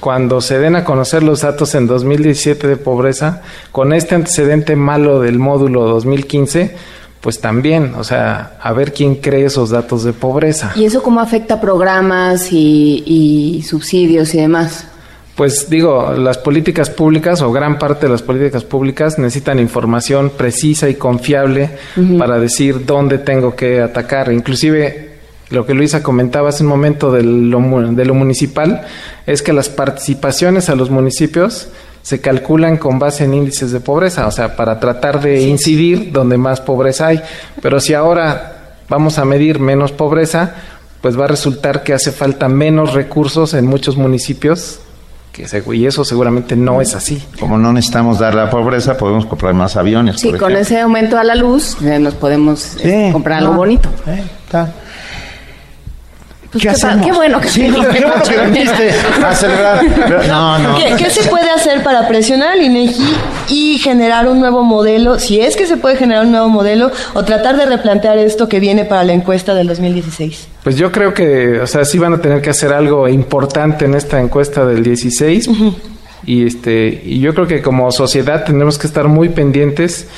cuando 0.00 0.40
se 0.40 0.58
den 0.58 0.76
a 0.76 0.84
conocer 0.84 1.22
los 1.22 1.40
datos 1.42 1.74
en 1.74 1.86
2017 1.86 2.66
de 2.66 2.76
pobreza, 2.76 3.42
con 3.72 3.92
este 3.92 4.14
antecedente 4.14 4.76
malo 4.76 5.20
del 5.20 5.38
módulo 5.38 5.86
2015, 5.88 6.74
pues 7.20 7.40
también, 7.40 7.94
o 7.96 8.04
sea, 8.04 8.58
a 8.60 8.72
ver 8.72 8.92
quién 8.92 9.16
cree 9.16 9.46
esos 9.46 9.70
datos 9.70 10.04
de 10.04 10.12
pobreza. 10.12 10.72
¿Y 10.76 10.84
eso 10.84 11.02
cómo 11.02 11.20
afecta 11.20 11.60
programas 11.60 12.48
y, 12.52 13.64
subsidios 13.66 14.34
y 14.34 14.38
demás? 14.38 14.86
Pues 15.34 15.70
digo, 15.70 16.12
las 16.14 16.38
políticas 16.38 16.90
públicas 16.90 17.42
o 17.42 17.52
gran 17.52 17.78
parte 17.78 18.06
de 18.06 18.12
las 18.12 18.22
políticas 18.22 18.64
públicas 18.64 19.18
necesitan 19.18 19.60
información 19.60 20.30
precisa 20.36 20.88
y 20.88 20.94
confiable 20.94 21.70
para 22.18 22.40
decir 22.40 22.84
dónde 22.84 23.18
tengo 23.18 23.54
que 23.54 23.80
atacar. 23.80 24.32
Inclusive 24.32 25.18
lo 25.50 25.64
que 25.64 25.74
Luisa 25.74 26.02
comentaba 26.02 26.48
hace 26.48 26.64
un 26.64 26.68
momento 26.68 27.12
de 27.12 27.22
lo, 27.22 27.60
de 27.92 28.04
lo 28.04 28.14
municipal 28.14 28.84
es 29.28 29.42
que 29.42 29.52
las 29.52 29.68
participaciones 29.68 30.70
a 30.70 30.74
los 30.74 30.90
municipios 30.90 31.68
se 32.00 32.22
calculan 32.22 32.78
con 32.78 32.98
base 32.98 33.24
en 33.24 33.34
índices 33.34 33.72
de 33.72 33.80
pobreza, 33.80 34.26
o 34.26 34.30
sea, 34.30 34.56
para 34.56 34.80
tratar 34.80 35.20
de 35.20 35.42
incidir 35.42 36.10
donde 36.12 36.38
más 36.38 36.62
pobreza 36.62 37.08
hay. 37.08 37.20
Pero 37.60 37.78
si 37.78 37.92
ahora 37.92 38.76
vamos 38.88 39.18
a 39.18 39.26
medir 39.26 39.58
menos 39.58 39.92
pobreza, 39.92 40.54
pues 41.02 41.20
va 41.20 41.26
a 41.26 41.28
resultar 41.28 41.82
que 41.82 41.92
hace 41.92 42.10
falta 42.10 42.48
menos 42.48 42.94
recursos 42.94 43.52
en 43.52 43.66
muchos 43.66 43.98
municipios 43.98 44.80
que 45.30 45.46
y 45.74 45.86
eso 45.86 46.04
seguramente 46.04 46.56
no 46.56 46.80
es 46.80 46.94
así. 46.94 47.22
Como 47.38 47.58
no 47.58 47.72
necesitamos 47.72 48.18
dar 48.18 48.34
la 48.34 48.48
pobreza, 48.48 48.96
podemos 48.96 49.26
comprar 49.26 49.52
más 49.52 49.76
aviones. 49.76 50.20
Sí, 50.20 50.32
con 50.32 50.56
ese 50.56 50.80
aumento 50.80 51.18
a 51.18 51.22
la 51.22 51.34
luz 51.34 51.76
eh, 51.82 51.98
nos 51.98 52.14
podemos 52.14 52.76
eh, 52.82 53.10
comprar 53.12 53.40
algo 53.40 53.52
bonito. 53.52 53.90
está. 54.46 54.72
Pues 56.50 56.64
¿Qué, 56.64 56.70
qué, 57.04 57.12
bueno 57.12 57.40
que, 57.40 57.48
sí, 57.48 57.60
qué 57.60 57.70
bueno 57.70 58.22
que 58.24 58.90
acelerar. 59.22 59.84
No, 60.26 60.58
no. 60.58 60.76
¿Qué, 60.78 60.94
¿Qué, 60.96 61.10
se 61.10 61.28
puede 61.28 61.50
hacer 61.50 61.82
para 61.82 62.08
presionar 62.08 62.52
al 62.52 62.62
INEGI 62.62 63.16
y 63.50 63.78
generar 63.78 64.26
un 64.26 64.40
nuevo 64.40 64.62
modelo, 64.64 65.18
si 65.18 65.40
es 65.40 65.56
que 65.56 65.66
se 65.66 65.76
puede 65.76 65.96
generar 65.96 66.24
un 66.24 66.32
nuevo 66.32 66.48
modelo, 66.48 66.90
o 67.12 67.22
tratar 67.22 67.58
de 67.58 67.66
replantear 67.66 68.16
esto 68.16 68.48
que 68.48 68.60
viene 68.60 68.86
para 68.86 69.04
la 69.04 69.12
encuesta 69.12 69.54
del 69.54 69.66
2016? 69.66 70.48
Pues 70.64 70.76
yo 70.76 70.90
creo 70.90 71.12
que, 71.12 71.60
o 71.60 71.66
sea, 71.66 71.84
sí 71.84 71.98
van 71.98 72.14
a 72.14 72.18
tener 72.18 72.40
que 72.40 72.48
hacer 72.48 72.72
algo 72.72 73.06
importante 73.08 73.84
en 73.84 73.94
esta 73.94 74.18
encuesta 74.18 74.64
del 74.64 74.82
16. 74.82 75.50
Y, 76.24 76.46
este, 76.46 77.02
y 77.04 77.20
yo 77.20 77.34
creo 77.34 77.46
que 77.46 77.60
como 77.60 77.92
sociedad 77.92 78.44
tenemos 78.44 78.78
que 78.78 78.86
estar 78.86 79.06
muy 79.06 79.28
pendientes. 79.28 80.08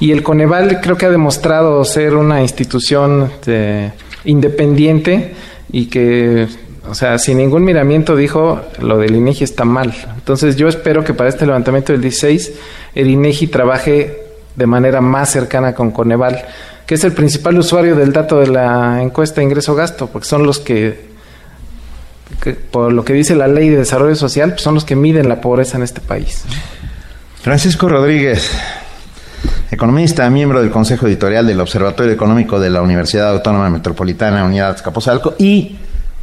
Y 0.00 0.10
el 0.10 0.24
Coneval 0.24 0.80
creo 0.80 0.96
que 0.96 1.06
ha 1.06 1.10
demostrado 1.10 1.84
ser 1.84 2.16
una 2.16 2.42
institución 2.42 3.30
este, 3.32 3.92
independiente 4.24 5.34
y 5.70 5.86
que, 5.86 6.46
o 6.88 6.94
sea, 6.94 7.18
sin 7.18 7.38
ningún 7.38 7.64
miramiento 7.64 8.16
dijo 8.16 8.60
lo 8.80 8.98
del 8.98 9.14
INEGI 9.16 9.44
está 9.44 9.64
mal. 9.64 9.94
Entonces 10.14 10.56
yo 10.56 10.68
espero 10.68 11.04
que 11.04 11.14
para 11.14 11.28
este 11.28 11.46
levantamiento 11.46 11.92
del 11.92 12.02
16 12.02 12.52
el 12.94 13.10
INEGI 13.10 13.48
trabaje 13.48 14.22
de 14.54 14.66
manera 14.66 15.00
más 15.00 15.30
cercana 15.30 15.74
con 15.74 15.90
Coneval, 15.90 16.44
que 16.86 16.94
es 16.94 17.04
el 17.04 17.12
principal 17.12 17.58
usuario 17.58 17.94
del 17.94 18.12
dato 18.12 18.40
de 18.40 18.46
la 18.46 19.02
encuesta 19.02 19.42
ingreso-gasto, 19.42 20.06
porque 20.06 20.26
son 20.26 20.44
los 20.46 20.60
que, 20.60 21.06
por 22.70 22.92
lo 22.92 23.04
que 23.04 23.12
dice 23.12 23.34
la 23.34 23.48
ley 23.48 23.68
de 23.68 23.78
desarrollo 23.78 24.14
social, 24.14 24.50
pues 24.50 24.62
son 24.62 24.74
los 24.74 24.84
que 24.84 24.96
miden 24.96 25.28
la 25.28 25.40
pobreza 25.40 25.76
en 25.76 25.82
este 25.82 26.00
país. 26.00 26.44
Francisco 27.42 27.88
Rodríguez, 27.88 28.50
economista, 29.70 30.28
miembro 30.30 30.60
del 30.60 30.70
Consejo 30.70 31.06
Editorial 31.06 31.46
del 31.46 31.60
Observatorio 31.60 32.12
Económico 32.12 32.60
de 32.60 32.70
la 32.70 32.82
Universidad 32.82 33.30
Autónoma 33.30 33.68
Metropolitana 33.70 34.44
Unidad 34.44 34.80
Capozalco 34.82 35.34
y 35.38 35.76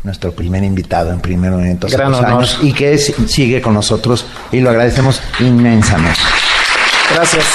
nuestro 0.04 0.32
primer 0.34 0.64
invitado 0.64 1.12
en 1.12 1.20
primer 1.20 1.52
momento 1.52 1.88
hace 1.88 1.98
dos 1.98 2.24
años 2.24 2.60
y 2.62 2.74
que 2.74 2.98
sigue 2.98 3.62
con 3.62 3.74
nosotros 3.74 4.26
y 4.52 4.60
lo 4.60 4.70
agradecemos 4.70 5.22
inmensamente. 5.40 6.20
Gracias. 7.14 7.46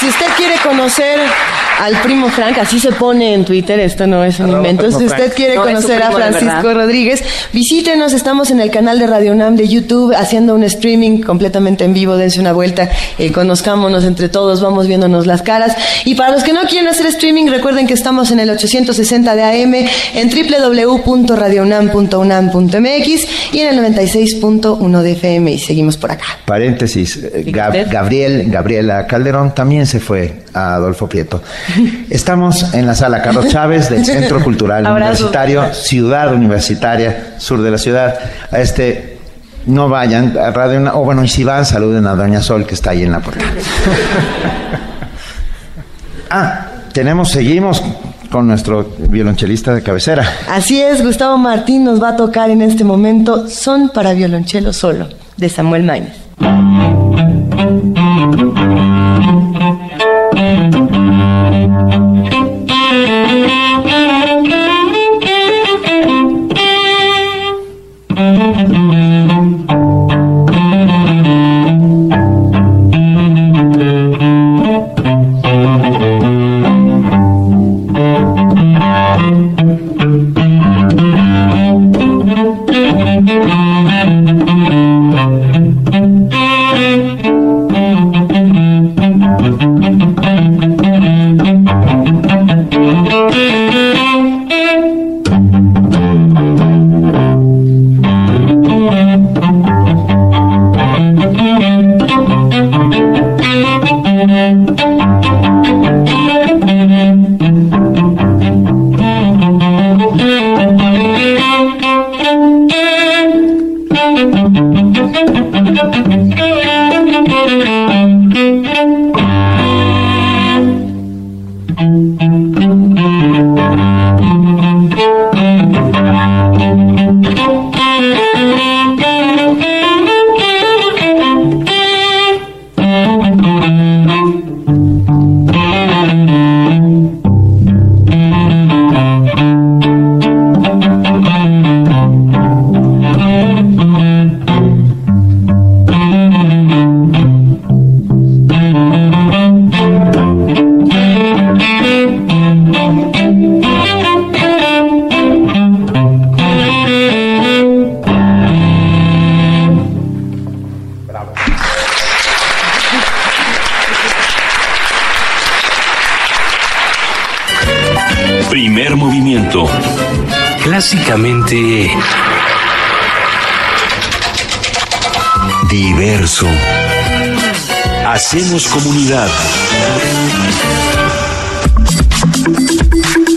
Si 0.00 0.08
usted 0.08 0.26
quiere 0.36 0.56
conocer 0.58 1.20
al 1.78 2.00
primo 2.02 2.28
Frank, 2.28 2.58
así 2.58 2.80
se 2.80 2.92
pone 2.92 3.34
en 3.34 3.44
Twitter, 3.44 3.78
esto 3.80 4.06
no 4.06 4.24
es 4.24 4.40
un 4.40 4.50
invento. 4.50 4.90
Si 4.90 5.04
usted 5.04 5.32
quiere 5.34 5.56
conocer 5.56 6.02
a 6.02 6.10
Francisco 6.10 6.72
Rodríguez, 6.72 7.22
visítenos, 7.52 8.12
estamos 8.12 8.50
en 8.50 8.60
el 8.60 8.70
canal 8.70 8.98
de 8.98 9.06
Radio 9.06 9.34
Nam 9.34 9.56
de 9.56 9.68
YouTube 9.68 10.14
haciendo 10.14 10.54
un 10.54 10.64
streaming 10.64 11.20
completamente 11.20 11.84
en 11.84 11.92
vivo, 11.92 12.16
dense 12.16 12.40
una 12.40 12.52
vuelta, 12.52 12.88
eh, 13.18 13.32
conozcámonos 13.32 14.04
entre 14.04 14.28
todos, 14.28 14.60
vamos 14.60 14.86
viéndonos 14.86 15.26
las 15.26 15.42
caras. 15.42 15.76
Y 16.04 16.14
para 16.14 16.32
los 16.32 16.42
que 16.42 16.52
no 16.52 16.62
quieren 16.62 16.88
hacer 16.88 17.06
streaming, 17.06 17.46
recuerden 17.48 17.86
que 17.86 17.94
estamos 17.94 18.30
en 18.30 18.40
el 18.40 18.50
860 18.50 19.34
de 19.34 19.42
AM, 19.42 19.74
en 20.14 20.30
www.radionam.unam.mx 20.30 23.26
y 23.52 23.60
en 23.60 23.78
el 23.78 23.94
96.1 23.94 25.02
de 25.02 25.12
FM 25.12 25.52
y 25.52 25.58
seguimos 25.58 25.96
por 25.96 26.12
acá. 26.12 26.24
Paréntesis, 26.44 27.18
eh, 27.22 27.44
Gabriel, 27.46 28.46
Gabriela 28.48 29.06
Calderón 29.06 29.54
también 29.54 29.86
se 29.86 30.00
fue 30.00 30.42
a 30.52 30.74
Adolfo 30.74 31.08
Prieto. 31.08 31.40
Estamos 32.10 32.74
en 32.74 32.86
la 32.86 32.94
sala 32.94 33.22
Carlos 33.22 33.48
Chávez 33.48 33.90
del 33.90 34.04
Centro 34.04 34.42
Cultural 34.42 34.86
Universitario, 34.90 35.72
Ciudad 35.72 36.32
Universitaria, 36.32 37.34
sur 37.38 37.62
de 37.62 37.70
la 37.70 37.78
ciudad. 37.78 38.18
A 38.50 38.60
este 38.60 39.18
no 39.66 39.88
vayan 39.88 40.36
a 40.38 40.50
Radio 40.50 40.80
o 40.94 41.04
bueno, 41.04 41.24
y 41.24 41.28
si 41.28 41.44
van, 41.44 41.66
saluden 41.66 42.06
a 42.06 42.14
Doña 42.14 42.40
Sol 42.40 42.66
que 42.66 42.74
está 42.74 42.90
ahí 42.90 43.02
en 43.02 43.12
la 43.12 43.20
puerta. 43.20 43.44
ah, 46.30 46.66
tenemos, 46.92 47.30
seguimos 47.30 47.82
con 48.30 48.46
nuestro 48.46 48.94
violonchelista 48.98 49.74
de 49.74 49.82
cabecera. 49.82 50.24
Así 50.50 50.80
es, 50.80 51.04
Gustavo 51.04 51.36
Martín 51.36 51.84
nos 51.84 52.02
va 52.02 52.10
a 52.10 52.16
tocar 52.16 52.50
en 52.50 52.62
este 52.62 52.84
momento 52.84 53.48
Son 53.48 53.90
para 53.90 54.14
violonchelo 54.14 54.72
solo, 54.72 55.08
de 55.36 55.48
Samuel 55.48 55.82
Maines. 55.82 56.16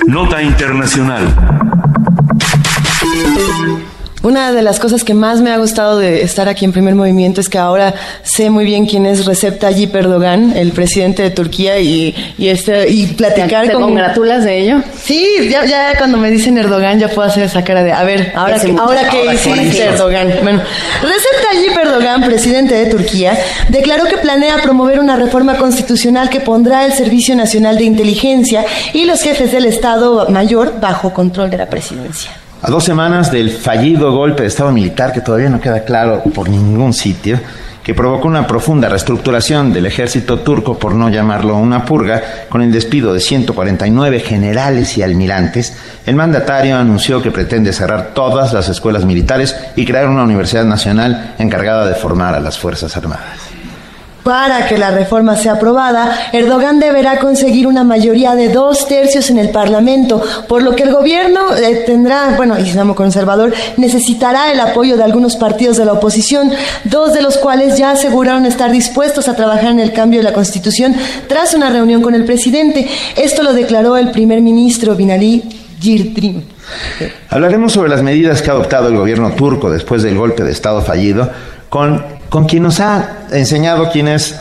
Nota 0.07 0.41
Internacional. 0.41 1.27
Una 4.21 4.51
de 4.51 4.63
las 4.63 4.79
cosas 4.79 5.05
que 5.05 5.13
más 5.13 5.39
me 5.39 5.51
ha 5.51 5.57
gustado 5.57 5.97
de 5.97 6.23
estar 6.23 6.49
aquí 6.49 6.65
en 6.65 6.73
primer 6.73 6.93
movimiento 6.93 7.39
es 7.39 7.47
que 7.47 7.57
ahora 7.57 7.93
sé 8.21 8.49
muy 8.49 8.65
bien 8.65 8.85
quién 8.85 9.05
es 9.05 9.25
Recep 9.25 9.59
Tayyip 9.59 9.95
Erdogan, 9.95 10.57
el 10.57 10.73
presidente 10.73 11.23
de 11.23 11.29
Turquía, 11.29 11.79
y, 11.79 12.13
y, 12.37 12.49
este, 12.49 12.89
y 12.89 13.07
platicar 13.07 13.67
¿Te 13.67 13.73
con... 13.73 13.83
congratulas 13.83 14.43
de 14.43 14.59
ello? 14.59 14.81
Sí, 15.01 15.25
ya, 15.49 15.65
ya 15.65 15.97
cuando 15.97 16.17
me 16.17 16.29
dicen 16.31 16.57
Erdogan 16.57 16.99
ya 16.99 17.07
puedo 17.07 17.29
hacer 17.29 17.43
esa 17.43 17.63
cara 17.63 17.81
de, 17.81 17.93
a 17.93 18.03
ver, 18.03 18.33
ahora, 18.35 18.59
que, 18.59 18.75
ahora 18.77 19.07
qué 19.09 19.33
hiciste 19.33 19.83
Erdogan. 19.83 20.33
Bueno, 20.43 20.61
Recep 21.01 21.49
Tayyip 21.49 21.77
Erdogan, 21.77 22.23
presidente 22.23 22.75
de 22.75 22.87
Turquía, 22.87 23.37
declaró 23.69 24.03
que 24.05 24.17
planea 24.17 24.61
promover 24.61 24.99
una 24.99 25.15
reforma 25.15 25.55
constitucional 25.55 26.29
que 26.29 26.41
pondrá 26.41 26.85
el 26.85 26.91
Servicio 26.91 27.37
Nacional 27.37 27.77
de 27.77 27.85
Inteligencia 27.85 28.65
y 28.93 29.05
los 29.05 29.21
jefes 29.21 29.53
del 29.53 29.65
Estado 29.65 30.27
Mayor 30.29 30.81
bajo 30.81 31.13
control 31.13 31.49
de 31.51 31.57
la 31.57 31.69
presidencia. 31.69 32.31
A 32.61 32.69
dos 32.69 32.83
semanas 32.83 33.31
del 33.31 33.49
fallido 33.51 34.11
golpe 34.11 34.41
de 34.41 34.49
Estado 34.49 34.73
militar, 34.73 35.13
que 35.13 35.21
todavía 35.21 35.49
no 35.49 35.61
queda 35.61 35.85
claro 35.85 36.21
por 36.35 36.49
ningún 36.49 36.93
sitio, 36.93 37.39
que 37.83 37.93
provocó 37.93 38.27
una 38.27 38.45
profunda 38.45 38.89
reestructuración 38.89 39.73
del 39.73 39.85
ejército 39.85 40.39
turco, 40.39 40.77
por 40.77 40.93
no 40.93 41.09
llamarlo 41.09 41.57
una 41.57 41.85
purga, 41.85 42.21
con 42.49 42.61
el 42.61 42.71
despido 42.71 43.13
de 43.13 43.19
149 43.19 44.19
generales 44.19 44.97
y 44.97 45.03
almirantes, 45.03 45.75
el 46.05 46.15
mandatario 46.15 46.77
anunció 46.77 47.21
que 47.21 47.31
pretende 47.31 47.73
cerrar 47.73 48.13
todas 48.13 48.53
las 48.53 48.69
escuelas 48.69 49.05
militares 49.05 49.55
y 49.75 49.85
crear 49.85 50.07
una 50.07 50.23
universidad 50.23 50.65
nacional 50.65 51.35
encargada 51.39 51.87
de 51.87 51.95
formar 51.95 52.35
a 52.35 52.39
las 52.39 52.59
Fuerzas 52.59 52.95
Armadas. 52.97 53.48
Para 54.29 54.67
que 54.67 54.77
la 54.77 54.91
reforma 54.91 55.35
sea 55.35 55.53
aprobada, 55.53 56.29
Erdogan 56.31 56.79
deberá 56.79 57.17
conseguir 57.17 57.65
una 57.65 57.83
mayoría 57.83 58.35
de 58.35 58.49
dos 58.49 58.87
tercios 58.87 59.31
en 59.31 59.39
el 59.39 59.49
Parlamento, 59.49 60.21
por 60.47 60.61
lo 60.61 60.75
que 60.75 60.83
el 60.83 60.93
gobierno 60.93 61.55
eh, 61.55 61.81
tendrá, 61.83 62.35
bueno, 62.37 62.55
Islam 62.59 62.93
conservador, 62.93 63.51
necesitará 63.77 64.51
el 64.51 64.59
apoyo 64.59 64.97
de 64.97 65.03
algunos 65.03 65.35
partidos 65.35 65.77
de 65.77 65.85
la 65.85 65.93
oposición, 65.93 66.51
dos 66.83 67.15
de 67.15 67.23
los 67.23 67.37
cuales 67.37 67.79
ya 67.79 67.89
aseguraron 67.89 68.45
estar 68.45 68.71
dispuestos 68.71 69.27
a 69.27 69.35
trabajar 69.35 69.71
en 69.71 69.79
el 69.79 69.93
cambio 69.93 70.19
de 70.19 70.25
la 70.25 70.33
Constitución 70.33 70.95
tras 71.27 71.55
una 71.55 71.71
reunión 71.71 72.03
con 72.03 72.13
el 72.13 72.23
presidente. 72.23 72.87
Esto 73.15 73.41
lo 73.41 73.53
declaró 73.53 73.97
el 73.97 74.11
primer 74.11 74.41
ministro 74.41 74.93
Binali 74.95 75.41
Yildirim. 75.81 76.43
Hablaremos 77.29 77.73
sobre 77.73 77.89
las 77.89 78.03
medidas 78.03 78.43
que 78.43 78.51
ha 78.51 78.53
adoptado 78.53 78.89
el 78.89 78.95
gobierno 78.95 79.31
turco 79.31 79.71
después 79.71 80.03
del 80.03 80.19
golpe 80.19 80.43
de 80.43 80.51
Estado 80.51 80.83
fallido 80.83 81.31
con, 81.69 82.18
con 82.29 82.45
quien 82.45 82.63
nos 82.63 82.79
ha 82.79 83.27
enseñado 83.31 83.89
quién 83.91 84.07
es 84.07 84.35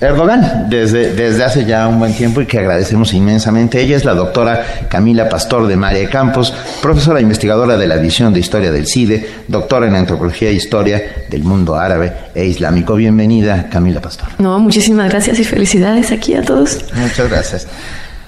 Erdogan 0.00 0.68
desde, 0.70 1.12
desde 1.12 1.42
hace 1.42 1.64
ya 1.64 1.88
un 1.88 1.98
buen 1.98 2.14
tiempo 2.14 2.40
y 2.40 2.46
que 2.46 2.58
agradecemos 2.58 3.12
inmensamente. 3.14 3.80
Ella 3.80 3.96
es 3.96 4.04
la 4.04 4.14
doctora 4.14 4.64
Camila 4.88 5.28
Pastor 5.28 5.66
de 5.66 5.76
María 5.76 6.08
Campos, 6.08 6.54
profesora 6.80 7.20
investigadora 7.20 7.76
de 7.76 7.88
la 7.88 7.96
División 7.96 8.32
de 8.32 8.38
Historia 8.38 8.70
del 8.70 8.86
CIDE, 8.86 9.28
doctora 9.48 9.88
en 9.88 9.96
Antropología 9.96 10.50
e 10.50 10.52
Historia 10.52 11.02
del 11.28 11.42
Mundo 11.42 11.74
Árabe 11.74 12.12
e 12.32 12.44
Islámico. 12.44 12.94
Bienvenida, 12.94 13.68
Camila 13.68 14.00
Pastor. 14.00 14.28
No, 14.38 14.60
muchísimas 14.60 15.10
gracias 15.10 15.40
y 15.40 15.44
felicidades 15.44 16.12
aquí 16.12 16.34
a 16.34 16.42
todos. 16.42 16.84
Muchas 16.94 17.28
gracias. 17.28 17.66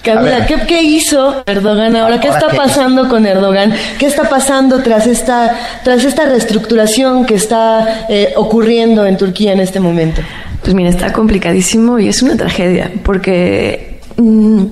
Camila, 0.03 0.47
¿qué, 0.47 0.57
¿qué, 0.67 0.83
hizo 0.83 1.43
Erdogan 1.45 1.95
ahora? 1.95 2.21
¿Qué 2.21 2.29
está 2.29 2.49
pasando 2.49 3.09
con 3.09 3.27
Erdogan? 3.27 3.73
¿Qué 3.99 4.07
está 4.07 4.29
pasando 4.31 4.83
tras 4.83 5.07
esta, 5.07 5.55
tras 5.85 6.05
esta 6.05 6.25
reestructuración 6.25 7.27
que 7.27 7.35
está 7.35 8.07
eh, 8.09 8.33
ocurriendo 8.37 9.05
en 9.05 9.19
Turquía 9.19 9.53
en 9.53 9.61
este 9.61 9.79
momento? 9.79 10.23
Pues 10.63 10.75
mira, 10.75 10.89
está 10.89 11.13
complicadísimo 11.13 11.99
y 11.99 12.09
es 12.09 12.23
una 12.23 12.37
tragedia, 12.37 12.91
porque 13.03 14.01
mmm, 14.17 14.65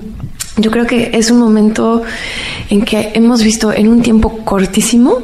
yo 0.57 0.71
creo 0.71 0.87
que 0.87 1.11
es 1.13 1.29
un 1.29 1.39
momento 1.39 2.01
en 2.69 2.81
que 2.81 3.11
hemos 3.13 3.43
visto 3.43 3.71
en 3.71 3.87
un 3.87 4.01
tiempo 4.01 4.39
cortísimo 4.43 5.19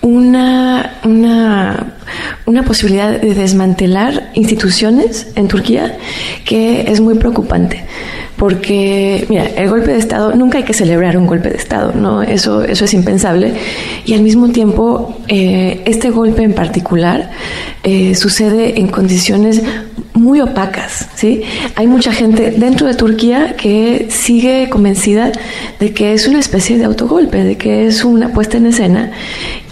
una, 0.00 0.98
una, 1.04 1.94
una, 2.44 2.62
posibilidad 2.62 3.18
de 3.18 3.34
desmantelar 3.34 4.30
instituciones 4.34 5.28
en 5.34 5.48
Turquía 5.48 5.98
que 6.44 6.82
es 6.90 7.00
muy 7.00 7.14
preocupante. 7.14 7.84
Porque, 8.36 9.26
mira, 9.28 9.46
el 9.46 9.68
golpe 9.68 9.92
de 9.92 9.98
Estado, 9.98 10.34
nunca 10.34 10.58
hay 10.58 10.64
que 10.64 10.74
celebrar 10.74 11.16
un 11.16 11.26
golpe 11.26 11.50
de 11.50 11.56
Estado, 11.56 11.92
¿no? 11.94 12.22
Eso, 12.22 12.64
eso 12.64 12.84
es 12.84 12.92
impensable. 12.92 13.54
Y 14.04 14.14
al 14.14 14.22
mismo 14.22 14.48
tiempo, 14.48 15.16
eh, 15.28 15.82
este 15.84 16.10
golpe 16.10 16.42
en 16.42 16.52
particular 16.52 17.30
eh, 17.84 18.14
sucede 18.14 18.80
en 18.80 18.88
condiciones 18.88 19.62
muy 20.14 20.40
opacas, 20.40 21.08
¿sí? 21.14 21.42
Hay 21.74 21.86
mucha 21.86 22.12
gente 22.12 22.52
dentro 22.52 22.86
de 22.86 22.94
Turquía 22.94 23.56
que 23.56 24.06
sigue 24.10 24.68
convencida 24.70 25.32
de 25.80 25.92
que 25.92 26.12
es 26.12 26.26
una 26.28 26.38
especie 26.38 26.78
de 26.78 26.84
autogolpe, 26.84 27.42
de 27.44 27.56
que 27.56 27.86
es 27.86 28.04
una 28.04 28.32
puesta 28.32 28.56
en 28.56 28.66
escena 28.66 29.12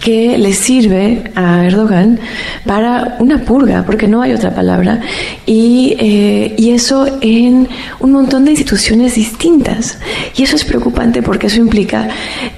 que 0.03 0.37
le 0.37 0.51
sirve 0.51 1.31
a 1.33 1.65
Erdogan 1.65 2.19
para 2.65 3.15
una 3.19 3.45
purga, 3.45 3.83
porque 3.85 4.07
no 4.07 4.21
hay 4.21 4.33
otra 4.33 4.53
palabra, 4.53 4.99
y, 5.45 5.95
eh, 5.97 6.53
y 6.57 6.71
eso 6.71 7.07
en 7.21 7.69
un 8.01 8.11
montón 8.11 8.43
de 8.43 8.51
instituciones 8.51 9.15
distintas. 9.15 9.97
Y 10.35 10.43
eso 10.43 10.57
es 10.57 10.65
preocupante 10.65 11.21
porque 11.21 11.47
eso 11.47 11.57
implica 11.57 12.09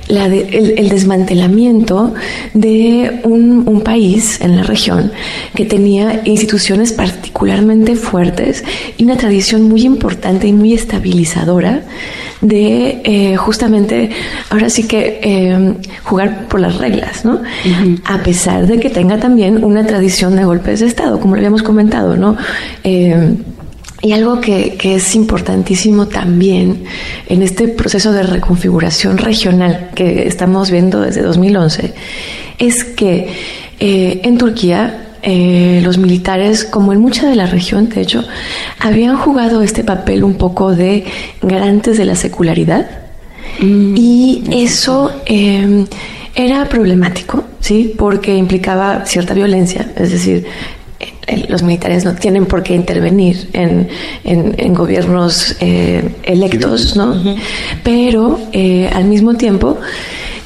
el, 0.07 0.17
el, 0.77 0.89
desmantelamiento 0.89 2.15
de 2.53 3.21
un, 3.23 3.65
país 3.81 4.41
en 4.41 4.55
la 4.55 4.63
región 4.63 5.11
que 5.53 5.65
tenía 5.65 6.21
instituciones 6.25 6.91
particularmente 7.55 7.95
fuertes 7.95 8.63
y 8.97 9.03
una 9.03 9.15
tradición 9.15 9.63
muy 9.63 9.83
importante 9.83 10.47
y 10.47 10.53
muy 10.53 10.73
estabilizadora 10.73 11.83
de 12.41 13.01
eh, 13.03 13.37
justamente, 13.37 14.09
ahora 14.49 14.69
sí 14.69 14.83
que 14.83 15.19
eh, 15.23 15.73
jugar 16.03 16.47
por 16.47 16.59
las 16.59 16.77
reglas, 16.77 17.23
¿no? 17.23 17.41
A 18.03 18.17
pesar 18.23 18.67
de 18.67 18.79
que 18.79 18.89
tenga 18.89 19.17
también 19.17 19.63
una 19.63 19.85
tradición 19.85 20.35
de 20.35 20.43
golpes 20.43 20.81
de 20.81 20.87
Estado, 20.87 21.19
como 21.19 21.35
lo 21.35 21.39
habíamos 21.39 21.63
comentado, 21.63 22.17
¿no? 22.17 22.35
Eh, 22.83 23.35
y 24.01 24.11
algo 24.11 24.41
que, 24.41 24.75
que, 24.77 24.95
es 24.95 25.15
importantísimo 25.15 26.07
también 26.07 26.83
en 27.27 27.41
este 27.41 27.69
proceso 27.69 28.11
de 28.11 28.23
reconfiguración 28.23 29.17
regional 29.17 29.89
que 29.95 30.27
estamos 30.27 30.69
viendo 30.69 31.01
desde 31.01 31.21
2011 31.21 31.93
es 32.59 32.83
que 32.83 33.29
eh, 33.79 34.21
en 34.23 34.37
Turquía 34.37 35.04
eh, 35.25 35.81
los 35.83 35.97
militares, 35.97 36.63
como 36.63 36.93
en 36.93 37.01
mucha 37.01 37.27
de 37.27 37.35
la 37.35 37.47
región, 37.47 37.89
de 37.89 38.01
hecho, 38.01 38.23
habían 38.79 39.17
jugado 39.17 39.63
este 39.63 39.83
papel 39.83 40.23
un 40.23 40.35
poco 40.35 40.75
de 40.75 41.03
garantes 41.41 41.97
de 41.97 42.05
la 42.05 42.15
secularidad. 42.15 42.87
Mm. 43.59 43.95
Y 43.97 44.43
eso 44.51 45.11
eh, 45.25 45.85
era 46.35 46.69
problemático, 46.69 47.43
¿sí? 47.59 47.93
Porque 47.97 48.35
implicaba 48.35 49.05
cierta 49.05 49.33
violencia, 49.33 49.91
es 49.95 50.11
decir, 50.11 50.45
eh, 51.27 51.45
los 51.49 51.63
militares 51.63 52.05
no 52.05 52.13
tienen 52.13 52.45
por 52.45 52.61
qué 52.61 52.75
intervenir 52.75 53.49
en, 53.53 53.87
en, 54.23 54.53
en 54.57 54.73
gobiernos 54.73 55.55
eh, 55.59 56.07
electos, 56.23 56.95
¿no? 56.95 57.15
Pero 57.83 58.39
eh, 58.51 58.89
al 58.93 59.05
mismo 59.05 59.33
tiempo, 59.33 59.79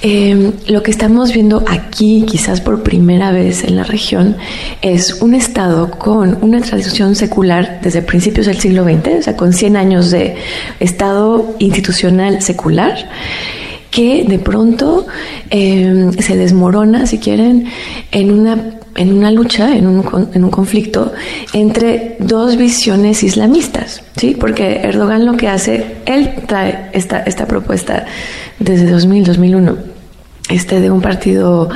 eh, 0.02 0.52
lo 0.68 0.82
que 0.82 0.92
estamos 0.92 1.34
viendo 1.34 1.64
aquí, 1.68 2.26
quizás 2.28 2.62
por 2.62 2.84
primera 2.84 3.32
vez 3.32 3.64
en 3.64 3.76
la 3.76 3.84
región, 3.84 4.38
es 4.82 5.22
un 5.22 5.34
Estado 5.34 5.92
con 5.92 6.38
una 6.42 6.62
tradición 6.62 7.16
secular 7.16 7.80
desde 7.82 8.02
principios 8.02 8.46
del 8.46 8.60
siglo 8.60 8.84
XX, 8.84 9.20
o 9.20 9.22
sea, 9.22 9.36
con 9.36 9.54
100 9.54 9.76
años 9.76 10.12
de 10.12 10.36
Estado 10.80 11.56
institucional 11.60 12.42
secular 12.42 13.10
que 13.92 14.24
de 14.24 14.40
pronto 14.40 15.08
eh, 15.50 16.12
se 16.20 16.36
desmorona, 16.36 17.06
si 17.06 17.18
quieren, 17.18 17.66
en 18.12 18.32
una 18.32 18.80
en 18.96 19.14
una 19.14 19.32
lucha, 19.32 19.78
en 19.78 19.88
un, 19.88 20.30
en 20.34 20.44
un, 20.44 20.52
conflicto 20.52 21.14
entre 21.54 22.18
dos 22.20 22.58
visiones 22.58 23.24
islamistas, 23.24 24.04
¿sí? 24.18 24.36
Porque 24.38 24.82
Erdogan 24.84 25.26
lo 25.26 25.38
que 25.38 25.48
hace, 25.48 25.86
él 26.06 26.34
trae 26.48 26.90
esta, 26.92 27.20
esta 27.20 27.48
propuesta 27.48 28.06
desde 28.60 28.92
2000, 28.92 29.24
2001, 29.24 29.78
este 30.50 30.82
de 30.82 30.92
un 30.92 31.02
partido 31.02 31.70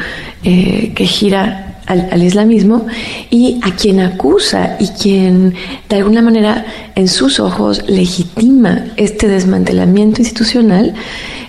eh, 0.44 0.91
que 0.95 1.06
gira 1.06 1.62
al, 1.85 2.07
al, 2.11 2.23
islamismo 2.23 2.85
y 3.30 3.60
a 3.64 3.76
quien 3.76 3.99
acusa 3.99 4.77
y 4.80 4.88
quien 4.89 5.53
de 5.89 5.95
alguna 5.95 6.22
manera 6.22 6.65
en 6.95 7.07
sus 7.07 7.39
ojos 7.39 7.84
legitima 7.88 8.85
este 8.97 9.27
desmantelamiento 9.27 10.22
institucional 10.22 10.93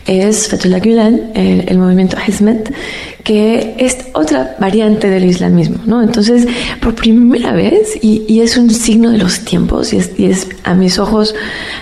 es 0.07 0.49
Fethullah 0.49 0.81
Gulen, 0.81 1.33
el, 1.35 1.79
movimiento 1.79 2.17
Hizmet, 2.27 2.75
que 3.23 3.75
es 3.79 3.97
otra 4.13 4.55
variante 4.61 5.09
del 5.09 5.25
islamismo, 5.25 5.79
¿no? 5.87 6.03
Entonces, 6.03 6.47
por 6.81 6.95
primera 6.95 7.53
vez, 7.53 7.97
y, 8.03 8.25
y 8.29 8.41
es 8.41 8.57
un 8.57 8.71
signo 8.71 9.11
de 9.11 9.19
los 9.19 9.41
tiempos, 9.41 9.93
y 9.93 9.99
es, 9.99 10.11
y 10.19 10.27
es, 10.27 10.49
a 10.65 10.75
mis 10.75 10.99
ojos, 10.99 11.35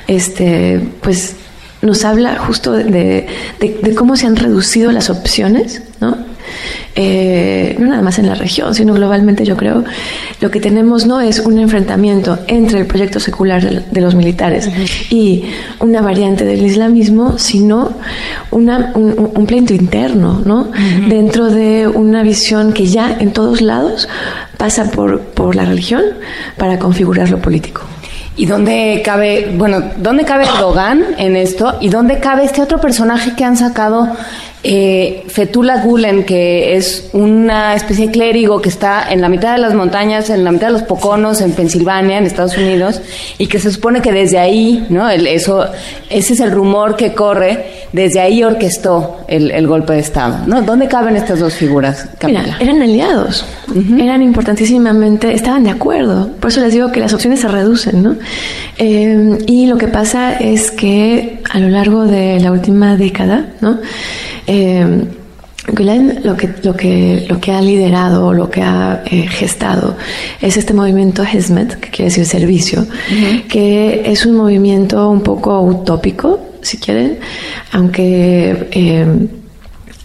este, 0.06 0.80
pues 1.00 1.34
nos 1.82 2.04
habla 2.04 2.38
justo 2.38 2.72
de, 2.72 3.26
de, 3.58 3.94
cómo 3.96 4.16
se 4.16 4.26
han 4.26 4.36
reducido 4.36 4.92
las 4.92 5.10
opciones, 5.10 5.82
¿no? 6.00 6.16
Eh, 6.94 7.76
no 7.78 7.86
nada 7.86 8.02
más 8.02 8.18
en 8.18 8.26
la 8.26 8.34
región, 8.34 8.74
sino 8.74 8.94
globalmente 8.94 9.44
yo 9.44 9.56
creo, 9.56 9.84
lo 10.40 10.50
que 10.50 10.60
tenemos 10.60 11.06
no 11.06 11.20
es 11.20 11.40
un 11.40 11.58
enfrentamiento 11.58 12.38
entre 12.48 12.80
el 12.80 12.86
proyecto 12.86 13.18
secular 13.18 13.62
de, 13.62 14.00
los 14.00 14.14
militares 14.14 14.68
y 15.10 15.44
una 15.80 16.02
variante 16.02 16.44
del 16.44 16.64
islamismo, 16.64 17.38
sino 17.38 17.92
una, 18.50 18.92
un, 18.94 19.46
pleito 19.46 19.72
interno, 19.72 20.42
¿no? 20.44 20.70
Dentro 21.08 21.46
de 21.46 21.88
una 21.88 22.22
visión 22.22 22.72
que 22.72 22.86
ya 22.86 23.16
en 23.18 23.32
todos 23.32 23.60
lados 23.60 24.08
pasa 24.58 24.90
por, 24.90 25.20
por 25.20 25.56
la 25.56 25.64
religión 25.64 26.02
para 26.56 26.78
configurar 26.78 27.30
lo 27.30 27.38
político. 27.38 27.82
¿Y 28.36 28.46
dónde 28.46 29.02
cabe, 29.04 29.54
bueno, 29.56 29.82
dónde 29.96 30.24
cabe 30.24 30.44
Erdogan 30.44 31.04
en 31.18 31.36
esto? 31.36 31.76
¿Y 31.80 31.90
dónde 31.90 32.18
cabe 32.18 32.44
este 32.44 32.62
otro 32.62 32.80
personaje 32.80 33.34
que 33.36 33.44
han 33.44 33.58
sacado 33.58 34.08
eh, 34.64 35.24
Fethullah 35.26 35.82
Gulen, 35.82 36.24
que 36.24 36.76
es 36.76 37.10
una 37.12 37.74
especie 37.74 38.06
de 38.06 38.12
clérigo 38.12 38.62
que 38.62 38.68
está 38.68 39.10
en 39.10 39.20
la 39.20 39.28
mitad 39.28 39.54
de 39.54 39.58
las 39.58 39.74
montañas, 39.74 40.30
en 40.30 40.44
la 40.44 40.52
mitad 40.52 40.68
de 40.68 40.74
los 40.74 40.82
Poconos, 40.82 41.40
en 41.40 41.52
Pensilvania, 41.52 42.18
en 42.18 42.26
Estados 42.26 42.56
Unidos, 42.56 43.00
y 43.38 43.48
que 43.48 43.58
se 43.58 43.72
supone 43.72 44.00
que 44.00 44.12
desde 44.12 44.38
ahí, 44.38 44.86
¿no? 44.88 45.08
eso, 45.10 45.66
ese 46.10 46.34
es 46.34 46.40
el 46.40 46.52
rumor 46.52 46.96
que 46.96 47.12
corre, 47.12 47.82
desde 47.92 48.20
ahí 48.20 48.42
orquestó 48.42 49.18
el, 49.28 49.66
golpe 49.66 49.94
de 49.94 49.98
Estado, 49.98 50.46
¿no? 50.46 50.62
¿Dónde 50.62 50.88
caben 50.88 51.16
estas 51.16 51.40
dos 51.40 51.54
figuras? 51.54 52.08
Mira, 52.24 52.56
eran 52.60 52.80
aliados, 52.82 53.44
eran 53.98 54.22
importantísimamente, 54.22 55.34
estaban 55.34 55.64
de 55.64 55.70
acuerdo, 55.70 56.30
por 56.40 56.50
eso 56.50 56.60
les 56.60 56.72
digo 56.72 56.90
que 56.90 57.00
las 57.00 57.12
opciones 57.12 57.40
se 57.40 57.48
reducen, 57.48 58.02
¿no? 58.02 58.16
Eh, 58.78 59.38
y 59.46 59.66
lo 59.66 59.76
que 59.76 59.88
pasa 59.88 60.34
es 60.34 60.70
que 60.70 61.41
a 61.52 61.58
lo 61.58 61.68
largo 61.68 62.06
de 62.06 62.40
la 62.40 62.50
última 62.50 62.96
década, 62.96 63.46
¿no? 63.60 63.78
Eh, 64.46 65.04
lo 66.24 66.36
que, 66.36 66.48
lo, 66.64 66.74
que, 66.74 67.26
lo 67.28 67.40
que 67.40 67.52
ha 67.52 67.60
liderado, 67.60 68.32
lo 68.32 68.50
que 68.50 68.62
ha 68.62 69.02
eh, 69.06 69.28
gestado, 69.28 69.96
es 70.40 70.56
este 70.56 70.72
movimiento 70.72 71.22
Hizmet, 71.22 71.78
que 71.78 71.90
quiere 71.90 72.04
decir 72.06 72.26
servicio, 72.26 72.86
que 73.48 74.02
es 74.06 74.26
un 74.26 74.34
movimiento 74.34 75.08
un 75.08 75.20
poco 75.20 75.60
utópico, 75.60 76.40
si 76.62 76.78
quieren, 76.78 77.18
aunque 77.70 78.68
eh, 78.72 79.06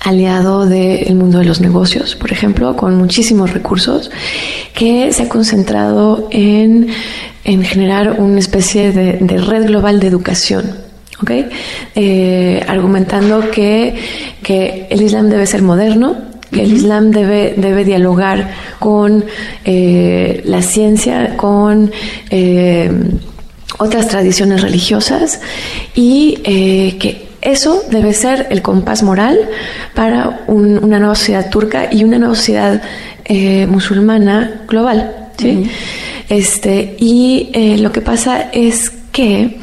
aliado 0.01 0.67
del 0.67 1.15
mundo 1.15 1.39
de 1.39 1.45
los 1.45 1.59
negocios, 1.59 2.15
por 2.15 2.31
ejemplo, 2.31 2.75
con 2.75 2.95
muchísimos 2.95 3.51
recursos, 3.51 4.11
que 4.75 5.11
se 5.11 5.23
ha 5.23 5.29
concentrado 5.29 6.27
en, 6.29 6.89
en 7.45 7.63
generar 7.63 8.19
una 8.19 8.37
especie 8.37 8.91
de 8.91 9.37
red 9.37 9.65
global 9.65 9.99
de 9.99 10.07
educación 10.07 10.86
¿okay? 11.21 11.49
Eh, 11.95 12.63
argumentando 12.67 13.49
que, 13.51 13.95
que, 14.43 14.87
el 14.89 15.01
Islam 15.01 15.29
debe 15.29 15.45
ser 15.45 15.61
moderno, 15.61 16.15
que 16.51 16.63
el 16.63 16.73
Islam 16.73 17.11
debe, 17.11 17.53
debe 17.57 17.83
dialogar 17.83 18.51
con 18.79 19.25
eh, 19.65 20.41
la 20.45 20.61
ciencia, 20.61 21.35
con 21.35 21.91
eh, 22.29 22.91
otras 23.79 24.07
tradiciones 24.07 24.61
religiosas 24.61 25.41
y 25.93 26.35
que 26.99 27.27
eso 27.41 27.83
debe 27.91 28.13
ser 28.13 28.47
el 28.49 28.61
compás 28.61 29.03
moral 29.03 29.37
para 29.93 30.45
una 30.47 30.99
nueva 30.99 31.15
sociedad 31.15 31.49
turca 31.49 31.89
y 31.91 32.03
una 32.03 32.17
nueva 32.17 32.33
sociedad 32.35 32.81
musulmana 33.67 34.61
global. 34.67 35.29
¿sí? 35.37 35.69
este, 36.29 36.95
y 36.97 37.77
lo 37.77 37.91
que 37.91 38.01
pasa 38.01 38.49
es 38.51 38.89
que 39.11 39.59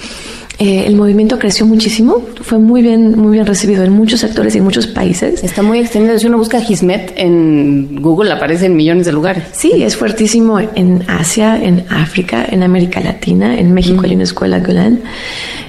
eh, 0.58 0.84
el 0.86 0.94
movimiento 0.94 1.36
creció 1.38 1.66
muchísimo, 1.66 2.22
fue 2.40 2.58
muy 2.58 2.80
bien, 2.80 3.18
muy 3.18 3.32
bien 3.32 3.44
recibido 3.44 3.82
en 3.82 3.92
muchos 3.92 4.20
sectores 4.20 4.54
y 4.54 4.58
en 4.58 4.64
muchos 4.64 4.86
países. 4.86 5.42
Está 5.42 5.62
muy 5.62 5.80
extendido. 5.80 6.16
Si 6.16 6.26
uno 6.26 6.38
busca 6.38 6.60
Hizmet 6.60 7.12
en 7.16 8.00
Google, 8.00 8.32
aparece 8.32 8.66
en 8.66 8.76
millones 8.76 9.06
de 9.06 9.12
lugares. 9.12 9.44
Sí, 9.52 9.82
es 9.82 9.96
fuertísimo 9.96 10.60
en 10.60 11.04
Asia, 11.08 11.60
en 11.60 11.84
África, 11.90 12.46
en 12.48 12.62
América 12.62 13.00
Latina, 13.00 13.58
en 13.58 13.74
México 13.74 14.02
hay 14.04 14.14
una 14.14 14.24
escuela 14.24 14.60
Golan. 14.60 15.00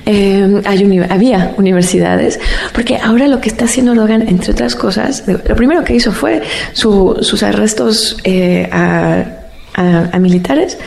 Eh, 0.06 0.62
hay 0.66 1.00
había 1.10 1.56
universidades, 1.58 2.40
porque 2.72 2.98
ahora 2.98 3.28
lo 3.28 3.42
que 3.42 3.50
está 3.50 3.66
haciendo 3.66 3.94
Erdogan, 3.94 4.28
entre 4.28 4.52
otras 4.52 4.76
cosas, 4.76 5.24
lo 5.28 5.56
primero 5.56 5.84
que 5.84 5.96
hizo 5.96 6.12
fue 6.12 6.44
sus 6.74 7.42
arrestos 7.42 8.18
eh, 8.24 8.70
a, 8.72 9.26
a 9.74 10.20
militares 10.20 10.78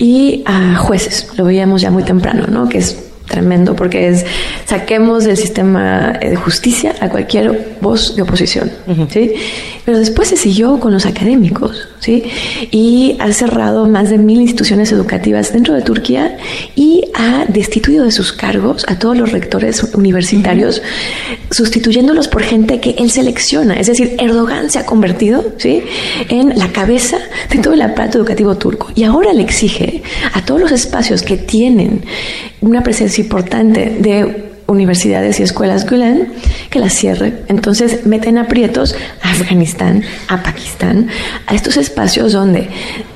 y 0.00 0.42
a 0.46 0.76
jueces. 0.78 1.28
Lo 1.36 1.44
veíamos 1.44 1.80
ya 1.80 1.92
muy 1.92 2.02
temprano, 2.02 2.48
¿no? 2.48 2.68
Que 2.68 2.78
es 2.78 3.05
tremendo 3.26 3.74
porque 3.74 4.08
es 4.08 4.24
saquemos 4.64 5.24
del 5.24 5.36
sistema 5.36 6.12
de 6.20 6.36
justicia 6.36 6.94
a 7.00 7.08
cualquier 7.08 7.76
voz 7.80 8.16
de 8.16 8.22
oposición, 8.22 8.70
¿sí? 9.10 9.32
Pero 9.84 9.98
después 9.98 10.28
se 10.28 10.36
siguió 10.36 10.80
con 10.80 10.92
los 10.92 11.06
académicos, 11.06 11.88
¿sí? 12.00 12.24
Y 12.70 13.16
ha 13.20 13.32
cerrado 13.32 13.86
más 13.86 14.10
de 14.10 14.18
mil 14.18 14.40
instituciones 14.40 14.92
educativas 14.92 15.52
dentro 15.52 15.74
de 15.74 15.82
Turquía 15.82 16.36
y 16.74 17.04
ha 17.14 17.44
destituido 17.48 18.04
de 18.04 18.10
sus 18.10 18.32
cargos 18.32 18.84
a 18.88 18.98
todos 18.98 19.16
los 19.16 19.32
rectores 19.32 19.82
universitarios, 19.94 20.82
sustituyéndolos 21.50 22.28
por 22.28 22.42
gente 22.42 22.80
que 22.80 22.96
él 22.98 23.10
selecciona. 23.10 23.74
Es 23.74 23.86
decir, 23.86 24.16
Erdogan 24.18 24.70
se 24.70 24.78
ha 24.78 24.86
convertido, 24.86 25.44
¿sí? 25.58 25.82
En 26.28 26.58
la 26.58 26.68
cabeza 26.72 27.18
de 27.50 27.58
todo 27.58 27.74
el 27.74 27.82
aparato 27.82 28.18
educativo 28.18 28.56
turco 28.56 28.90
y 28.94 29.04
ahora 29.04 29.32
le 29.32 29.42
exige 29.42 30.02
a 30.32 30.44
todos 30.44 30.60
los 30.60 30.72
espacios 30.72 31.22
que 31.22 31.36
tienen 31.36 32.02
una 32.60 32.82
presencia 32.82 33.15
importante 33.18 33.96
de 33.98 34.46
universidades 34.66 35.38
y 35.38 35.44
escuelas 35.44 35.88
Gulen 35.88 36.32
que 36.70 36.78
las 36.78 36.92
cierre. 36.94 37.32
Entonces 37.48 38.06
meten 38.06 38.38
aprietos 38.38 38.94
a 39.22 39.30
Afganistán, 39.30 40.02
a 40.28 40.42
Pakistán, 40.42 41.08
a 41.46 41.54
estos 41.54 41.76
espacios 41.76 42.32
donde 42.32 42.68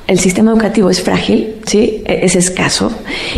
el 0.06 0.18
sistema 0.18 0.52
educativo 0.52 0.90
es 0.90 1.02
frágil, 1.02 1.56
¿sí? 1.66 2.02
E-, 2.06 2.24
es 2.24 2.36
escaso, 2.36 2.93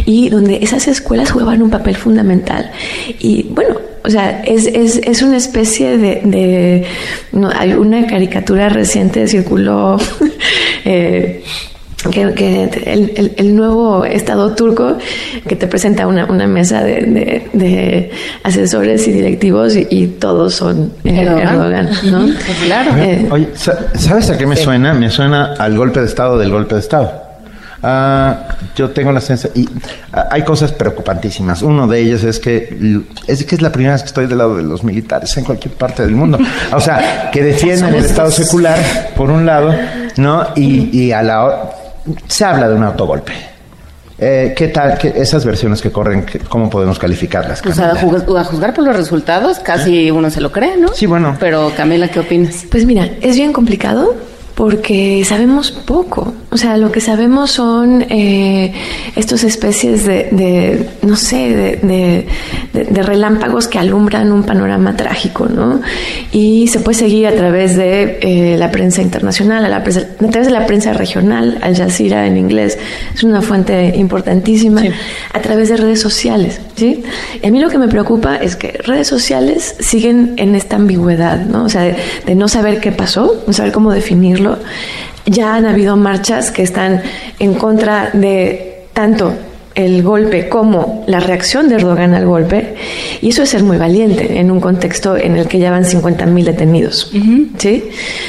y 0.04 0.28
donde 0.28 0.58
esas 0.62 0.88
escuelas 0.88 1.30
juegan 1.30 1.62
un 1.62 1.70
papel 1.70 1.96
fundamental. 1.96 2.70
Y 3.18 3.44
bueno, 3.50 3.76
o 4.04 4.10
sea, 4.10 4.42
es, 4.42 4.66
es, 4.66 4.96
es 4.96 5.22
una 5.22 5.36
especie 5.36 5.96
de... 5.96 6.84
no, 7.32 7.50
hay 7.54 7.72
una 7.72 8.06
caricatura 8.06 8.68
reciente 8.68 9.26
circuló... 9.28 9.98
eh, 10.84 11.42
que, 12.10 12.22
el, 12.86 13.32
el, 13.36 13.56
nuevo 13.56 14.04
Estado 14.04 14.54
turco 14.54 14.98
que 15.46 15.56
te 15.56 15.66
presenta 15.66 16.06
una, 16.06 16.26
una 16.26 16.46
mesa 16.46 16.82
de, 16.82 17.48
de, 17.52 18.10
asesores 18.42 19.06
y 19.06 19.12
directivos 19.12 19.76
y, 19.76 20.06
todos 20.18 20.54
son 20.54 20.92
Erdogan, 21.04 21.90
¿no? 22.04 22.26
claro. 22.64 22.96
Eh, 22.96 23.28
Oye, 23.30 23.48
¿sabes 23.54 24.30
a 24.30 24.38
qué 24.38 24.46
me 24.46 24.56
suena? 24.56 24.94
Me 24.94 25.10
suena 25.10 25.54
al 25.58 25.76
golpe 25.76 26.00
de 26.00 26.06
Estado 26.06 26.38
del 26.38 26.50
golpe 26.50 26.74
de 26.74 26.80
Estado. 26.80 27.32
Ah, 27.84 28.46
yo 28.76 28.90
tengo 28.90 29.10
la 29.10 29.20
sensación, 29.20 29.64
y 29.64 29.68
ah, 30.12 30.28
hay 30.30 30.42
cosas 30.44 30.70
preocupantísimas. 30.70 31.62
Uno 31.62 31.88
de 31.88 31.98
ellos 31.98 32.22
es 32.22 32.38
que 32.38 33.02
es 33.26 33.44
que 33.44 33.56
es 33.56 33.62
la 33.62 33.72
primera 33.72 33.94
vez 33.94 34.02
que 34.02 34.06
estoy 34.06 34.26
del 34.26 34.38
lado 34.38 34.56
de 34.56 34.62
los 34.62 34.84
militares 34.84 35.36
en 35.36 35.44
cualquier 35.44 35.74
parte 35.74 36.02
del 36.02 36.12
mundo. 36.12 36.38
O 36.72 36.80
sea, 36.80 37.30
que 37.32 37.42
defienden 37.42 37.94
el 37.94 38.04
Estado 38.04 38.30
secular, 38.30 38.78
por 39.16 39.30
un 39.30 39.46
lado, 39.46 39.74
¿no? 40.16 40.46
Y, 40.54 40.96
y 40.96 41.10
a 41.10 41.22
la 41.22 41.81
se 42.26 42.44
habla 42.44 42.68
de 42.68 42.74
un 42.74 42.84
autogolpe. 42.84 43.32
Eh, 44.18 44.54
¿Qué 44.56 44.68
tal 44.68 44.96
que 44.98 45.08
esas 45.16 45.44
versiones 45.44 45.82
que 45.82 45.90
corren, 45.90 46.24
cómo 46.48 46.70
podemos 46.70 46.98
calificarlas? 46.98 47.60
Pues 47.60 47.78
a, 47.80 47.96
juzgar 47.96 48.72
por 48.72 48.84
los 48.84 48.94
resultados, 48.94 49.58
casi 49.58 50.12
uno 50.12 50.30
se 50.30 50.40
lo 50.40 50.52
cree, 50.52 50.76
¿no? 50.76 50.88
Sí, 50.94 51.06
bueno. 51.06 51.36
Pero 51.40 51.72
Camila, 51.76 52.08
¿qué 52.08 52.20
opinas? 52.20 52.64
Pues 52.70 52.86
mira, 52.86 53.08
es 53.20 53.34
bien 53.34 53.52
complicado 53.52 54.14
porque 54.54 55.24
sabemos 55.24 55.70
poco. 55.70 56.34
O 56.50 56.58
sea, 56.58 56.76
lo 56.76 56.92
que 56.92 57.00
sabemos 57.00 57.52
son 57.52 58.04
eh, 58.10 58.74
estas 59.16 59.42
especies 59.42 60.04
de, 60.04 60.86
no 61.00 61.16
sé, 61.16 61.78
de, 61.82 62.26
de, 62.72 63.02
relámpagos 63.02 63.68
que 63.68 63.78
alumbran 63.78 64.30
un 64.30 64.42
panorama 64.42 64.94
trágico, 64.94 65.46
¿no? 65.46 65.80
Y 66.30 66.68
se 66.68 66.80
puede 66.80 66.98
seguir 66.98 67.26
a 67.26 67.34
través 67.34 67.76
de 67.76 68.18
eh, 68.20 68.56
la 68.58 68.70
prensa 68.70 69.00
internacional, 69.00 69.64
a, 69.64 69.68
la 69.70 69.76
a 69.78 69.82
través 69.82 70.46
de 70.46 70.50
la 70.50 70.66
prensa 70.66 70.92
regional, 70.92 71.58
Al 71.62 71.74
Jazeera 71.74 72.26
en 72.26 72.36
inglés, 72.36 72.78
es 73.14 73.24
una 73.24 73.40
fuente 73.40 73.94
importantísima, 73.96 74.82
a 75.32 75.40
través 75.40 75.70
de 75.70 75.78
redes 75.78 76.02
sociales, 76.02 76.60
¿sí? 76.76 77.02
Y 77.42 77.46
a 77.46 77.50
mí 77.50 77.60
lo 77.60 77.70
que 77.70 77.78
me 77.78 77.88
preocupa 77.88 78.36
es 78.36 78.56
que 78.56 78.78
redes 78.84 79.08
sociales 79.08 79.74
siguen 79.80 80.34
en 80.36 80.54
esta 80.54 80.76
ambigüedad, 80.76 81.46
¿no? 81.46 81.64
O 81.64 81.68
sea, 81.70 81.96
de 82.26 82.34
no 82.34 82.46
saber 82.48 82.80
qué 82.80 82.92
pasó, 82.92 83.42
no 83.46 83.54
saber 83.54 83.72
cómo 83.72 83.90
definirlo 83.90 84.51
ya 85.26 85.54
han 85.54 85.66
habido 85.66 85.96
marchas 85.96 86.50
que 86.50 86.62
están 86.62 87.02
en 87.38 87.54
contra 87.54 88.10
de 88.12 88.86
tanto 88.92 89.34
el 89.74 90.02
golpe 90.02 90.48
como 90.48 91.04
la 91.06 91.20
reacción 91.20 91.68
de 91.68 91.76
Erdogan 91.76 92.14
al 92.14 92.26
golpe, 92.26 92.74
y 93.20 93.30
eso 93.30 93.42
es 93.42 93.50
ser 93.50 93.62
muy 93.62 93.78
valiente 93.78 94.38
en 94.38 94.50
un 94.50 94.60
contexto 94.60 95.16
en 95.16 95.36
el 95.36 95.48
que 95.48 95.58
ya 95.58 95.70
van 95.70 95.84
50.000 95.84 96.44
detenidos. 96.44 97.10
¿sí? 97.58 97.84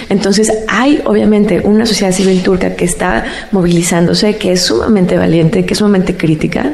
Entonces, 0.09 0.51
hay 0.67 1.01
obviamente 1.05 1.61
una 1.63 1.85
sociedad 1.85 2.11
civil 2.11 2.41
turca 2.43 2.75
que 2.75 2.85
está 2.85 3.25
movilizándose, 3.51 4.37
que 4.37 4.53
es 4.53 4.63
sumamente 4.63 5.17
valiente, 5.17 5.65
que 5.65 5.73
es 5.73 5.79
sumamente 5.79 6.15
crítica, 6.15 6.73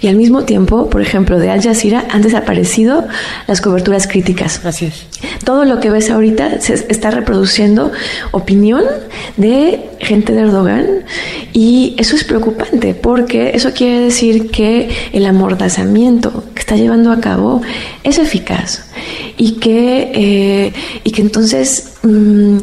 y 0.00 0.08
al 0.08 0.16
mismo 0.16 0.44
tiempo, 0.44 0.88
por 0.88 1.02
ejemplo, 1.02 1.38
de 1.38 1.50
Al 1.50 1.62
Jazeera 1.62 2.04
han 2.10 2.22
desaparecido 2.22 3.06
las 3.46 3.60
coberturas 3.60 4.06
críticas. 4.06 4.64
Así 4.64 4.86
es. 4.86 5.06
Todo 5.44 5.64
lo 5.64 5.80
que 5.80 5.90
ves 5.90 6.10
ahorita 6.10 6.60
se 6.60 6.74
está 6.74 7.10
reproduciendo 7.10 7.90
opinión 8.30 8.84
de 9.36 9.80
gente 9.98 10.32
de 10.32 10.42
Erdogan, 10.42 10.86
y 11.52 11.96
eso 11.98 12.14
es 12.14 12.24
preocupante, 12.24 12.94
porque 12.94 13.50
eso 13.54 13.72
quiere 13.72 13.97
decir 13.98 14.50
que 14.50 14.90
el 15.12 15.26
amordazamiento 15.26 16.44
que 16.54 16.60
está 16.60 16.76
llevando 16.76 17.12
a 17.12 17.20
cabo 17.20 17.62
es 18.04 18.18
eficaz 18.18 18.84
y 19.36 19.52
que, 19.52 20.10
eh, 20.14 20.72
y 21.04 21.10
que 21.12 21.22
entonces 21.22 21.94
mm, 22.02 22.58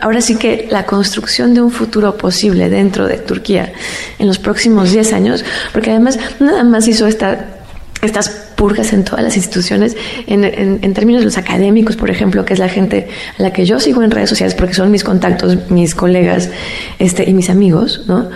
ahora 0.00 0.20
sí 0.20 0.36
que 0.36 0.66
la 0.70 0.86
construcción 0.86 1.54
de 1.54 1.60
un 1.60 1.70
futuro 1.70 2.16
posible 2.16 2.68
dentro 2.68 3.06
de 3.06 3.18
Turquía 3.18 3.72
en 4.18 4.26
los 4.26 4.38
próximos 4.38 4.90
10 4.90 5.12
años, 5.12 5.44
porque 5.72 5.90
además 5.90 6.18
nada 6.40 6.64
más 6.64 6.88
hizo 6.88 7.06
esta 7.06 7.54
estas 8.02 8.28
purgas 8.54 8.92
en 8.92 9.04
todas 9.04 9.24
las 9.24 9.36
instituciones, 9.36 9.96
en, 10.26 10.44
en, 10.44 10.94
términos 10.94 11.22
de 11.22 11.26
los 11.26 11.38
académicos, 11.38 11.96
por 11.96 12.10
ejemplo, 12.10 12.44
que 12.44 12.52
es 12.52 12.58
la 12.58 12.68
gente 12.68 13.08
a 13.38 13.42
la 13.42 13.52
que 13.52 13.66
yo 13.66 13.80
sigo 13.80 14.02
en 14.02 14.10
redes 14.10 14.30
sociales 14.30 14.54
porque 14.54 14.74
son 14.74 14.90
mis 14.90 15.02
contactos, 15.02 15.70
mis 15.70 15.94
colegas 15.94 16.50
este, 16.98 17.28
y 17.28 17.34
mis 17.34 17.50
amigos, 17.50 18.04
¿no? 18.06 18.30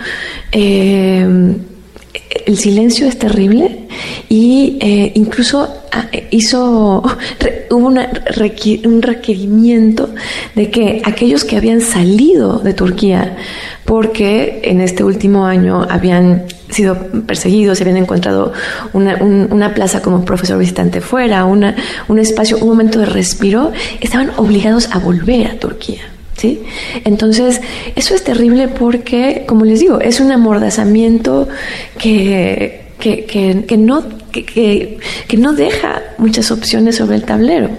Eh, 0.51 1.55
el 2.45 2.57
silencio 2.57 3.07
es 3.07 3.17
terrible 3.17 3.79
y 4.29 4.77
eh, 4.81 5.11
incluso 5.15 5.67
ah, 5.91 6.07
hizo 6.31 7.03
hubo 7.69 7.87
un 7.87 9.01
requerimiento 9.01 10.09
de 10.55 10.69
que 10.69 11.01
aquellos 11.05 11.43
que 11.43 11.57
habían 11.57 11.81
salido 11.81 12.59
de 12.59 12.73
Turquía 12.73 13.37
porque 13.85 14.61
en 14.63 14.81
este 14.81 15.03
último 15.03 15.45
año 15.45 15.85
habían 15.89 16.45
sido 16.69 16.97
perseguidos, 17.27 17.77
se 17.77 17.83
habían 17.83 17.97
encontrado 17.97 18.53
una, 18.93 19.15
una 19.17 19.73
plaza 19.73 20.01
como 20.01 20.25
profesor 20.25 20.57
visitante 20.57 21.01
fuera, 21.01 21.45
una, 21.45 21.75
un 22.07 22.19
espacio, 22.19 22.57
un 22.57 22.67
momento 22.67 22.99
de 22.99 23.05
respiro, 23.05 23.71
estaban 24.01 24.31
obligados 24.37 24.89
a 24.91 24.99
volver 24.99 25.47
a 25.47 25.59
Turquía. 25.59 26.12
¿Sí? 26.43 26.61
Entonces, 27.05 27.61
eso 27.95 28.13
es 28.13 28.21
terrible 28.25 28.67
porque, 28.67 29.45
como 29.47 29.63
les 29.63 29.79
digo, 29.79 30.01
es 30.01 30.19
un 30.19 30.29
amordazamiento 30.29 31.47
que, 31.97 32.81
que, 32.99 33.23
que, 33.23 33.63
que 33.65 33.77
no, 33.77 34.03
que, 34.29 34.97
que 35.25 35.37
no 35.37 35.53
deja 35.53 36.01
muchas 36.17 36.51
opciones 36.51 36.97
sobre 36.97 37.15
el 37.15 37.23
tablero. 37.23 37.69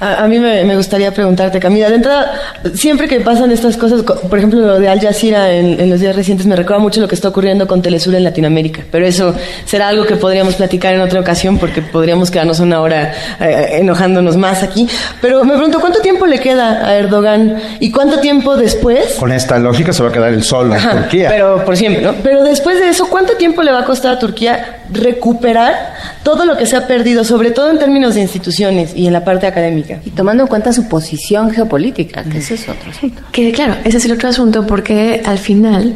A, 0.00 0.26
mí 0.26 0.38
me, 0.38 0.76
gustaría 0.76 1.12
preguntarte, 1.12 1.60
Camila, 1.60 1.90
de 1.90 1.96
entrada, 1.96 2.32
siempre 2.74 3.06
que 3.06 3.20
pasan 3.20 3.50
estas 3.50 3.76
cosas, 3.76 4.02
por 4.02 4.38
ejemplo, 4.38 4.58
lo 4.60 4.80
de 4.80 4.88
Al 4.88 4.98
Jazeera 4.98 5.52
en, 5.52 5.90
los 5.90 6.00
días 6.00 6.16
recientes, 6.16 6.46
me 6.46 6.56
recuerda 6.56 6.82
mucho 6.82 7.02
lo 7.02 7.08
que 7.08 7.14
está 7.14 7.28
ocurriendo 7.28 7.66
con 7.66 7.82
Telesur 7.82 8.14
en 8.14 8.24
Latinoamérica, 8.24 8.82
pero 8.90 9.06
eso 9.06 9.34
será 9.66 9.88
algo 9.88 10.06
que 10.06 10.16
podríamos 10.16 10.54
platicar 10.54 10.94
en 10.94 11.02
otra 11.02 11.20
ocasión 11.20 11.58
porque 11.58 11.82
podríamos 11.82 12.30
quedarnos 12.30 12.60
una 12.60 12.80
hora 12.80 13.12
eh, 13.40 13.78
enojándonos 13.80 14.38
más 14.38 14.62
aquí. 14.62 14.88
Pero 15.20 15.44
me 15.44 15.52
pregunto, 15.52 15.80
¿cuánto 15.80 16.00
tiempo 16.00 16.26
le 16.26 16.40
queda 16.40 16.86
a 16.86 16.96
Erdogan 16.96 17.60
y 17.78 17.90
cuánto 17.92 18.20
tiempo 18.20 18.56
después? 18.56 19.16
Con 19.18 19.32
esta 19.32 19.58
lógica 19.58 19.92
se 19.92 20.02
va 20.02 20.08
a 20.08 20.12
quedar 20.12 20.32
el 20.32 20.42
sol 20.42 20.72
en 20.72 20.80
Turquía. 20.80 21.28
Pero 21.28 21.62
por 21.62 21.76
siempre, 21.76 22.02
¿no? 22.02 22.14
Pero 22.22 22.42
después 22.42 22.80
de 22.80 22.88
eso, 22.88 23.06
¿cuánto 23.10 23.34
tiempo 23.34 23.62
le 23.62 23.70
va 23.70 23.80
a 23.80 23.84
costar 23.84 24.14
a 24.14 24.18
Turquía 24.18 24.79
recuperar 24.92 25.94
todo 26.22 26.44
lo 26.44 26.56
que 26.56 26.66
se 26.66 26.76
ha 26.76 26.86
perdido, 26.86 27.24
sobre 27.24 27.50
todo 27.50 27.70
en 27.70 27.78
términos 27.78 28.14
de 28.14 28.22
instituciones 28.22 28.92
y 28.94 29.06
en 29.06 29.12
la 29.12 29.24
parte 29.24 29.46
académica. 29.46 30.00
Y 30.04 30.10
tomando 30.10 30.44
en 30.44 30.48
cuenta 30.48 30.72
su 30.72 30.88
posición 30.88 31.50
geopolítica, 31.50 32.24
que 32.24 32.38
ese 32.38 32.54
es 32.54 32.68
otro 32.68 32.90
asunto. 32.90 33.22
Que 33.32 33.52
claro, 33.52 33.76
ese 33.84 33.98
es 33.98 34.04
el 34.04 34.12
otro 34.12 34.28
asunto, 34.28 34.66
porque 34.66 35.22
al 35.24 35.38
final, 35.38 35.94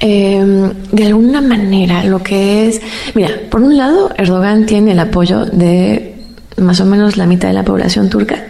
em, 0.00 0.72
de 0.92 1.06
alguna 1.06 1.40
manera, 1.40 2.04
lo 2.04 2.22
que 2.22 2.68
es. 2.68 2.80
Mira, 3.14 3.30
por 3.50 3.62
un 3.62 3.76
lado, 3.76 4.10
Erdogan 4.16 4.66
tiene 4.66 4.92
el 4.92 5.00
apoyo 5.00 5.44
de 5.44 6.14
más 6.56 6.80
o 6.80 6.86
menos 6.86 7.16
la 7.16 7.26
mitad 7.26 7.48
de 7.48 7.54
la 7.54 7.64
población 7.64 8.08
turca. 8.08 8.42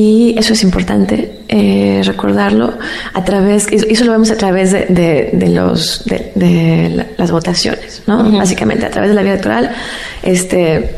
Y 0.00 0.38
eso 0.38 0.52
es 0.52 0.62
importante 0.62 1.40
eh, 1.48 2.02
recordarlo 2.04 2.78
a 3.14 3.24
través, 3.24 3.66
eso 3.72 4.04
lo 4.04 4.12
vemos 4.12 4.30
a 4.30 4.36
través 4.36 4.70
de, 4.70 4.86
de, 5.32 5.48
los, 5.48 6.04
de, 6.04 7.04
las 7.16 7.32
votaciones, 7.32 8.04
¿no? 8.06 8.30
Básicamente, 8.30 8.86
a 8.86 8.90
través 8.90 9.10
de 9.10 9.16
la 9.16 9.22
vía 9.22 9.32
electoral, 9.32 9.72
este 10.22 10.94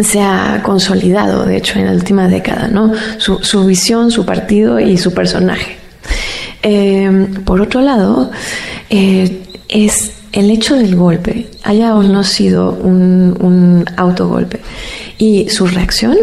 se 0.00 0.22
ha 0.22 0.62
consolidado, 0.62 1.44
de 1.44 1.58
hecho, 1.58 1.78
en 1.78 1.84
la 1.84 1.92
última 1.92 2.26
década, 2.26 2.66
¿no? 2.68 2.94
Su, 3.18 3.44
su 3.44 3.66
visión, 3.66 4.10
su 4.10 4.24
partido 4.24 4.80
y 4.80 4.96
su 4.96 5.12
personaje. 5.12 5.76
Eh, 6.62 7.28
por 7.44 7.60
otro 7.60 7.82
lado, 7.82 8.30
eh, 8.88 9.42
es 9.68 10.12
el 10.32 10.50
hecho 10.50 10.76
del 10.76 10.96
golpe, 10.96 11.48
haya 11.62 11.94
o 11.94 12.02
no 12.02 12.24
sido 12.24 12.72
un, 12.72 13.36
un 13.38 13.84
autogolpe, 13.98 14.60
y 15.18 15.50
su 15.50 15.66
reacción 15.66 16.16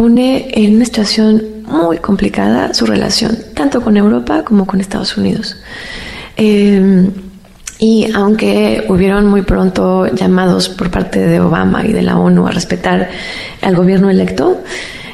pone 0.00 0.48
en 0.54 0.76
una 0.76 0.86
situación 0.86 1.42
muy 1.66 1.98
complicada 1.98 2.72
su 2.72 2.86
relación, 2.86 3.36
tanto 3.52 3.82
con 3.82 3.98
Europa 3.98 4.42
como 4.44 4.64
con 4.64 4.80
Estados 4.80 5.14
Unidos. 5.18 5.56
Em, 6.38 7.10
y 7.78 8.10
aunque 8.14 8.86
hubieron 8.88 9.26
muy 9.26 9.42
pronto 9.42 10.06
llamados 10.06 10.70
por 10.70 10.90
parte 10.90 11.18
de 11.20 11.38
Obama 11.38 11.84
y 11.84 11.92
de 11.92 12.00
la 12.00 12.18
ONU 12.18 12.46
a 12.46 12.50
respetar 12.50 13.10
al 13.60 13.76
gobierno 13.76 14.08
electo, 14.08 14.62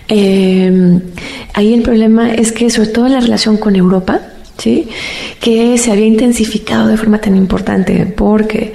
em, 0.07 1.01
ahí 1.55 1.75
el 1.75 1.83
problema 1.83 2.33
es 2.33 2.53
que 2.53 2.71
sobre 2.71 2.91
todo 2.91 3.09
la 3.09 3.19
relación 3.19 3.57
con 3.57 3.75
Europa, 3.75 4.21
¿sí? 4.57 4.89
que 5.41 5.79
se 5.79 5.91
había 5.91 6.07
intensificado 6.07 6.87
de 6.87 6.97
forma 6.97 7.19
tan 7.19 7.35
importante 7.35 8.07
porque 8.17 8.73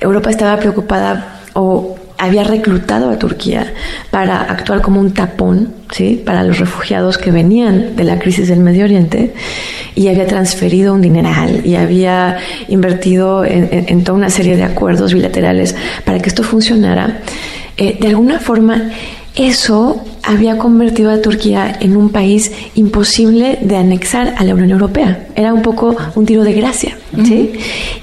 Europa 0.00 0.28
estaba 0.28 0.56
preocupada 0.58 1.42
o 1.54 2.01
había 2.22 2.44
reclutado 2.44 3.10
a 3.10 3.18
Turquía 3.18 3.72
para 4.12 4.42
actuar 4.42 4.80
como 4.80 5.00
un 5.00 5.12
tapón 5.12 5.74
¿sí? 5.90 6.22
para 6.24 6.44
los 6.44 6.60
refugiados 6.60 7.18
que 7.18 7.32
venían 7.32 7.96
de 7.96 8.04
la 8.04 8.20
crisis 8.20 8.46
del 8.46 8.60
Medio 8.60 8.84
Oriente 8.84 9.34
y 9.96 10.06
había 10.06 10.24
transferido 10.28 10.94
un 10.94 11.02
dineral 11.02 11.66
y 11.66 11.74
había 11.74 12.38
invertido 12.68 13.44
en, 13.44 14.04
toda 14.04 14.18
una 14.18 14.30
serie 14.30 14.56
de 14.56 14.62
acuerdos 14.62 15.12
bilaterales 15.12 15.74
para 16.04 16.20
que 16.20 16.28
esto 16.28 16.44
funcionara. 16.44 17.22
Eh, 17.76 17.98
de 18.00 18.06
alguna 18.06 18.38
forma, 18.38 18.90
eso 19.34 20.04
había 20.22 20.58
convertido 20.58 21.10
a 21.10 21.20
Turquía 21.20 21.76
en 21.80 21.96
un 21.96 22.10
país 22.10 22.52
imposible 22.74 23.58
de 23.62 23.76
anexar 23.76 24.34
a 24.36 24.44
la 24.44 24.54
Unión 24.54 24.70
Europea. 24.70 25.26
Era 25.34 25.54
un 25.54 25.62
poco 25.62 25.96
un 26.14 26.26
tiro 26.26 26.44
de 26.44 26.52
gracia, 26.52 26.96
¿sí? 27.24 27.52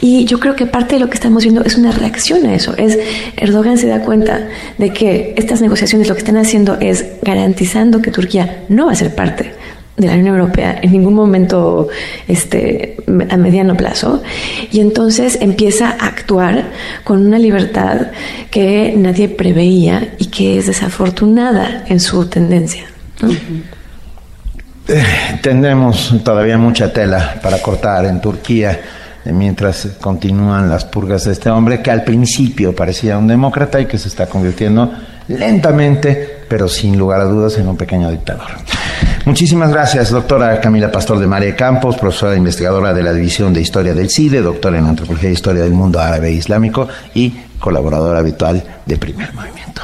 Y 0.02 0.26
yo 0.26 0.40
creo 0.40 0.56
que 0.56 0.66
parte 0.66 0.96
de 0.96 1.02
lo 1.02 1.10
que 1.10 1.16
estamos 1.16 1.44
viendo 1.44 1.64
es 1.64 1.76
una 1.76 1.92
reacción 1.92 2.46
a 2.46 2.56
eso. 2.56 2.76
Es 2.78 2.98
Erdogan 3.38 3.78
se 3.78 3.88
da 3.88 4.02
cuenta 4.02 4.48
de 4.78 4.92
que 4.92 5.34
estas 5.38 5.62
negociaciones 5.62 6.10
lo 6.10 6.16
que 6.16 6.20
están 6.20 6.38
haciendo 6.38 6.78
es 6.80 7.06
garantizando 7.22 8.02
que 8.02 8.12
Turquía 8.12 8.64
no 8.70 8.88
va 8.88 8.94
a 8.94 8.96
ser 8.96 9.14
parte 9.14 9.59
de 10.00 10.08
la 10.08 10.14
Unión 10.14 10.36
Europea 10.36 10.80
en 10.82 10.94
ningún 10.94 11.14
momento 11.14 11.90
este, 12.28 12.98
a 13.30 13.38
mediano 13.38 13.76
plazo 13.76 14.24
y 14.72 14.80
entonces 14.80 15.38
empieza 15.42 15.90
a 15.90 16.08
actuar 16.08 16.72
con 17.04 17.26
una 17.26 17.38
libertad 17.38 18.08
que 18.50 18.94
nadie 18.98 19.28
preveía 19.28 20.16
y 20.18 20.28
que 20.28 20.58
es 20.58 20.68
desafortunada 20.68 21.84
en 21.88 22.00
su 22.00 22.26
tendencia. 22.28 22.86
Eh, 24.88 25.04
tendremos 25.42 26.16
todavía 26.24 26.58
mucha 26.58 26.92
tela 26.92 27.36
para 27.44 27.62
cortar 27.62 28.06
en 28.06 28.22
Turquía 28.22 28.80
eh, 29.26 29.34
mientras 29.34 29.86
continúan 30.00 30.70
las 30.70 30.86
purgas 30.86 31.26
de 31.26 31.34
este 31.34 31.50
hombre 31.50 31.82
que 31.82 31.92
al 31.92 32.04
principio 32.04 32.74
parecía 32.74 33.18
un 33.18 33.28
demócrata 33.28 33.82
y 33.82 33.86
que 33.86 33.98
se 33.98 34.08
está 34.08 34.28
convirtiendo 34.28 34.92
lentamente, 35.28 36.40
pero 36.48 36.68
sin 36.70 36.98
lugar 36.98 37.20
a 37.22 37.26
dudas, 37.26 37.58
en 37.58 37.68
un 37.68 37.78
pequeño 37.78 38.10
dictador. 38.10 38.48
Muchísimas 39.26 39.72
gracias, 39.72 40.10
doctora 40.10 40.60
Camila 40.60 40.92
Pastor 40.92 41.20
de 41.20 41.28
María 41.28 41.56
Campos, 41.56 41.98
profesora 41.98 42.36
investigadora 42.36 42.94
de 42.94 43.04
la 43.04 43.14
División 43.14 43.54
de 43.54 43.62
Historia 43.62 43.94
del 43.94 44.10
CIDE, 44.10 44.42
doctora 44.42 44.80
en 44.80 44.86
Antropología 44.86 45.30
e 45.30 45.34
Historia 45.34 45.64
del 45.64 45.74
Mundo 45.74 46.00
Árabe 46.00 46.30
e 46.30 46.34
Islámico 46.34 46.88
y 47.14 47.34
colaboradora 47.60 48.20
habitual 48.20 48.64
de 48.86 48.98
Primer 48.98 49.34
Movimiento. 49.34 49.82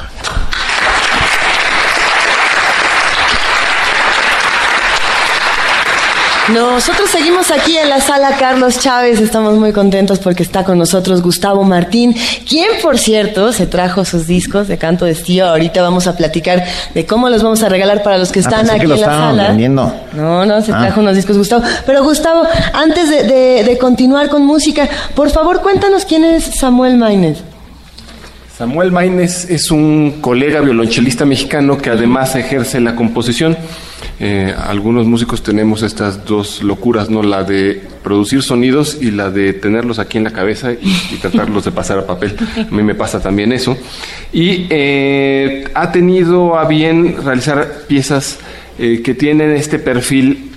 Nosotros 6.52 7.10
seguimos 7.10 7.50
aquí 7.50 7.76
en 7.76 7.88
la 7.88 8.00
sala 8.00 8.36
Carlos 8.38 8.78
Chávez, 8.78 9.20
estamos 9.20 9.58
muy 9.58 9.72
contentos 9.72 10.20
porque 10.20 10.44
está 10.44 10.62
con 10.62 10.78
nosotros 10.78 11.20
Gustavo 11.20 11.64
Martín, 11.64 12.14
quien 12.48 12.68
por 12.80 12.98
cierto 12.98 13.52
se 13.52 13.66
trajo 13.66 14.04
sus 14.04 14.28
discos 14.28 14.68
de 14.68 14.78
canto 14.78 15.06
de 15.06 15.10
estío. 15.10 15.44
Ahorita 15.48 15.82
vamos 15.82 16.06
a 16.06 16.16
platicar 16.16 16.64
de 16.94 17.04
cómo 17.04 17.28
los 17.30 17.42
vamos 17.42 17.64
a 17.64 17.68
regalar 17.68 18.04
para 18.04 18.16
los 18.16 18.30
que 18.30 18.38
ah, 18.38 18.42
están 18.42 18.70
aquí 18.70 18.82
en 18.82 18.90
la 18.90 18.96
sala. 18.96 19.52
No, 20.12 20.46
no, 20.46 20.62
se 20.62 20.72
ah. 20.72 20.82
trajo 20.82 21.00
unos 21.00 21.16
discos 21.16 21.36
Gustavo. 21.36 21.64
Pero 21.84 22.04
Gustavo, 22.04 22.44
antes 22.72 23.10
de, 23.10 23.76
continuar 23.80 24.28
con 24.28 24.46
música, 24.46 24.88
por 25.16 25.30
favor 25.30 25.62
cuéntanos 25.62 26.04
quién 26.04 26.24
es 26.24 26.44
Samuel 26.44 26.96
Maines. 26.96 27.38
Samuel 28.56 28.90
Maines 28.90 29.50
es 29.50 29.70
un 29.70 30.22
colega 30.22 30.62
violonchelista 30.62 31.26
mexicano 31.26 31.76
que 31.76 31.90
además 31.90 32.36
ejerce 32.36 32.80
la 32.80 32.96
composición. 32.96 33.54
Eh, 34.18 34.54
algunos 34.56 35.06
músicos 35.06 35.42
tenemos 35.42 35.82
estas 35.82 36.24
dos 36.24 36.62
locuras, 36.62 37.10
¿no? 37.10 37.22
La 37.22 37.44
de 37.44 37.82
producir 38.02 38.42
sonidos 38.42 38.96
y 38.98 39.10
la 39.10 39.30
de 39.30 39.52
tenerlos 39.52 39.98
aquí 39.98 40.16
en 40.16 40.24
la 40.24 40.30
cabeza 40.30 40.72
y, 40.72 41.16
tratarlos 41.20 41.66
de 41.66 41.72
pasar 41.72 41.98
a 41.98 42.06
papel. 42.06 42.34
A 42.56 42.74
mí 42.74 42.82
me 42.82 42.94
pasa 42.94 43.20
también 43.20 43.52
eso. 43.52 43.76
Y 44.32 44.66
eh, 44.70 45.64
ha 45.74 45.92
tenido 45.92 46.58
a 46.58 46.66
bien 46.66 47.22
realizar 47.22 47.82
piezas 47.86 48.38
eh, 48.78 49.02
que 49.04 49.12
tienen 49.12 49.50
este 49.50 49.78
perfil 49.78 50.52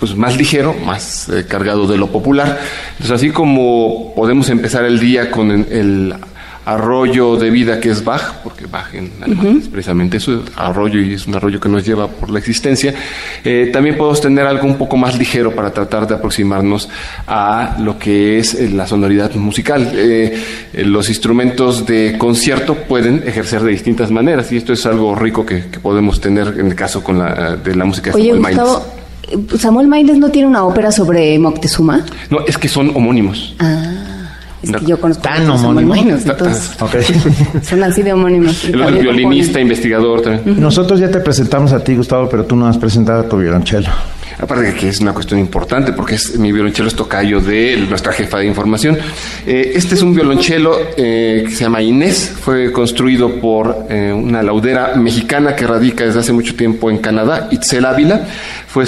pues 0.00 0.16
más 0.16 0.36
ligero, 0.36 0.74
más 0.86 1.30
cargado 1.46 1.86
de 1.86 1.98
lo 1.98 2.06
popular. 2.06 2.58
Entonces, 2.92 3.10
así 3.10 3.30
como 3.32 4.14
podemos 4.16 4.48
empezar 4.48 4.86
el 4.86 4.98
día 4.98 5.30
con 5.30 5.50
el 5.50 6.14
arroyo 6.68 7.36
de 7.36 7.48
vida 7.50 7.80
que 7.80 7.88
es 7.88 8.04
Bach, 8.04 8.42
porque 8.44 8.66
Bach 8.66 8.92
en 8.92 9.10
alemán 9.22 9.58
es 9.62 9.68
precisamente 9.68 10.18
eso, 10.18 10.42
arroyo 10.54 11.00
y 11.00 11.14
es 11.14 11.26
un 11.26 11.34
arroyo 11.34 11.58
que 11.58 11.68
nos 11.68 11.84
lleva 11.84 12.08
por 12.08 12.28
la 12.28 12.38
existencia, 12.38 12.94
eh, 13.42 13.70
también 13.72 13.96
podemos 13.96 14.20
tener 14.20 14.46
algo 14.46 14.66
un 14.66 14.76
poco 14.76 14.98
más 14.98 15.16
ligero 15.18 15.54
para 15.54 15.72
tratar 15.72 16.06
de 16.06 16.16
aproximarnos 16.16 16.90
a 17.26 17.76
lo 17.80 17.98
que 17.98 18.38
es 18.38 18.52
eh, 18.54 18.68
la 18.68 18.86
sonoridad 18.86 19.34
musical. 19.36 19.90
Eh, 19.94 20.38
los 20.84 21.08
instrumentos 21.08 21.86
de 21.86 22.16
concierto 22.18 22.74
pueden 22.74 23.22
ejercer 23.26 23.62
de 23.62 23.70
distintas 23.70 24.10
maneras 24.10 24.52
y 24.52 24.58
esto 24.58 24.74
es 24.74 24.84
algo 24.84 25.14
rico 25.14 25.46
que, 25.46 25.58
podemos 25.78 26.20
tener 26.20 26.54
en 26.58 26.66
el 26.66 26.74
caso 26.74 27.02
con 27.02 27.18
la, 27.18 27.56
de 27.56 27.74
la 27.74 27.84
música 27.84 28.10
de 28.10 28.20
Samuel 28.20 28.40
Gustavo, 28.40 28.84
¿Samuel 29.58 29.86
Maines 29.86 30.18
no 30.18 30.30
tiene 30.30 30.48
una 30.48 30.64
ópera 30.64 30.90
sobre 30.92 31.38
Moctezuma? 31.38 32.04
No, 32.30 32.40
es 32.46 32.58
que 32.58 32.68
son 32.68 32.94
homónimos. 32.94 33.54
Ah. 33.58 34.17
Es 34.62 34.72
que 34.72 34.86
yo 34.86 35.00
conozco 35.00 35.22
tan 35.22 35.48
homónimos. 35.48 36.24
entonces 36.24 36.76
son 37.62 37.82
así 37.84 38.02
de 38.02 38.12
homónimos. 38.12 38.64
El, 38.64 38.98
violinista, 38.98 39.60
investigador 39.60 40.22
también. 40.22 40.60
Nosotros 40.60 40.98
ya 40.98 41.10
te 41.10 41.20
presentamos 41.20 41.72
a 41.72 41.82
ti, 41.82 41.94
Gustavo, 41.94 42.28
pero 42.28 42.44
tú 42.44 42.56
no 42.56 42.66
has 42.66 42.76
presentado 42.76 43.20
a 43.20 43.28
tu 43.28 43.36
violonchelo. 43.36 43.88
Aparte 44.40 44.66
de 44.66 44.74
que 44.74 44.88
es 44.88 45.00
una 45.00 45.12
cuestión 45.12 45.40
importante, 45.40 45.92
porque 45.92 46.14
es, 46.14 46.38
mi 46.38 46.52
violonchelo 46.52 46.88
es 46.88 46.94
tocayo 46.94 47.40
de 47.40 47.76
nuestra 47.88 48.12
jefa 48.12 48.38
de 48.38 48.46
información. 48.46 48.96
Eh, 49.44 49.72
este 49.74 49.96
es 49.96 50.02
un 50.02 50.14
violonchelo 50.14 50.78
eh, 50.96 51.44
que 51.48 51.54
se 51.54 51.64
llama 51.64 51.82
Inés, 51.82 52.32
fue 52.40 52.70
construido 52.70 53.40
por 53.40 53.86
eh, 53.90 54.12
una 54.12 54.42
laudera 54.44 54.94
mexicana 54.94 55.56
que 55.56 55.66
radica 55.66 56.04
desde 56.04 56.20
hace 56.20 56.32
mucho 56.32 56.54
tiempo 56.54 56.88
en 56.88 56.98
Canadá, 56.98 57.48
Itzel 57.50 57.84
Ávila. 57.84 58.28
Fue 58.68 58.84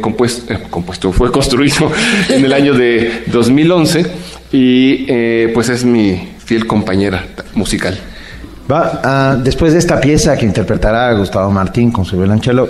compuesto, 0.00 0.52
compuesto, 0.68 1.12
fue 1.12 1.32
construido 1.32 1.90
en 2.28 2.44
el 2.44 2.52
año 2.52 2.74
de 2.74 3.22
2011 3.28 4.32
y 4.52 5.46
pues 5.48 5.68
es 5.68 5.84
mi 5.84 6.28
fiel 6.44 6.66
compañera 6.66 7.24
musical. 7.54 7.98
Va, 8.70 9.00
ah, 9.02 9.36
después 9.42 9.72
de 9.72 9.78
esta 9.78 10.00
pieza 10.00 10.36
que 10.36 10.46
interpretará 10.46 11.12
Gustavo 11.14 11.50
Martín 11.50 11.90
con 11.90 12.04
su 12.04 12.16
violonchelo, 12.16 12.68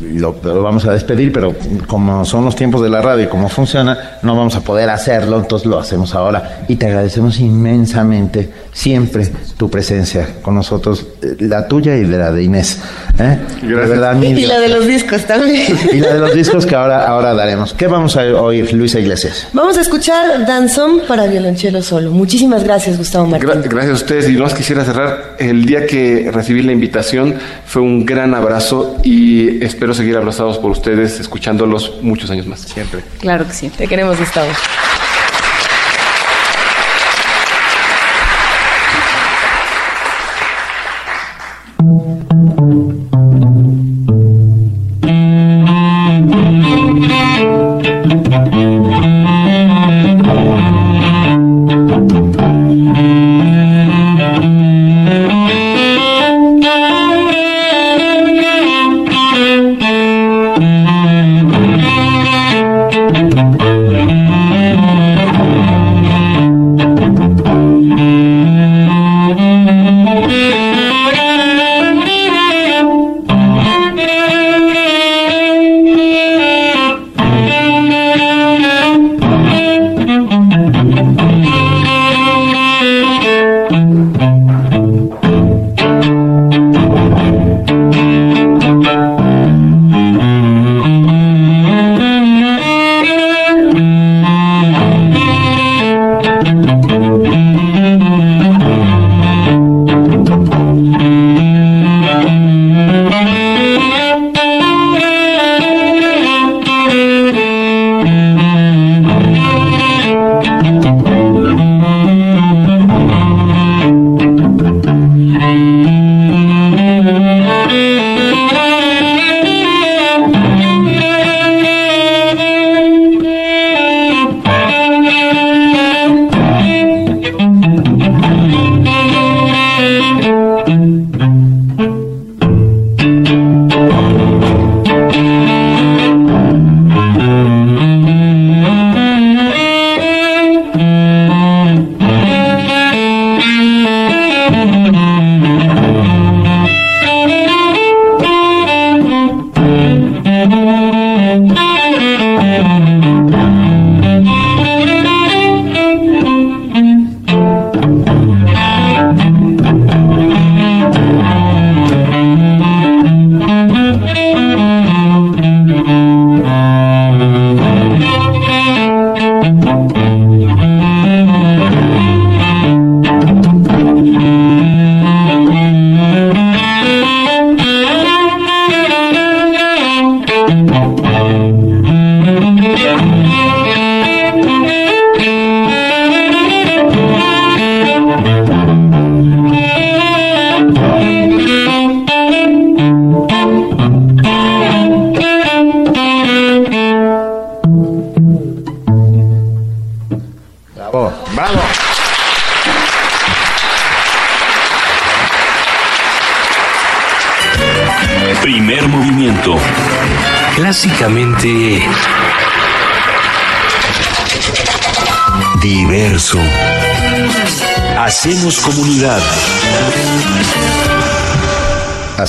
lo, 0.00 0.36
lo, 0.42 0.62
vamos 0.62 0.84
a 0.86 0.92
despedir, 0.92 1.32
pero 1.32 1.54
como 1.86 2.24
son 2.24 2.44
los 2.44 2.54
tiempos 2.54 2.82
de 2.82 2.90
la 2.90 3.00
radio 3.00 3.24
y 3.24 3.28
como 3.28 3.48
funciona, 3.48 4.18
no 4.22 4.36
vamos 4.36 4.54
a 4.54 4.60
poder 4.60 4.88
hacerlo, 4.90 5.38
entonces 5.38 5.66
lo 5.66 5.78
hacemos 5.78 6.14
ahora. 6.14 6.64
Y 6.68 6.76
te 6.76 6.86
agradecemos 6.86 7.40
inmensamente 7.40 8.50
siempre 8.72 9.30
tu 9.56 9.70
presencia 9.70 10.28
con 10.42 10.54
nosotros, 10.54 11.06
eh, 11.22 11.36
la 11.40 11.68
tuya 11.68 11.96
y 11.96 12.04
de 12.04 12.18
la 12.18 12.32
de 12.32 12.42
Inés. 12.42 12.80
¿eh? 13.18 13.38
y 13.62 14.46
la 14.46 14.60
de 14.60 14.68
los 14.68 14.86
discos 14.86 15.24
también. 15.24 15.66
Y 15.92 15.98
la 15.98 16.14
de 16.14 16.20
los 16.20 16.34
discos 16.34 16.66
que 16.66 16.74
ahora, 16.74 17.06
ahora 17.06 17.34
daremos. 17.34 17.74
¿Qué 17.74 17.86
vamos 17.86 18.16
a 18.16 18.22
oír, 18.22 18.72
Luisa 18.72 18.98
Iglesias? 18.98 19.48
Vamos 19.52 19.76
a 19.78 19.82
escuchar 19.82 20.46
Danzón 20.46 21.02
para 21.06 21.26
violonchelo 21.26 21.82
solo. 21.82 22.10
Muchísimas 22.10 22.64
gracias, 22.64 22.98
Gustavo 22.98 23.26
Martín. 23.26 23.50
gracias 23.64 23.90
a 23.90 23.94
ustedes. 23.94 24.28
Y 24.28 24.36
más 24.36 24.54
quisiera 24.54 24.84
cerrar. 24.84 25.36
El 25.38 25.64
día 25.64 25.86
que 25.86 26.30
recibí 26.32 26.62
la 26.62 26.72
invitación 26.72 27.34
fue 27.66 27.82
un 27.82 28.04
gran 28.04 28.34
abrazo 28.34 28.96
y 29.02 29.64
espero 29.72 29.94
seguir 29.94 30.16
abrazados 30.16 30.58
por 30.58 30.70
ustedes, 30.70 31.18
escuchándolos 31.18 32.02
muchos 32.02 32.30
años 32.30 32.46
más. 32.46 32.60
Siempre. 32.60 33.02
Claro 33.20 33.46
que 33.46 33.52
sí. 33.52 33.70
Te 33.70 33.86
queremos, 33.88 34.18
Gustavo. 34.18 34.48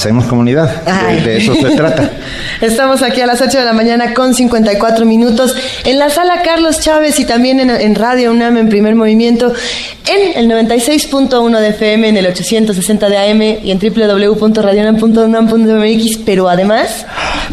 Hacemos 0.04 0.26
comunidad. 0.26 0.84
De, 1.24 1.38
eso 1.38 1.56
se 1.56 1.78
trata. 1.78 2.12
Estamos 2.62 3.02
aquí 3.02 3.22
a 3.22 3.26
las 3.26 3.40
8 3.40 3.58
de 3.58 3.64
la 3.64 3.72
mañana 3.72 4.14
con 4.14 4.34
54 4.34 5.06
minutos 5.06 5.56
en 5.86 5.98
la 5.98 6.10
sala 6.10 6.42
Carlos 6.44 6.82
Chávez 6.82 7.22
y 7.22 7.26
también 7.26 7.62
en, 7.62 7.96
Radio 7.96 8.32
UNAM 8.32 8.58
en 8.58 8.68
primer 8.68 8.96
movimiento 8.96 9.54
en 10.06 10.38
el 10.38 10.50
96.1 10.52 11.58
de 11.58 11.70
FM, 11.70 12.10
en 12.10 12.18
el 12.18 12.26
860 12.26 13.08
de 13.08 13.18
AM 13.18 13.42
y 13.64 13.72
en 13.72 13.80
www.radiounam.unam.mx. 13.80 16.18
Pero 16.26 16.50
además, 16.50 17.06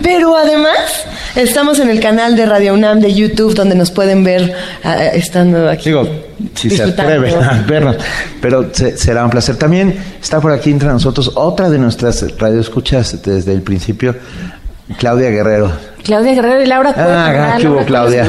pero 0.03 0.37
además, 0.37 1.05
estamos 1.37 1.79
en 1.79 1.89
el 1.89 2.01
canal 2.01 2.35
de 2.35 2.47
Radio 2.47 2.75
UNAM 2.75 2.99
de 2.99 3.15
YouTube 3.15 3.55
donde 3.55 3.77
nos 3.77 3.93
pueden 3.93 4.25
ver 4.25 4.53
ah, 4.83 5.07
estando 5.07 5.71
aquí 5.71 5.93
si 6.55 6.69
se 6.69 6.83
atreve 6.83 7.33
a 7.33 7.63
vernos. 7.65 7.95
Pero 8.41 8.73
será 8.75 9.25
un 9.25 9.31
placer. 9.31 9.55
También 9.55 10.10
está 10.31 10.41
por 10.41 10.53
aquí 10.53 10.71
entre 10.71 10.89
nosotros 10.89 11.33
otra 11.35 11.69
de 11.69 11.77
nuestras 11.77 12.25
radioescuchas 12.39 13.21
desde 13.21 13.53
el 13.53 13.63
principio, 13.63 14.15
Claudia 14.97 15.29
Guerrero. 15.29 15.73
Claudia 16.05 16.35
Guerrero 16.35 16.63
y 16.63 16.67
Laura 16.67 16.95
Ah, 16.97 17.57
¿qué 17.59 17.67
hubo, 17.67 17.85
Claudia? 17.85 18.29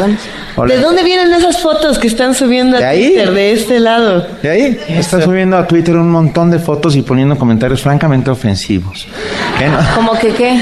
¿De 0.68 0.78
dónde 0.80 1.04
vienen 1.04 1.32
esas 1.32 1.62
fotos 1.62 2.00
que 2.00 2.08
están 2.08 2.34
subiendo 2.34 2.78
a 2.78 2.92
Twitter 2.92 3.32
de 3.32 3.52
este 3.52 3.80
lado? 3.80 4.26
De 4.42 4.50
ahí. 4.50 4.80
Está 4.90 5.22
subiendo 5.22 5.56
a 5.56 5.68
Twitter 5.68 5.96
un 5.96 6.10
montón 6.10 6.50
de 6.50 6.58
fotos 6.58 6.96
y 6.96 7.04
poniendo 7.04 7.38
comentarios 7.38 7.84
francamente 7.84 8.32
ofensivos. 8.32 9.08
¿Cómo 9.94 10.18
que 10.18 10.30
qué? 10.30 10.60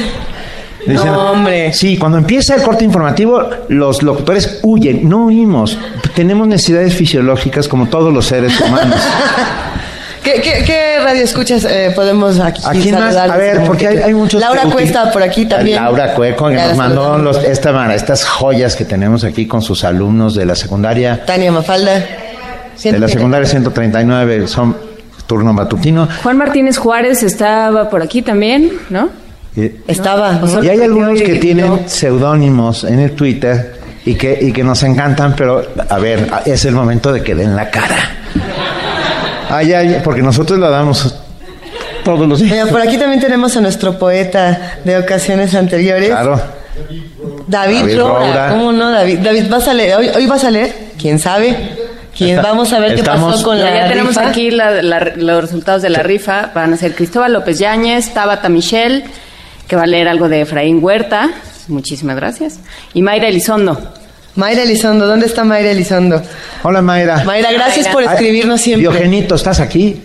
no, 0.87 1.31
hombre. 1.31 1.71
Sí, 1.71 1.95
cuando 1.97 2.17
empieza 2.17 2.55
el 2.55 2.63
corte 2.63 2.83
informativo, 2.83 3.49
los 3.69 4.03
locutores 4.03 4.59
huyen, 4.63 5.07
no 5.07 5.27
huimos. 5.27 5.77
Tenemos 6.13 6.49
necesidades 6.49 6.93
fisiológicas 6.95 7.69
como 7.69 7.87
todos 7.87 8.13
los 8.13 8.25
seres 8.25 8.59
humanos. 8.59 8.99
¿Qué, 10.23 10.41
radio 11.09 11.23
escuchas 11.23 11.65
eh, 11.65 11.91
podemos 11.95 12.39
aquí, 12.39 12.61
aquí 12.65 12.91
más, 12.91 13.15
A 13.15 13.35
ver, 13.35 13.63
porque 13.65 13.87
hay, 13.87 14.13
muchos... 14.13 14.39
Laura 14.39 14.63
Cuesta 14.63 15.11
por 15.11 15.23
aquí 15.23 15.45
también. 15.45 15.81
Laura 15.81 16.13
Cueco, 16.13 16.49
que 16.49 16.55
nos 16.55 16.77
mandó 16.77 17.17
los, 17.17 17.43
esta, 17.43 17.95
estas 17.95 18.25
joyas 18.25 18.75
que 18.75 18.85
tenemos 18.85 19.23
aquí 19.23 19.47
con 19.47 19.61
sus 19.61 19.83
alumnos 19.83 20.35
de 20.35 20.45
la 20.45 20.55
secundaria. 20.55 21.25
Tania 21.25 21.51
Mafalda. 21.51 22.05
De 22.83 22.99
la 22.99 23.07
secundaria 23.07 23.47
139, 23.47 24.47
son 24.47 24.77
turno 25.27 25.51
matutino. 25.51 26.07
Juan 26.23 26.37
Martínez 26.37 26.77
Juárez 26.77 27.23
estaba 27.23 27.89
por 27.89 28.01
aquí 28.01 28.21
también, 28.21 28.71
¿no? 28.89 29.09
Estaba. 29.87 30.39
Y 30.61 30.69
hay 30.69 30.81
algunos 30.81 31.19
que 31.21 31.35
tienen 31.35 31.89
seudónimos 31.89 32.83
en 32.83 32.99
el 32.99 33.11
Twitter 33.11 33.79
y 34.05 34.15
que, 34.15 34.37
y 34.39 34.53
que 34.53 34.63
nos 34.63 34.81
encantan, 34.83 35.35
pero 35.35 35.61
a 35.89 35.99
ver, 35.99 36.29
es 36.45 36.63
el 36.65 36.73
momento 36.73 37.11
de 37.11 37.21
que 37.21 37.35
den 37.35 37.55
la 37.55 37.69
cara. 37.69 37.97
Ay, 39.49 39.73
ay, 39.73 40.01
porque 40.03 40.21
nosotros 40.21 40.59
la 40.59 40.69
damos 40.69 41.15
todos 42.03 42.27
los 42.27 42.39
días. 42.39 42.69
por 42.69 42.81
aquí 42.81 42.97
también 42.97 43.19
tenemos 43.19 43.55
a 43.57 43.61
nuestro 43.61 43.97
poeta 43.97 44.79
de 44.83 44.97
ocasiones 44.97 45.55
anteriores. 45.55 46.09
Claro. 46.09 46.41
David, 47.47 47.97
Roura. 47.97 48.49
¿Cómo 48.49 48.71
no, 48.71 48.91
David? 48.91 49.19
David, 49.19 49.49
¿vas 49.49 49.67
a 49.67 49.73
leer? 49.73 49.97
¿Hoy, 50.15 50.25
vas 50.27 50.43
a 50.43 50.51
leer? 50.51 50.73
¿Quién 50.99 51.19
sabe? 51.19 51.55
¿Quién? 52.15 52.41
Vamos 52.41 52.71
a 52.73 52.79
ver 52.79 52.95
qué 52.95 53.03
pasó 53.03 53.43
con 53.43 53.59
la 53.59 53.73
Ya 53.73 53.87
tenemos 53.87 54.17
aquí 54.17 54.51
los 54.51 55.41
resultados 55.41 55.81
de 55.81 55.89
la 55.89 56.03
rifa. 56.03 56.51
Van 56.53 56.73
a 56.73 56.77
ser 56.77 56.93
Cristóbal 56.93 57.33
López 57.33 57.59
Yáñez, 57.59 58.13
Tabata 58.13 58.49
Michelle, 58.49 59.03
que 59.67 59.75
va 59.75 59.83
a 59.83 59.87
leer 59.87 60.07
algo 60.07 60.29
de 60.29 60.41
Efraín 60.41 60.83
Huerta. 60.83 61.29
Muchísimas 61.67 62.15
gracias. 62.15 62.59
Y 62.93 63.01
Mayra 63.01 63.27
Elizondo. 63.27 63.98
Mayra 64.39 64.63
Elizondo, 64.63 65.05
¿dónde 65.05 65.25
está 65.25 65.43
Mayra 65.43 65.71
Elizondo? 65.71 66.21
Hola 66.63 66.81
Mayra. 66.81 67.25
Mayra, 67.25 67.51
gracias 67.51 67.89
por 67.89 68.03
escribirnos 68.03 68.61
siempre. 68.61 68.89
Diogenito, 68.89 69.35
¿estás 69.35 69.59
aquí? 69.59 70.01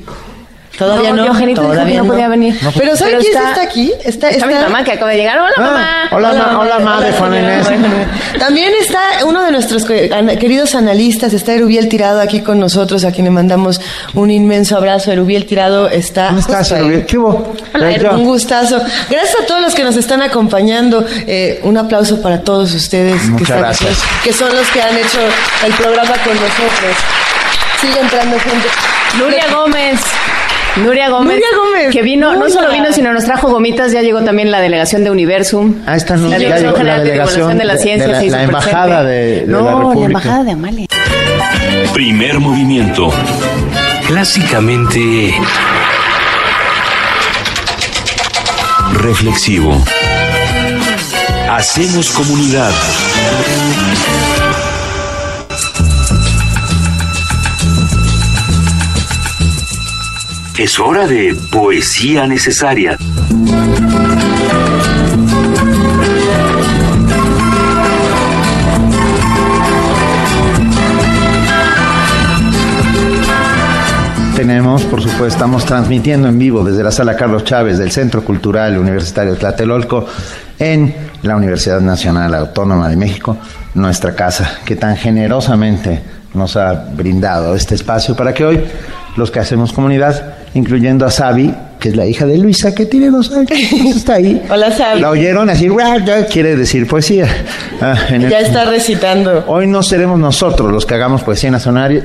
Todavía 0.79 1.13
no. 1.13 1.23
Diogenito 1.23 1.63
todavía 1.63 2.03
no, 2.03 2.09
podía 2.09 2.29
venir. 2.29 2.59
pero 2.77 2.97
¿sabes 2.97 3.17
quién 3.21 3.37
está, 3.37 3.63
aquí? 3.63 3.93
Está, 4.05 4.31
está, 4.31 4.47
mi 4.47 4.55
mamá 4.55 4.83
que 4.83 4.93
acaba 4.93 5.11
de 5.11 5.19
llegar. 5.19 5.39
Hola, 5.39 5.55
ah, 5.57 5.61
mamá. 5.61 6.09
Hola, 6.13 6.31
hola, 6.31 6.59
hola, 6.59 6.79
mamá 6.79 7.01
de 7.01 7.13
Juan 7.13 7.35
Inés. 7.35 7.67
También 8.39 8.73
está 8.81 9.01
uno 9.25 9.43
de 9.45 9.53
nuestros 9.53 9.85
queridos 9.85 10.75
analistas, 10.75 11.33
está 11.33 11.53
Erubiel 11.53 11.89
Tirado 11.89 12.21
aquí 12.21 12.41
con 12.41 12.59
nosotros, 12.59 13.05
a 13.05 13.13
quien 13.13 13.25
le 13.25 13.31
mandamos 13.31 13.81
un 14.15 14.31
inmenso 14.31 14.77
abrazo. 14.77 15.13
Erubiel 15.13 15.47
Tirado 15.47 15.89
está. 15.89 16.29
¿Cómo 16.29 16.41
estás, 16.41 16.73
Erubiel? 16.73 17.07
¿Qué 17.07 17.19
hubo? 17.19 17.55
Hola, 17.75 18.13
un 18.13 18.25
gustazo. 18.25 18.81
Gracias 19.09 19.37
a 19.43 19.47
todos 19.47 19.61
los 19.61 19.75
que 19.75 19.85
nos 19.85 19.97
están 19.97 20.23
acompañando. 20.23 21.05
Eh, 21.27 21.61
un 21.63 21.77
aplauso 21.77 22.21
para 22.21 22.41
todos 22.41 22.75
ustedes. 22.75 23.23
Muchas 23.29 23.49
que 23.49 23.59
gracias. 23.59 23.99
que 24.23 24.33
son 24.33 24.55
los 24.55 24.67
que 24.69 24.83
han 24.83 24.97
hecho 24.97 25.21
el 25.65 25.73
programa 25.75 26.15
con 26.25 26.35
nosotros. 26.35 26.97
Sigue 27.81 28.01
entrando 28.01 28.39
gente. 28.41 28.69
Nuria 29.19 29.45
Gómez. 29.53 30.01
Nuria 30.77 31.09
Gómez, 31.09 31.41
que 31.93 32.03
vino, 32.03 32.35
no 32.35 32.51
solo 32.51 32.71
vino, 32.73 32.93
sino 32.93 33.13
nos 33.13 33.25
trajo 33.25 33.49
gomitas, 33.49 33.93
ya 33.93 34.03
llegó 34.03 34.23
también 34.23 34.51
la 34.51 34.61
delegación 34.61 35.05
de 35.05 35.11
Universum. 35.11 35.83
Ah, 35.87 35.97
esta 35.97 36.17
no, 36.17 36.29
la, 36.29 36.39
delegación 36.39 36.87
la 36.87 36.99
delegación 36.99 37.59
de, 37.59 37.65
la 37.65 37.77
ciencia, 37.77 38.19
de, 38.19 38.31
la, 38.31 38.43
embajada 38.43 39.05
de, 39.05 39.45
no, 39.47 39.61
la 39.61 39.71
República. 39.71 40.01
la 40.01 40.07
embajada 40.07 40.45
de 40.45 40.51
Amalia. 40.51 40.87
Primer 41.93 42.41
movimiento. 42.41 43.13
Clásicamente 44.09 45.35
reflexivo. 48.95 49.81
Hacemos 51.51 52.11
comunidad. 52.11 52.73
Es 60.57 60.79
hora 60.79 61.09
de 61.09 61.37
poesía 61.51 62.29
necesaria. 62.29 62.97
Tenemos, 74.37 74.83
por 74.85 75.03
supuesto, 75.03 75.27
estamos 75.27 75.65
transmitiendo 75.67 76.29
en 76.29 76.39
vivo 76.39 76.63
desde 76.63 76.85
la 76.85 76.93
sala 76.93 77.17
Carlos 77.17 77.43
Chávez 77.43 77.79
del 77.79 77.91
Centro 77.91 78.25
Cultural 78.25 78.79
Universitario 78.79 79.35
Tlatelolco 79.35 80.07
en 80.61 80.95
la 81.23 81.35
Universidad 81.35 81.81
Nacional 81.81 82.33
Autónoma 82.33 82.89
de 82.89 82.97
México, 82.97 83.39
nuestra 83.75 84.15
casa, 84.15 84.59
que 84.65 84.77
tan 84.77 84.97
generosamente 84.97 86.01
nos 86.33 86.57
ha 86.57 86.75
brindado 86.75 87.57
este 87.57 87.75
espacio 87.75 88.15
para 88.15 88.33
que 88.33 88.45
hoy 88.45 88.65
los 89.17 89.33
que 89.33 89.41
hacemos 89.41 89.73
comunidad 89.73 90.44
incluyendo 90.55 91.05
a 91.05 91.11
Sabi, 91.11 91.53
que 91.79 91.91
es 91.91 91.97
la 91.97 92.07
hija 92.07 92.27
de 92.27 92.39
Luisa, 92.39 92.75
que 92.75 92.87
tiene 92.87 93.11
dos 93.11 93.31
años, 93.33 93.51
está 93.95 94.15
ahí. 94.15 94.41
Hola, 94.51 94.71
Sabi. 94.71 95.01
La 95.01 95.11
oyeron 95.11 95.51
así, 95.51 95.69
quiere 96.31 96.57
decir 96.57 96.87
poesía. 96.87 97.29
Ah, 97.81 97.97
ya 98.11 98.41
está 98.41 98.65
recitando. 98.65 99.45
Hoy 99.47 99.67
no 99.67 99.83
seremos 99.83 100.19
nosotros 100.19 100.73
los 100.73 100.87
que 100.87 100.95
hagamos 100.95 101.23
poesía 101.23 101.51
nacional. 101.51 102.03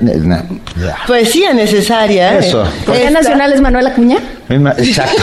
Poesía 1.07 1.53
necesaria. 1.53 2.37
Eso. 2.37 2.63
¿Poesía 2.85 3.11
nacional 3.11 3.53
es 3.53 3.61
Manuel 3.61 3.87
Acuña? 3.87 4.17
Exacto. 4.49 5.21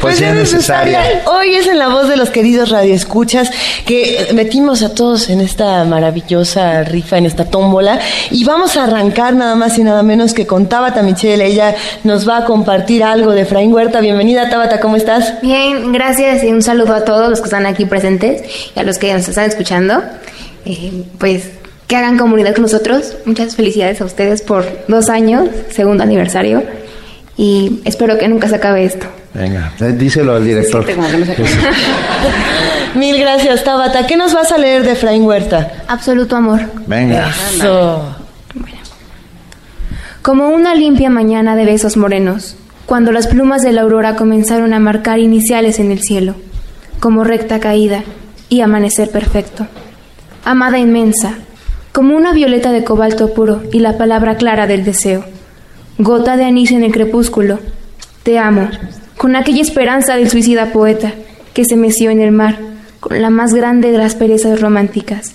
Poesía 0.00 0.32
necesaria. 0.32 1.22
Hoy 1.26 1.54
es 1.54 1.66
en 1.66 1.78
la 1.78 1.88
voz 1.88 2.08
de 2.08 2.16
los 2.16 2.30
queridos 2.30 2.70
radioescuchas 2.70 3.50
que 3.84 4.28
metimos 4.34 4.82
a 4.82 4.94
todos 4.94 5.28
en 5.28 5.40
esta 5.40 5.84
maravillosa 5.84 6.82
rifa, 6.84 7.18
en 7.18 7.26
esta 7.26 7.44
tómbola. 7.44 8.00
Y 8.30 8.44
vamos 8.44 8.76
a 8.76 8.84
arrancar 8.84 9.34
nada 9.34 9.54
más 9.54 9.78
y 9.78 9.84
nada 9.84 10.02
menos 10.02 10.34
que 10.34 10.46
con 10.46 10.68
Tabata 10.68 11.02
Michelle. 11.02 11.44
Ella 11.44 11.74
nos 12.04 12.28
va 12.28 12.38
a 12.38 12.44
compartir 12.44 13.04
algo 13.04 13.32
de 13.32 13.42
Efraín 13.42 13.72
Huerta. 13.72 14.00
Bienvenida, 14.00 14.50
Tabata, 14.50 14.80
¿cómo 14.80 14.96
estás? 14.96 15.40
Bien, 15.42 15.92
gracias 15.92 16.44
y 16.44 16.48
un 16.48 16.62
saludo 16.62 16.94
a 16.94 17.04
todos 17.04 17.28
los 17.28 17.40
que 17.40 17.46
están 17.46 17.66
aquí 17.66 17.84
presentes 17.84 18.42
y 18.74 18.78
a 18.78 18.82
los 18.82 18.98
que 18.98 19.12
nos 19.12 19.28
están 19.28 19.48
escuchando. 19.48 20.02
Eh, 20.64 21.04
pues 21.18 21.50
que 21.86 21.96
hagan 21.96 22.18
comunidad 22.18 22.54
con 22.54 22.62
nosotros. 22.62 23.16
Muchas 23.24 23.54
felicidades 23.54 24.00
a 24.00 24.04
ustedes 24.04 24.42
por 24.42 24.66
dos 24.88 25.08
años, 25.08 25.48
segundo 25.70 26.02
aniversario 26.02 26.62
y 27.36 27.80
espero 27.84 28.18
que 28.18 28.28
nunca 28.28 28.48
se 28.48 28.56
acabe 28.56 28.84
esto. 28.84 29.06
Venga, 29.36 29.72
eh, 29.80 29.92
díselo 29.92 30.34
al 30.34 30.44
director. 30.44 30.86
Mil 32.94 33.18
gracias, 33.18 33.64
Tabata. 33.64 34.06
¿Qué 34.06 34.16
nos 34.16 34.32
vas 34.32 34.52
a 34.52 34.58
leer 34.58 34.82
de 34.82 34.92
Efraín 34.92 35.22
Huerta? 35.24 35.72
Absoluto 35.86 36.36
amor. 36.36 36.60
Venga. 36.86 37.30
Como 40.22 40.48
una 40.48 40.74
limpia 40.74 41.10
mañana 41.10 41.54
de 41.54 41.66
besos 41.66 41.96
morenos, 41.96 42.56
cuando 42.86 43.12
las 43.12 43.26
plumas 43.26 43.62
de 43.62 43.72
la 43.72 43.82
aurora 43.82 44.16
comenzaron 44.16 44.72
a 44.72 44.80
marcar 44.80 45.18
iniciales 45.18 45.78
en 45.78 45.90
el 45.90 46.00
cielo, 46.00 46.34
como 46.98 47.22
recta 47.22 47.60
caída 47.60 48.02
y 48.48 48.62
amanecer 48.62 49.10
perfecto. 49.10 49.66
Amada 50.44 50.78
inmensa, 50.78 51.34
como 51.92 52.16
una 52.16 52.32
violeta 52.32 52.72
de 52.72 52.84
cobalto 52.84 53.34
puro 53.34 53.62
y 53.72 53.80
la 53.80 53.98
palabra 53.98 54.36
clara 54.36 54.66
del 54.66 54.84
deseo 54.84 55.24
gota 55.98 56.36
de 56.36 56.44
anís 56.44 56.72
en 56.72 56.82
el 56.82 56.92
crepúsculo, 56.92 57.58
te 58.22 58.38
amo, 58.38 58.68
con 59.16 59.36
aquella 59.36 59.62
esperanza 59.62 60.16
del 60.16 60.30
suicida 60.30 60.72
poeta, 60.72 61.12
que 61.54 61.64
se 61.64 61.76
meció 61.76 62.10
en 62.10 62.20
el 62.20 62.32
mar, 62.32 62.58
con 63.00 63.20
la 63.20 63.30
más 63.30 63.54
grande 63.54 63.90
de 63.90 63.98
las 63.98 64.14
perezas 64.14 64.60
románticas. 64.60 65.32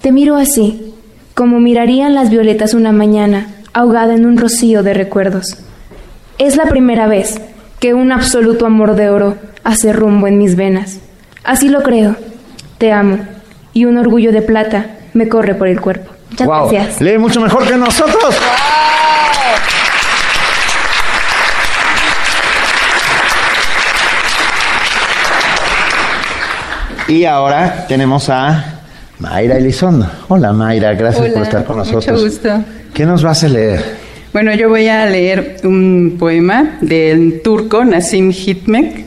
Te 0.00 0.12
miro 0.12 0.36
así, 0.36 0.94
como 1.34 1.60
mirarían 1.60 2.14
las 2.14 2.30
violetas 2.30 2.74
una 2.74 2.92
mañana, 2.92 3.48
ahogada 3.72 4.14
en 4.14 4.26
un 4.26 4.36
rocío 4.36 4.82
de 4.82 4.94
recuerdos. 4.94 5.56
Es 6.38 6.56
la 6.56 6.66
primera 6.66 7.06
vez 7.06 7.40
que 7.78 7.94
un 7.94 8.12
absoluto 8.12 8.66
amor 8.66 8.96
de 8.96 9.10
oro 9.10 9.36
hace 9.64 9.92
rumbo 9.92 10.26
en 10.26 10.38
mis 10.38 10.56
venas. 10.56 10.98
Así 11.44 11.68
lo 11.68 11.82
creo. 11.82 12.16
Te 12.78 12.92
amo. 12.92 13.18
Y 13.72 13.84
un 13.84 13.96
orgullo 13.96 14.32
de 14.32 14.42
plata 14.42 14.98
me 15.14 15.28
corre 15.28 15.54
por 15.54 15.68
el 15.68 15.80
cuerpo. 15.80 16.10
Muchas 16.30 16.48
gracias. 16.48 17.00
Lee 17.00 17.18
mucho 17.18 17.40
mejor 17.40 17.66
que 17.66 17.76
nosotros. 17.76 18.36
Y 27.08 27.24
ahora 27.24 27.86
tenemos 27.88 28.28
a 28.28 28.80
Mayra 29.18 29.56
Elizondo. 29.56 30.10
Hola 30.28 30.52
Mayra, 30.52 30.94
gracias 30.94 31.30
por 31.32 31.42
estar 31.42 31.64
con 31.64 31.76
nosotros. 31.78 32.06
Mucho 32.06 32.24
gusto. 32.24 32.64
¿Qué 32.94 33.04
nos 33.04 33.22
vas 33.22 33.44
a 33.44 33.48
leer? 33.48 33.82
Bueno, 34.32 34.54
yo 34.54 34.68
voy 34.68 34.88
a 34.88 35.04
leer 35.06 35.58
un 35.64 36.16
poema 36.18 36.78
del 36.80 37.42
turco 37.42 37.84
Nasim 37.84 38.30
Hikmet 38.30 39.06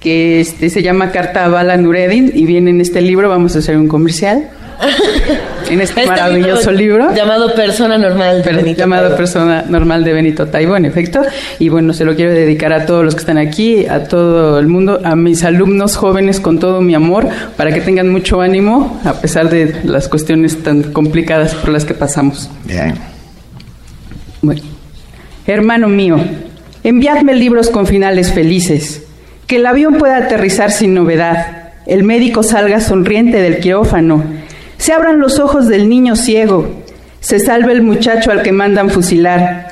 que 0.00 0.40
este, 0.40 0.68
se 0.68 0.82
llama 0.82 1.12
Carta 1.12 1.44
a 1.44 1.48
Bala 1.48 1.76
Nureddin 1.76 2.32
y 2.34 2.44
viene 2.44 2.70
en 2.70 2.80
este 2.80 3.00
libro, 3.00 3.28
vamos 3.28 3.54
a 3.54 3.60
hacer 3.60 3.76
un 3.76 3.86
comercial. 3.86 4.50
en 5.72 5.80
este, 5.80 6.00
este 6.00 6.10
maravilloso 6.10 6.70
libro, 6.70 7.14
llamado 7.14 7.54
Persona 7.54 7.96
Normal 7.96 8.42
de 8.42 8.52
Benito 8.52 8.78
llamado 8.80 9.16
Persona 9.16 9.64
Normal 9.68 10.04
de 10.04 10.12
Benito 10.12 10.46
Taibo 10.46 10.76
en 10.76 10.84
efecto. 10.84 11.22
Y 11.58 11.68
bueno 11.68 11.92
se 11.92 12.04
lo 12.04 12.14
quiero 12.14 12.32
dedicar 12.32 12.72
a 12.72 12.86
todos 12.86 13.04
los 13.04 13.14
que 13.14 13.20
están 13.20 13.38
aquí 13.38 13.86
a 13.86 14.04
todo 14.04 14.58
el 14.58 14.66
mundo 14.66 15.00
a 15.02 15.16
mis 15.16 15.44
alumnos 15.44 15.96
jóvenes 15.96 16.40
con 16.40 16.58
todo 16.58 16.80
mi 16.80 16.94
amor 16.94 17.28
para 17.56 17.72
que 17.72 17.80
tengan 17.80 18.08
mucho 18.10 18.40
ánimo 18.40 19.00
a 19.04 19.14
pesar 19.14 19.48
de 19.48 19.80
las 19.84 20.08
cuestiones 20.08 20.62
tan 20.62 20.82
complicadas 20.82 21.54
por 21.54 21.70
las 21.70 21.84
que 21.84 21.94
pasamos. 21.94 22.50
Bien. 22.64 22.94
Bueno. 24.42 24.60
Hermano 25.46 25.88
mío 25.88 26.18
enviadme 26.84 27.34
libros 27.34 27.70
con 27.70 27.86
finales 27.86 28.32
felices. 28.32 29.04
Que 29.46 29.56
el 29.56 29.66
avión 29.66 29.94
pueda 29.94 30.16
aterrizar 30.16 30.70
sin 30.70 30.94
novedad, 30.94 31.72
el 31.86 32.04
médico 32.04 32.42
salga 32.42 32.80
sonriente 32.80 33.38
del 33.38 33.58
quirófano, 33.58 34.22
se 34.82 34.92
abran 34.92 35.20
los 35.20 35.38
ojos 35.38 35.68
del 35.68 35.88
niño 35.88 36.16
ciego, 36.16 36.68
se 37.20 37.38
salve 37.38 37.70
el 37.70 37.82
muchacho 37.82 38.32
al 38.32 38.42
que 38.42 38.50
mandan 38.50 38.90
fusilar, 38.90 39.68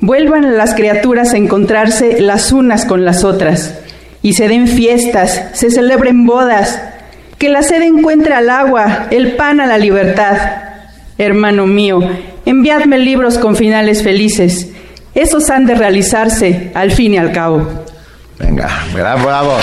vuelvan 0.00 0.56
las 0.56 0.72
criaturas 0.72 1.34
a 1.34 1.36
encontrarse 1.36 2.22
las 2.22 2.50
unas 2.50 2.86
con 2.86 3.04
las 3.04 3.24
otras, 3.24 3.74
y 4.22 4.32
se 4.32 4.48
den 4.48 4.66
fiestas, 4.66 5.50
se 5.52 5.70
celebren 5.70 6.24
bodas, 6.24 6.80
que 7.36 7.50
la 7.50 7.62
sed 7.62 7.82
encuentre 7.82 8.32
al 8.32 8.48
agua, 8.48 9.08
el 9.10 9.36
pan 9.36 9.60
a 9.60 9.66
la 9.66 9.76
libertad. 9.76 10.38
Hermano 11.18 11.66
mío, 11.66 12.00
enviadme 12.46 12.98
libros 12.98 13.36
con 13.36 13.54
finales 13.54 14.02
felices, 14.02 14.70
esos 15.14 15.50
han 15.50 15.66
de 15.66 15.74
realizarse 15.74 16.70
al 16.72 16.90
fin 16.92 17.12
y 17.12 17.18
al 17.18 17.32
cabo. 17.32 17.68
Venga, 18.38 18.70
bravo, 18.94 19.26
bravo. 19.26 19.58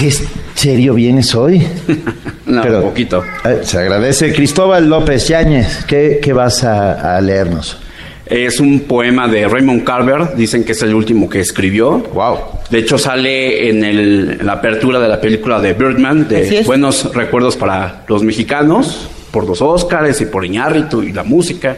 ¿Qué 0.00 0.10
serio 0.54 0.94
vienes 0.94 1.34
hoy? 1.34 1.62
no, 2.46 2.62
un 2.62 2.82
poquito. 2.84 3.22
Eh, 3.44 3.60
se 3.64 3.80
agradece. 3.80 4.32
Cristóbal 4.32 4.88
López 4.88 5.28
Yáñez, 5.28 5.84
¿qué, 5.84 6.32
vas 6.32 6.64
a, 6.64 7.20
leernos? 7.20 7.76
Es 8.24 8.60
un 8.60 8.80
poema 8.80 9.28
de 9.28 9.46
Raymond 9.46 9.84
Carver, 9.84 10.34
dicen 10.36 10.64
que 10.64 10.72
es 10.72 10.80
el 10.80 10.94
último 10.94 11.28
que 11.28 11.40
escribió. 11.40 11.98
Wow. 12.14 12.38
De 12.70 12.78
hecho, 12.78 12.96
sale 12.96 13.68
en, 13.68 13.84
el, 13.84 14.38
en 14.40 14.46
la 14.46 14.54
apertura 14.54 14.98
de 15.00 15.08
la 15.08 15.20
película 15.20 15.60
de 15.60 15.74
Birdman, 15.74 16.26
de 16.26 16.62
Buenos 16.64 17.14
Recuerdos 17.14 17.58
para 17.58 18.04
los 18.08 18.22
Mexicanos 18.22 19.06
por 19.30 19.46
los 19.46 19.60
Óscares 19.60 20.18
y 20.22 20.24
por 20.24 20.46
Iñárritu 20.46 21.02
y 21.02 21.12
la 21.12 21.24
música. 21.24 21.76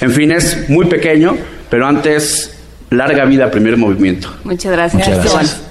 En 0.00 0.10
fin, 0.10 0.32
es 0.32 0.70
muy 0.70 0.86
pequeño, 0.86 1.36
pero 1.68 1.86
antes, 1.86 2.58
larga 2.88 3.26
vida, 3.26 3.50
primer 3.50 3.76
movimiento. 3.76 4.34
Muchas 4.42 4.72
gracias. 4.72 5.67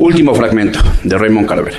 Último 0.00 0.34
fragmento 0.34 0.80
de 1.04 1.18
Raymond 1.18 1.46
Carver. 1.46 1.74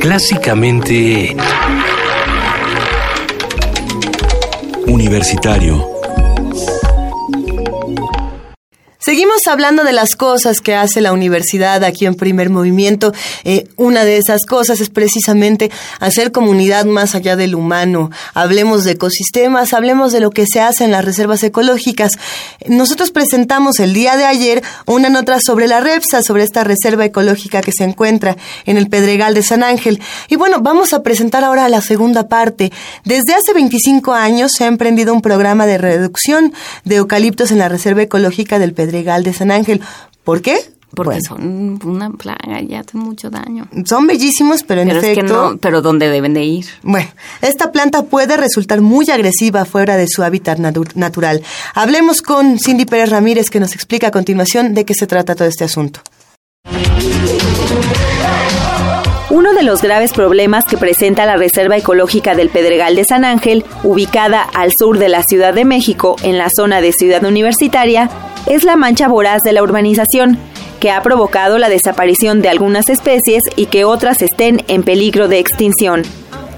Clásicamente 0.00 1.36
Universitario 4.86 5.91
Seguimos 9.04 9.48
hablando 9.48 9.82
de 9.82 9.92
las 9.92 10.14
cosas 10.14 10.60
que 10.60 10.76
hace 10.76 11.00
la 11.00 11.12
universidad 11.12 11.82
aquí 11.82 12.06
en 12.06 12.14
primer 12.14 12.50
movimiento. 12.50 13.12
Eh, 13.42 13.66
una 13.74 14.04
de 14.04 14.16
esas 14.16 14.46
cosas 14.46 14.78
es 14.78 14.90
precisamente 14.90 15.72
hacer 15.98 16.30
comunidad 16.30 16.84
más 16.84 17.16
allá 17.16 17.34
del 17.34 17.56
humano. 17.56 18.12
Hablemos 18.32 18.84
de 18.84 18.92
ecosistemas, 18.92 19.72
hablemos 19.72 20.12
de 20.12 20.20
lo 20.20 20.30
que 20.30 20.46
se 20.46 20.60
hace 20.60 20.84
en 20.84 20.92
las 20.92 21.04
reservas 21.04 21.42
ecológicas. 21.42 22.12
Nosotros 22.68 23.10
presentamos 23.10 23.80
el 23.80 23.92
día 23.92 24.16
de 24.16 24.24
ayer 24.24 24.62
una 24.86 25.08
nota 25.08 25.40
sobre 25.44 25.66
la 25.66 25.80
REPSA, 25.80 26.22
sobre 26.22 26.44
esta 26.44 26.62
reserva 26.62 27.04
ecológica 27.04 27.60
que 27.60 27.72
se 27.72 27.82
encuentra 27.82 28.36
en 28.66 28.76
el 28.76 28.88
Pedregal 28.88 29.34
de 29.34 29.42
San 29.42 29.64
Ángel. 29.64 30.00
Y 30.28 30.36
bueno, 30.36 30.60
vamos 30.60 30.92
a 30.92 31.02
presentar 31.02 31.42
ahora 31.42 31.68
la 31.68 31.80
segunda 31.80 32.28
parte. 32.28 32.70
Desde 33.04 33.34
hace 33.34 33.52
25 33.52 34.12
años 34.12 34.52
se 34.56 34.62
ha 34.62 34.68
emprendido 34.68 35.12
un 35.12 35.22
programa 35.22 35.66
de 35.66 35.78
reducción 35.78 36.52
de 36.84 36.96
eucaliptos 36.96 37.50
en 37.50 37.58
la 37.58 37.68
reserva 37.68 38.02
ecológica 38.02 38.60
del 38.60 38.74
Pedregal 38.74 38.91
legal 38.92 39.24
de 39.24 39.32
San 39.32 39.50
Ángel. 39.50 39.80
¿Por 40.22 40.42
qué? 40.42 40.56
Porque 40.94 41.20
son 41.26 41.80
una 41.84 42.10
plaga 42.10 42.60
y 42.60 42.74
hacen 42.74 43.00
mucho 43.00 43.30
daño. 43.30 43.66
Son 43.86 44.06
bellísimos, 44.06 44.62
pero 44.62 44.82
en 44.82 44.90
efecto... 44.90 45.56
pero 45.58 45.80
¿dónde 45.80 46.10
deben 46.10 46.34
de 46.34 46.44
ir? 46.44 46.66
Bueno, 46.82 47.08
esta 47.40 47.72
planta 47.72 48.02
puede 48.02 48.36
resultar 48.36 48.82
muy 48.82 49.10
agresiva 49.10 49.64
fuera 49.64 49.96
de 49.96 50.06
su 50.06 50.22
hábitat 50.22 50.58
natural. 50.58 51.42
Hablemos 51.74 52.20
con 52.20 52.58
Cindy 52.58 52.84
Pérez 52.84 53.08
Ramírez, 53.08 53.48
que 53.48 53.58
nos 53.58 53.74
explica 53.74 54.08
a 54.08 54.10
continuación 54.10 54.74
de 54.74 54.84
qué 54.84 54.92
se 54.92 55.06
trata 55.06 55.34
todo 55.34 55.48
este 55.48 55.64
asunto. 55.64 56.00
Uno 59.30 59.54
de 59.54 59.62
los 59.62 59.80
graves 59.80 60.12
problemas 60.12 60.64
que 60.68 60.76
presenta 60.76 61.24
la 61.24 61.38
Reserva 61.38 61.78
Ecológica 61.78 62.34
del 62.34 62.50
Pedregal 62.50 62.96
de 62.96 63.04
San 63.04 63.24
Ángel, 63.24 63.64
ubicada 63.82 64.42
al 64.42 64.72
sur 64.78 64.98
de 64.98 65.08
la 65.08 65.22
Ciudad 65.22 65.54
de 65.54 65.64
México, 65.64 66.16
en 66.22 66.36
la 66.36 66.48
zona 66.54 66.82
de 66.82 66.92
Ciudad 66.92 67.24
Universitaria, 67.24 68.10
es 68.46 68.64
la 68.64 68.76
mancha 68.76 69.08
voraz 69.08 69.40
de 69.44 69.52
la 69.52 69.62
urbanización, 69.62 70.38
que 70.80 70.90
ha 70.90 71.02
provocado 71.02 71.58
la 71.58 71.68
desaparición 71.68 72.42
de 72.42 72.48
algunas 72.48 72.88
especies 72.88 73.42
y 73.56 73.66
que 73.66 73.84
otras 73.84 74.20
estén 74.20 74.64
en 74.68 74.82
peligro 74.82 75.28
de 75.28 75.38
extinción. 75.38 76.02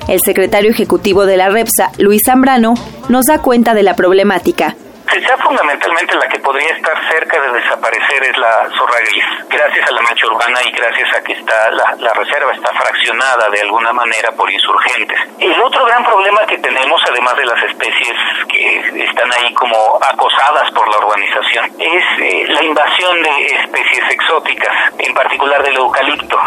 El 0.08 0.20
secretario 0.24 0.70
ejecutivo 0.70 1.26
de 1.26 1.36
la 1.36 1.48
REPSA, 1.48 1.92
Luis 1.98 2.22
Zambrano, 2.24 2.74
nos 3.08 3.26
da 3.26 3.38
cuenta 3.38 3.74
de 3.74 3.82
la 3.82 3.96
problemática. 3.96 4.76
Quizá 5.10 5.36
fundamentalmente 5.38 6.16
la 6.16 6.28
que 6.28 6.38
podría 6.40 6.70
estar 6.70 6.96
cerca 7.10 7.40
de 7.40 7.60
desaparecer 7.60 8.24
es 8.24 8.38
la 8.38 8.68
zorra 8.76 8.98
gris. 9.00 9.24
Gracias 9.48 9.88
a 9.88 9.92
la 9.92 10.02
mancha 10.02 10.26
urbana 10.26 10.60
y 10.64 10.72
gracias 10.72 11.14
a 11.14 11.22
que 11.22 11.34
está 11.34 11.70
la, 11.70 12.12
reserva 12.14 12.52
está 12.52 12.72
fraccionada 12.72 13.50
de 13.50 13.60
alguna 13.60 13.92
manera 13.92 14.32
por 14.32 14.50
insurgentes. 14.50 15.18
El 15.38 15.60
otro 15.60 15.84
gran 15.84 16.04
problema 16.04 16.46
que 16.46 16.58
tenemos, 16.58 17.00
además 17.10 17.36
de 17.36 17.44
las 17.44 17.62
especies 17.64 18.16
que 18.48 19.04
están 19.04 19.30
ahí 19.34 19.52
como 19.54 19.98
acosadas 20.00 20.70
por 20.72 20.88
la 20.88 20.98
urbanización, 20.98 21.66
es 21.78 22.04
eh, 22.20 22.46
la 22.48 22.62
invasión 22.62 23.22
de 23.22 23.46
especies 23.46 24.10
exóticas, 24.10 24.74
en 24.98 25.14
particular 25.14 25.62
del 25.62 25.76
eucalipto. 25.76 26.38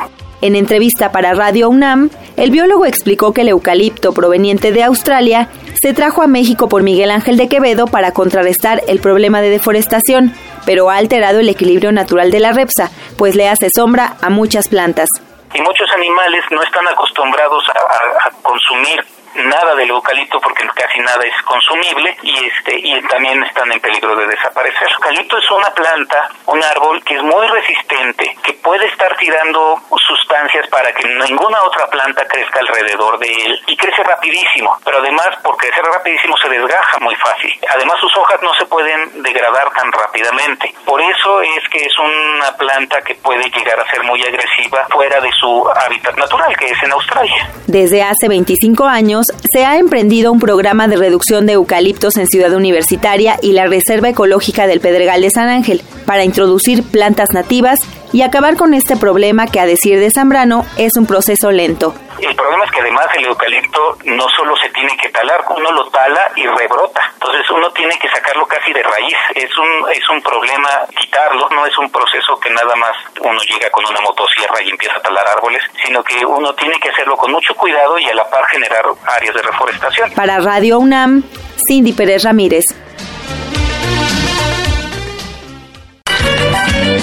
En 0.42 0.56
entrevista 0.56 1.12
para 1.12 1.34
Radio 1.34 1.68
UNAM, 1.70 2.10
el 2.38 2.52
biólogo 2.52 2.86
explicó 2.86 3.34
que 3.34 3.42
el 3.42 3.50
eucalipto 3.50 4.14
proveniente 4.14 4.72
de 4.72 4.84
Australia 4.84 5.50
se 5.82 5.94
trajo 5.94 6.22
a 6.22 6.28
México 6.28 6.70
por 6.70 6.84
Miguel 6.84 7.12
Ángel 7.12 7.38
de 7.38 7.50
Quevedo 7.50 7.88
para 7.88 8.12
contrarrestar 8.12 8.82
el 8.88 9.00
problema 9.00 9.42
de 9.42 9.50
deforestación, 9.50 10.34
pero 10.66 10.90
ha 10.90 10.98
alterado 10.98 11.40
el 11.40 11.50
equilibrio 11.50 11.92
natural 11.92 12.32
de 12.32 12.40
la 12.40 12.52
repsa, 12.52 12.90
pues 13.18 13.36
le 13.36 13.48
hace 13.48 13.68
sombra 13.76 14.16
a 14.22 14.30
muchas 14.30 14.68
plantas. 14.68 15.08
Y 15.54 15.62
muchos 15.62 15.90
animales 15.96 16.44
no 16.52 16.62
están 16.64 16.88
acostumbrados 16.88 17.64
a, 17.70 18.30
consumir 18.42 19.04
nada 19.38 19.76
del 19.76 19.90
eucalipto 19.90 20.40
porque 20.40 20.68
casi 20.76 21.00
nada 21.00 21.24
es 21.24 21.42
consumible 21.44 22.16
y 22.24 22.46
este 22.46 22.78
y 22.78 23.02
también 23.08 23.42
están 23.44 23.72
en 23.72 23.80
peligro 23.80 24.16
de 24.16 24.28
desaparecer. 24.28 24.88
El 24.88 24.94
eucalipto 24.94 25.38
es 25.38 25.52
una 25.52 25.70
planta, 25.72 26.30
un 26.48 26.64
árbol 26.64 27.04
que 27.04 27.16
es 27.16 27.24
muy 27.24 27.48
resistente, 27.48 28.36
que 28.44 28.54
puede 28.54 28.86
estar 28.88 29.16
tirando 29.18 29.80
sustancias 30.08 30.68
para 30.70 30.92
que 30.94 31.08
ninguna 31.08 31.62
otra 31.64 31.88
planta 31.88 32.26
crezca 32.26 32.60
alrededor 32.60 33.20
de 33.20 33.28
él 33.28 33.62
y 33.68 33.76
crece 33.76 34.04
rapidísimo, 34.04 34.78
pero 34.84 35.00
además 35.00 35.28
por 35.44 35.58
crecer 35.58 35.84
rapidísimo 35.84 36.36
se 36.38 36.50
desgaja 36.50 37.00
muy 37.00 37.16
fácil. 37.16 37.52
Además 37.74 38.00
sus 38.00 38.16
hojas 38.18 38.42
no 38.42 38.54
se 38.56 38.66
pueden 38.66 39.22
degradar 39.22 39.72
tan 39.74 39.92
rápidamente. 39.92 40.74
Por 40.86 41.02
eso 41.02 41.42
es 41.42 41.70
que 41.70 41.80
es 41.80 41.94
una 41.98 42.52
planta 42.58 43.02
que 43.02 43.16
puede 43.16 43.50
llegar 43.50 43.80
a 43.80 43.90
ser 43.90 44.04
muy 44.04 44.22
agresiva 44.24 44.86
fuera 44.90 45.20
de 45.20 45.32
su 45.40 45.70
hábitat 45.76 46.16
natural, 46.18 46.56
que 46.58 46.66
es 46.66 46.84
en 46.84 46.92
Australia. 46.92 47.50
Desde 47.68 48.04
hace 48.04 48.28
25 48.28 48.86
años 48.86 49.27
se 49.54 49.66
ha 49.66 49.78
emprendido 49.78 50.32
un 50.32 50.40
programa 50.40 50.88
de 50.88 50.98
reducción 50.98 51.46
de 51.46 51.54
eucaliptos 51.54 52.18
en 52.18 52.28
Ciudad 52.28 52.54
Universitaria 52.54 53.38
y 53.42 53.54
la 53.54 53.68
Reserva 53.68 54.10
Ecológica 54.10 54.68
del 54.68 54.80
Pedregal 54.80 55.22
de 55.22 55.30
San 55.30 55.50
Ángel 55.50 55.82
para 56.06 56.24
introducir 56.24 56.84
plantas 56.84 57.30
nativas 57.34 57.80
y 58.18 58.24
acabar 58.24 58.56
con 58.56 58.74
este 58.74 58.98
problema 58.98 59.46
que 59.46 59.60
a 59.60 59.68
decir 59.68 60.00
de 60.00 60.10
Zambrano 60.10 60.66
es 60.76 60.98
un 60.98 61.06
proceso 61.06 61.52
lento. 61.52 61.94
El 62.18 62.36
problema 62.36 62.66
es 62.66 62.72
que 62.72 62.82
además 62.82 63.06
el 63.16 63.26
eucalipto 63.26 63.96
no 64.06 64.26
solo 64.36 64.58
se 64.58 64.70
tiene 64.70 64.98
que 64.98 65.10
talar, 65.10 65.46
uno 65.56 65.72
lo 65.72 65.88
tala 65.92 66.32
y 66.36 66.48
rebrota. 66.48 67.00
Entonces 67.14 67.48
uno 67.52 67.70
tiene 67.74 67.94
que 68.00 68.10
sacarlo 68.10 68.48
casi 68.48 68.74
de 68.74 68.82
raíz. 68.82 69.14
Es 69.36 69.56
un, 69.56 69.92
es 69.92 70.10
un 70.10 70.20
problema 70.24 70.68
quitarlo, 71.00 71.48
no 71.52 71.64
es 71.68 71.78
un 71.78 71.92
proceso 71.92 72.40
que 72.40 72.50
nada 72.50 72.76
más 72.76 72.98
uno 73.22 73.40
llega 73.48 73.70
con 73.70 73.86
una 73.86 74.02
motosierra 74.02 74.64
y 74.66 74.70
empieza 74.72 74.96
a 74.96 75.02
talar 75.02 75.28
árboles, 75.28 75.62
sino 75.86 76.04
que 76.04 76.26
uno 76.26 76.56
tiene 76.56 76.80
que 76.80 76.90
hacerlo 76.90 77.16
con 77.18 77.32
mucho 77.32 77.54
cuidado 77.54 78.00
y 78.00 78.10
a 78.10 78.16
la 78.16 78.28
par 78.32 78.44
generar 78.48 78.84
áreas 79.16 79.36
de 79.36 79.44
reforestación. 79.44 80.12
Para 80.16 80.40
Radio 80.40 80.80
UNAM, 80.80 81.22
Cindy 81.70 81.94
Pérez 81.94 82.24
Ramírez. 82.24 82.66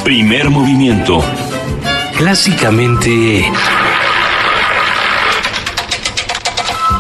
Primer 0.05 0.51
movimiento. 0.51 1.25
Clásicamente... 2.19 3.51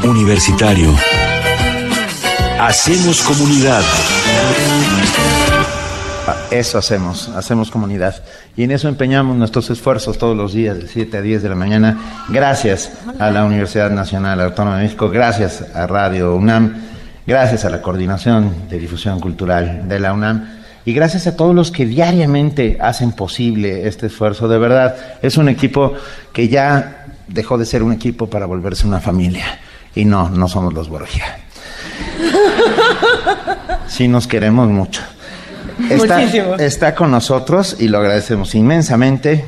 Universitario. 0.02 0.94
Hacemos 2.59 3.20
comunidad. 3.20 3.82
Eso 6.51 6.78
hacemos, 6.78 7.28
hacemos 7.28 7.70
comunidad. 7.70 8.24
Y 8.56 8.64
en 8.64 8.70
eso 8.70 8.89
empeñamos 8.89 9.36
nuestros 9.36 9.68
esfuerzos 9.68 10.16
todos 10.16 10.35
los 10.35 10.55
días, 10.55 10.78
de 10.78 10.89
7 10.89 11.18
a 11.18 11.20
10 11.20 11.43
de 11.43 11.48
la 11.51 11.56
mañana. 11.56 12.24
Gracias 12.31 12.90
a 13.18 13.31
la 13.31 13.44
Universidad 13.44 13.90
Nacional 13.90 14.40
Autónoma 14.40 14.78
de 14.78 14.85
México, 14.85 15.10
gracias 15.10 15.62
a 15.74 15.86
Radio 15.86 16.35
UNAM, 16.35 16.74
gracias 17.26 17.66
a 17.66 17.68
la 17.68 17.82
Coordinación 17.82 18.66
de 18.70 18.78
Difusión 18.78 19.20
Cultural 19.20 19.86
de 19.86 20.01
la 20.01 20.14
UNAM 20.14 20.63
y 20.86 20.93
gracias 20.93 21.27
a 21.27 21.36
todos 21.36 21.55
los 21.55 21.70
que 21.70 21.86
diariamente 21.86 22.77
hacen 22.81 23.12
posible 23.12 23.89
este 23.89 24.06
esfuerzo. 24.06 24.48
De 24.48 24.59
verdad, 24.59 24.97
es 25.23 25.36
un 25.36 25.48
equipo 25.48 25.94
que 26.32 26.48
ya 26.48 27.06
dejó 27.27 27.56
de 27.56 27.65
ser 27.65 27.82
un 27.82 27.93
equipo 27.93 28.28
para 28.28 28.47
volverse 28.47 28.86
una 28.86 29.01
familia. 29.01 29.61
Y 29.94 30.05
no, 30.05 30.28
no 30.28 30.48
somos 30.48 30.74
los 30.74 30.89
Borgia. 30.89 31.39
Sí 33.86 34.09
nos 34.09 34.27
queremos 34.27 34.69
mucho. 34.69 35.02
Está, 35.89 36.23
está 36.59 36.94
con 36.94 37.11
nosotros 37.11 37.77
y 37.78 37.89
lo 37.89 37.98
agradecemos 37.98 38.55
inmensamente. 38.55 39.44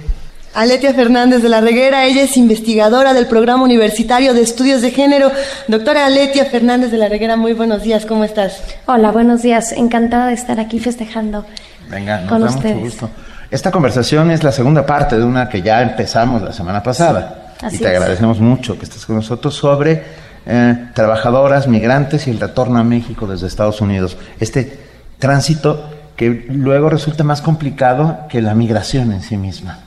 Aletia 0.56 0.94
Fernández 0.94 1.42
de 1.42 1.50
la 1.50 1.60
Reguera, 1.60 2.06
ella 2.06 2.22
es 2.22 2.38
investigadora 2.38 3.12
del 3.12 3.26
Programa 3.26 3.62
Universitario 3.62 4.32
de 4.32 4.40
Estudios 4.40 4.80
de 4.80 4.90
Género. 4.90 5.30
Doctora 5.68 6.06
Aletia 6.06 6.46
Fernández 6.46 6.90
de 6.90 6.96
la 6.96 7.10
Reguera, 7.10 7.36
muy 7.36 7.52
buenos 7.52 7.82
días, 7.82 8.06
¿cómo 8.06 8.24
estás? 8.24 8.62
Hola, 8.86 9.12
buenos 9.12 9.42
días, 9.42 9.72
encantada 9.72 10.28
de 10.28 10.32
estar 10.32 10.58
aquí 10.58 10.80
festejando 10.80 11.44
Venga, 11.90 12.20
nos 12.20 12.30
con 12.30 12.40
da 12.40 12.46
ustedes. 12.48 12.74
Mucho 12.74 12.86
gusto. 12.86 13.10
Esta 13.50 13.70
conversación 13.70 14.30
es 14.30 14.42
la 14.42 14.50
segunda 14.50 14.86
parte 14.86 15.18
de 15.18 15.24
una 15.24 15.46
que 15.46 15.60
ya 15.60 15.82
empezamos 15.82 16.40
la 16.40 16.54
semana 16.54 16.82
pasada. 16.82 17.52
y 17.70 17.76
te 17.76 17.88
agradecemos 17.88 18.40
mucho 18.40 18.78
que 18.78 18.86
estés 18.86 19.04
con 19.04 19.16
nosotros 19.16 19.54
sobre 19.54 20.04
eh, 20.46 20.88
trabajadoras, 20.94 21.68
migrantes 21.68 22.26
y 22.28 22.30
el 22.30 22.40
retorno 22.40 22.78
a 22.78 22.82
México 22.82 23.26
desde 23.26 23.46
Estados 23.46 23.82
Unidos. 23.82 24.16
Este 24.40 24.80
tránsito 25.18 25.90
que 26.16 26.46
luego 26.48 26.88
resulta 26.88 27.24
más 27.24 27.42
complicado 27.42 28.20
que 28.30 28.40
la 28.40 28.54
migración 28.54 29.12
en 29.12 29.20
sí 29.20 29.36
misma. 29.36 29.80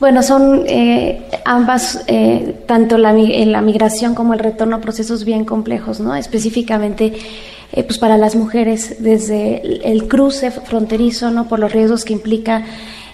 Bueno, 0.00 0.22
son 0.22 0.64
eh, 0.66 1.28
ambas, 1.44 2.04
eh, 2.06 2.62
tanto 2.66 2.98
la, 2.98 3.12
la, 3.12 3.60
migración 3.62 4.14
como 4.14 4.32
el 4.32 4.38
retorno, 4.38 4.80
procesos 4.80 5.24
bien 5.24 5.44
complejos, 5.44 5.98
¿no? 5.98 6.14
Específicamente, 6.14 7.14
pues 7.72 7.98
para 7.98 8.16
las 8.16 8.36
mujeres, 8.36 9.02
desde 9.02 9.90
el 9.90 10.06
cruce 10.06 10.50
fronterizo, 10.50 11.30
¿no? 11.30 11.48
Por 11.48 11.58
los 11.58 11.72
riesgos 11.72 12.04
que 12.04 12.12
implica 12.12 12.64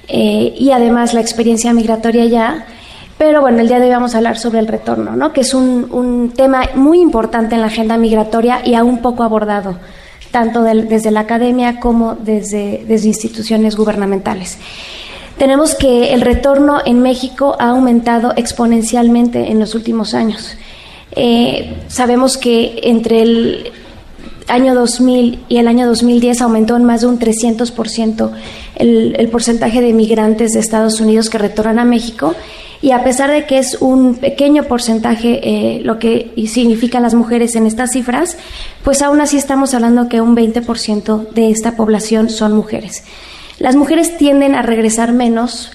y 0.07 0.71
además 0.71 1.15
la 1.15 1.21
experiencia 1.21 1.73
migratoria 1.73 2.27
ya 2.27 2.67
pero 3.19 3.41
bueno, 3.41 3.61
el 3.61 3.69
día 3.69 3.79
de 3.79 3.87
hoy 3.87 3.93
vamos 3.93 4.15
a 4.15 4.19
hablar 4.19 4.39
sobre 4.39 4.59
el 4.59 4.67
retorno, 4.67 5.15
¿no? 5.15 5.33
que 5.33 5.43
es 5.43 5.55
un, 5.55 6.33
tema 6.37 6.69
muy 6.75 7.01
importante 7.01 7.55
en 7.55 7.61
la 7.61 7.69
agenda 7.69 7.97
migratoria 7.97 8.61
y 8.65 8.75
aún 8.75 8.99
poco 8.99 9.23
abordado, 9.23 9.79
tanto 10.33 10.63
desde 10.63 11.11
la 11.13 11.21
academia 11.21 11.79
como 11.79 12.17
desde 12.17 12.85
instituciones 12.89 13.77
gubernamentales. 13.77 14.59
Tenemos 15.39 15.75
que 15.75 16.15
el 16.15 16.21
retorno 16.21 16.79
en 16.85 17.01
México 17.01 17.57
ha 17.59 17.71
aumentado 17.71 18.33
exponencialmente 18.37 19.51
en 19.51 19.59
los 19.59 19.75
últimos 19.75 20.15
años. 20.15 20.57
Eh, 21.17 21.75
sabemos 21.89 22.37
que 22.37 22.81
entre 22.85 23.23
el 23.23 23.73
año 24.49 24.75
2000 24.75 25.45
y 25.49 25.57
el 25.57 25.69
año 25.69 25.87
2010 25.87 26.41
aumentó 26.43 26.77
en 26.77 26.85
más 26.85 27.01
de 27.01 27.07
un 27.09 27.19
300% 27.19 28.31
el, 28.77 29.29
porcentaje 29.31 29.81
de 29.81 29.93
migrantes 29.93 30.53
de 30.53 30.61
Estados 30.61 31.01
Unidos 31.01 31.31
que 31.31 31.39
retornan 31.39 31.79
a 31.79 31.85
México 31.85 32.35
y 32.83 32.91
a 32.91 33.03
pesar 33.03 33.31
de 33.31 33.47
que 33.47 33.59
es 33.59 33.79
un 33.81 34.17
pequeño 34.17 34.65
porcentaje 34.65 35.41
eh, 35.43 35.81
lo 35.83 35.99
que 35.99 36.33
significan 36.47 37.03
las 37.03 37.15
mujeres 37.15 37.57
en 37.57 37.67
estas 37.67 37.93
cifras, 37.93 38.37
pues 38.83 39.01
aún 39.01 39.21
así 39.23 39.39
estamos 39.39 39.73
hablando 39.73 40.09
que 40.09 40.21
un 40.21 40.37
20% 40.37 41.31
de 41.31 41.51
esta 41.51 41.77
población 41.77 42.29
son 42.29 42.53
mujeres. 42.55 43.05
Las 43.65 43.77
mujeres 43.77 44.19
tienden 44.19 44.55
a 44.55 44.61
regresar 44.61 45.15
menos 45.15 45.73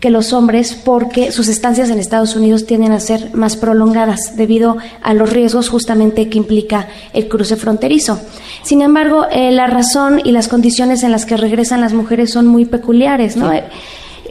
que 0.00 0.08
los 0.08 0.32
hombres 0.32 0.72
porque 0.72 1.32
sus 1.32 1.48
estancias 1.48 1.90
en 1.90 1.98
Estados 1.98 2.34
Unidos 2.34 2.64
tienden 2.64 2.92
a 2.92 2.98
ser 2.98 3.34
más 3.34 3.58
prolongadas 3.58 4.38
debido 4.38 4.78
a 5.02 5.12
los 5.12 5.30
riesgos 5.30 5.68
justamente 5.68 6.30
que 6.30 6.38
implica 6.38 6.88
el 7.12 7.28
cruce 7.28 7.56
fronterizo. 7.56 8.18
Sin 8.62 8.80
embargo, 8.80 9.26
eh, 9.30 9.50
la 9.50 9.66
razón 9.66 10.22
y 10.24 10.32
las 10.32 10.48
condiciones 10.48 11.02
en 11.02 11.12
las 11.12 11.26
que 11.26 11.36
regresan 11.36 11.82
las 11.82 11.92
mujeres 11.92 12.30
son 12.30 12.46
muy 12.46 12.64
peculiares, 12.64 13.36
¿no? 13.36 13.52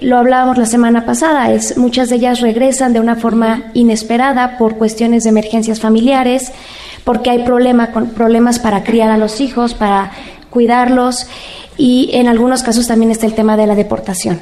Lo 0.01 0.17
hablábamos 0.17 0.57
la 0.57 0.65
semana 0.65 1.05
pasada, 1.05 1.51
es 1.51 1.77
muchas 1.77 2.09
de 2.09 2.15
ellas 2.15 2.41
regresan 2.41 2.91
de 2.91 2.99
una 2.99 3.15
forma 3.15 3.65
inesperada 3.75 4.57
por 4.57 4.77
cuestiones 4.77 5.23
de 5.23 5.29
emergencias 5.29 5.79
familiares, 5.79 6.51
porque 7.03 7.29
hay 7.29 7.43
problema 7.43 7.91
con, 7.91 8.07
problemas 8.07 8.57
para 8.57 8.83
criar 8.83 9.11
a 9.11 9.17
los 9.17 9.39
hijos, 9.39 9.73
para 9.75 10.11
cuidarlos 10.55 11.27
y 11.77 12.11
en 12.13 12.29
algunos 12.29 12.63
casos 12.63 12.87
también 12.87 13.11
está 13.11 13.25
el 13.25 13.35
tema 13.35 13.57
de 13.57 13.67
la 13.67 13.75
deportación 13.75 14.39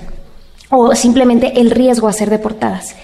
o 0.69 0.93
simplemente 0.93 1.59
el 1.59 1.71
riesgo 1.71 2.07
a 2.07 2.13
ser 2.13 2.29
deportadas. 2.29 2.95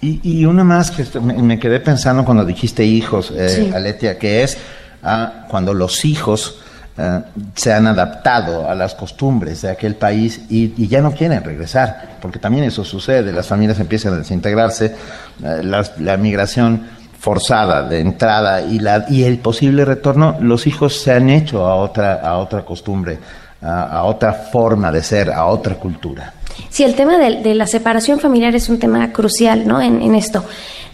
Y, 0.00 0.44
una 0.44 0.62
más 0.62 0.92
que 0.92 1.04
me, 1.20 1.58
quedé 1.58 1.80
pensando 1.80 2.24
cuando 2.24 2.44
dijiste 2.44 2.84
hijos, 2.84 3.32
eh, 3.34 3.72
Aletia, 3.74 4.16
que 4.16 4.44
es 4.44 4.56
ah, 5.02 5.46
cuando 5.48 5.74
los 5.74 6.04
hijos 6.04 6.60
eh, 6.96 7.20
se 7.54 7.72
han 7.72 7.88
adaptado 7.88 8.70
a 8.70 8.74
las 8.74 8.94
costumbres 8.94 9.62
de 9.62 9.70
aquel 9.70 9.96
país 9.96 10.42
y, 10.48 10.86
ya 10.86 11.02
no 11.02 11.12
quieren 11.12 11.42
regresar, 11.42 12.18
porque 12.22 12.38
también 12.38 12.64
eso 12.64 12.84
sucede, 12.84 13.32
las 13.32 13.48
familias 13.48 13.80
empiezan 13.80 14.14
a 14.14 14.18
desintegrarse, 14.18 14.94
eh, 15.42 15.62
la, 15.62 16.16
migración 16.16 16.86
forzada 17.18 17.82
de 17.82 18.00
entrada 18.00 18.62
y, 18.62 18.78
la, 18.78 19.06
y 19.08 19.24
el 19.24 19.38
posible 19.38 19.84
retorno, 19.84 20.36
los 20.40 20.66
hijos 20.66 21.00
se 21.00 21.12
han 21.12 21.30
hecho 21.30 21.66
a 21.66 21.76
otra, 21.76 22.20
a 22.20 22.38
otra 22.38 22.64
costumbre, 22.64 23.18
a, 23.62 24.04
otra 24.04 24.32
forma 24.32 24.92
de 24.92 25.02
ser, 25.02 25.30
a 25.30 25.46
otra 25.46 25.74
cultura. 25.74 26.32
Sí, 26.70 26.84
el 26.84 26.94
tema 26.94 27.18
de, 27.18 27.54
la 27.54 27.66
separación 27.66 28.20
familiar 28.20 28.54
es 28.54 28.68
un 28.68 28.78
tema 28.78 29.12
crucial 29.12 29.66
¿no? 29.66 29.80
en, 29.80 30.00
en 30.02 30.14
esto. 30.14 30.44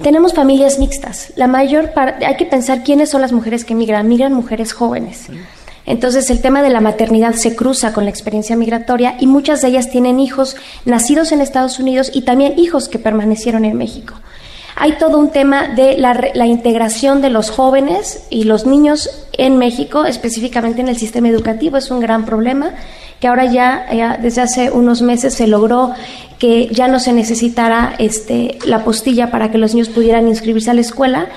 Tenemos 0.02 0.34
familias 0.34 0.78
mixtas. 0.78 1.32
La 1.36 1.46
mayor 1.46 1.92
hay 1.96 2.36
que 2.36 2.46
pensar 2.46 2.82
quiénes 2.82 3.10
son 3.10 3.20
las 3.20 3.32
mujeres 3.32 3.64
que 3.64 3.74
migran. 3.74 4.08
Migran 4.08 4.32
mujeres 4.32 4.72
jóvenes. 4.72 5.28
Entonces 5.84 6.30
el 6.30 6.40
tema 6.40 6.62
de 6.62 6.70
la 6.70 6.80
maternidad 6.80 7.34
se 7.34 7.56
cruza 7.56 7.92
con 7.92 8.04
la 8.04 8.10
experiencia 8.10 8.56
migratoria 8.56 9.16
y 9.18 9.26
muchas 9.26 9.60
de 9.60 9.68
ellas 9.68 9.90
tienen 9.90 10.20
hijos 10.20 10.56
nacidos 10.84 11.32
en 11.32 11.40
Estados 11.40 11.78
Unidos 11.78 12.10
y 12.14 12.22
también 12.22 12.58
hijos 12.58 12.88
que 12.88 12.98
permanecieron 12.98 13.64
en 13.64 13.76
México. 13.76 14.14
Hay 14.82 14.94
todo 14.98 15.16
un 15.16 15.30
tema 15.30 15.68
de 15.68 15.96
la, 15.96 16.44
integración 16.44 17.22
de 17.22 17.30
los 17.30 17.50
jóvenes 17.50 18.24
y 18.30 18.42
los 18.42 18.66
niños 18.66 19.08
en 19.34 19.56
México, 19.56 20.04
específicamente 20.06 20.80
en 20.80 20.88
el 20.88 20.96
sistema 20.96 21.28
educativo, 21.28 21.76
es 21.76 21.92
un 21.92 22.00
gran 22.00 22.24
problema 22.24 22.72
que 23.20 23.28
ahora 23.28 23.44
ya, 23.44 23.86
ya 23.94 24.18
desde 24.20 24.40
hace 24.40 24.72
unos 24.72 25.00
meses 25.00 25.34
se 25.34 25.46
logró 25.46 25.92
que 26.40 26.66
ya 26.72 26.88
no 26.88 26.98
se 26.98 27.12
necesitara 27.12 27.94
este, 28.00 28.58
la 28.66 28.82
postilla 28.82 29.30
para 29.30 29.52
que 29.52 29.58
los 29.58 29.72
niños 29.72 29.88
pudieran 29.88 30.26
inscribirse 30.26 30.72
a 30.72 30.74
la 30.74 30.80
escuela, 30.80 31.28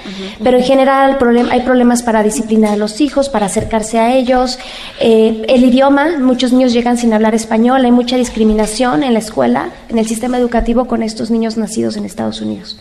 pero 0.44 0.58
en 0.58 0.64
general 0.64 1.20
hay 1.52 1.62
problemas 1.62 2.02
para 2.02 2.24
disciplinar 2.24 2.74
a 2.74 2.78
los 2.78 3.00
hijos, 3.00 3.30
para 3.30 3.46
acercarse 3.46 4.00
a 4.00 4.16
ellos. 4.16 4.58
Eh, 5.00 5.46
el 5.50 5.64
idioma, 5.64 6.18
muchos 6.18 6.52
niños 6.52 6.74
llegan 6.74 6.98
sin 6.98 7.14
hablar 7.14 7.36
español, 7.36 7.86
hay 7.86 7.92
mucha 7.92 8.18
discriminación 8.18 9.04
en 9.04 9.14
la 9.14 9.20
escuela, 9.20 9.70
en 9.88 10.00
el 10.00 10.08
sistema 10.08 10.40
educativo 10.40 10.86
con 10.86 11.04
estos 11.04 11.30
niños 11.30 11.58
nacidos 11.58 11.96
en 11.96 12.06
Estados 12.06 12.42
Unidos. 12.42 12.80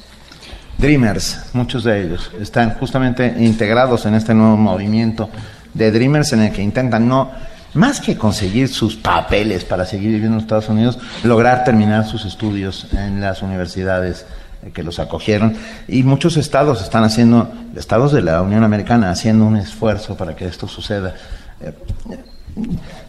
Dreamers, 0.85 1.39
muchos 1.55 1.83
de 1.85 2.03
ellos, 2.03 2.31
están 2.39 2.75
justamente 2.75 3.37
integrados 3.39 4.05
en 4.05 4.17
este 4.17 4.35
nuevo 4.35 4.59
movimiento 4.59 5.31
de 5.73 5.91
Dreamers 5.91 6.35
en 6.35 6.43
el 6.43 6.53
que 6.53 6.61
intentan 6.61 7.09
no 7.09 7.31
más 7.73 8.03
que 8.03 8.19
conseguir 8.19 8.69
sus 8.69 8.95
papeles 8.95 9.65
para 9.65 9.87
seguir 9.87 10.11
viviendo 10.11 10.37
en 10.37 10.43
Estados 10.43 10.69
Unidos, 10.69 10.99
lograr 11.23 11.65
terminar 11.65 12.07
sus 12.07 12.27
estudios 12.27 12.87
en 12.93 13.23
las 13.23 13.41
universidades 13.41 14.27
que 14.75 14.83
los 14.83 14.99
acogieron 14.99 15.57
y 15.89 16.03
muchos 16.03 16.37
estados 16.37 16.83
están 16.83 17.03
haciendo, 17.03 17.51
estados 17.75 18.13
de 18.13 18.21
la 18.21 18.43
Unión 18.43 18.63
Americana, 18.63 19.11
haciendo 19.11 19.47
un 19.47 19.57
esfuerzo 19.57 20.19
para 20.19 20.37
que 20.37 20.45
esto 20.45 20.69
suceda. 20.69 21.15
Eh, 21.63 21.73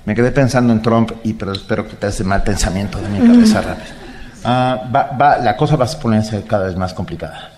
me 0.06 0.16
quedé 0.16 0.32
pensando 0.32 0.72
en 0.72 0.82
Trump 0.82 1.12
y 1.26 1.34
pero 1.34 1.52
espero 1.52 1.86
que 1.86 1.98
te 1.98 2.08
ese 2.08 2.24
mal 2.24 2.42
pensamiento 2.42 3.02
de 3.02 3.10
mi 3.10 3.28
cabeza 3.28 3.62
rápido. 3.62 3.96
Ah, 4.46 5.42
la 5.44 5.58
cosa 5.58 5.76
va 5.76 5.84
a 5.84 6.00
ponerse 6.00 6.42
cada 6.44 6.68
vez 6.68 6.78
más 6.78 6.94
complicada. 6.94 7.55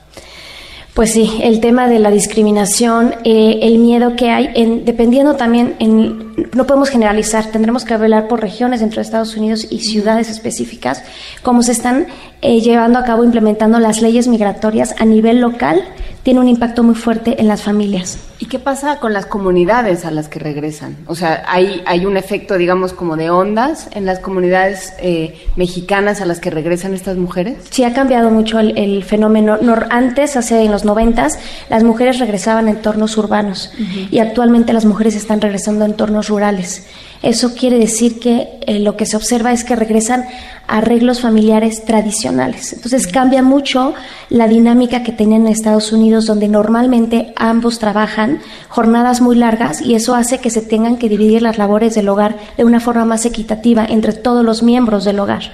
Pues 0.98 1.14
sí, 1.14 1.38
el 1.44 1.60
tema 1.60 1.88
de 1.88 2.00
la 2.00 2.10
discriminación, 2.10 3.14
eh, 3.24 3.60
el 3.62 3.78
miedo 3.78 4.16
que 4.16 4.32
hay, 4.32 4.50
en, 4.56 4.84
dependiendo 4.84 5.36
también, 5.36 5.76
en, 5.78 6.34
no 6.56 6.66
podemos 6.66 6.90
generalizar, 6.90 7.52
tendremos 7.52 7.86
que 7.86 7.94
hablar 7.94 8.28
por 8.28 8.42
regiones 8.42 8.80
dentro 8.80 8.96
de 8.96 9.04
Estados 9.04 9.38
Unidos 9.38 9.68
y 9.70 9.82
ciudades 9.82 10.28
específicas, 10.28 11.04
cómo 11.44 11.62
se 11.62 11.74
están 11.74 12.08
eh, 12.42 12.62
llevando 12.62 12.98
a 12.98 13.04
cabo, 13.04 13.24
implementando 13.24 13.78
las 13.78 14.02
leyes 14.02 14.28
migratorias 14.28 14.96
a 14.98 15.06
nivel 15.06 15.40
local, 15.40 15.84
tiene 16.24 16.40
un 16.40 16.48
impacto 16.48 16.82
muy 16.82 16.96
fuerte 16.96 17.40
en 17.40 17.48
las 17.48 17.62
familias. 17.62 18.18
¿Y 18.40 18.46
qué 18.46 18.60
pasa 18.60 19.00
con 19.00 19.14
las 19.14 19.26
comunidades 19.26 20.06
a 20.06 20.12
las 20.12 20.28
que 20.28 20.38
regresan? 20.38 20.96
O 21.08 21.16
sea, 21.16 21.44
hay, 21.48 21.82
hay 21.88 22.06
un 22.06 22.18
efecto, 22.18 22.58
digamos, 22.58 22.94
como 22.94 23.18
de 23.18 23.32
ondas 23.32 23.90
en 23.94 24.06
las 24.06 24.20
comunidades 24.20 24.94
eh, 25.00 25.48
mexicanas 25.56 26.22
a 26.22 26.26
las 26.26 26.40
que 26.40 26.52
regresan 26.52 26.94
estas 26.94 27.18
mujeres. 27.18 27.58
Sí, 27.72 27.84
ha 27.84 27.94
cambiado 27.94 28.30
mucho 28.30 28.60
el, 28.60 29.04
fenómeno. 29.04 29.58
antes, 29.90 30.38
hace 30.38 30.64
en 30.64 30.72
los 30.72 30.86
noventas, 30.86 31.40
las 31.70 31.84
mujeres 31.84 32.20
regresaban 32.20 32.68
a 32.68 32.72
entornos 32.72 33.18
urbanos 33.18 33.72
y 34.12 34.20
actualmente 34.20 34.72
las 34.72 34.86
mujeres 34.86 35.16
están 35.16 35.42
regresando 35.42 35.84
a 35.84 35.88
entornos 35.88 36.28
rurales. 36.30 36.86
Eso 37.22 37.56
quiere 37.56 37.80
decir 37.80 38.20
que 38.20 38.60
eh, 38.68 38.80
lo 38.80 38.96
que 38.96 39.06
se 39.06 39.18
observa 39.18 39.52
es 39.52 39.64
que 39.64 39.76
regresan 39.76 40.26
a 40.68 40.78
arreglos 40.78 41.22
familiares 41.22 41.86
tradicionales. 41.86 42.74
Entonces 42.74 43.08
cambia 43.08 43.42
mucho 43.42 43.94
la 44.30 44.48
dinámica 44.48 45.04
que 45.04 45.12
tenían 45.12 45.48
en 45.48 45.54
Estados 45.54 45.92
Unidos, 45.92 46.26
donde 46.26 46.48
normalmente 46.48 47.34
ambos 47.36 47.80
trabajan 47.80 48.42
jornadas 48.70 49.22
muy 49.22 49.36
largas 49.36 49.82
y 49.82 49.96
eso 49.96 50.16
hace 50.16 50.40
que 50.40 50.50
se 50.50 50.62
tengan 50.62 50.98
que 50.98 51.10
dividir 51.10 51.42
las 51.42 51.58
labores 51.58 51.96
del 51.96 52.10
hogar 52.10 52.38
de 52.58 52.66
una 52.66 52.80
forma 52.80 53.06
más 53.06 53.26
equitativa 53.26 53.86
entre 53.86 54.14
todos 54.14 54.46
los 54.46 54.62
miembros 54.62 55.06
del 55.06 55.20
hogar. 55.20 55.52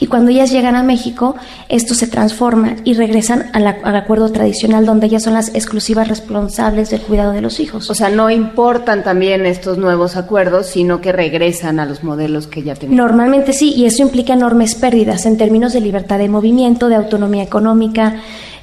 Y 0.00 0.06
cuando 0.06 0.30
ellas 0.30 0.50
llegan 0.50 0.76
a 0.76 0.82
México, 0.82 1.36
esto 1.68 1.94
se 1.94 2.06
transforma 2.06 2.76
y 2.84 2.94
regresan 2.94 3.50
al 3.52 3.96
acuerdo 3.96 4.32
tradicional 4.32 4.86
donde 4.86 5.06
ellas 5.06 5.22
son 5.22 5.34
las 5.34 5.54
exclusivas 5.54 6.08
responsables 6.08 6.88
del 6.88 7.02
cuidado 7.02 7.32
de 7.32 7.42
los 7.42 7.60
hijos. 7.60 7.90
O 7.90 7.94
sea, 7.94 8.08
no 8.08 8.30
importan 8.30 9.04
también 9.04 9.44
estos 9.44 9.76
nuevos 9.76 10.16
acuerdos, 10.16 10.66
sino 10.66 11.02
que 11.02 11.12
regresan 11.12 11.78
a 11.80 11.84
los 11.84 12.02
modelos 12.02 12.46
que 12.46 12.62
ya 12.62 12.74
tenían. 12.74 12.96
Normalmente 12.96 13.52
sí, 13.52 13.74
y 13.76 13.84
eso 13.84 14.02
implica 14.02 14.32
enormes 14.32 14.74
pérdidas 14.74 15.26
en 15.26 15.36
términos 15.36 15.74
de 15.74 15.82
libertad 15.82 16.18
de 16.18 16.30
movimiento, 16.30 16.88
de 16.88 16.94
autonomía 16.94 17.42
económica, 17.42 18.16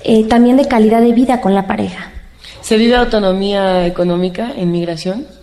eh, 0.03 0.23
también 0.23 0.57
de 0.57 0.67
calidad 0.67 1.01
de 1.01 1.13
vida 1.13 1.39
con 1.39 1.53
la 1.53 1.67
pareja. 1.67 2.11
¿Se 2.61 2.77
vive 2.77 2.95
autonomía 2.95 3.85
económica 3.85 4.51
en 4.57 4.71
migración? 4.71 5.36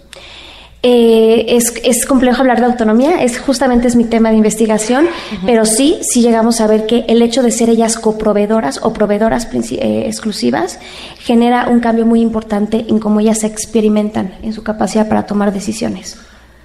Eh, 0.86 1.56
es, 1.56 1.72
es, 1.82 2.04
complejo 2.04 2.42
hablar 2.42 2.60
de 2.60 2.66
autonomía, 2.66 3.22
es 3.22 3.40
justamente 3.40 3.88
es 3.88 3.96
mi 3.96 4.04
tema 4.04 4.28
de 4.28 4.36
investigación, 4.36 5.06
pero 5.46 5.64
sí, 5.64 5.98
sí 6.02 6.20
llegamos 6.20 6.60
a 6.60 6.66
ver 6.66 6.84
que 6.84 7.06
el 7.08 7.22
hecho 7.22 7.42
de 7.42 7.50
ser 7.52 7.70
ellas 7.70 7.96
coproveedoras 7.96 8.80
o 8.82 8.92
proveedoras 8.92 9.48
eh, 9.50 10.04
exclusivas 10.06 10.78
genera 11.20 11.68
un 11.70 11.80
cambio 11.80 12.04
muy 12.04 12.20
importante 12.20 12.84
en 12.86 12.98
cómo 12.98 13.20
ellas 13.20 13.38
se 13.38 13.46
experimentan 13.46 14.34
en 14.42 14.52
su 14.52 14.62
capacidad 14.62 15.08
para 15.08 15.24
tomar 15.24 15.54
decisiones. 15.54 16.18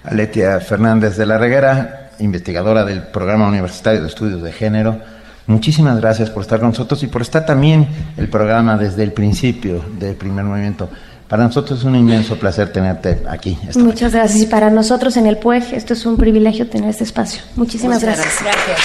Aletia 0.03 0.59
Fernández 0.59 1.15
de 1.15 1.25
la 1.25 1.37
Reguera, 1.37 2.09
investigadora 2.19 2.83
del 2.83 3.03
Programa 3.03 3.47
Universitario 3.47 4.01
de 4.01 4.07
Estudios 4.09 4.41
de 4.41 4.51
Género. 4.51 4.99
Muchísimas 5.47 5.97
gracias 5.97 6.29
por 6.29 6.41
estar 6.41 6.59
con 6.59 6.69
nosotros 6.69 7.01
y 7.03 7.07
por 7.07 7.21
estar 7.21 7.45
también 7.45 7.87
el 8.17 8.27
programa 8.27 8.77
desde 8.77 9.01
el 9.01 9.13
principio 9.13 9.81
del 9.97 10.15
primer 10.15 10.43
movimiento. 10.43 10.89
Para 11.29 11.43
nosotros 11.43 11.77
es 11.77 11.85
un 11.85 11.95
inmenso 11.95 12.37
placer 12.37 12.73
tenerte 12.73 13.21
aquí. 13.29 13.55
Muchas 13.75 14.13
gracias. 14.13 14.41
Y 14.41 14.47
para 14.47 14.71
nosotros 14.71 15.15
en 15.15 15.27
el 15.27 15.37
PUEG, 15.37 15.75
esto 15.75 15.93
es 15.93 16.03
un 16.07 16.17
privilegio 16.17 16.67
tener 16.67 16.89
este 16.89 17.03
espacio. 17.03 17.43
Muchísimas 17.55 18.01
gracias. 18.01 18.41
gracias. 18.41 18.79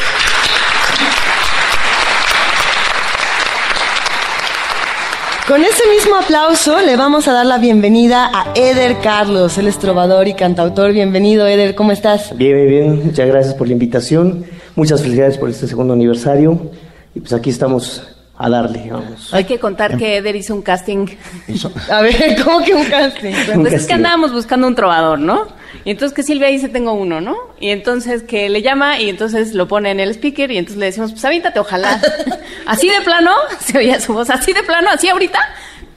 Con 5.48 5.62
ese 5.62 5.82
mismo 5.94 6.16
aplauso 6.16 6.80
le 6.80 6.96
vamos 6.96 7.28
a 7.28 7.32
dar 7.32 7.46
la 7.46 7.56
bienvenida 7.56 8.30
a 8.34 8.52
Eder 8.54 8.98
Carlos, 9.02 9.56
el 9.56 9.66
estrobador 9.66 10.28
y 10.28 10.34
cantautor. 10.34 10.92
Bienvenido, 10.92 11.46
Eder, 11.46 11.74
¿cómo 11.74 11.92
estás? 11.92 12.36
Bien, 12.36 12.56
bien, 12.56 12.68
bien. 12.68 13.06
Muchas 13.06 13.26
gracias 13.26 13.54
por 13.54 13.68
la 13.68 13.72
invitación. 13.72 14.44
Muchas 14.76 15.00
felicidades 15.00 15.38
por 15.38 15.48
este 15.48 15.66
segundo 15.66 15.94
aniversario. 15.94 16.70
Y 17.14 17.20
pues 17.20 17.32
aquí 17.32 17.48
estamos 17.48 18.13
a 18.36 18.48
darle, 18.48 18.88
vamos. 18.90 19.32
Hay 19.32 19.44
que 19.44 19.58
contar 19.58 19.92
em- 19.92 19.98
que 19.98 20.16
Eder 20.16 20.34
hizo 20.34 20.54
un 20.54 20.62
casting. 20.62 21.06
A 21.90 22.02
ver, 22.02 22.42
¿cómo 22.42 22.64
que 22.64 22.74
un 22.74 22.84
casting? 22.84 23.32
Pues 23.54 23.72
es 23.72 23.86
que 23.86 23.94
andábamos 23.94 24.32
buscando 24.32 24.66
un 24.66 24.74
trovador, 24.74 25.18
¿no? 25.18 25.46
Y 25.84 25.90
entonces 25.90 26.14
que 26.14 26.22
Silvia 26.22 26.48
dice, 26.48 26.68
tengo 26.68 26.94
uno, 26.94 27.20
¿no? 27.20 27.36
Y 27.60 27.70
entonces 27.70 28.22
que 28.22 28.48
le 28.48 28.62
llama 28.62 28.98
y 29.00 29.08
entonces 29.08 29.54
lo 29.54 29.68
pone 29.68 29.90
en 29.90 30.00
el 30.00 30.10
speaker 30.10 30.50
y 30.50 30.58
entonces 30.58 30.78
le 30.78 30.86
decimos, 30.86 31.12
pues 31.12 31.24
avíntate, 31.24 31.60
ojalá. 31.60 32.00
así 32.66 32.88
de 32.88 33.00
plano, 33.02 33.32
se 33.60 33.78
oía 33.78 34.00
su 34.00 34.12
voz, 34.14 34.30
así 34.30 34.52
de 34.52 34.62
plano, 34.62 34.88
así 34.90 35.08
ahorita. 35.08 35.38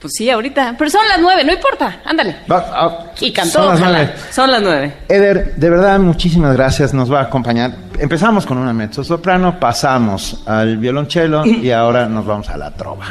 Pues 0.00 0.14
sí, 0.16 0.30
ahorita. 0.30 0.74
Pero 0.78 0.90
son 0.90 1.06
las 1.08 1.18
nueve, 1.20 1.44
no 1.44 1.52
importa. 1.52 2.00
Ándale. 2.04 2.36
Ah, 2.48 3.06
y 3.20 3.32
cantó. 3.32 3.64
Son 3.64 3.66
las 3.68 3.80
nueve. 3.80 4.14
Son 4.30 4.50
las 4.50 4.62
nueve. 4.62 4.94
Eder, 5.08 5.56
de 5.56 5.70
verdad, 5.70 5.98
muchísimas 5.98 6.56
gracias. 6.56 6.94
Nos 6.94 7.12
va 7.12 7.20
a 7.20 7.22
acompañar. 7.24 7.72
Empezamos 7.98 8.46
con 8.46 8.58
una 8.58 8.72
mezzo 8.72 9.02
soprano, 9.02 9.58
pasamos 9.58 10.42
al 10.46 10.76
violonchelo 10.76 11.44
y 11.44 11.70
ahora 11.72 12.06
nos 12.06 12.24
vamos 12.24 12.48
a 12.48 12.56
la 12.56 12.70
trova. 12.70 13.06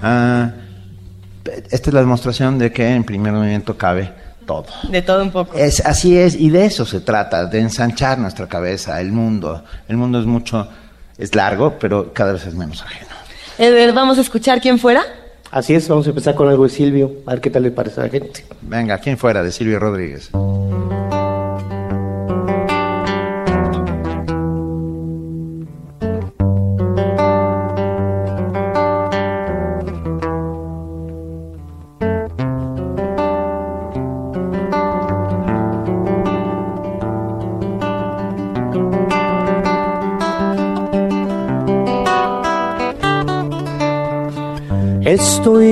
Ah, 0.00 0.50
esta 1.70 1.90
es 1.90 1.94
la 1.94 2.00
demostración 2.00 2.58
de 2.58 2.70
que 2.70 2.88
en 2.88 3.02
primer 3.04 3.32
movimiento 3.32 3.76
cabe 3.76 4.12
todo. 4.46 4.66
De 4.88 5.02
todo 5.02 5.22
un 5.22 5.30
poco. 5.30 5.56
Es, 5.56 5.84
así 5.84 6.16
es, 6.16 6.34
y 6.34 6.50
de 6.50 6.66
eso 6.66 6.86
se 6.86 7.00
trata, 7.00 7.46
de 7.46 7.60
ensanchar 7.60 8.18
nuestra 8.18 8.46
cabeza, 8.46 9.00
el 9.00 9.12
mundo. 9.12 9.64
El 9.88 9.96
mundo 9.96 10.20
es 10.20 10.26
mucho, 10.26 10.68
es 11.16 11.34
largo, 11.34 11.78
pero 11.78 12.12
cada 12.12 12.32
vez 12.32 12.46
es 12.46 12.54
menos 12.54 12.82
ajeno. 12.82 13.10
Eder, 13.58 13.92
¿vamos 13.92 14.18
a 14.18 14.20
escuchar 14.20 14.60
quién 14.60 14.78
fuera? 14.78 15.02
Así 15.50 15.74
es, 15.74 15.88
vamos 15.88 16.06
a 16.06 16.10
empezar 16.10 16.34
con 16.34 16.48
algo 16.48 16.64
de 16.64 16.70
Silvio, 16.70 17.12
a 17.26 17.32
ver 17.32 17.40
qué 17.40 17.50
tal 17.50 17.62
le 17.62 17.70
parece 17.70 18.00
a 18.00 18.04
la 18.04 18.10
gente. 18.10 18.44
Venga, 18.60 18.98
¿quién 18.98 19.16
fuera? 19.16 19.42
De 19.42 19.50
Silvio 19.50 19.78
Rodríguez. 19.78 20.30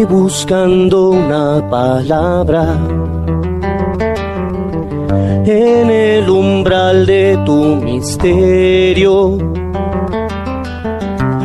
Buscando 0.08 1.10
una 1.10 1.68
palabra 1.68 2.78
en 5.44 5.90
el 5.90 6.28
umbral 6.28 7.06
de 7.06 7.38
tu 7.44 7.76
misterio. 7.76 9.38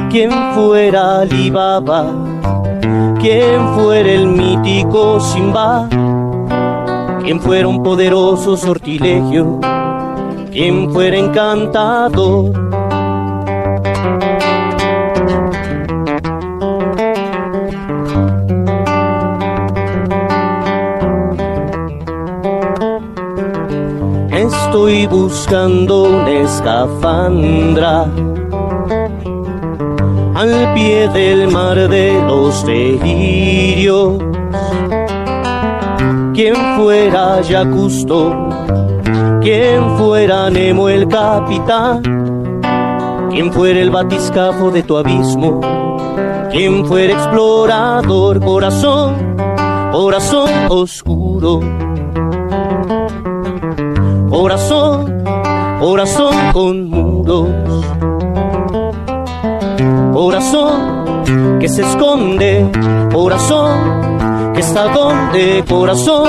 ¿Quién 0.09 0.31
fuera 0.53 1.21
Alibaba? 1.21 2.05
¿Quién 3.19 3.73
fuera 3.75 4.11
el 4.11 4.27
mítico 4.27 5.19
Simba? 5.19 5.87
¿Quién 7.23 7.39
fuera 7.39 7.67
un 7.67 7.81
poderoso 7.83 8.57
sortilegio? 8.57 9.59
¿Quién 10.51 10.91
fuera 10.91 11.17
encantador? 11.17 12.80
Estoy 24.71 25.05
buscando 25.05 26.03
una 26.03 26.29
escafandra 26.29 28.03
al 30.33 30.73
pie 30.73 31.09
del 31.09 31.51
mar 31.51 31.89
de 31.89 32.13
los 32.25 32.65
delirios. 32.65 34.13
Quien 36.33 36.55
fuera 36.77 37.41
Yacusto, 37.41 38.33
quien 39.41 39.97
fuera 39.97 40.49
Nemo 40.49 40.87
el 40.87 41.05
capitán, 41.09 42.61
quien 43.29 43.51
fuera 43.51 43.77
el 43.77 43.89
batiscafo 43.89 44.71
de 44.71 44.83
tu 44.83 44.95
abismo, 44.95 45.59
quien 46.49 46.85
fuera 46.85 47.11
explorador, 47.11 48.39
corazón, 48.39 49.35
corazón 49.91 50.49
oscuro. 50.69 51.80
Corazón, 54.41 55.23
corazón 55.79 56.33
con 56.51 56.89
muros 56.89 57.47
corazón 60.15 61.59
que 61.59 61.69
se 61.69 61.83
esconde, 61.83 62.67
corazón 63.13 64.51
que 64.55 64.61
está 64.61 64.87
donde, 64.87 65.63
corazón, 65.69 66.27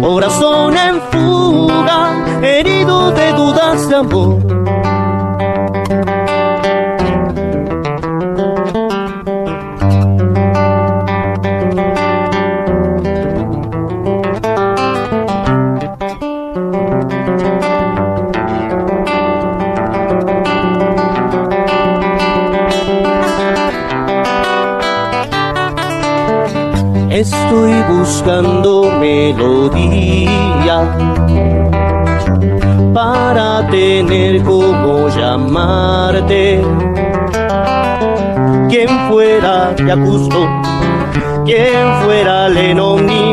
corazón 0.00 0.76
en 0.76 1.00
fuga, 1.10 2.24
herido 2.44 3.10
de 3.10 3.32
dudas 3.32 3.88
de 3.88 3.96
amor 3.96 4.43
Estoy 27.24 27.72
buscando 27.88 28.82
melodía 29.00 30.78
para 32.92 33.66
tener 33.70 34.42
como 34.42 35.08
llamarte. 35.08 36.62
Quien 38.68 38.88
fuera 39.08 39.74
Yacusto, 39.74 40.46
quien 41.46 42.02
fuera 42.04 42.50
Lennon 42.50 43.08
y 43.08 43.32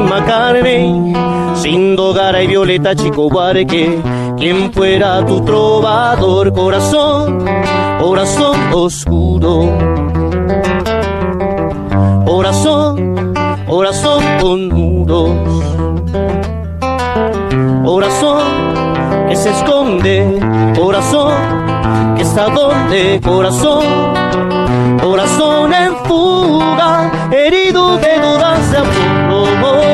sin 1.55 1.97
Dogara 1.97 2.41
y 2.41 2.47
Violeta 2.47 2.95
Chico 2.95 3.27
Barque, 3.29 4.01
quien 4.37 4.71
fuera 4.71 5.25
tu 5.25 5.41
trovador 5.41 6.53
corazón, 6.53 7.43
corazón 7.99 8.57
oscuro, 8.73 9.69
corazón 12.25 12.80
corazón 13.91 14.23
con 14.39 14.69
muros, 14.69 15.31
corazón 17.83 18.41
que 19.27 19.35
se 19.35 19.49
esconde, 19.49 20.39
corazón 20.79 21.33
que 22.15 22.21
está 22.21 22.45
donde, 22.47 23.19
corazón, 23.21 23.83
corazón 25.01 25.73
en 25.73 25.93
fuga, 26.05 27.11
herido 27.33 27.97
de 27.97 28.17
dudas 28.19 28.71
de 28.71 28.77
amor. 28.77 29.90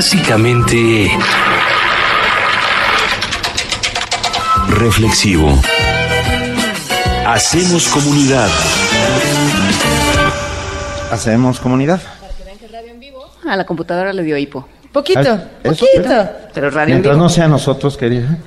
Básicamente 0.00 1.10
reflexivo. 4.68 5.60
Hacemos 7.26 7.86
comunidad. 7.88 8.48
Hacemos 11.12 11.60
comunidad. 11.60 12.00
A 13.46 13.56
la 13.56 13.66
computadora 13.66 14.14
le 14.14 14.22
dio 14.22 14.38
hipo. 14.38 14.66
Poquito, 14.90 15.20
Ah, 15.20 15.44
¿eso? 15.64 15.84
poquito. 15.84 16.30
Pero 16.54 16.70
radio 16.70 16.84
en 16.84 17.00
Mientras 17.02 17.14
vivo. 17.16 17.22
no 17.24 17.28
sea 17.28 17.46
nosotros, 17.46 17.98
querida. 17.98 18.38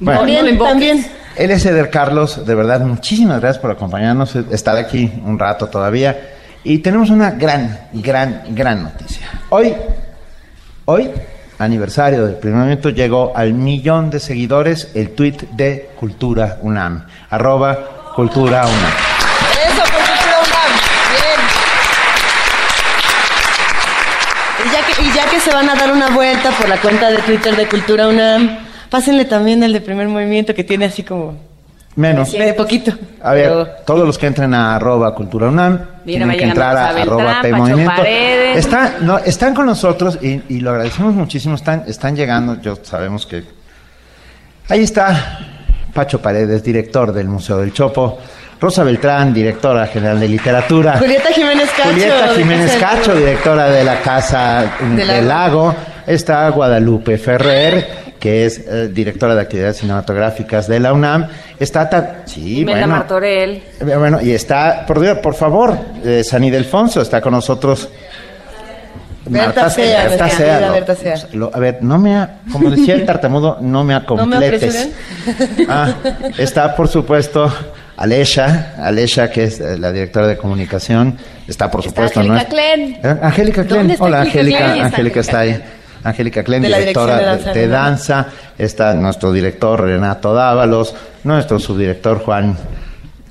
Bueno, 0.00 0.20
También, 0.20 0.58
también. 0.58 1.06
Él 1.36 1.50
es 1.50 1.66
Eder 1.66 1.90
Carlos, 1.90 2.46
de 2.46 2.54
verdad, 2.54 2.80
muchísimas 2.80 3.40
gracias 3.42 3.60
por 3.60 3.70
acompañarnos, 3.72 4.34
estar 4.36 4.78
aquí 4.78 5.12
un 5.22 5.38
rato 5.38 5.66
todavía. 5.66 6.18
Y 6.64 6.78
tenemos 6.78 7.10
una 7.10 7.32
gran, 7.32 7.78
gran, 7.92 8.42
gran 8.54 8.84
noticia. 8.84 9.28
Hoy, 9.50 9.74
hoy, 10.90 11.10
aniversario 11.58 12.24
del 12.24 12.36
primer 12.36 12.60
momento, 12.60 12.88
llegó 12.88 13.36
al 13.36 13.52
millón 13.52 14.08
de 14.08 14.20
seguidores 14.20 14.92
el 14.94 15.10
tweet 15.10 15.36
de 15.52 15.90
Cultura 15.96 16.58
UNAM, 16.62 17.04
arroba 17.28 18.12
Cultura 18.16 18.62
UNAM. 18.64 18.92
Eso, 19.66 19.82
Cultura 19.82 20.38
UNAM. 20.46 20.72
Bien. 21.12 21.40
Y 24.64 24.72
ya, 24.72 24.86
que, 24.86 25.02
y 25.02 25.12
ya 25.12 25.28
que 25.28 25.40
se 25.40 25.52
van 25.52 25.68
a 25.68 25.74
dar 25.74 25.92
una 25.92 26.08
vuelta 26.08 26.52
por 26.52 26.66
la 26.70 26.78
cuenta 26.78 27.10
de 27.10 27.18
Twitter 27.18 27.54
de 27.54 27.68
Cultura 27.68 28.08
UNAM, 28.08 28.60
pásenle 28.88 29.26
también 29.26 29.62
el 29.62 29.74
de 29.74 29.82
primer 29.82 30.08
movimiento 30.08 30.54
que 30.54 30.64
tiene 30.64 30.86
así 30.86 31.02
como... 31.02 31.47
Menos. 31.98 32.32
Eh, 32.32 32.54
poquito. 32.56 32.92
A 33.20 33.32
ver, 33.32 33.82
todos 33.84 34.06
los 34.06 34.16
que 34.16 34.28
entren 34.28 34.54
a 34.54 34.76
arroba 34.76 35.12
cultura 35.16 35.48
UNAM 35.48 35.80
tienen 36.06 36.30
que 36.30 36.44
entrar 36.44 36.76
a 36.76 36.92
Rosa 36.92 37.02
arroba 37.02 37.38
P 37.42 37.52
Movimiento. 37.52 38.02
No, 39.00 39.18
están 39.18 39.52
con 39.52 39.66
nosotros 39.66 40.16
y, 40.22 40.40
y 40.48 40.60
lo 40.60 40.70
agradecemos 40.70 41.12
muchísimo. 41.14 41.56
Están, 41.56 41.82
están 41.88 42.14
llegando, 42.14 42.60
yo 42.60 42.78
sabemos 42.80 43.26
que. 43.26 43.42
Ahí 44.68 44.84
está 44.84 45.40
Pacho 45.92 46.22
Paredes, 46.22 46.62
director 46.62 47.12
del 47.12 47.26
Museo 47.26 47.58
del 47.58 47.72
Chopo. 47.72 48.20
Rosa 48.60 48.84
Beltrán, 48.84 49.34
directora 49.34 49.88
general 49.88 50.20
de 50.20 50.28
literatura. 50.28 50.98
Julieta 50.98 51.32
Jiménez 51.32 51.68
Cacho. 51.76 51.90
Julieta 51.90 52.32
de 52.32 52.36
Jiménez 52.36 52.76
Cacho, 52.78 53.14
directora 53.16 53.70
de 53.70 53.82
la 53.82 54.00
Casa 54.02 54.70
Del. 54.94 55.26
Lago. 55.26 55.74
Está 56.06 56.48
Guadalupe 56.50 57.18
Ferrer, 57.18 58.07
que 58.18 58.46
es 58.46 58.58
eh, 58.66 58.88
directora 58.92 59.34
de 59.34 59.42
actividades 59.42 59.76
cinematográficas 59.78 60.66
de 60.68 60.80
la 60.80 60.92
UNAM. 60.92 61.28
Está 61.58 61.88
ta- 61.88 62.22
sí, 62.26 62.60
Imelda 62.60 62.80
bueno, 62.80 62.94
Martorell. 62.96 63.62
eh, 63.80 63.96
Bueno, 63.96 64.20
y 64.20 64.32
está, 64.32 64.84
por, 64.86 65.00
Dios, 65.00 65.18
por 65.18 65.34
favor, 65.34 65.76
eh, 66.04 66.22
San 66.24 66.42
Ildefonso 66.44 67.00
está 67.00 67.20
con 67.20 67.32
nosotros. 67.32 67.88
Berta 69.26 69.68
Sea, 69.68 70.04
Berta 70.08 70.24
nuestra 70.24 70.28
Sea, 70.30 70.60
lo- 70.60 70.72
Berta 70.72 70.94
Sea. 70.94 71.14
lo- 71.32 71.50
a 71.54 71.58
ver, 71.58 71.78
no 71.82 71.98
me 71.98 72.16
ha, 72.16 72.38
como 72.50 72.70
decía 72.70 72.94
el 72.94 73.04
tartamudo, 73.04 73.58
no 73.60 73.84
me 73.84 73.92
¿No 74.08 74.24
me 74.26 74.36
acompletes. 74.36 74.88
apresuren? 75.26 75.66
Ah, 75.68 75.92
está, 76.38 76.74
por 76.74 76.88
supuesto, 76.88 77.52
Alesha, 77.98 78.74
Alesha, 78.78 79.30
que 79.30 79.44
es 79.44 79.60
eh, 79.60 79.76
la 79.78 79.92
directora 79.92 80.26
de 80.28 80.36
comunicación. 80.38 81.18
Está, 81.46 81.70
por 81.70 81.82
supuesto, 81.82 82.20
Angélica 82.20 82.42
¿no? 82.44 82.48
Klein. 82.48 82.98
Eh, 83.02 83.16
Angélica 83.22 83.64
Klein. 83.64 83.78
¿Dónde 83.80 83.92
está 83.94 84.04
Hola, 84.06 84.20
Angélica 84.22 84.72
Angélica 84.84 85.20
está 85.20 85.38
ahí. 85.40 85.62
Angélica 86.04 86.42
Klein, 86.42 86.62
De 86.62 86.68
directora 86.68 87.36
de 87.36 87.52
de, 87.52 87.68
Danza, 87.68 88.26
de. 88.56 88.64
Está 88.64 88.94
nuestro 88.94 89.32
director 89.32 89.80
Renato 89.80 90.34
Dávalos, 90.34 90.94
nuestro 91.24 91.58
subdirector 91.58 92.18
Juan 92.20 92.56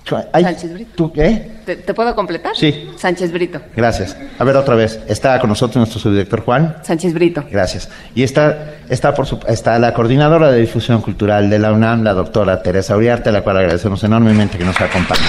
Sánchez 0.08 0.74
Brito. 0.74 0.92
¿Tú 0.96 1.12
qué? 1.12 1.52
¿Te, 1.66 1.94
puedo 1.94 2.16
completar? 2.16 2.56
Sí. 2.56 2.92
Sánchez 2.98 3.32
Brito. 3.32 3.60
Gracias. 3.76 4.16
A 4.40 4.44
ver, 4.44 4.56
otra 4.56 4.76
vez. 4.76 5.00
Está 5.08 5.40
con 5.40 5.50
nosotros 5.50 5.78
nuestro 5.78 6.00
subdirector 6.00 6.42
Juan. 6.46 6.78
Sánchez 6.82 7.14
Brito. 7.14 7.44
Gracias. 7.52 7.90
Y 8.16 8.24
está, 8.24 8.76
está, 8.90 9.14
por 9.14 9.26
su, 9.26 9.40
está 9.48 9.78
la 9.80 9.94
coordinadora 9.94 10.52
de 10.52 10.62
difusión 10.62 11.02
cultural 11.02 11.50
de 11.50 11.60
la 11.60 11.74
UNAM, 11.74 12.04
la 12.04 12.14
doctora 12.14 12.62
Teresa 12.62 12.96
Uriarte, 12.96 13.30
a 13.30 13.32
la 13.34 13.42
cual 13.42 13.58
agradecemos 13.58 14.02
enormemente 14.04 14.58
que 14.58 14.64
nos 14.64 14.80
acompañe. 14.80 15.22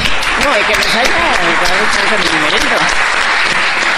No, 0.45 0.51
y 0.51 0.73
que 0.73 0.79
nos 0.79 0.95
haya 0.95 1.11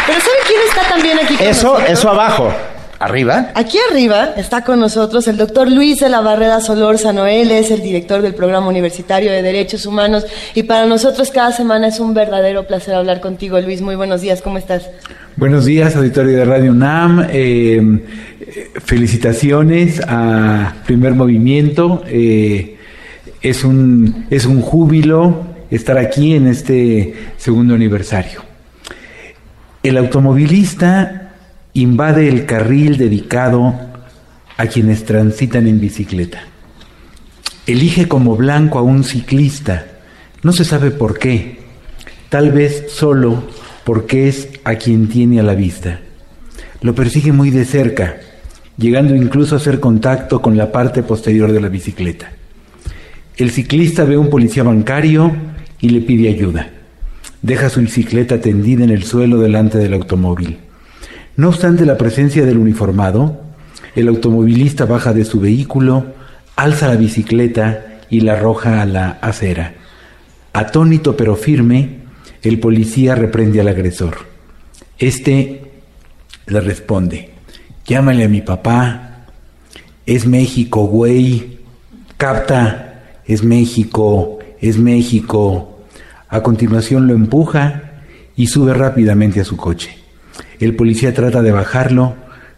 Pero 0.06 0.20
¿saben 0.20 0.40
quién 0.46 0.60
está 0.68 0.88
también 0.88 1.18
aquí 1.18 1.36
con 1.36 1.46
Eso, 1.46 1.78
eso 1.80 2.08
abajo. 2.08 2.52
¿Arriba? 3.00 3.50
Aquí 3.54 3.78
arriba 3.90 4.34
está 4.36 4.62
con 4.62 4.78
nosotros 4.78 5.26
el 5.26 5.38
doctor 5.38 5.72
Luis 5.72 6.00
de 6.00 6.10
la 6.10 6.20
Barrera 6.20 6.60
Solórzano. 6.60 7.26
Él 7.26 7.50
es 7.50 7.70
el 7.70 7.80
director 7.80 8.20
del 8.20 8.34
Programa 8.34 8.68
Universitario 8.68 9.32
de 9.32 9.40
Derechos 9.40 9.86
Humanos 9.86 10.26
y 10.54 10.64
para 10.64 10.84
nosotros 10.84 11.30
cada 11.30 11.50
semana 11.50 11.88
es 11.88 11.98
un 11.98 12.12
verdadero 12.12 12.66
placer 12.66 12.92
hablar 12.94 13.22
contigo, 13.22 13.58
Luis. 13.58 13.80
Muy 13.80 13.94
buenos 13.94 14.20
días, 14.20 14.42
¿cómo 14.42 14.58
estás? 14.58 14.90
Buenos 15.36 15.64
días, 15.64 15.96
auditorio 15.96 16.36
de 16.36 16.44
Radio 16.44 16.72
UNAM. 16.72 17.26
Eh, 17.30 18.04
felicitaciones 18.84 20.02
a 20.06 20.74
Primer 20.84 21.14
Movimiento. 21.14 22.02
Eh, 22.06 22.76
es, 23.40 23.64
un, 23.64 24.26
es 24.28 24.44
un 24.44 24.60
júbilo 24.60 25.46
estar 25.70 25.96
aquí 25.96 26.34
en 26.34 26.48
este 26.48 27.14
segundo 27.38 27.74
aniversario. 27.74 28.42
El 29.82 29.96
automovilista 29.96 31.19
invade 31.74 32.28
el 32.28 32.46
carril 32.46 32.96
dedicado 32.96 33.74
a 34.56 34.66
quienes 34.66 35.04
transitan 35.04 35.66
en 35.66 35.80
bicicleta. 35.80 36.42
Elige 37.66 38.08
como 38.08 38.36
blanco 38.36 38.78
a 38.78 38.82
un 38.82 39.04
ciclista, 39.04 39.86
no 40.42 40.52
se 40.52 40.64
sabe 40.64 40.90
por 40.90 41.18
qué, 41.18 41.60
tal 42.28 42.50
vez 42.52 42.86
solo 42.90 43.44
porque 43.84 44.28
es 44.28 44.48
a 44.64 44.74
quien 44.74 45.08
tiene 45.08 45.40
a 45.40 45.42
la 45.42 45.54
vista. 45.54 46.00
Lo 46.80 46.94
persigue 46.94 47.32
muy 47.32 47.50
de 47.50 47.64
cerca, 47.64 48.16
llegando 48.76 49.14
incluso 49.14 49.54
a 49.54 49.58
hacer 49.58 49.80
contacto 49.80 50.40
con 50.40 50.56
la 50.56 50.72
parte 50.72 51.02
posterior 51.02 51.52
de 51.52 51.60
la 51.60 51.68
bicicleta. 51.68 52.32
El 53.36 53.50
ciclista 53.50 54.04
ve 54.04 54.16
a 54.16 54.18
un 54.18 54.30
policía 54.30 54.62
bancario 54.62 55.34
y 55.80 55.90
le 55.90 56.00
pide 56.00 56.28
ayuda. 56.28 56.70
Deja 57.42 57.70
su 57.70 57.80
bicicleta 57.80 58.40
tendida 58.40 58.84
en 58.84 58.90
el 58.90 59.04
suelo 59.04 59.38
delante 59.38 59.78
del 59.78 59.94
automóvil. 59.94 60.58
No 61.40 61.48
obstante 61.48 61.86
la 61.86 61.96
presencia 61.96 62.44
del 62.44 62.58
uniformado, 62.58 63.40
el 63.94 64.08
automovilista 64.08 64.84
baja 64.84 65.14
de 65.14 65.24
su 65.24 65.40
vehículo, 65.40 66.12
alza 66.54 66.86
la 66.88 66.96
bicicleta 66.96 68.02
y 68.10 68.20
la 68.20 68.34
arroja 68.34 68.82
a 68.82 68.84
la 68.84 69.12
acera. 69.22 69.72
Atónito 70.52 71.16
pero 71.16 71.36
firme, 71.36 72.00
el 72.42 72.60
policía 72.60 73.14
reprende 73.14 73.58
al 73.58 73.68
agresor. 73.68 74.18
Este 74.98 75.62
le 76.46 76.60
responde, 76.60 77.30
llámale 77.86 78.24
a 78.24 78.28
mi 78.28 78.42
papá, 78.42 79.24
es 80.04 80.26
México, 80.26 80.88
güey, 80.88 81.60
capta, 82.18 83.16
es 83.24 83.42
México, 83.42 84.40
es 84.60 84.76
México. 84.76 85.86
A 86.28 86.42
continuación 86.42 87.06
lo 87.06 87.14
empuja 87.14 88.02
y 88.36 88.48
sube 88.48 88.74
rápidamente 88.74 89.40
a 89.40 89.44
su 89.44 89.56
coche. 89.56 89.99
El 90.60 90.76
policía 90.76 91.14
trata 91.14 91.42
de 91.42 91.52
bajarlo, 91.52 92.14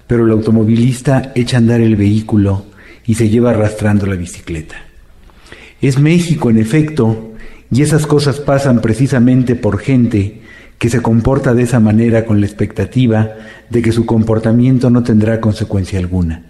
pero 0.09 0.27
el 0.27 0.33
automovilista 0.33 1.33
echa 1.37 1.57
a 1.57 1.61
andar 1.61 1.81
el 1.81 1.95
vehículo 1.95 2.67
y 3.07 3.15
se 3.15 3.29
lleva 3.29 3.51
arrastrando 3.51 4.07
la 4.07 4.17
bicicleta. 4.17 4.75
Es 5.81 5.99
México, 5.99 6.51
en 6.51 6.59
efecto, 6.59 7.33
y 7.71 7.83
esas 7.83 8.07
cosas 8.07 8.41
pasan 8.41 8.81
precisamente 8.81 9.55
por 9.55 9.79
gente 9.79 10.43
que 10.79 10.91
se 10.91 11.01
comporta 11.01 11.55
de 11.55 11.63
esa 11.63 11.79
manera 11.79 12.25
con 12.25 12.41
la 12.41 12.47
expectativa 12.47 13.31
de 13.71 13.83
que 13.83 13.93
su 13.93 14.05
comportamiento 14.05 14.91
no 14.91 15.05
tendrá 15.05 15.41
consecuencia 15.41 16.01
alguna. 16.01 16.43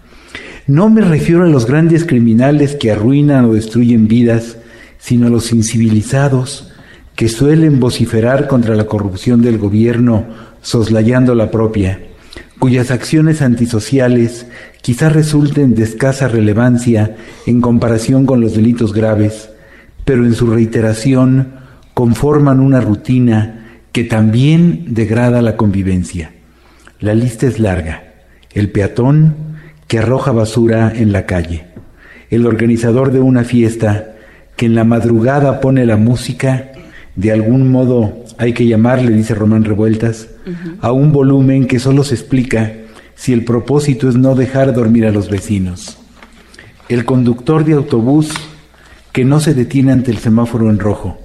No 0.66 0.88
me 0.88 1.02
refiero 1.02 1.44
a 1.44 1.48
los 1.48 1.66
grandes 1.66 2.06
criminales 2.06 2.76
que 2.76 2.90
arruinan 2.90 3.44
o 3.44 3.52
destruyen 3.52 4.08
vidas, 4.08 4.56
sino 4.98 5.26
a 5.26 5.30
los 5.30 5.52
incivilizados 5.52 6.72
que 7.14 7.28
suelen 7.28 7.78
vociferar 7.78 8.48
contra 8.48 8.74
la 8.74 8.86
corrupción 8.86 9.42
del 9.42 9.58
gobierno 9.58 10.24
soslayando 10.62 11.34
la 11.34 11.50
propia, 11.50 12.00
cuyas 12.58 12.90
acciones 12.90 13.42
antisociales 13.42 14.46
quizás 14.80 15.12
resulten 15.12 15.74
de 15.74 15.82
escasa 15.82 16.28
relevancia 16.28 17.16
en 17.46 17.60
comparación 17.60 18.24
con 18.24 18.40
los 18.40 18.54
delitos 18.54 18.92
graves, 18.92 19.50
pero 20.04 20.24
en 20.24 20.34
su 20.34 20.46
reiteración 20.46 21.54
conforman 21.94 22.60
una 22.60 22.80
rutina 22.80 23.80
que 23.92 24.04
también 24.04 24.94
degrada 24.94 25.42
la 25.42 25.56
convivencia. 25.56 26.32
La 27.00 27.14
lista 27.14 27.46
es 27.46 27.58
larga. 27.58 28.04
El 28.52 28.70
peatón 28.70 29.34
que 29.86 29.98
arroja 29.98 30.32
basura 30.32 30.92
en 30.94 31.12
la 31.12 31.26
calle. 31.26 31.66
El 32.30 32.46
organizador 32.46 33.12
de 33.12 33.20
una 33.20 33.44
fiesta 33.44 34.14
que 34.56 34.66
en 34.66 34.74
la 34.74 34.84
madrugada 34.84 35.60
pone 35.60 35.84
la 35.84 35.96
música, 35.96 36.72
de 37.16 37.32
algún 37.32 37.70
modo 37.70 38.21
hay 38.38 38.52
que 38.52 38.66
llamarle, 38.66 39.12
dice 39.12 39.34
Román 39.34 39.64
Revueltas, 39.64 40.28
a 40.80 40.92
un 40.92 41.12
volumen 41.12 41.66
que 41.66 41.78
solo 41.78 42.04
se 42.04 42.14
explica 42.14 42.72
si 43.14 43.32
el 43.32 43.44
propósito 43.44 44.08
es 44.08 44.16
no 44.16 44.34
dejar 44.34 44.74
dormir 44.74 45.06
a 45.06 45.12
los 45.12 45.30
vecinos. 45.30 45.98
El 46.88 47.04
conductor 47.04 47.64
de 47.64 47.74
autobús 47.74 48.30
que 49.12 49.24
no 49.24 49.40
se 49.40 49.54
detiene 49.54 49.92
ante 49.92 50.10
el 50.10 50.18
semáforo 50.18 50.70
en 50.70 50.78
rojo, 50.78 51.18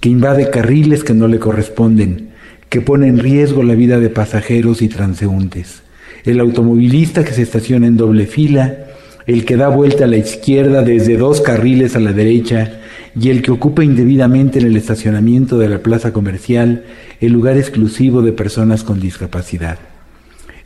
que 0.00 0.08
invade 0.08 0.50
carriles 0.50 1.04
que 1.04 1.14
no 1.14 1.28
le 1.28 1.38
corresponden, 1.38 2.30
que 2.68 2.80
pone 2.80 3.08
en 3.08 3.18
riesgo 3.18 3.62
la 3.62 3.74
vida 3.74 4.00
de 4.00 4.10
pasajeros 4.10 4.82
y 4.82 4.88
transeúntes. 4.88 5.82
El 6.24 6.40
automovilista 6.40 7.24
que 7.24 7.32
se 7.32 7.42
estaciona 7.42 7.86
en 7.86 7.96
doble 7.96 8.26
fila, 8.26 8.85
el 9.26 9.44
que 9.44 9.56
da 9.56 9.68
vuelta 9.68 10.04
a 10.04 10.08
la 10.08 10.16
izquierda 10.16 10.82
desde 10.82 11.16
dos 11.16 11.40
carriles 11.40 11.96
a 11.96 12.00
la 12.00 12.12
derecha 12.12 12.80
y 13.18 13.30
el 13.30 13.42
que 13.42 13.50
ocupa 13.50 13.82
indebidamente 13.82 14.58
en 14.58 14.66
el 14.66 14.76
estacionamiento 14.76 15.58
de 15.58 15.68
la 15.68 15.78
plaza 15.78 16.12
comercial 16.12 16.84
el 17.20 17.32
lugar 17.32 17.56
exclusivo 17.56 18.22
de 18.22 18.32
personas 18.32 18.84
con 18.84 19.00
discapacidad. 19.00 19.78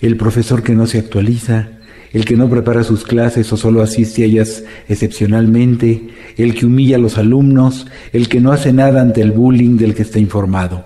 El 0.00 0.16
profesor 0.16 0.62
que 0.62 0.74
no 0.74 0.86
se 0.86 0.98
actualiza, 0.98 1.68
el 2.12 2.24
que 2.24 2.36
no 2.36 2.50
prepara 2.50 2.82
sus 2.82 3.04
clases 3.04 3.52
o 3.52 3.56
solo 3.56 3.82
asiste 3.82 4.22
a 4.22 4.26
ellas 4.26 4.64
excepcionalmente, 4.88 6.08
el 6.36 6.54
que 6.54 6.66
humilla 6.66 6.96
a 6.96 7.00
los 7.00 7.18
alumnos, 7.18 7.86
el 8.12 8.28
que 8.28 8.40
no 8.40 8.52
hace 8.52 8.72
nada 8.72 9.00
ante 9.00 9.22
el 9.22 9.30
bullying 9.30 9.76
del 9.76 9.94
que 9.94 10.02
está 10.02 10.18
informado, 10.18 10.84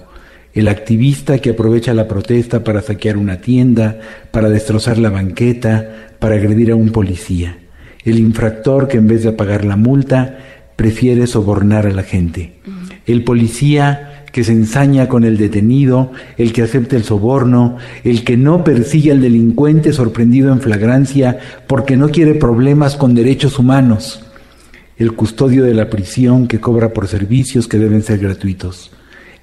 el 0.53 0.69
activista 0.69 1.39
que 1.39 1.51
aprovecha 1.51 1.95
la 1.95 2.07
protesta 2.07 2.63
para 2.63 2.83
saquear 2.83 3.17
una 3.17 3.41
tienda, 3.41 3.99
para 4.31 4.51
destrozar 4.51 4.99
la 4.99 5.11
banqueta, 5.11 6.11
para 6.19 6.35
agredir 6.35 6.73
a 6.73 6.77
un 6.77 6.91
policía, 6.91 7.57
el 8.05 8.19
infractor 8.19 8.89
que 8.89 8.99
en 8.99 9.09
vez 9.09 9.25
de 9.25 9.33
pagar 9.33 9.65
la 9.65 9.77
multa 9.77 10.39
prefiere 10.77 11.27
sobornar 11.27 11.87
a 11.87 11.93
la 11.93 12.03
gente. 12.03 12.55
El 13.07 13.25
policía 13.25 14.25
que 14.35 14.43
se 14.43 14.53
ensaña 14.53 15.09
con 15.09 15.23
el 15.23 15.37
detenido, 15.37 16.11
el 16.37 16.53
que 16.53 16.63
acepta 16.63 16.97
el 16.97 17.05
soborno, 17.05 17.77
el 18.03 18.25
que 18.25 18.37
no 18.37 18.65
persigue 18.65 19.13
al 19.13 19.21
delincuente 19.21 19.93
sorprendido 19.93 20.53
en 20.53 20.61
flagrancia 20.61 21.39
porque 21.69 21.97
no 21.97 22.09
quiere 22.09 22.35
problemas 22.35 22.97
con 22.97 23.15
derechos 23.15 23.61
humanos, 23.61 24.25
el 24.99 25.13
custodio 25.13 25.63
de 25.63 25.75
la 25.75 25.89
prisión 25.89 26.49
que 26.49 26.61
cobra 26.61 26.93
por 26.93 27.07
servicios 27.07 27.69
que 27.69 27.79
deben 27.79 28.03
ser 28.03 28.19
gratuitos, 28.19 28.91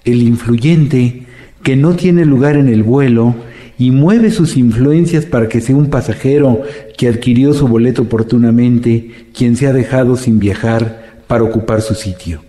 el 0.04 0.22
influyente 0.22 1.26
que 1.64 1.78
no 1.78 1.94
tiene 1.96 2.26
lugar 2.26 2.58
en 2.58 2.68
el 2.68 2.84
vuelo 2.84 3.36
y 3.82 3.90
mueve 3.90 4.30
sus 4.30 4.58
influencias 4.58 5.26
para 5.26 5.50
que 5.50 5.60
sea 5.60 5.76
un 5.76 5.90
pasajero 5.90 6.62
que 6.96 7.08
adquirió 7.08 7.52
su 7.56 7.68
boleto 7.68 8.04
oportunamente, 8.04 9.26
quien 9.36 9.56
se 9.56 9.66
ha 9.66 9.74
dejado 9.74 10.18
sin 10.18 10.38
viajar 10.38 11.16
para 11.26 11.44
ocupar 11.46 11.82
su 11.82 11.96
sitio. 11.96 12.44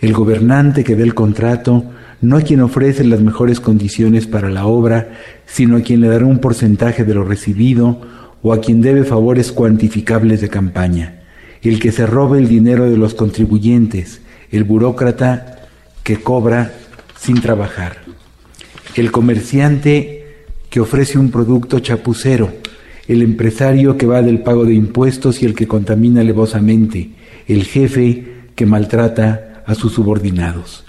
El 0.00 0.12
gobernante 0.12 0.84
que 0.84 0.94
ve 0.94 1.02
el 1.02 1.12
contrato, 1.12 1.82
no 2.20 2.36
a 2.36 2.42
quien 2.42 2.60
ofrece 2.60 3.02
las 3.02 3.20
mejores 3.20 3.58
condiciones 3.58 4.28
para 4.28 4.48
la 4.48 4.64
obra, 4.66 5.08
sino 5.44 5.76
a 5.76 5.80
quien 5.80 6.02
le 6.02 6.06
dará 6.06 6.24
un 6.24 6.38
porcentaje 6.38 7.02
de 7.04 7.14
lo 7.14 7.24
recibido 7.24 8.00
o 8.40 8.52
a 8.52 8.60
quien 8.60 8.80
debe 8.80 9.02
favores 9.02 9.50
cuantificables 9.50 10.40
de 10.40 10.50
campaña. 10.50 11.22
El 11.62 11.80
que 11.80 11.90
se 11.90 12.06
robe 12.06 12.38
el 12.38 12.46
dinero 12.46 12.88
de 12.88 12.96
los 12.96 13.14
contribuyentes, 13.14 14.20
el 14.52 14.62
burócrata 14.62 15.66
que 16.04 16.18
cobra 16.18 16.70
sin 17.18 17.40
trabajar. 17.40 17.96
El 18.94 19.10
comerciante 19.10 20.19
que 20.70 20.80
ofrece 20.80 21.18
un 21.18 21.30
producto 21.30 21.80
chapucero, 21.80 22.50
el 23.08 23.22
empresario 23.22 23.96
que 23.96 24.06
va 24.06 24.22
del 24.22 24.40
pago 24.40 24.64
de 24.64 24.74
impuestos 24.74 25.42
y 25.42 25.46
el 25.46 25.54
que 25.54 25.66
contamina 25.66 26.22
levosamente, 26.22 27.10
el 27.48 27.64
jefe 27.64 28.24
que 28.54 28.66
maltrata 28.66 29.62
a 29.66 29.74
sus 29.74 29.92
subordinados, 29.92 30.84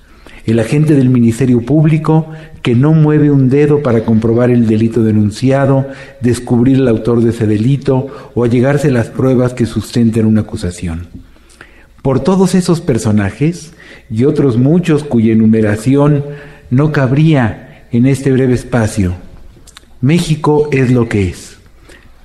el 0.46 0.60
agente 0.60 0.96
del 0.96 1.10
Ministerio 1.10 1.62
Público 1.62 2.28
que 2.62 2.76
no 2.76 2.94
mueve 2.94 3.32
un 3.32 3.50
dedo 3.50 3.82
para 3.82 4.06
comprobar 4.06 4.52
el 4.52 4.68
delito 4.68 5.04
denunciado, 5.04 5.88
descubrir 6.22 6.78
el 6.78 6.88
autor 6.88 7.22
de 7.22 7.32
ese 7.32 7.48
delito 7.48 8.08
o 8.36 8.44
allegarse 8.44 8.92
las 8.92 9.08
pruebas 9.08 9.54
que 9.54 9.66
sustenten 9.66 10.26
una 10.26 10.42
acusación. 10.42 11.08
Por 12.02 12.20
todos 12.20 12.56
esos 12.56 12.82
personajes, 12.82 13.74
y 14.12 14.26
otros 14.26 14.58
muchos 14.58 15.04
cuya 15.04 15.32
enumeración 15.32 16.26
no 16.70 16.92
cabría 16.92 17.86
en 17.92 18.06
este 18.06 18.32
breve 18.32 18.54
espacio. 18.54 19.16
México 20.02 20.68
es 20.72 20.92
lo 20.92 21.08
que 21.08 21.30
es. 21.30 21.58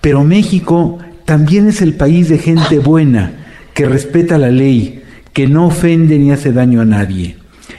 Pero 0.01 0.25
México 0.25 0.99
también 1.25 1.69
es 1.69 1.83
el 1.83 1.95
país 1.95 2.29
de 2.29 2.39
gente 2.39 2.79
buena, 2.79 3.33
que 3.75 3.87
respeta 3.87 4.39
la 4.39 4.51
ley, 4.51 5.03
que 5.33 5.47
no 5.47 5.67
ofende 5.67 6.19
ni 6.19 6.31
hace 6.31 6.53
daño 6.53 6.81
a 6.81 6.87
nadie. 6.87 7.37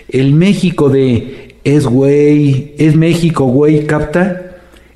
El 0.08 0.34
México 0.34 0.90
de 0.90 1.56
es 1.64 1.86
güey, 1.86 2.76
es 2.78 2.96
México 2.96 3.46
güey, 3.46 3.88
capta. 3.88 4.44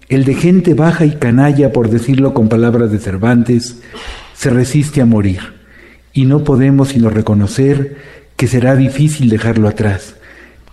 El 0.09 0.25
de 0.25 0.35
gente 0.35 0.73
baja 0.73 1.05
y 1.05 1.15
canalla, 1.15 1.73
por 1.73 1.89
decirlo 1.89 2.33
con 2.33 2.49
palabras 2.49 2.91
de 2.91 2.99
Cervantes, 2.99 3.81
se 4.35 4.49
resiste 4.49 5.01
a 5.01 5.05
morir. 5.05 5.39
Y 6.13 6.25
no 6.25 6.43
podemos 6.43 6.89
sino 6.89 7.09
reconocer 7.09 7.95
que 8.35 8.47
será 8.47 8.75
difícil 8.75 9.29
dejarlo 9.29 9.67
atrás. 9.67 10.15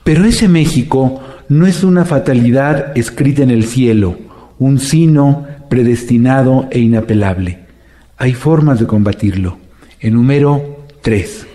Pero 0.05 0.25
ese 0.25 0.49
México 0.49 1.23
no 1.49 1.67
es 1.67 1.83
una 1.83 2.05
fatalidad 2.05 2.97
escrita 2.97 3.43
en 3.43 3.51
el 3.51 3.65
cielo, 3.65 4.19
un 4.59 4.79
sino 4.79 5.47
predestinado 5.69 6.69
e 6.71 6.81
inapelable. 6.81 7.61
Hay 8.17 8.35
formas 8.35 8.81
de 8.81 8.87
combatirlo. 8.87 9.59
Enumero 10.01 10.87
tres. 11.01 11.47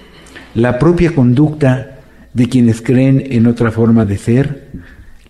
La 0.55 0.79
propia 0.79 1.13
conducta 1.13 1.99
de 2.33 2.47
quienes 2.47 2.81
creen 2.81 3.23
en 3.29 3.47
otra 3.47 3.71
forma 3.71 4.05
de 4.05 4.17
ser, 4.17 4.67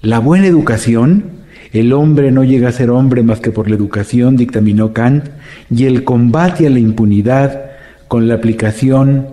la 0.02 0.20
buena 0.20 0.48
educación, 0.48 1.26
el 1.74 1.92
hombre 1.92 2.32
no 2.32 2.44
llega 2.44 2.70
a 2.70 2.74
ser 2.74 2.90
hombre 2.90 3.24
más 3.24 3.40
que 3.40 3.52
por 3.52 3.70
la 3.70 3.76
educación, 3.76 4.38
dictaminó 4.38 4.94
Kant, 4.94 5.30
y 5.70 5.86
el 5.86 6.04
combate 6.04 6.68
a 6.68 6.70
la 6.70 6.80
impunidad 6.80 7.72
con 8.08 8.28
la 8.28 8.36
aplicación 8.36 9.28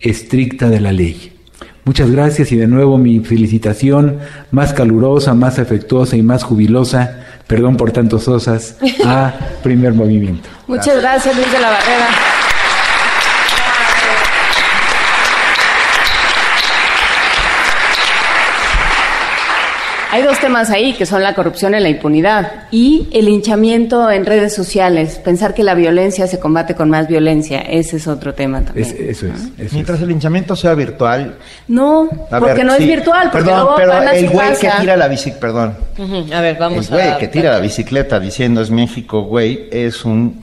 estricta 0.00 0.68
de 0.68 0.80
la 0.80 0.92
ley. 0.92 1.35
Muchas 1.86 2.10
gracias 2.10 2.50
y 2.50 2.56
de 2.56 2.66
nuevo 2.66 2.98
mi 2.98 3.20
felicitación 3.20 4.18
más 4.50 4.72
calurosa, 4.72 5.34
más 5.34 5.60
afectuosa 5.60 6.16
y 6.16 6.22
más 6.22 6.42
jubilosa, 6.42 7.20
perdón 7.46 7.76
por 7.76 7.92
tantos 7.92 8.26
osas, 8.26 8.76
a 9.04 9.32
primer 9.62 9.94
movimiento. 9.94 10.48
Muchas 10.66 11.00
gracias, 11.00 11.36
Luis 11.36 11.52
de 11.52 11.60
la 11.60 11.70
Barrera. 11.70 12.08
Hay 20.16 20.22
dos 20.22 20.40
temas 20.40 20.70
ahí, 20.70 20.94
que 20.94 21.04
son 21.04 21.22
la 21.22 21.34
corrupción 21.34 21.74
y 21.74 21.80
la 21.80 21.90
impunidad, 21.90 22.50
y 22.70 23.06
el 23.12 23.28
hinchamiento 23.28 24.10
en 24.10 24.24
redes 24.24 24.54
sociales, 24.54 25.20
pensar 25.22 25.52
que 25.52 25.62
la 25.62 25.74
violencia 25.74 26.26
se 26.26 26.38
combate 26.38 26.74
con 26.74 26.88
más 26.88 27.06
violencia, 27.06 27.60
ese 27.60 27.98
es 27.98 28.06
otro 28.06 28.32
tema 28.32 28.62
también. 28.62 28.96
eso 28.98 29.26
es. 29.26 29.72
Mientras 29.74 30.00
el 30.00 30.10
hinchamiento 30.10 30.56
sea 30.56 30.72
virtual. 30.72 31.36
No, 31.68 32.08
porque 32.30 32.64
no 32.64 32.72
es 32.72 32.86
virtual. 32.86 33.30
Perdón, 33.30 33.68
pero 33.76 33.92
el 34.10 34.30
güey 34.30 34.56
que 34.58 34.70
tira 34.80 34.96
la 34.96 35.06
bicicleta, 35.06 35.40
perdón. 35.40 35.76
A 36.32 36.40
ver, 36.40 36.56
vamos 36.58 36.86
el 36.86 36.94
güey 36.94 37.18
que 37.18 37.28
tira 37.28 37.52
la 37.52 37.60
bicicleta 37.60 38.18
diciendo 38.18 38.62
es 38.62 38.70
México, 38.70 39.24
güey, 39.24 39.68
es 39.70 40.02
un 40.06 40.40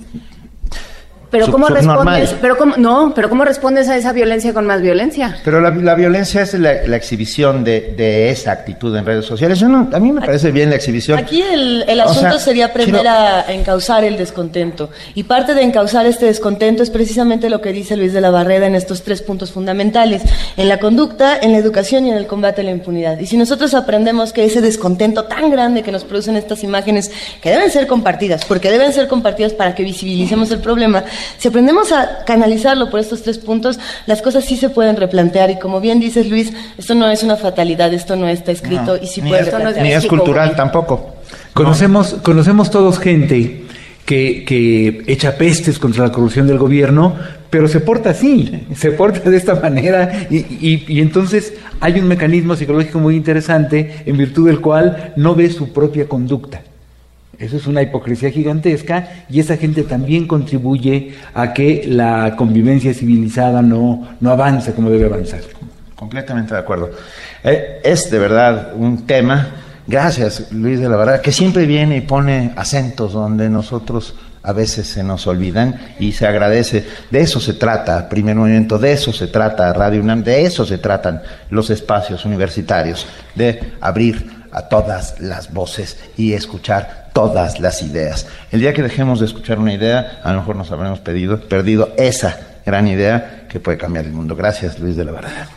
pero 1.33 1.47
cómo 1.51 1.67
respondes, 1.67 2.35
pero 2.39 2.57
cómo, 2.57 2.77
no, 2.77 3.11
pero 3.15 3.27
cómo 3.27 3.43
respondes 3.43 3.89
a 3.89 3.97
esa 3.97 4.13
violencia 4.13 4.53
con 4.53 4.67
más 4.67 4.83
violencia. 4.83 5.39
Pero 5.43 5.61
la, 5.61 5.95
violencia 5.95 6.43
es 6.43 6.53
la, 6.53 6.95
exhibición 6.95 7.63
de, 7.63 8.29
esa 8.29 8.51
actitud 8.51 8.95
en 8.95 9.03
redes 9.03 9.25
sociales. 9.25 9.59
Yo 9.59 9.67
no, 9.67 9.89
a 9.91 9.99
mí 9.99 10.11
me 10.11 10.21
parece 10.21 10.51
bien 10.51 10.69
la 10.69 10.75
exhibición. 10.75 11.17
Aquí 11.17 11.41
el, 11.41 11.99
asunto 11.99 12.37
sería 12.37 12.67
aprender 12.67 13.07
a 13.07 13.51
encauzar 13.51 14.03
el 14.03 14.15
descontento. 14.15 14.91
Y 15.15 15.23
parte 15.23 15.55
de 15.55 15.63
encauzar 15.63 16.05
este 16.05 16.27
descontento 16.27 16.83
es 16.83 16.91
precisamente 16.91 17.49
lo 17.49 17.61
que 17.61 17.73
dice 17.73 17.97
Luis 17.97 18.13
de 18.13 18.21
la 18.21 18.29
Barrera 18.29 18.67
en 18.67 18.75
estos 18.75 19.01
tres 19.01 19.23
puntos 19.23 19.51
fundamentales, 19.51 20.21
en 20.55 20.69
la 20.69 20.77
conducta, 20.77 21.39
en 21.41 21.51
la 21.51 21.57
educación 21.57 22.05
y 22.05 22.11
en 22.11 22.17
el 22.17 22.27
combate 22.27 22.61
a 22.61 22.63
la 22.63 22.71
impunidad. 22.71 23.19
Y 23.19 23.25
si 23.25 23.37
nosotros 23.37 23.73
aprendemos 23.73 24.33
que 24.33 24.45
ese 24.45 24.61
descontento 24.61 25.23
tan 25.23 25.49
grande 25.49 25.81
que 25.81 25.91
nos 25.91 26.03
producen 26.03 26.35
estas 26.35 26.63
imágenes, 26.63 27.09
que 27.41 27.49
deben 27.49 27.71
ser 27.71 27.87
compartidas, 27.87 28.45
porque 28.45 28.69
deben 28.69 28.93
ser 28.93 29.07
compartidas 29.07 29.53
para 29.53 29.73
que 29.73 29.81
visibilicemos 29.81 30.51
el 30.51 30.59
problema, 30.59 31.03
si 31.37 31.47
aprendemos 31.47 31.91
a 31.91 32.23
canalizarlo 32.25 32.89
por 32.89 32.99
estos 32.99 33.23
tres 33.23 33.37
puntos, 33.37 33.79
las 34.05 34.21
cosas 34.21 34.45
sí 34.45 34.57
se 34.57 34.69
pueden 34.69 34.95
replantear. 34.97 35.49
Y 35.51 35.59
como 35.59 35.79
bien 35.79 35.99
dices, 35.99 36.29
Luis, 36.29 36.53
esto 36.77 36.95
no 36.95 37.09
es 37.09 37.23
una 37.23 37.35
fatalidad, 37.35 37.93
esto 37.93 38.15
no 38.15 38.27
está 38.27 38.51
escrito 38.51 38.97
y 39.01 39.07
sí 39.07 39.21
ni 39.21 39.29
puede 39.29 39.49
es, 39.49 39.81
Ni 39.81 39.91
es 39.91 40.05
cultural 40.05 40.55
tampoco. 40.55 41.15
Conocemos, 41.53 42.15
conocemos 42.23 42.71
todos 42.71 42.99
gente 42.99 43.65
que, 44.05 44.43
que 44.45 45.03
echa 45.07 45.37
pestes 45.37 45.79
contra 45.79 46.05
la 46.05 46.11
corrupción 46.11 46.47
del 46.47 46.57
gobierno, 46.57 47.15
pero 47.49 47.67
se 47.67 47.79
porta 47.79 48.09
así, 48.09 48.65
se 48.75 48.91
porta 48.91 49.29
de 49.29 49.37
esta 49.37 49.55
manera 49.55 50.27
y, 50.29 50.37
y, 50.37 50.85
y, 50.87 51.01
entonces 51.01 51.53
hay 51.79 51.99
un 51.99 52.07
mecanismo 52.07 52.55
psicológico 52.55 52.99
muy 52.99 53.15
interesante 53.15 54.03
en 54.05 54.17
virtud 54.17 54.47
del 54.47 54.59
cual 54.59 55.13
no 55.15 55.35
ve 55.35 55.49
su 55.49 55.71
propia 55.71 56.07
conducta. 56.07 56.61
Eso 57.39 57.57
es 57.57 57.65
una 57.65 57.81
hipocresía 57.81 58.29
gigantesca 58.29 59.25
y 59.29 59.39
esa 59.39 59.57
gente 59.57 59.83
también 59.83 60.27
contribuye 60.27 61.15
a 61.33 61.51
que 61.53 61.83
la 61.87 62.35
convivencia 62.35 62.93
civilizada 62.93 63.61
no, 63.61 64.07
no 64.19 64.31
avance 64.31 64.73
como 64.73 64.89
debe 64.89 65.05
avanzar. 65.05 65.41
Completamente 65.95 66.53
de 66.53 66.59
acuerdo. 66.59 66.91
Eh, 67.43 67.81
es 67.83 68.09
de 68.11 68.19
verdad 68.19 68.73
un 68.75 69.05
tema, 69.07 69.47
gracias 69.87 70.51
Luis 70.51 70.79
de 70.79 70.87
la 70.87 70.95
Verdad, 70.95 71.21
que 71.21 71.31
siempre 71.31 71.65
viene 71.65 71.97
y 71.97 72.01
pone 72.01 72.53
acentos 72.55 73.13
donde 73.13 73.49
nosotros 73.49 74.15
a 74.43 74.51
veces 74.51 74.87
se 74.87 75.03
nos 75.03 75.25
olvidan 75.25 75.79
y 75.99 76.11
se 76.11 76.27
agradece. 76.27 76.85
De 77.09 77.21
eso 77.21 77.39
se 77.39 77.53
trata, 77.53 78.09
primer 78.09 78.35
movimiento, 78.35 78.77
de 78.77 78.91
eso 78.91 79.11
se 79.11 79.27
trata 79.27 79.73
Radio 79.73 80.01
UNAM, 80.01 80.23
de 80.23 80.45
eso 80.45 80.65
se 80.65 80.77
tratan 80.77 81.21
los 81.49 81.69
espacios 81.69 82.25
universitarios, 82.25 83.07
de 83.33 83.73
abrir 83.79 84.42
a 84.53 84.69
todas 84.69 85.19
las 85.19 85.51
voces 85.51 85.97
y 86.15 86.33
escuchar 86.33 87.09
todas 87.13 87.59
las 87.59 87.81
ideas. 87.81 88.27
El 88.51 88.61
día 88.61 88.73
que 88.73 88.83
dejemos 88.83 89.19
de 89.19 89.25
escuchar 89.25 89.59
una 89.59 89.73
idea, 89.73 90.19
a 90.23 90.31
lo 90.31 90.39
mejor 90.39 90.55
nos 90.55 90.71
habremos 90.71 90.99
perdido 90.99 91.93
esa 91.97 92.39
gran 92.65 92.87
idea 92.87 93.45
que 93.49 93.59
puede 93.59 93.77
cambiar 93.77 94.05
el 94.05 94.13
mundo. 94.13 94.35
Gracias, 94.35 94.79
Luis 94.79 94.95
de 94.95 95.05
la 95.05 95.11
Verdad. 95.11 95.47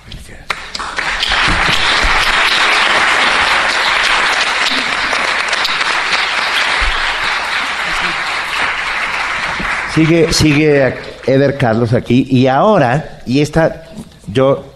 Sigue, 9.94 10.30
sigue 10.30 10.94
Eder 11.26 11.56
Carlos 11.56 11.94
aquí 11.94 12.26
y 12.30 12.48
ahora, 12.48 13.20
y 13.24 13.40
esta, 13.40 13.84
yo, 14.26 14.74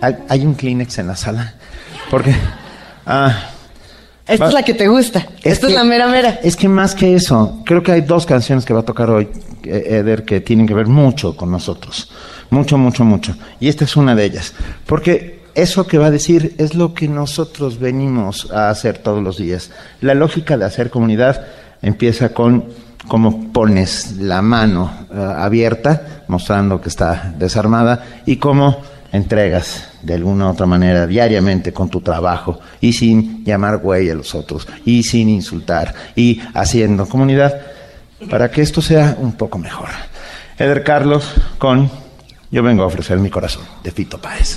hay 0.00 0.44
un 0.44 0.54
Kleenex 0.54 0.98
en 0.98 1.06
la 1.06 1.14
sala, 1.14 1.54
porque 2.10 2.34
Ah, 3.12 3.50
Esta 4.28 4.46
es 4.46 4.54
la 4.54 4.62
que 4.62 4.74
te 4.74 4.86
gusta. 4.86 5.26
Esta 5.42 5.66
es 5.66 5.74
la 5.74 5.82
mera 5.82 6.06
mera. 6.06 6.38
Es 6.44 6.54
que 6.54 6.68
más 6.68 6.94
que 6.94 7.16
eso, 7.16 7.60
creo 7.66 7.82
que 7.82 7.90
hay 7.90 8.02
dos 8.02 8.24
canciones 8.24 8.64
que 8.64 8.72
va 8.72 8.80
a 8.80 8.84
tocar 8.84 9.10
hoy, 9.10 9.28
eh, 9.64 9.98
Eder, 9.98 10.24
que 10.24 10.40
tienen 10.40 10.64
que 10.64 10.74
ver 10.74 10.86
mucho 10.86 11.36
con 11.36 11.50
nosotros. 11.50 12.08
Mucho, 12.50 12.78
mucho, 12.78 13.04
mucho. 13.04 13.34
Y 13.58 13.68
esta 13.68 13.84
es 13.84 13.96
una 13.96 14.14
de 14.14 14.24
ellas. 14.24 14.54
Porque 14.86 15.40
eso 15.56 15.88
que 15.88 15.98
va 15.98 16.06
a 16.06 16.10
decir 16.12 16.54
es 16.58 16.76
lo 16.76 16.94
que 16.94 17.08
nosotros 17.08 17.80
venimos 17.80 18.48
a 18.52 18.70
hacer 18.70 18.98
todos 18.98 19.20
los 19.20 19.38
días. 19.38 19.72
La 20.00 20.14
lógica 20.14 20.56
de 20.56 20.66
hacer 20.66 20.90
comunidad 20.90 21.44
empieza 21.82 22.28
con 22.28 22.66
cómo 23.08 23.52
pones 23.52 24.18
la 24.18 24.40
mano 24.40 24.92
eh, 25.12 25.16
abierta, 25.18 26.22
mostrando 26.28 26.80
que 26.80 26.88
está 26.88 27.34
desarmada, 27.36 28.04
y 28.24 28.36
cómo 28.36 28.76
entregas 29.12 29.88
de 30.02 30.14
alguna 30.14 30.46
u 30.46 30.50
otra 30.50 30.66
manera 30.66 31.06
diariamente 31.06 31.72
con 31.72 31.88
tu 31.88 32.00
trabajo 32.00 32.60
y 32.80 32.92
sin 32.92 33.44
llamar 33.44 33.78
güey 33.78 34.10
a 34.10 34.14
los 34.14 34.34
otros 34.34 34.66
y 34.84 35.02
sin 35.02 35.28
insultar 35.28 35.94
y 36.16 36.40
haciendo 36.54 37.06
comunidad 37.06 37.60
para 38.28 38.50
que 38.50 38.62
esto 38.62 38.82
sea 38.82 39.16
un 39.18 39.32
poco 39.32 39.58
mejor. 39.58 39.88
Eder 40.58 40.84
Carlos 40.84 41.32
con 41.58 41.90
Yo 42.50 42.62
vengo 42.62 42.82
a 42.82 42.86
ofrecer 42.86 43.18
mi 43.18 43.30
corazón 43.30 43.62
de 43.82 43.90
Fito 43.90 44.18
Páez. 44.18 44.56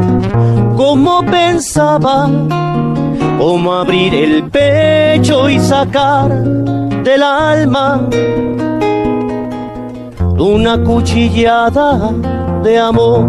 como 0.81 1.23
pensaba. 1.23 2.27
Como 3.37 3.71
abrir 3.71 4.15
el 4.15 4.49
pecho 4.49 5.47
y 5.47 5.59
sacar 5.59 6.31
del 7.03 7.21
alma 7.21 8.09
una 10.37 10.83
cuchillada 10.83 12.11
de 12.63 12.79
amor 12.79 13.25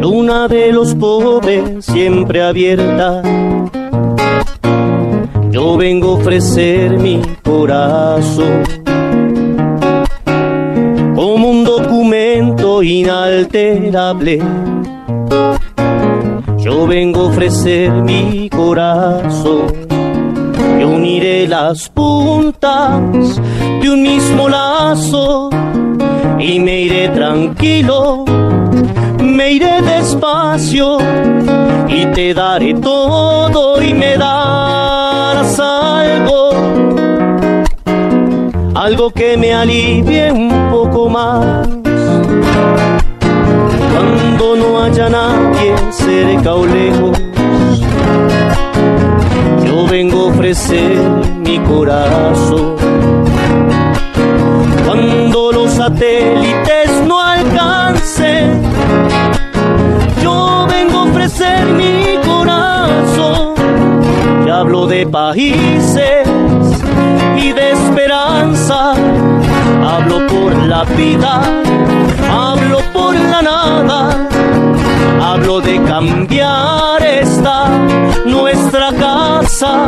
luna 0.00 0.46
de 0.46 0.72
los 0.72 0.94
pobres 0.94 1.84
siempre 1.84 2.40
abierta. 2.42 3.22
Yo 5.50 5.76
vengo 5.76 6.10
a 6.10 6.14
ofrecer 6.14 6.98
mi 6.98 7.20
corazón 7.42 8.62
como 11.16 11.50
un 11.50 11.64
documento 11.64 12.82
inalterable. 12.82 14.40
Yo 16.58 16.86
vengo 16.86 17.20
a 17.20 17.24
ofrecer 17.24 17.90
mi 17.90 18.48
corazón 18.48 19.66
y 20.80 20.84
uniré 20.84 21.46
las 21.48 21.88
puntas 21.88 23.00
de 23.80 23.90
un 23.90 24.02
mismo 24.02 24.48
lazo 24.48 25.50
y 26.38 26.58
me 26.58 26.80
iré 26.82 27.08
tranquilo 27.08 28.24
me 29.34 29.52
iré 29.52 29.82
despacio 29.82 30.98
y 31.88 32.06
te 32.06 32.32
daré 32.32 32.74
todo 32.74 33.82
y 33.82 33.92
me 33.92 34.16
darás 34.16 35.58
algo, 35.58 36.50
algo 38.74 39.10
que 39.10 39.36
me 39.36 39.52
alivie 39.52 40.30
un 40.30 40.70
poco 40.70 41.08
más. 41.08 41.83
Cuando 44.36 44.56
no 44.56 44.82
haya 44.82 45.08
nadie 45.08 45.76
cerca 45.92 46.54
o 46.54 46.66
lejos, 46.66 47.16
yo 49.64 49.86
vengo 49.86 50.22
a 50.22 50.24
ofrecer 50.24 50.98
mi 51.38 51.60
corazón. 51.60 52.74
Cuando 54.84 55.52
los 55.52 55.70
satélites 55.70 56.90
no 57.06 57.20
alcancen, 57.20 58.60
mi 61.76 62.18
corazón. 62.26 63.54
Y 64.44 64.50
hablo 64.50 64.88
de 64.88 65.06
países 65.06 66.28
y 67.36 67.52
de 67.52 67.70
esperanza. 67.70 68.94
Hablo 69.80 70.26
por 70.26 70.56
la 70.66 70.82
vida, 70.82 71.40
nada. 73.44 74.28
Hablo 75.22 75.60
de 75.60 75.80
cambiar 75.82 77.02
esta 77.02 77.68
nuestra 78.26 78.90
casa. 78.92 79.86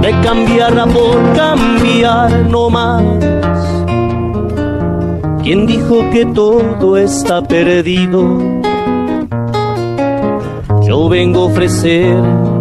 De 0.00 0.10
cambiarla 0.22 0.86
por 0.86 1.16
cambiar 1.34 2.30
no 2.48 2.70
más. 2.70 3.02
¿Quién 5.42 5.66
dijo 5.66 6.08
que 6.12 6.24
todo 6.26 6.96
está 6.96 7.42
perdido? 7.42 8.58
yo 10.88 11.06
vengo 11.06 11.42
a 11.42 11.44
ofrecer 11.44 12.16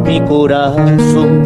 mi 0.06 0.20
corazón. 0.22 1.44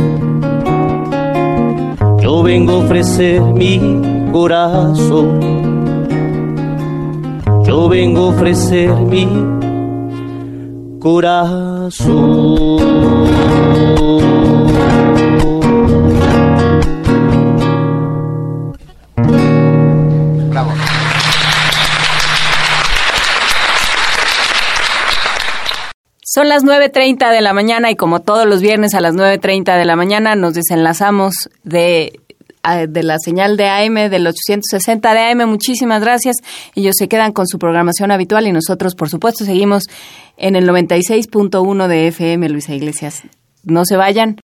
Yo 2.20 2.42
vengo 2.42 2.74
a 2.74 2.78
ofrecer 2.78 3.40
mi 3.42 4.02
corazón. 4.32 5.71
Yo 7.72 7.88
vengo 7.88 8.26
a 8.26 8.30
ofrecer 8.32 8.90
mi 8.90 9.26
corazón. 11.00 12.12
Son 26.26 26.50
las 26.50 26.66
9.30 26.66 27.32
de 27.32 27.40
la 27.40 27.54
mañana 27.54 27.90
y 27.90 27.96
como 27.96 28.20
todos 28.20 28.46
los 28.46 28.62
viernes 28.62 28.94
a 28.96 29.00
las 29.00 29.16
9.30 29.16 29.78
de 29.78 29.86
la 29.86 29.96
mañana 29.96 30.36
nos 30.36 30.56
desenlazamos 30.56 31.50
de, 31.64 32.20
de 32.88 33.04
la 33.04 33.18
señal 33.20 33.58
de 33.58 33.68
AM, 33.68 34.10
del 34.10 34.28
860 34.28 35.14
de 35.14 35.20
AM. 35.20 35.50
Muchísimas 35.50 36.02
gracias. 36.02 36.38
Ellos 36.76 36.96
se 36.98 37.08
quedan 37.08 37.32
con 37.32 37.48
su 37.48 37.60
programación 37.60 38.12
habitual 38.12 38.48
y 38.48 38.52
nosotros, 38.52 38.96
por 38.96 39.10
supuesto, 39.10 39.46
seguimos 39.46 39.84
en 40.38 40.56
el 40.56 40.68
96.1 40.68 41.88
de 41.88 42.08
FM, 42.08 42.50
Luisa 42.50 42.74
Iglesias. 42.74 43.24
No 43.64 43.86
se 43.86 43.96
vayan. 43.96 44.38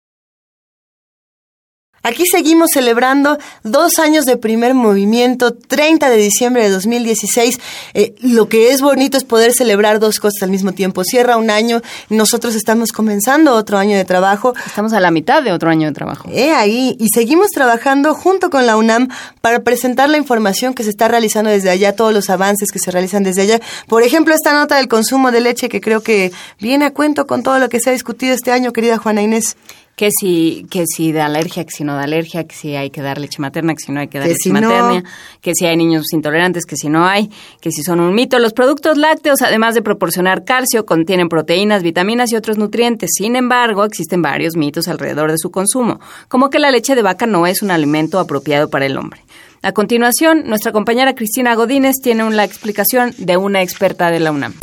Aquí 2.05 2.24
seguimos 2.31 2.68
celebrando 2.74 3.39
dos 3.62 3.99
años 3.99 4.26
de 4.26 4.36
primer 4.36 4.74
movimiento, 4.74 5.55
30 5.55 6.10
de 6.10 6.16
diciembre 6.18 6.62
de 6.62 6.68
2016. 6.68 7.58
Eh, 7.94 8.15
lo 8.20 8.47
que 8.50 8.73
es 8.73 8.83
bonito 8.83 9.16
es 9.16 9.24
poder 9.24 9.55
celebrar 9.55 10.00
dos 10.00 10.20
cosas 10.20 10.42
al 10.42 10.50
mismo 10.50 10.73
tiempo. 10.73 11.02
Cierra 11.02 11.39
un 11.39 11.49
año, 11.49 11.81
nosotros 12.10 12.57
estamos 12.57 12.92
comenzando 12.92 13.55
otro 13.55 13.78
año 13.78 13.97
de 13.97 14.05
trabajo. 14.05 14.52
Estamos 14.66 14.92
a 14.92 15.00
la 15.00 15.10
mitad 15.10 15.42
de 15.42 15.52
otro 15.52 15.70
año 15.70 15.89
de 15.89 15.94
trabajo. 15.94 16.28
Eh, 16.31 16.52
ahí, 16.52 16.94
y 17.00 17.08
seguimos 17.08 17.49
trabajando 17.49 18.12
junto 18.12 18.50
con 18.50 18.66
la 18.66 18.76
UNAM 18.76 19.08
para 19.41 19.60
presentar 19.60 20.10
la 20.10 20.18
información 20.18 20.74
que 20.74 20.84
se 20.84 20.91
está 20.91 21.08
realizando 21.08 21.49
desde 21.49 21.70
allá, 21.70 21.97
todos 21.97 22.12
los 22.12 22.28
avances 22.28 22.70
que 22.70 22.81
se 22.81 22.91
realizan 22.91 23.23
desde 23.23 23.41
allá. 23.41 23.60
Por 23.89 24.02
ejemplo, 24.02 24.34
esta 24.34 24.52
nota 24.52 24.76
del 24.76 24.89
consumo 24.89 25.31
de 25.31 25.41
leche 25.41 25.70
que 25.70 25.81
creo 25.81 26.02
que 26.02 26.33
viene 26.60 26.84
a 26.84 26.91
cuento 26.92 27.26
con 27.26 27.42
todo 27.42 27.58
lo 27.58 27.70
que 27.70 27.81
se 27.81 27.89
ha 27.89 27.94
discutido 27.94 28.34
este 28.34 28.52
año, 28.52 28.74
querida 28.74 28.99
Juana 28.99 29.23
Inés 29.23 29.57
que 29.97 30.10
si, 30.10 30.66
que 30.70 30.84
si 30.86 31.12
de 31.12 31.20
alergia, 31.20 31.64
que 31.64 31.70
si 31.70 31.84
no 31.84 31.97
de 31.97 32.05
alergia, 32.05 32.44
que 32.44 32.55
si 32.55 32.74
hay 32.74 32.90
que 32.90 33.00
dar 33.00 33.18
leche 33.18 33.40
materna, 33.40 33.74
que 33.74 33.84
si 33.84 33.92
no 33.92 34.00
hay 34.00 34.08
que 34.08 34.18
dar 34.18 34.28
leche 34.28 34.50
materna, 34.50 35.05
que 35.40 35.52
si 35.55 35.66
hay 35.66 35.76
niños 35.76 36.12
intolerantes, 36.12 36.64
que 36.66 36.76
si 36.76 36.89
no 36.89 37.06
hay, 37.06 37.31
que 37.60 37.70
si 37.70 37.82
son 37.82 38.00
un 38.00 38.14
mito. 38.14 38.39
Los 38.39 38.52
productos 38.52 38.98
lácteos, 38.98 39.42
además 39.42 39.74
de 39.74 39.82
proporcionar 39.82 40.44
calcio, 40.44 40.84
contienen 40.84 41.28
proteínas, 41.28 41.82
vitaminas 41.82 42.32
y 42.32 42.36
otros 42.36 42.58
nutrientes. 42.58 43.10
Sin 43.16 43.36
embargo, 43.36 43.84
existen 43.84 44.23
varios 44.23 44.56
mitos 44.56 44.89
alrededor 44.89 45.31
de 45.31 45.39
su 45.39 45.50
consumo, 45.50 46.00
como 46.28 46.50
que 46.50 46.58
la 46.58 46.70
leche 46.70 46.94
de 46.94 47.02
vaca 47.02 47.26
no 47.26 47.47
es 47.47 47.62
un 47.62 47.70
alimento 47.70 48.18
apropiado 48.18 48.68
para 48.68 48.86
el 48.86 48.97
hombre. 48.97 49.20
A 49.62 49.73
continuación, 49.73 50.42
nuestra 50.47 50.73
compañera 50.73 51.14
Cristina 51.14 51.55
Godínez 51.55 51.97
tiene 52.02 52.24
una 52.24 52.44
explicación 52.44 53.14
de 53.16 53.36
una 53.36 53.62
experta 53.62 54.10
de 54.10 54.20
la 54.20 54.32
UNAM. 54.32 54.55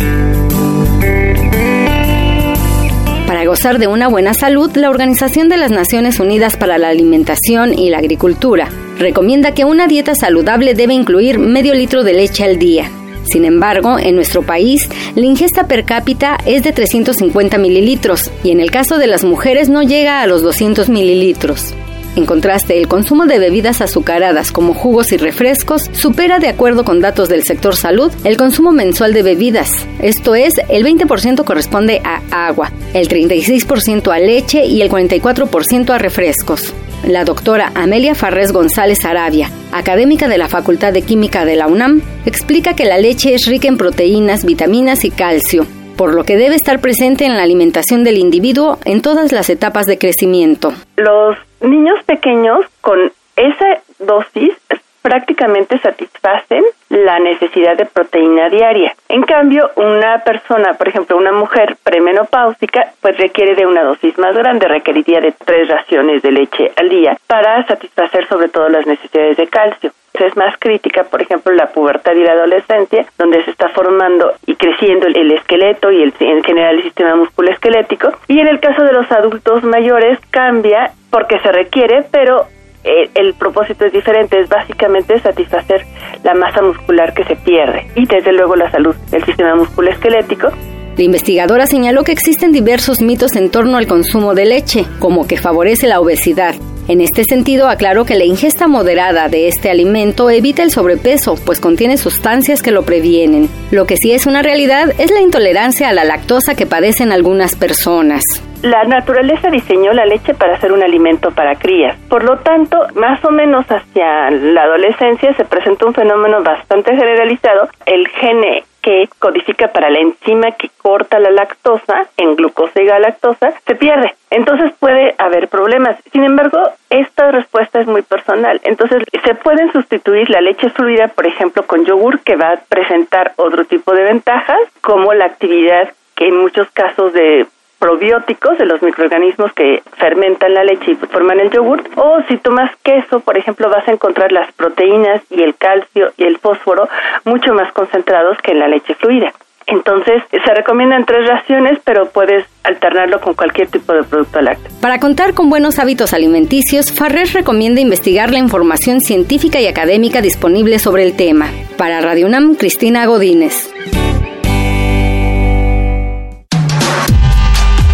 Gozar 3.62 3.78
de 3.78 3.86
una 3.86 4.08
buena 4.08 4.34
salud, 4.34 4.76
la 4.76 4.90
Organización 4.90 5.48
de 5.48 5.56
las 5.56 5.70
Naciones 5.70 6.20
Unidas 6.20 6.58
para 6.58 6.80
la 6.80 6.90
Alimentación 6.90 7.78
y 7.78 7.92
la 7.92 8.00
Agricultura 8.00 8.70
recomienda 8.98 9.54
que 9.54 9.66
una 9.66 9.86
dieta 9.86 10.16
saludable 10.16 10.74
debe 10.74 10.96
incluir 10.96 11.38
medio 11.38 11.76
litro 11.76 12.04
de 12.04 12.14
leche 12.14 12.44
al 12.44 12.58
día. 12.58 12.90
Sin 13.32 13.46
embargo, 13.46 14.00
en 14.00 14.16
nuestro 14.16 14.42
país, 14.42 14.90
la 15.14 15.28
ingesta 15.28 15.68
per 15.68 15.86
cápita 15.86 16.40
es 16.48 16.64
de 16.64 16.72
350 16.72 17.60
mililitros 17.60 18.32
y 18.44 18.50
en 18.50 18.62
el 18.62 18.72
caso 18.72 18.98
de 18.98 19.06
las 19.06 19.24
mujeres 19.24 19.70
no 19.70 19.84
llega 19.84 20.24
a 20.24 20.26
los 20.26 20.42
200 20.42 20.90
mililitros. 20.90 21.76
En 22.16 22.26
contraste, 22.26 22.78
el 22.78 22.90
consumo 22.90 23.26
de 23.26 23.40
bebidas 23.40 23.80
azucaradas 23.80 24.52
como 24.52 24.74
jugos 24.74 25.14
y 25.14 25.18
refrescos 25.18 25.84
supera, 25.94 26.40
de 26.40 26.50
acuerdo 26.50 26.84
con 26.84 27.00
datos 27.00 27.30
del 27.30 27.44
sector 27.44 27.76
salud, 27.76 28.12
el 28.26 28.36
consumo 28.36 28.74
mensual 28.74 29.14
de 29.14 29.24
bebidas. 29.24 29.70
Esto 30.00 30.36
es, 30.36 30.54
el 30.68 30.86
20% 30.86 31.46
corresponde 31.46 32.02
a 32.04 32.22
agua, 32.48 32.72
el 32.94 33.08
36% 33.08 34.12
a 34.14 34.20
leche 34.20 34.66
y 34.66 34.82
el 34.82 34.90
44% 34.90 35.90
a 35.92 35.98
refrescos. 35.98 36.74
La 37.08 37.24
doctora 37.24 37.72
Amelia 37.76 38.14
Farrés 38.14 38.52
González 38.52 39.06
Arabia, 39.06 39.50
académica 39.72 40.28
de 40.28 40.38
la 40.38 40.50
Facultad 40.50 40.92
de 40.92 41.02
Química 41.02 41.46
de 41.46 41.56
la 41.56 41.68
UNAM, 41.68 42.02
explica 42.26 42.76
que 42.76 42.86
la 42.86 42.98
leche 42.98 43.34
es 43.34 43.48
rica 43.48 43.70
en 43.70 43.78
proteínas, 43.78 44.46
vitaminas 44.46 45.06
y 45.06 45.12
calcio, 45.12 45.66
por 45.96 46.14
lo 46.14 46.26
que 46.26 46.38
debe 46.38 46.56
estar 46.56 46.82
presente 46.82 47.26
en 47.26 47.38
la 47.38 47.44
alimentación 47.44 48.04
del 48.04 48.18
individuo 48.18 48.80
en 48.84 49.02
todas 49.02 49.32
las 49.32 49.50
etapas 49.50 49.88
de 49.88 49.98
crecimiento. 49.98 50.74
Los 50.98 51.38
niños 51.62 52.04
pequeños 52.04 52.66
con 52.82 53.12
esa 53.36 53.80
dosis 54.00 54.54
prácticamente 55.02 55.80
satisfacen 55.80 56.64
la 56.90 57.20
necesidad 57.20 57.76
de 57.76 57.86
proteína 57.86 58.50
diaria. 58.50 58.94
En 59.10 59.24
cambio, 59.24 59.72
una 59.76 60.20
persona, 60.24 60.74
por 60.76 60.88
ejemplo, 60.88 61.18
una 61.18 61.32
mujer 61.32 61.78
premenopáusica, 61.84 62.92
pues 63.02 63.18
requiere 63.18 63.56
de 63.56 63.66
una 63.66 63.84
dosis 63.84 64.18
más 64.20 64.36
grande, 64.36 64.68
requeriría 64.68 65.20
de 65.20 65.32
tres 65.32 65.68
raciones 65.70 66.22
de 66.22 66.32
leche 66.32 66.72
al 66.76 66.90
día 66.90 67.18
para 67.28 67.66
satisfacer 67.66 68.28
sobre 68.28 68.50
todo 68.50 68.70
las 68.70 68.86
necesidades 68.86 69.38
de 69.38 69.48
calcio 69.48 69.92
es 70.14 70.36
más 70.38 70.56
crítica, 70.60 71.04
por 71.06 71.22
ejemplo, 71.22 71.54
la 71.54 71.68
pubertad 71.68 72.14
y 72.14 72.24
la 72.24 72.34
adolescencia, 72.34 73.06
donde 73.18 73.44
se 73.44 73.52
está 73.52 73.70
formando 73.70 74.34
y 74.46 74.56
creciendo 74.56 75.08
el 75.08 75.32
esqueleto 75.32 75.92
y 75.92 76.04
el, 76.04 76.14
en 76.20 76.44
general 76.44 76.78
el 76.78 76.84
sistema 76.84 77.16
esquelético 77.50 78.12
y 78.28 78.40
en 78.40 78.48
el 78.48 78.60
caso 78.60 78.84
de 78.84 78.94
los 78.94 79.12
adultos 79.12 79.64
mayores 79.64 80.20
cambia 80.30 80.92
porque 81.10 81.40
se 81.40 81.52
requiere, 81.52 82.04
pero 82.12 82.46
eh, 82.84 83.10
el 83.16 83.34
propósito 83.34 83.86
es 83.86 83.94
diferente, 83.94 84.40
es 84.40 84.50
básicamente 84.50 85.20
satisfacer 85.20 85.86
la 86.24 86.34
masa 86.34 86.62
muscular 86.62 87.14
que 87.14 87.24
se 87.26 87.36
pierde 87.36 87.88
y 87.96 88.06
desde 88.06 88.34
luego 88.34 88.56
la 88.56 88.72
salud 88.72 88.96
del 89.12 89.24
sistema 89.24 89.56
musculoesquelético. 89.56 90.50
La 90.98 91.04
investigadora 91.04 91.66
señaló 91.66 92.04
que 92.04 92.12
existen 92.12 92.52
diversos 92.52 93.02
mitos 93.02 93.36
en 93.36 93.50
torno 93.50 93.78
al 93.78 93.88
consumo 93.88 94.36
de 94.36 94.46
leche, 94.46 94.86
como 95.00 95.28
que 95.28 95.38
favorece 95.38 95.88
la 95.88 96.00
obesidad, 96.00 96.56
en 96.88 97.00
este 97.00 97.24
sentido, 97.24 97.70
aclaró 97.70 98.06
que 98.06 98.16
la 98.16 98.26
ingesta 98.26 98.68
moderada 98.68 99.30
de 99.30 99.48
este 99.48 99.70
alimento 99.70 100.30
evita 100.30 100.64
el 100.64 100.72
sobrepeso, 100.72 101.36
pues 101.46 101.62
contiene 101.62 101.96
sustancias 101.96 102.62
que 102.62 102.72
lo 102.72 102.84
previenen. 102.84 103.50
Lo 103.72 103.86
que 103.86 103.96
sí 103.98 104.12
es 104.12 104.26
una 104.26 104.42
realidad 104.42 104.90
es 104.98 105.12
la 105.12 105.22
intolerancia 105.22 105.90
a 105.90 105.94
la 105.94 106.04
lactosa 106.04 106.56
que 106.56 106.66
padecen 106.66 107.12
algunas 107.12 107.56
personas. 107.56 108.24
La 108.64 108.84
naturaleza 108.84 109.50
diseñó 109.50 109.94
la 109.94 110.06
leche 110.06 110.34
para 110.34 110.60
ser 110.60 110.72
un 110.72 110.84
alimento 110.84 111.32
para 111.32 111.56
crías. 111.56 111.98
Por 112.10 112.24
lo 112.24 112.40
tanto, 112.40 112.78
más 112.96 113.24
o 113.24 113.32
menos 113.32 113.66
hacia 113.68 114.30
la 114.30 114.64
adolescencia 114.64 115.34
se 115.36 115.46
presenta 115.46 115.86
un 115.86 115.94
fenómeno 115.94 116.44
bastante 116.44 116.96
generalizado. 116.96 117.70
El 117.86 118.08
gene 118.10 118.66
que 118.82 119.10
codifica 119.20 119.70
para 119.70 119.90
la 119.90 120.00
enzima 120.00 120.52
que 120.52 120.70
corta 120.78 121.20
la 121.20 121.32
lactosa 121.32 122.08
en 122.18 122.36
glucosa 122.36 122.82
y 122.82 122.86
galactosa 122.86 123.54
se 123.66 123.76
pierde. 123.76 124.16
Entonces 124.30 124.72
puede 124.80 125.16
haber 125.18 125.48
problemas. 125.50 125.98
Sin 126.12 126.24
embargo, 126.24 126.58
esta 126.90 127.32
respuesta 127.32 127.80
es 127.80 127.88
muy 127.88 128.02
personal. 128.02 128.60
Entonces 128.64 129.04
se 129.24 129.36
pueden 129.36 129.72
sustituir 129.72 130.30
la 130.30 130.42
leche 130.42 130.70
fluida, 130.70 131.10
por 131.10 131.28
ejemplo, 131.28 131.64
con 131.64 131.86
yogur 131.86 132.20
que 132.22 132.36
va 132.36 132.50
a 132.50 132.62
presentar 132.68 133.34
otro 133.36 133.66
tipo 133.66 133.94
de 133.94 134.04
ventajas, 134.04 134.60
como 134.82 135.14
la 135.14 135.26
actividad 135.26 135.90
que 136.16 136.28
en 136.28 136.38
muchos 136.38 136.70
casos 136.72 137.14
de 137.14 137.46
probióticos 137.82 138.60
de 138.60 138.68
los 138.68 138.80
microorganismos 138.84 139.52
que 139.54 139.82
fermentan 139.98 140.54
la 140.54 140.64
leche 140.64 140.92
y 140.92 140.96
forman 140.96 141.40
el 141.40 141.50
yogur. 141.50 141.84
O 141.96 142.22
si 142.28 142.38
tomas 142.38 142.70
queso, 142.84 143.22
por 143.22 143.40
ejemplo, 143.40 143.70
vas 143.72 143.88
a 143.88 143.92
encontrar 143.92 144.32
las 144.32 144.52
proteínas 144.54 145.20
y 145.32 145.42
el 145.42 145.56
calcio 145.56 146.14
y 146.16 146.26
el 146.26 146.38
fósforo 146.38 146.88
mucho 147.26 147.54
más 147.56 147.74
concentrados 147.74 148.38
que 148.44 148.52
en 148.52 148.60
la 148.60 148.68
leche 148.68 148.94
fluida. 148.94 149.34
Entonces, 149.66 150.22
se 150.32 150.54
recomiendan 150.54 151.06
tres 151.06 151.28
raciones, 151.28 151.80
pero 151.84 152.10
puedes 152.10 152.46
alternarlo 152.64 153.20
con 153.20 153.34
cualquier 153.34 153.68
tipo 153.68 153.94
de 153.94 154.04
producto 154.04 154.42
lácteo. 154.42 154.72
Para 154.82 155.00
contar 155.00 155.34
con 155.34 155.50
buenos 155.50 155.80
hábitos 155.80 156.14
alimenticios, 156.14 156.92
Farrer 156.92 157.28
recomienda 157.34 157.82
investigar 157.82 158.32
la 158.32 158.40
información 158.40 159.02
científica 159.02 159.60
y 159.60 159.68
académica 159.68 160.22
disponible 160.22 160.78
sobre 160.78 161.04
el 161.04 161.16
tema. 161.16 161.48
Para 161.78 162.02
Radio 162.02 162.28
UNAM, 162.28 162.56
Cristina 162.56 163.06
Godínez. 163.06 163.72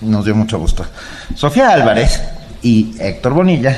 nos 0.00 0.24
dio 0.24 0.34
mucho 0.34 0.58
gusto. 0.58 0.86
Sofía 1.34 1.70
Álvarez 1.70 2.22
y 2.62 2.94
Héctor 2.98 3.34
Bonilla 3.34 3.76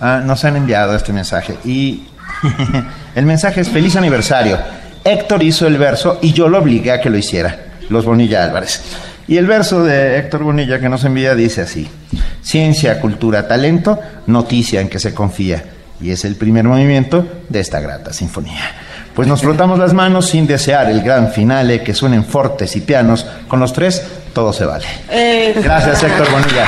ah, 0.00 0.20
nos 0.24 0.44
han 0.44 0.56
enviado 0.56 0.96
este 0.96 1.12
mensaje 1.12 1.56
y 1.64 2.04
el 3.14 3.26
mensaje 3.26 3.60
es 3.60 3.68
feliz 3.68 3.94
aniversario. 3.94 4.58
Héctor 5.04 5.42
hizo 5.42 5.66
el 5.66 5.78
verso 5.78 6.18
y 6.22 6.32
yo 6.32 6.48
lo 6.48 6.58
obligué 6.58 6.92
a 6.92 7.00
que 7.00 7.10
lo 7.10 7.18
hiciera. 7.18 7.56
Los 7.88 8.04
Bonilla 8.04 8.42
Álvarez. 8.44 8.82
Y 9.28 9.36
el 9.36 9.46
verso 9.46 9.84
de 9.84 10.18
Héctor 10.18 10.42
Bonilla 10.42 10.80
que 10.80 10.88
nos 10.88 11.04
envía 11.04 11.34
dice 11.34 11.60
así, 11.60 11.86
ciencia, 12.42 12.98
cultura, 12.98 13.46
talento, 13.46 14.00
noticia 14.26 14.80
en 14.80 14.88
que 14.88 14.98
se 14.98 15.12
confía. 15.12 15.62
Y 16.00 16.10
es 16.10 16.24
el 16.24 16.36
primer 16.36 16.64
movimiento 16.64 17.26
de 17.48 17.60
esta 17.60 17.78
grata 17.80 18.12
sinfonía. 18.14 18.72
Pues 19.14 19.28
nos 19.28 19.42
frotamos 19.42 19.78
las 19.78 19.92
manos 19.92 20.28
sin 20.28 20.46
desear 20.46 20.90
el 20.90 21.02
gran 21.02 21.32
finale, 21.32 21.82
que 21.82 21.92
suenen 21.92 22.24
fortes 22.24 22.74
y 22.76 22.80
pianos. 22.80 23.26
Con 23.48 23.60
los 23.60 23.72
tres, 23.72 24.02
todo 24.32 24.52
se 24.52 24.64
vale. 24.64 24.86
Eh. 25.10 25.52
Gracias, 25.62 26.02
Héctor 26.04 26.30
Bonilla. 26.30 26.66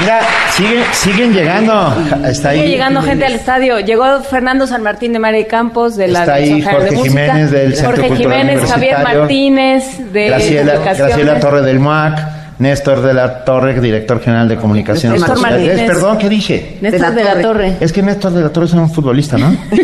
Mira, 0.00 0.20
sigue, 0.60 0.84
siguen 0.92 1.32
llegando. 1.32 1.94
Está 2.26 2.50
ahí. 2.50 2.58
Sigue 2.58 2.70
llegando 2.70 3.02
gente 3.02 3.24
al 3.26 3.34
estadio. 3.34 3.80
Llegó 3.80 4.20
Fernando 4.22 4.66
San 4.66 4.82
Martín 4.82 5.12
de 5.12 5.18
María 5.18 5.46
Campos 5.46 5.96
de 5.96 6.08
la 6.08 6.20
Está 6.20 6.34
ahí 6.34 6.62
Jorge 6.62 6.90
de 6.90 6.96
Jiménez 6.96 7.50
del 7.50 7.74
Centro 7.74 7.92
Jorge 7.96 8.08
Cultural 8.08 8.38
Jiménez, 8.40 8.70
Javier 8.70 8.96
Martínez 9.02 10.12
de 10.12 10.26
Graciela. 10.26 10.74
Graciela 10.78 11.40
Torre 11.40 11.62
del 11.62 11.80
MUAC, 11.80 12.18
Néstor 12.58 13.02
de 13.02 13.14
la 13.14 13.44
Torre, 13.44 13.80
director 13.80 14.20
general 14.22 14.48
de 14.48 14.56
comunicaciones 14.56 15.20
Néstor 15.20 15.36
sociales. 15.38 15.66
Martínez. 15.66 15.86
Perdón, 15.90 16.18
¿qué 16.18 16.28
dije? 16.28 16.78
Néstor 16.80 17.14
de 17.14 17.24
la 17.24 17.40
Torre. 17.40 17.76
Es 17.80 17.92
que 17.92 18.02
Néstor 18.02 18.32
de 18.32 18.42
la 18.42 18.48
Torre 18.50 18.66
es 18.66 18.72
un 18.74 18.92
futbolista, 18.92 19.38
¿no? 19.38 19.56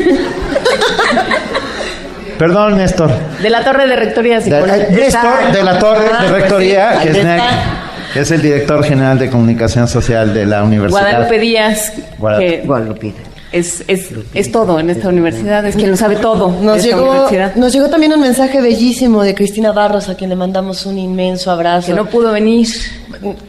Perdón, 2.38 2.76
Néstor. 2.76 3.10
De 3.40 3.48
la 3.48 3.64
Torre 3.64 3.86
de 3.88 3.96
Rectoría 3.96 4.40
De- 4.40 4.50
eh, 4.50 4.88
Néstor 4.90 5.52
de 5.52 5.62
la 5.62 5.78
Torre 5.78 6.04
de 6.20 6.28
Rectoría, 6.32 7.00
que 7.02 7.10
es, 7.10 7.24
NEC, 7.24 7.40
que 7.40 7.85
es 8.20 8.30
el 8.30 8.42
director 8.42 8.82
general 8.84 9.18
de 9.18 9.30
comunicación 9.30 9.88
social 9.88 10.32
de 10.32 10.46
la 10.46 10.62
universidad. 10.62 11.02
Guadalupe 11.02 11.38
Díaz. 11.38 11.92
Guadalupe. 12.18 13.12
que 13.12 13.35
Es, 13.52 13.84
es, 13.86 14.10
es 14.34 14.50
todo 14.50 14.80
en 14.80 14.90
esta 14.90 15.08
universidad, 15.08 15.64
es 15.64 15.76
quien 15.76 15.90
lo 15.90 15.96
sabe 15.96 16.16
todo. 16.16 16.48
Nos 16.60 16.82
llegó, 16.82 17.28
nos 17.54 17.72
llegó 17.72 17.88
también 17.88 18.12
un 18.12 18.20
mensaje 18.20 18.60
bellísimo 18.60 19.22
de 19.22 19.34
Cristina 19.34 19.72
Barros, 19.72 20.08
a 20.08 20.16
quien 20.16 20.30
le 20.30 20.36
mandamos 20.36 20.84
un 20.84 20.98
inmenso 20.98 21.50
abrazo. 21.50 21.86
Que 21.86 21.94
no 21.94 22.06
pudo 22.06 22.32
venir. 22.32 22.66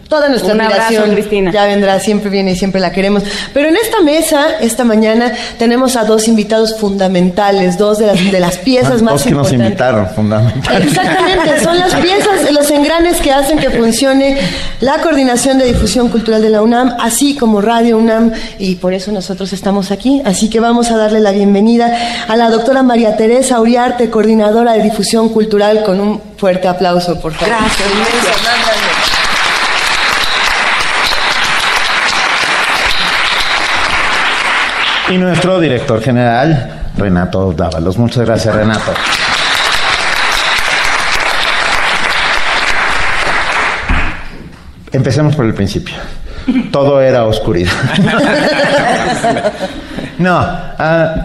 Toda 0.07 0.29
nuestra 0.29 0.53
Un 0.53 0.61
abrazo, 0.61 0.83
admiración. 0.83 1.15
Cristina. 1.15 1.51
Ya 1.51 1.65
vendrá, 1.65 1.99
siempre 1.99 2.29
viene 2.29 2.51
y 2.51 2.55
siempre 2.55 2.79
la 2.79 2.91
queremos. 2.91 3.23
Pero 3.53 3.67
en 3.67 3.75
esta 3.75 4.01
mesa, 4.01 4.59
esta 4.61 4.85
mañana, 4.85 5.33
tenemos 5.57 5.95
a 5.97 6.05
dos 6.05 6.27
invitados 6.27 6.77
fundamentales, 6.77 7.77
dos 7.77 7.97
de 7.97 8.07
las, 8.07 8.31
de 8.31 8.39
las 8.39 8.57
piezas 8.59 9.01
más 9.01 9.15
Dos 9.15 9.23
que 9.23 9.31
nos 9.31 9.51
invitaron, 9.51 10.07
fundamentalmente. 10.15 10.87
Exactamente, 10.87 11.63
son 11.63 11.77
las 11.77 11.93
piezas, 11.95 12.51
los 12.51 12.71
engranes 12.71 13.17
que 13.17 13.31
hacen 13.31 13.59
que 13.59 13.69
funcione 13.69 14.37
la 14.79 14.99
coordinación 14.99 15.57
de 15.57 15.65
difusión 15.65 16.09
cultural 16.09 16.41
de 16.41 16.49
la 16.49 16.61
UNAM, 16.61 16.95
así 16.99 17.35
como 17.35 17.59
Radio 17.59 17.97
UNAM, 17.97 18.31
y 18.59 18.75
por 18.75 18.93
eso 18.93 19.11
nosotros 19.11 19.51
estamos 19.51 19.86
aquí. 19.91 20.21
Así 20.25 20.49
que 20.49 20.59
vamos 20.59 20.91
a 20.91 20.97
darle 20.97 21.19
la 21.19 21.31
bienvenida 21.31 22.25
a 22.27 22.35
la 22.35 22.49
doctora 22.49 22.83
María 22.83 23.15
Teresa 23.17 23.59
Uriarte, 23.59 24.09
coordinadora 24.09 24.73
de 24.73 24.83
difusión 24.83 25.29
cultural, 25.29 25.83
con 25.83 25.99
un 25.99 26.21
fuerte 26.37 26.67
aplauso, 26.67 27.19
por 27.19 27.33
favor. 27.33 27.55
Gracias, 27.55 27.87
Y 35.09 35.17
nuestro 35.17 35.59
director 35.61 36.01
general, 36.01 36.91
Renato 36.97 37.53
Dávalos. 37.53 37.97
Muchas 37.97 38.25
gracias, 38.25 38.53
Renato. 38.53 38.91
Empecemos 44.91 45.35
por 45.35 45.45
el 45.45 45.53
principio. 45.53 45.95
Todo 46.71 47.01
era 47.01 47.25
oscuridad. 47.25 47.71
no, 50.19 50.37
ah, 50.37 51.15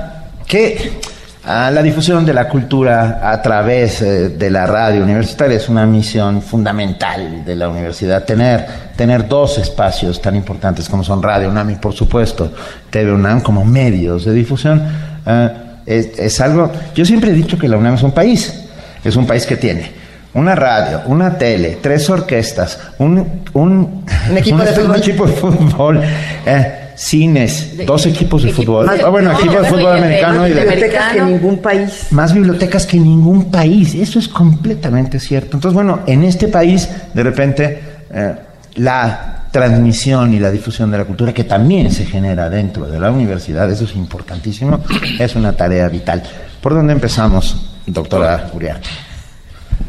que 0.47 1.01
ah, 1.45 1.71
la 1.73 1.83
difusión 1.83 2.27
de 2.27 2.35
la 2.35 2.49
cultura 2.49 3.21
a 3.23 3.41
través 3.41 4.03
eh, 4.03 4.31
de 4.31 4.51
la 4.51 4.67
radio 4.67 5.03
universitaria 5.03 5.57
es 5.57 5.69
una 5.69 5.87
misión 5.87 6.43
fundamental 6.43 7.45
de 7.45 7.55
la 7.55 7.69
universidad. 7.69 8.25
Tener, 8.25 8.67
tener 8.97 9.29
dos 9.29 9.59
espacios 9.59 10.21
tan 10.21 10.35
importantes 10.35 10.89
como 10.89 11.05
son 11.05 11.23
Radio 11.23 11.49
UNAM 11.49 11.71
y, 11.71 11.75
por 11.77 11.93
supuesto, 11.93 12.53
TV 12.91 13.13
UNAM 13.13 13.41
como 13.41 13.65
medios 13.65 14.25
de 14.25 14.33
difusión 14.33 14.83
ah, 15.25 15.53
es, 15.87 16.19
es 16.19 16.41
algo. 16.41 16.71
Yo 16.95 17.05
siempre 17.05 17.31
he 17.31 17.35
dicho 17.35 17.59
que 17.59 17.69
la 17.69 17.77
UNAM 17.77 17.95
es 17.95 18.03
un 18.03 18.13
país. 18.13 18.59
Es 19.05 19.17
un 19.17 19.27
país 19.27 19.47
que 19.47 19.57
tiene 19.57 20.02
una 20.35 20.55
radio, 20.55 21.03
una 21.07 21.37
tele, 21.37 21.79
tres 21.81 22.09
orquestas, 22.09 22.79
un, 22.99 23.43
un, 23.53 24.05
Un 24.31 24.37
equipo 24.39 24.59
de 24.59 24.73
fútbol. 24.73 24.91
un 24.91 24.97
equipo 24.97 25.27
de 25.27 25.33
fútbol, 25.33 26.01
eh, 26.47 26.79
cines, 26.97 27.77
dos 27.87 28.07
equipos 28.07 28.43
de 28.43 28.53
fútbol. 28.53 28.89
Ah, 28.89 29.09
bueno, 29.09 29.33
equipo 29.33 29.61
de 29.61 29.69
fútbol 29.69 29.99
americano 29.99 30.47
y 30.47 30.53
de 30.53 30.61
bibliotecas 30.61 31.13
que 31.13 31.23
ningún 31.23 31.59
país. 31.59 32.07
más 32.11 32.33
bibliotecas 32.33 32.87
que 32.87 32.97
en 32.97 33.05
ningún 33.05 33.51
país. 33.51 33.95
Eso 33.95 34.19
es 34.19 34.29
completamente 34.29 35.21
cierto. 35.21 35.57
Entonces, 35.57 35.75
bueno, 35.75 36.01
en 36.07 36.25
este 36.25 36.49
país, 36.49 36.89
de 37.13 37.23
repente, 37.23 37.81
eh, 38.11 38.35
la 38.77 39.45
transmisión 39.51 40.33
y 40.33 40.39
la 40.39 40.51
difusión 40.51 40.91
de 40.91 40.97
la 40.97 41.05
cultura 41.05 41.35
que 41.35 41.45
también 41.45 41.91
se 41.93 42.07
genera 42.07 42.49
dentro 42.49 42.87
de 42.87 42.99
la 42.99 43.11
universidad, 43.11 43.71
eso 43.71 43.85
es 43.85 43.95
importantísimo, 43.95 44.81
es 45.19 45.35
una 45.37 45.53
tarea 45.53 45.89
vital. 45.89 46.23
¿Por 46.63 46.73
dónde 46.75 46.95
empezamos, 46.95 47.71
doctora 47.87 48.49
Uriarte? 48.55 48.89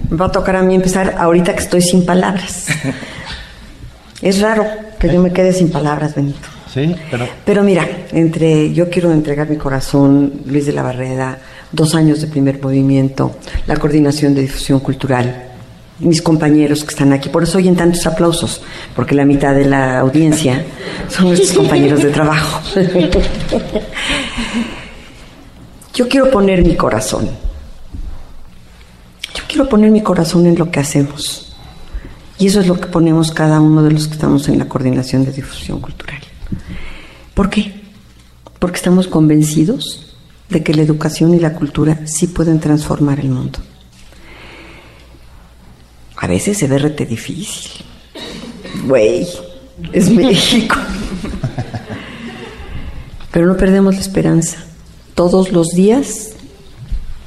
Me 0.09 0.17
va 0.17 0.27
a 0.27 0.31
tocar 0.31 0.55
a 0.55 0.61
mí 0.61 0.75
empezar 0.75 1.15
ahorita 1.17 1.53
que 1.53 1.63
estoy 1.63 1.81
sin 1.81 2.05
palabras. 2.05 2.67
es 4.21 4.41
raro 4.41 4.65
que 4.99 5.11
yo 5.11 5.21
me 5.21 5.31
quede 5.31 5.53
sin 5.53 5.71
palabras, 5.71 6.15
Benito. 6.15 6.47
Sí, 6.73 6.95
pero... 7.11 7.27
Pero 7.45 7.63
mira, 7.63 7.87
entre 8.11 8.73
yo 8.73 8.89
quiero 8.89 9.11
entregar 9.11 9.49
mi 9.49 9.57
corazón, 9.57 10.41
Luis 10.45 10.65
de 10.65 10.73
la 10.73 10.81
Barreda, 10.81 11.37
dos 11.71 11.93
años 11.95 12.21
de 12.21 12.27
primer 12.27 12.61
movimiento, 12.61 13.35
la 13.67 13.75
coordinación 13.77 14.33
de 14.33 14.41
difusión 14.41 14.79
cultural, 14.79 15.49
mis 15.99 16.21
compañeros 16.21 16.83
que 16.83 16.89
están 16.89 17.13
aquí. 17.13 17.29
Por 17.29 17.43
eso 17.43 17.57
oyen 17.57 17.75
tantos 17.75 18.05
aplausos, 18.07 18.61
porque 18.95 19.15
la 19.15 19.25
mitad 19.25 19.53
de 19.53 19.65
la 19.65 19.99
audiencia 19.99 20.63
son 21.09 21.27
nuestros 21.27 21.53
compañeros 21.57 22.01
de 22.03 22.09
trabajo. 22.09 22.61
Yo 25.93 26.07
quiero 26.07 26.31
poner 26.31 26.63
mi 26.63 26.75
corazón. 26.75 27.29
Yo 29.33 29.43
quiero 29.47 29.69
poner 29.69 29.91
mi 29.91 30.01
corazón 30.01 30.45
en 30.45 30.57
lo 30.57 30.69
que 30.69 30.79
hacemos. 30.79 31.55
Y 32.39 32.47
eso 32.47 32.59
es 32.59 32.67
lo 32.67 32.79
que 32.79 32.87
ponemos 32.87 33.31
cada 33.31 33.59
uno 33.61 33.83
de 33.83 33.91
los 33.91 34.07
que 34.07 34.13
estamos 34.13 34.47
en 34.49 34.59
la 34.59 34.67
coordinación 34.67 35.23
de 35.23 35.31
difusión 35.31 35.79
cultural. 35.79 36.19
¿Por 37.33 37.49
qué? 37.49 37.81
Porque 38.59 38.77
estamos 38.77 39.07
convencidos 39.07 40.15
de 40.49 40.63
que 40.63 40.73
la 40.73 40.81
educación 40.81 41.33
y 41.33 41.39
la 41.39 41.53
cultura 41.53 42.01
sí 42.05 42.27
pueden 42.27 42.59
transformar 42.59 43.19
el 43.19 43.29
mundo. 43.29 43.59
A 46.17 46.27
veces 46.27 46.57
se 46.57 46.67
ve 46.67 46.77
rete 46.77 47.05
difícil. 47.05 47.71
Güey, 48.85 49.27
es 49.91 50.09
México. 50.11 50.75
Pero 53.31 53.47
no 53.47 53.57
perdemos 53.57 53.95
la 53.95 54.01
esperanza. 54.01 54.57
Todos 55.15 55.51
los 55.51 55.69
días, 55.69 56.31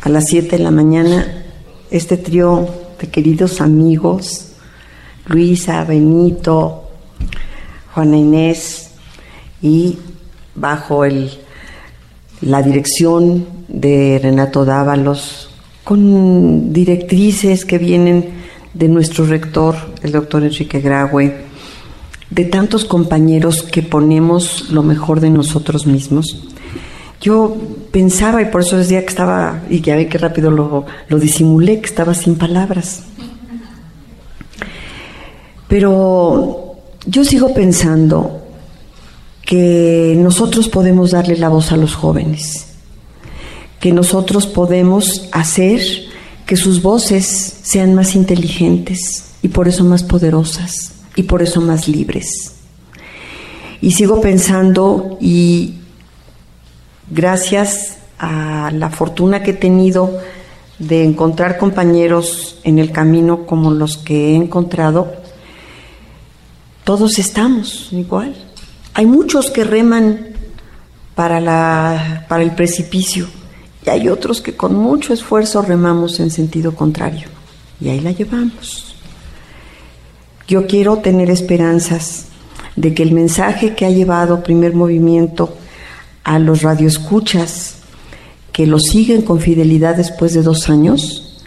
a 0.02 0.09
las 0.09 0.26
7 0.28 0.57
de 0.57 0.62
la 0.62 0.70
mañana, 0.70 1.45
este 1.90 2.16
trío 2.16 2.68
de 3.00 3.08
queridos 3.08 3.60
amigos, 3.60 4.52
Luisa, 5.26 5.84
Benito, 5.84 6.84
Juana 7.94 8.16
Inés, 8.16 8.90
y 9.62 9.98
bajo 10.55 11.05
el, 11.05 11.31
la 12.40 12.62
dirección 12.62 13.47
de 13.68 14.20
Renato 14.23 14.65
Dávalos, 14.65 15.50
con 15.84 16.73
directrices 16.73 17.65
que 17.65 17.78
vienen 17.78 18.31
de 18.74 18.89
nuestro 18.89 19.24
rector, 19.26 19.76
el 20.02 20.12
doctor 20.12 20.42
Enrique 20.42 20.81
Graue, 20.81 21.47
de 22.31 22.44
tantos 22.44 22.84
compañeros 22.84 23.62
que 23.62 23.82
ponemos 23.82 24.70
lo 24.70 24.82
mejor 24.82 25.20
de 25.20 25.31
nosotros 25.31 25.86
mismos. 25.86 26.44
Yo 27.20 27.56
pensaba, 27.90 28.42
y 28.42 28.46
por 28.46 28.60
eso 28.60 28.76
decía 28.76 29.00
que 29.00 29.08
estaba, 29.08 29.62
y 29.70 29.80
ya 29.80 29.96
ve 29.96 30.08
que 30.08 30.18
rápido 30.18 30.50
lo, 30.50 30.84
lo 31.08 31.18
disimulé, 31.18 31.80
que 31.80 31.86
estaba 31.86 32.14
sin 32.14 32.36
palabras. 32.36 33.04
Pero 35.68 36.76
yo 37.06 37.24
sigo 37.24 37.54
pensando 37.54 38.42
que 39.42 40.14
nosotros 40.18 40.68
podemos 40.68 41.12
darle 41.12 41.36
la 41.36 41.48
voz 41.48 41.72
a 41.72 41.76
los 41.76 41.94
jóvenes, 41.94 42.66
que 43.80 43.92
nosotros 43.92 44.46
podemos 44.46 45.28
hacer 45.32 45.80
que 46.46 46.56
sus 46.56 46.80
voces 46.80 47.58
sean 47.62 47.94
más 47.94 48.14
inteligentes 48.14 49.32
y 49.42 49.48
por 49.48 49.68
eso 49.68 49.84
más 49.84 50.02
poderosas 50.02 50.92
y 51.16 51.24
por 51.24 51.42
eso 51.42 51.60
más 51.60 51.88
libres. 51.88 52.52
Y 53.80 53.92
sigo 53.92 54.20
pensando 54.20 55.18
y 55.20 55.74
gracias 57.10 57.99
a 58.18 58.70
la 58.73 58.91
fortuna 58.91 59.43
que 59.43 59.52
he 59.52 59.55
tenido 59.55 60.18
de 60.78 61.05
encontrar 61.05 61.59
compañeros 61.59 62.59
en 62.65 62.78
el 62.78 62.93
camino 62.93 63.47
como 63.47 63.70
los 63.70 63.97
que 63.97 64.33
he 64.33 64.36
encontrado, 64.36 65.12
todos 66.85 67.18
estamos 67.18 67.89
igual. 67.93 68.35
Hay 68.94 69.07
muchos 69.07 69.51
que 69.51 69.65
reman 69.65 70.28
para, 71.15 71.41
la, 71.41 72.26
para 72.28 72.43
el 72.43 72.52
precipicio 72.52 73.26
y 73.85 73.91
hay 73.91 74.09
otros 74.09 74.41
que 74.41 74.57
con 74.57 74.75
mucho 74.75 75.12
esfuerzo 75.12 75.62
remamos 75.62 76.20
en 76.20 76.31
sentido 76.31 76.75
contrario. 76.75 77.28
Y 77.81 77.89
ahí 77.89 78.01
la 78.01 78.12
llevamos. 78.12 78.97
Yo 80.49 80.67
quiero 80.67 80.99
tener 80.99 81.31
esperanzas 81.31 82.26
de 82.76 82.94
que 82.94 83.02
el 83.02 83.12
mensaje 83.12 83.75
que 83.75 83.86
ha 83.86 83.91
llevado 83.91 84.43
primer 84.43 84.75
movimiento 84.75 85.57
a 86.26 86.40
los 86.40 86.62
radioescuchas, 86.62 87.76
que 88.52 88.66
lo 88.66 88.80
siguen 88.80 89.22
con 89.22 89.38
fidelidad 89.38 89.94
después 89.94 90.34
de 90.34 90.42
dos 90.42 90.68
años, 90.68 91.44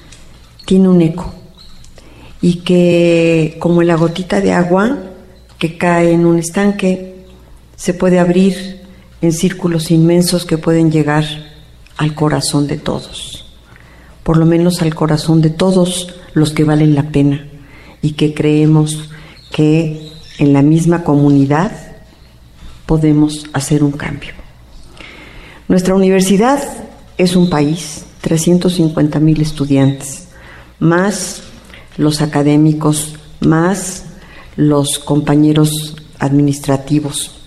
tiene 0.65 0.87
un 0.87 1.01
eco. 1.01 1.33
Y 2.41 2.59
que 2.59 3.57
como 3.59 3.83
la 3.83 3.95
gotita 3.95 4.39
de 4.39 4.53
agua 4.53 4.97
que 5.57 5.77
cae 5.77 6.13
en 6.13 6.25
un 6.25 6.39
estanque, 6.39 7.25
se 7.75 7.93
puede 7.93 8.19
abrir 8.19 8.79
en 9.21 9.33
círculos 9.33 9.91
inmensos 9.91 10.45
que 10.45 10.57
pueden 10.57 10.93
llegar 10.93 11.25
al 11.97 12.15
corazón 12.15 12.65
de 12.67 12.77
todos, 12.77 13.53
por 14.23 14.37
lo 14.37 14.45
menos 14.45 14.81
al 14.81 14.95
corazón 14.95 15.41
de 15.41 15.49
todos 15.49 16.15
los 16.33 16.53
que 16.53 16.63
valen 16.63 16.95
la 16.95 17.11
pena 17.11 17.45
y 18.01 18.13
que 18.13 18.33
creemos 18.33 19.09
que 19.51 20.09
en 20.37 20.53
la 20.53 20.61
misma 20.61 21.03
comunidad 21.03 21.73
podemos 22.85 23.45
hacer 23.51 23.83
un 23.83 23.91
cambio. 23.91 24.38
Nuestra 25.69 25.93
universidad 25.93 26.63
es 27.15 27.35
un 27.35 27.47
país, 27.47 28.03
350 28.21 29.19
mil 29.19 29.39
estudiantes, 29.39 30.27
más 30.79 31.43
los 31.95 32.23
académicos, 32.23 33.13
más 33.39 34.05
los 34.55 34.97
compañeros 34.97 35.95
administrativos. 36.17 37.39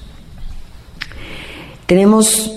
Tenemos 1.86 2.52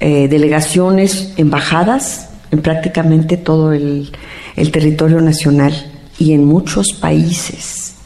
eh, 0.00 0.26
delegaciones, 0.28 1.34
embajadas 1.36 2.30
en 2.50 2.62
prácticamente 2.62 3.36
todo 3.36 3.74
el, 3.74 4.10
el 4.56 4.70
territorio 4.70 5.20
nacional 5.20 5.74
y 6.18 6.32
en 6.32 6.46
muchos 6.46 6.94
países. 6.94 7.96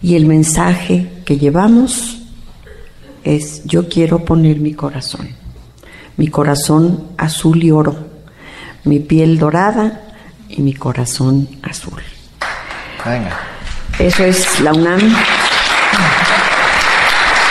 Y 0.00 0.14
el 0.14 0.26
mensaje 0.26 1.08
que 1.24 1.36
llevamos 1.36 2.18
es 3.24 3.64
yo 3.64 3.88
quiero 3.88 4.24
poner 4.24 4.60
mi 4.60 4.72
corazón, 4.74 5.41
mi 6.16 6.28
corazón 6.28 7.08
azul 7.18 7.62
y 7.62 7.70
oro, 7.70 7.96
mi 8.84 9.00
piel 9.00 9.38
dorada 9.38 10.00
y 10.48 10.62
mi 10.62 10.74
corazón 10.74 11.48
azul. 11.62 12.02
Eso 13.98 14.24
es 14.24 14.60
la 14.60 14.72
UNAM, 14.72 15.00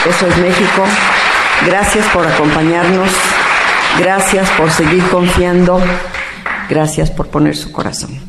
eso 0.10 0.28
es 0.28 0.38
México. 0.38 0.86
Gracias 1.66 2.06
por 2.08 2.26
acompañarnos. 2.26 3.10
Gracias 4.00 4.50
por 4.52 4.72
seguir 4.72 5.04
confiando. 5.10 5.82
Gracias 6.70 7.12
por 7.12 7.28
poner 7.28 7.56
su 7.56 7.72
corazón. 7.72 8.20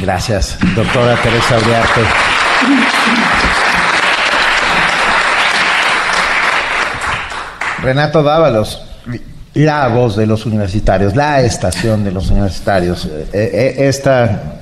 Gracias, 0.00 0.56
doctora 0.74 1.16
Teresa 1.16 1.58
Uriarte. 1.58 2.00
Renato 7.82 8.22
Dávalos, 8.22 8.80
la 9.54 9.88
voz 9.88 10.16
de 10.16 10.26
los 10.26 10.46
universitarios, 10.46 11.14
la 11.14 11.42
estación 11.42 12.04
de 12.04 12.12
los 12.12 12.30
universitarios. 12.30 13.06
Eh, 13.06 13.28
eh, 13.32 13.74
esta 13.78 14.54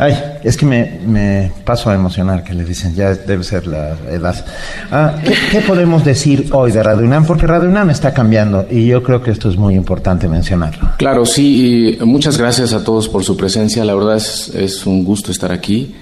Ay, 0.00 0.16
es 0.42 0.56
que 0.56 0.64
me, 0.64 1.52
paso 1.62 1.90
a 1.90 1.94
emocionar 1.94 2.42
que 2.42 2.54
le 2.54 2.64
dicen, 2.64 2.94
ya 2.94 3.14
debe 3.14 3.44
ser 3.44 3.66
la 3.66 3.98
edad. 4.10 4.46
Ah, 4.90 5.16
¿qué, 5.50 5.60
podemos 5.60 6.02
decir 6.02 6.48
hoy 6.52 6.72
de 6.72 6.82
Radio 6.82 7.04
UNAM? 7.04 7.26
Porque 7.26 7.46
Radio 7.46 7.68
UNAM 7.68 7.90
está 7.90 8.14
cambiando 8.14 8.66
y 8.70 8.86
yo 8.86 9.02
creo 9.02 9.22
que 9.22 9.30
esto 9.30 9.50
es 9.50 9.58
muy 9.58 9.74
importante 9.74 10.26
mencionarlo. 10.26 10.92
Claro, 10.96 11.26
sí, 11.26 11.98
y 12.00 12.04
muchas 12.06 12.38
gracias 12.38 12.72
a 12.72 12.82
todos 12.82 13.10
por 13.10 13.24
su 13.24 13.36
presencia. 13.36 13.84
La 13.84 13.94
verdad 13.94 14.16
es, 14.16 14.50
es 14.54 14.86
un 14.86 15.04
gusto 15.04 15.30
estar 15.32 15.52
aquí. 15.52 15.94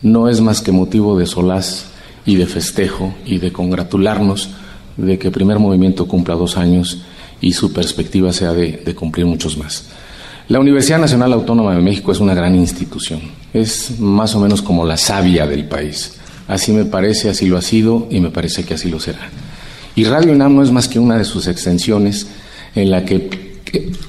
No 0.00 0.30
es 0.30 0.40
más 0.40 0.62
que 0.62 0.72
motivo 0.72 1.18
de 1.18 1.26
solaz 1.26 1.88
y 2.24 2.36
de 2.36 2.46
festejo 2.46 3.12
y 3.26 3.36
de 3.36 3.52
congratularnos 3.52 4.48
de 4.96 5.18
que 5.18 5.28
el 5.28 5.32
primer 5.32 5.58
movimiento 5.58 6.06
cumpla 6.06 6.34
dos 6.34 6.56
años 6.56 7.02
y 7.40 7.52
su 7.52 7.72
perspectiva 7.72 8.32
sea 8.32 8.52
de 8.52 8.94
cumplir 8.94 9.26
muchos 9.26 9.56
más. 9.56 9.86
La 10.48 10.60
Universidad 10.60 10.98
Nacional 10.98 11.32
Autónoma 11.32 11.74
de 11.74 11.80
México 11.80 12.12
es 12.12 12.20
una 12.20 12.34
gran 12.34 12.54
institución, 12.54 13.20
es 13.54 13.98
más 14.00 14.34
o 14.34 14.40
menos 14.40 14.60
como 14.60 14.84
la 14.84 14.96
savia 14.96 15.46
del 15.46 15.66
país. 15.66 16.18
Así 16.48 16.72
me 16.72 16.84
parece, 16.84 17.30
así 17.30 17.46
lo 17.46 17.56
ha 17.56 17.62
sido 17.62 18.08
y 18.10 18.20
me 18.20 18.30
parece 18.30 18.64
que 18.64 18.74
así 18.74 18.90
lo 18.90 18.98
será. 18.98 19.30
Y 19.94 20.04
Radio 20.04 20.32
UNAM 20.32 20.56
no 20.56 20.62
es 20.62 20.72
más 20.72 20.88
que 20.88 20.98
una 20.98 21.16
de 21.16 21.24
sus 21.24 21.46
extensiones 21.46 22.26
en 22.74 22.90
la 22.90 23.04
que, 23.04 23.60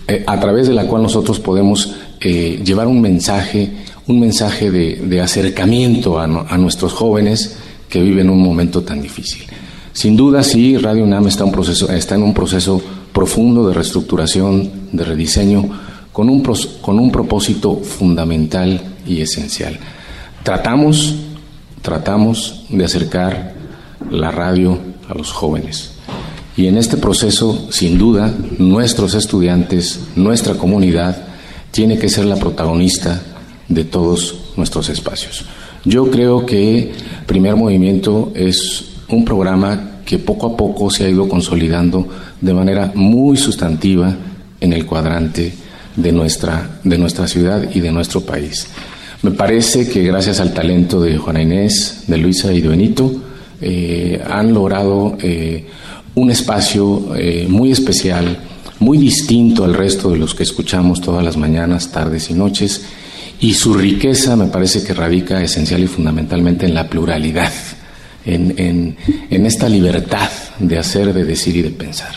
eh, 0.08 0.24
a 0.26 0.40
través 0.40 0.68
de 0.68 0.74
la 0.74 0.86
cual 0.88 1.04
nosotros 1.04 1.40
podemos 1.40 1.96
eh, 2.20 2.60
llevar 2.66 2.88
un 2.88 3.00
mensaje, 3.00 3.72
un 4.08 4.20
mensaje 4.20 4.72
de, 4.72 5.22
acercamiento 5.22 6.20
a, 6.20 6.28
nuestros 6.58 6.94
jóvenes 6.94 7.58
que 7.88 8.02
viven 8.02 8.30
un 8.30 8.42
momento 8.42 8.82
tan 8.82 9.02
difícil. 9.02 9.44
Sin 9.94 10.18
duda, 10.18 10.44
sí, 10.44 10.76
Radio 10.78 11.04
UNAM 11.04 11.28
está, 11.28 11.46
en 12.16 12.24
un 12.24 12.34
proceso 12.34 12.82
profundo 13.14 13.68
de 13.68 13.76
reestructuración, 13.76 14.90
de 14.92 15.04
rediseño, 15.04 15.70
con 16.12 16.30
un, 16.30 16.44
con 16.82 17.00
un 17.00 17.12
propósito 17.12 17.76
fundamental 17.78 18.82
y 19.06 19.22
esencial. 19.22 19.78
Tratamos, 20.42 21.16
tratamos 21.84 22.66
de 22.70 22.86
acercar 22.86 23.54
la 24.10 24.32
radio 24.32 24.80
a 25.08 25.14
los 25.14 25.32
jóvenes. 25.32 25.92
Y 26.58 26.66
en 26.66 26.78
este 26.78 26.98
proceso, 26.98 27.68
sin 27.72 27.98
duda, 28.00 28.34
nuestros 28.58 29.14
estudiantes, 29.14 30.00
nuestra 30.16 30.56
comunidad, 30.56 31.18
tiene 31.72 32.00
que 32.00 32.10
ser 32.10 32.26
la 32.26 32.36
protagonista 32.36 33.22
de 33.68 33.84
todos 33.84 34.36
nuestros 34.58 34.90
espacios. 34.90 35.46
Yo 35.86 36.10
creo 36.10 36.46
que 36.46 36.94
Primer 37.28 37.56
Movimiento 37.56 38.32
es 38.36 38.93
un 39.10 39.26
programa 39.26 39.94
que 40.06 40.20
poco 40.20 40.48
a 40.48 40.58
poco 40.58 40.90
se 40.90 41.06
ha 41.06 41.10
ido 41.10 41.28
consolidando 41.28 42.08
de 42.40 42.54
manera 42.54 42.92
muy 42.96 43.38
sustantiva 43.38 44.16
en 44.60 44.74
el 44.74 44.86
cuadrante 44.86 45.54
de 45.96 46.12
nuestra, 46.12 46.80
de 46.84 46.98
nuestra 46.98 47.28
ciudad 47.28 47.70
y 47.74 47.80
de 47.80 47.92
nuestro 47.92 48.22
país. 48.22 48.68
Me 49.22 49.32
parece 49.32 49.88
que 49.88 50.04
gracias 50.04 50.40
al 50.40 50.54
talento 50.54 51.02
de 51.02 51.18
Juana 51.18 51.42
Inés, 51.42 52.04
de 52.08 52.18
Luisa 52.18 52.52
y 52.52 52.62
de 52.62 52.68
Benito, 52.68 53.12
eh, 53.62 54.22
han 54.30 54.54
logrado 54.54 55.18
eh, 55.22 55.66
un 56.16 56.30
espacio 56.30 57.16
eh, 57.16 57.46
muy 57.48 57.72
especial, 57.72 58.38
muy 58.80 58.98
distinto 58.98 59.64
al 59.64 59.74
resto 59.74 60.10
de 60.12 60.18
los 60.18 60.36
que 60.36 60.44
escuchamos 60.44 61.00
todas 61.00 61.24
las 61.24 61.38
mañanas, 61.38 61.92
tardes 61.92 62.30
y 62.30 62.34
noches, 62.34 62.84
y 63.40 63.54
su 63.54 63.74
riqueza 63.74 64.36
me 64.36 64.48
parece 64.48 64.84
que 64.84 64.94
radica 64.94 65.42
esencial 65.42 65.84
y 65.84 65.88
fundamentalmente 65.88 66.66
en 66.66 66.74
la 66.74 66.90
pluralidad 66.90 67.52
en, 68.26 68.98
esta 69.30 69.70
libertad 69.70 70.30
de 70.60 70.78
hacer, 70.78 71.14
de 71.14 71.26
decir 71.26 71.56
y 71.56 71.62
de 71.62 71.72
pensar. 71.72 72.14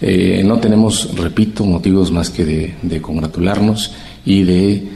Eh, 0.00 0.42
no 0.44 0.58
tenemos, 0.58 1.16
repito, 1.16 1.64
motivos 1.64 2.10
más 2.10 2.30
que 2.30 2.44
de, 2.82 3.00
congratularnos 3.00 3.92
y 4.24 4.42
de 4.42 4.88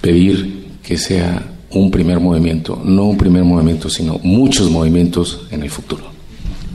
pedir 0.00 0.68
que 0.82 0.98
sea 0.98 1.42
un 1.70 1.90
primer 1.90 2.18
movimiento, 2.18 2.80
no 2.84 3.04
un 3.04 3.16
primer 3.16 3.44
movimiento, 3.44 3.88
sino 3.88 4.18
muchos 4.22 4.70
movimientos 4.70 5.46
en 5.50 5.62
el 5.62 5.70
futuro. 5.70 6.10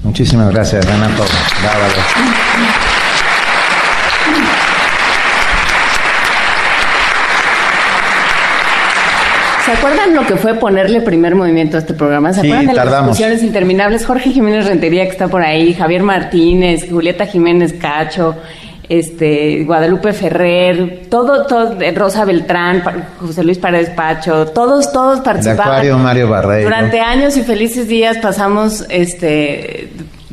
Muchísimas 0.04 0.54
gracias, 0.54 0.86
Renato. 0.86 1.24
¿Se 9.66 9.72
acuerdan 9.72 10.14
lo 10.14 10.28
que 10.28 10.36
fue 10.36 10.54
ponerle 10.54 11.02
primer 11.02 11.34
movimiento 11.34 11.78
a 11.78 11.80
este 11.80 11.96
programa? 11.96 12.32
¿Se 12.34 12.42
acuerdan 12.42 12.68
de 12.68 12.74
las 12.74 13.00
discusiones 13.00 13.42
interminables? 13.42 14.06
Jorge 14.06 14.30
Jiménez 14.30 14.68
Rentería, 14.68 15.04
que 15.06 15.10
está 15.10 15.28
por 15.28 15.42
ahí, 15.42 15.74
Javier 15.74 16.04
Martínez, 16.04 16.88
Julieta 16.88 17.26
Jiménez 17.26 17.74
Cacho, 17.74 18.36
este, 18.88 19.64
Guadalupe 19.64 20.14
Ferrer, 20.14 21.08
todo, 21.10 21.48
todo, 21.48 21.78
Rosa 21.96 22.26
Beltrán, 22.26 22.84
José 23.20 23.44
Luis 23.44 23.58
Paredes 23.58 23.90
Pacho, 23.90 24.46
todos, 24.46 24.92
todos 24.92 25.22
participaron. 25.22 26.04
Mario 26.04 26.30
Barreiro. 26.30 26.70
Durante 26.70 27.00
años 27.00 27.36
y 27.36 27.42
felices 27.42 27.88
días 27.88 28.18
pasamos, 28.20 28.86
este, 28.90 29.90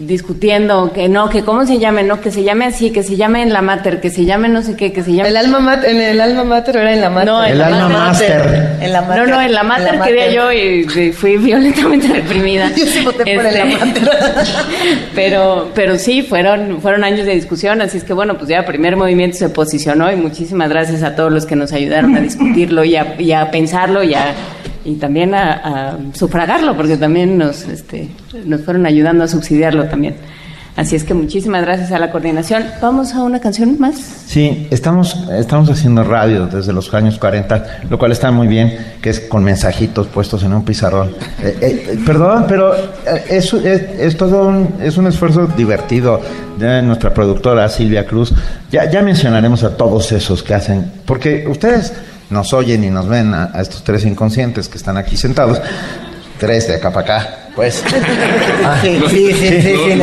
discutiendo 0.07 0.93
que 0.93 1.09
no, 1.09 1.29
que 1.29 1.43
cómo 1.43 1.67
se 1.67 1.79
llame, 1.79 2.03
no, 2.03 2.21
que 2.21 2.31
se 2.31 2.43
llame 2.43 2.67
así, 2.67 2.91
que 2.91 3.03
se 3.03 3.17
llame 3.17 3.43
en 3.43 3.53
la 3.53 3.63
mater, 3.63 4.01
que 4.01 4.11
se 4.11 4.25
llame 4.25 4.49
no 4.49 4.63
sé 4.63 4.77
qué, 4.77 4.93
que 4.93 5.03
se 5.03 5.13
llame. 5.13 5.29
El 5.29 5.37
alma 5.37 5.61
mater, 5.61 5.91
en 5.91 6.01
el 6.01 6.21
alma 6.21 6.45
mater 6.45 6.77
era 6.77 6.93
en 6.93 7.01
la 7.01 7.11
mater. 7.11 7.29
No, 7.29 7.45
en 7.45 7.53
el 7.53 7.59
la 7.59 7.67
alma 7.67 7.89
mater. 7.89 8.77
En 8.81 8.93
la 8.93 9.03
mater. 9.03 9.29
No, 9.29 9.35
no, 9.35 9.41
en 9.43 9.53
la 9.53 9.63
mater, 9.63 10.01
quería 10.01 10.33
yo 10.33 10.53
y, 10.53 11.13
fui 11.13 11.37
violentamente 11.39 12.09
reprimida. 12.09 12.71
Yo 12.77 12.87
sí 12.87 13.05
voté 13.05 13.19
por 13.19 13.47
el 13.47 13.55
la 13.55 13.65
este, 13.65 13.79
mater. 13.79 14.11
pero, 15.15 15.71
pero 15.75 15.99
sí, 15.99 16.23
fueron, 16.23 16.81
fueron 16.81 17.05
años 17.05 17.27
de 17.27 17.35
discusión, 17.35 17.81
así 17.81 17.99
es 17.99 18.05
que 18.05 18.13
bueno, 18.13 18.37
pues 18.37 18.49
ya 18.49 18.65
primer 18.65 18.97
movimiento 18.97 19.37
se 19.39 19.49
posicionó 19.49 20.11
y 20.11 20.17
muchísimas 20.17 20.69
gracias 20.69 21.03
a 21.03 21.15
todos 21.15 21.33
los 21.33 21.47
que 21.47 21.57
nos 21.57 21.73
ayudaron 21.73 22.17
a 22.17 22.21
discutirlo 22.21 22.85
y 22.85 22.97
a, 22.97 23.15
y 23.19 23.33
a 23.33 23.51
pensarlo 23.51 24.03
y 24.03 24.15
a 24.15 24.35
y 24.85 24.97
también 24.97 25.35
a, 25.35 25.99
sufragarlo, 26.15 26.77
porque 26.77 26.97
también 26.97 27.39
nos, 27.39 27.67
este, 27.69 28.09
nos 28.45 28.63
fueron 28.63 28.87
ayudando 28.87 29.25
a 29.25 29.29
subsidiarlo 29.29 29.89
también. 29.89 30.17
Así 30.75 30.97
es 30.97 31.05
que 31.05 31.13
muchísimas 31.13 31.61
gracias 31.63 31.93
a 31.93 31.99
la 31.99 32.11
coordinación. 32.11 32.65
¿Vamos 32.81 33.13
a 33.15 33.23
una 33.23 33.41
canción 33.41 33.77
más? 33.79 33.97
Sí, 34.27 34.69
estamos, 34.71 35.29
estamos 35.31 35.69
haciendo 35.69 36.03
radio 36.03 36.47
desde 36.47 36.73
los 36.73 36.93
años 36.95 37.19
40, 37.19 37.81
lo 37.91 37.99
cual 37.99 38.13
está 38.13 38.31
muy 38.31 38.49
bien, 38.49 38.79
que 39.03 39.11
es 39.11 39.21
con 39.21 39.45
mensajitos 39.45 40.07
puestos 40.07 40.43
en 40.45 40.55
un 40.55 40.65
pizarrón. 40.65 41.15
Eh, 41.43 41.59
eh, 41.61 41.99
perdón, 42.07 42.47
pero 42.49 42.75
eh, 42.75 43.25
es, 43.29 43.53
es, 43.53 44.17
todo 44.17 44.49
un, 44.49 44.77
es 44.83 44.97
un 44.97 45.07
esfuerzo 45.09 45.47
divertido 45.47 46.23
de 46.59 46.81
nuestra 46.81 47.13
productora 47.13 47.69
Silvia 47.69 48.07
Cruz. 48.07 48.33
Ya, 48.71 48.91
ya 48.91 49.03
mencionaremos 49.03 49.65
a 49.65 49.77
todos 49.77 50.11
esos 50.13 50.43
que 50.43 50.55
hacen, 50.55 50.91
porque 51.05 51.47
ustedes 51.47 51.93
nos 52.33 52.53
oyen 52.53 52.83
y 52.83 52.91
nos 52.91 53.09
ven 53.09 53.35
a, 53.35 53.51
a 53.55 53.61
estos 53.61 53.85
tres 53.85 54.05
inconscientes 54.05 54.69
que 54.69 54.79
están 54.79 54.97
aquí 54.97 55.17
sentados, 55.17 55.61
tres 56.39 56.67
de 56.67 56.75
acá 56.77 56.91
para 56.91 57.19
acá 57.19 57.43
pues. 57.55 57.75
sí, 58.83 59.01
sí, 59.09 59.33
sí, 59.35 59.63
sí, 59.63 60.01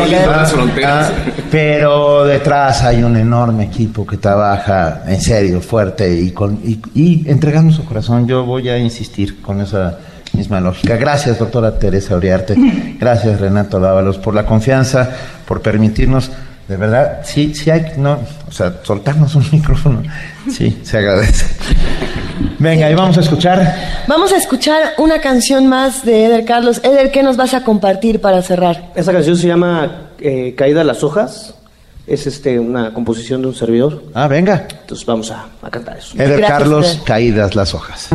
pero 1.51 2.25
detrás 2.25 2.83
hay 2.83 3.03
un 3.03 3.17
enorme 3.17 3.65
equipo 3.65 4.05
que 4.05 4.17
trabaja 4.17 5.03
en 5.07 5.19
serio, 5.21 5.61
fuerte 5.61 6.11
y, 6.13 6.31
con, 6.31 6.59
y, 6.63 7.29
entregando 7.29 7.73
su 7.73 7.85
corazón. 7.85 8.27
Yo 8.27 8.45
voy 8.45 8.69
a 8.69 8.77
insistir 8.77 9.41
con 9.41 9.61
esa 9.61 9.97
misma 10.33 10.59
lógica. 10.59 10.95
Gracias, 10.97 11.39
doctora 11.39 11.77
Teresa 11.79 12.15
Uriarte. 12.15 12.55
Gracias, 12.99 13.39
Renato 13.39 13.79
Dávalos, 13.79 14.17
por 14.17 14.33
la 14.33 14.45
confianza, 14.45 15.09
por 15.45 15.61
permitirnos 15.61 16.31
de 16.67 16.77
verdad, 16.77 17.21
sí, 17.23 17.55
sí 17.55 17.71
hay, 17.71 17.93
no, 17.97 18.19
o 18.47 18.51
sea, 18.51 18.75
soltarnos 18.83 19.33
un 19.33 19.43
micrófono, 19.51 20.03
sí, 20.51 20.79
se 20.83 20.99
agradece. 20.99 21.47
Venga, 22.59 22.89
y 22.89 22.95
vamos 22.95 23.17
a 23.17 23.21
escuchar. 23.21 24.03
Vamos 24.07 24.33
a 24.33 24.37
escuchar 24.37 24.93
una 24.97 25.19
canción 25.19 25.67
más 25.67 26.03
de 26.05 26.25
Eder 26.25 26.45
Carlos. 26.45 26.81
Eder, 26.83 27.11
¿qué 27.11 27.23
nos 27.23 27.37
vas 27.37 27.53
a 27.53 27.63
compartir 27.63 28.21
para 28.21 28.41
cerrar? 28.41 28.91
Esa 28.95 29.11
canción 29.11 29.37
se 29.37 29.47
llama 29.47 30.09
eh, 30.19 30.53
Caída 30.57 30.83
las 30.83 31.03
hojas. 31.03 31.55
Es 32.07 32.25
este 32.25 32.59
una 32.59 32.93
composición 32.93 33.41
de 33.41 33.47
un 33.47 33.55
servidor. 33.55 34.03
Ah, 34.13 34.27
venga. 34.27 34.67
Entonces 34.81 35.05
vamos 35.05 35.31
a, 35.31 35.47
cantar 35.69 35.97
eso. 35.97 36.15
Eder 36.17 36.41
Carlos, 36.41 37.01
Caídas 37.05 37.55
las 37.55 37.73
hojas. 37.73 38.09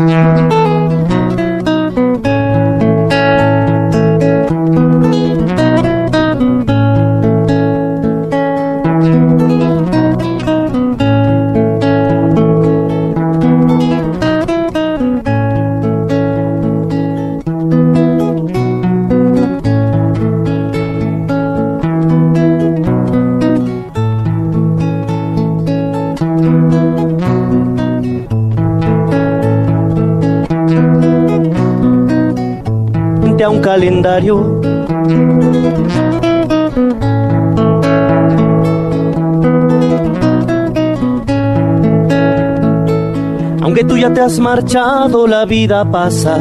Aunque 43.60 43.82
tú 43.82 43.96
ya 43.96 44.14
te 44.14 44.20
has 44.20 44.38
marchado, 44.38 45.26
la 45.26 45.44
vida 45.46 45.84
pasa. 45.90 46.38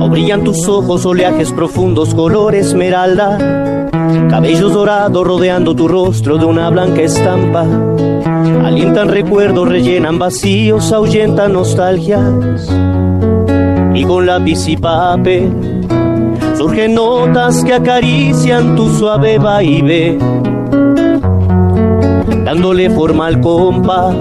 O 0.00 0.08
brillan 0.08 0.42
tus 0.42 0.68
ojos, 0.68 1.06
oleajes 1.06 1.52
profundos, 1.52 2.12
color 2.16 2.56
esmeralda. 2.56 3.88
Cabellos 4.28 4.72
dorados 4.72 5.24
rodeando 5.24 5.76
tu 5.76 5.86
rostro 5.86 6.36
de 6.36 6.46
una 6.46 6.68
blanca 6.70 7.02
estampa. 7.02 7.64
Alientan 8.64 9.08
recuerdos, 9.08 9.68
rellenan 9.68 10.18
vacíos, 10.18 10.90
ahuyentan 10.90 11.52
nostalgias 11.52 12.68
y 13.94 14.02
con 14.04 14.26
lápiz 14.26 14.66
y 14.66 14.76
papel 14.76 15.77
surgen 16.58 16.94
notas 16.94 17.62
que 17.62 17.72
acarician 17.72 18.74
tu 18.74 18.90
suave 18.90 19.38
vaivén, 19.38 20.18
dándole 22.44 22.90
forma 22.90 23.28
al 23.28 23.40
compás 23.40 24.16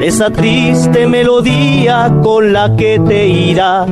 esa 0.00 0.30
triste 0.30 1.08
melodía 1.08 2.12
con 2.22 2.52
la 2.52 2.74
que 2.76 3.00
te 3.00 3.26
irás. 3.26 3.88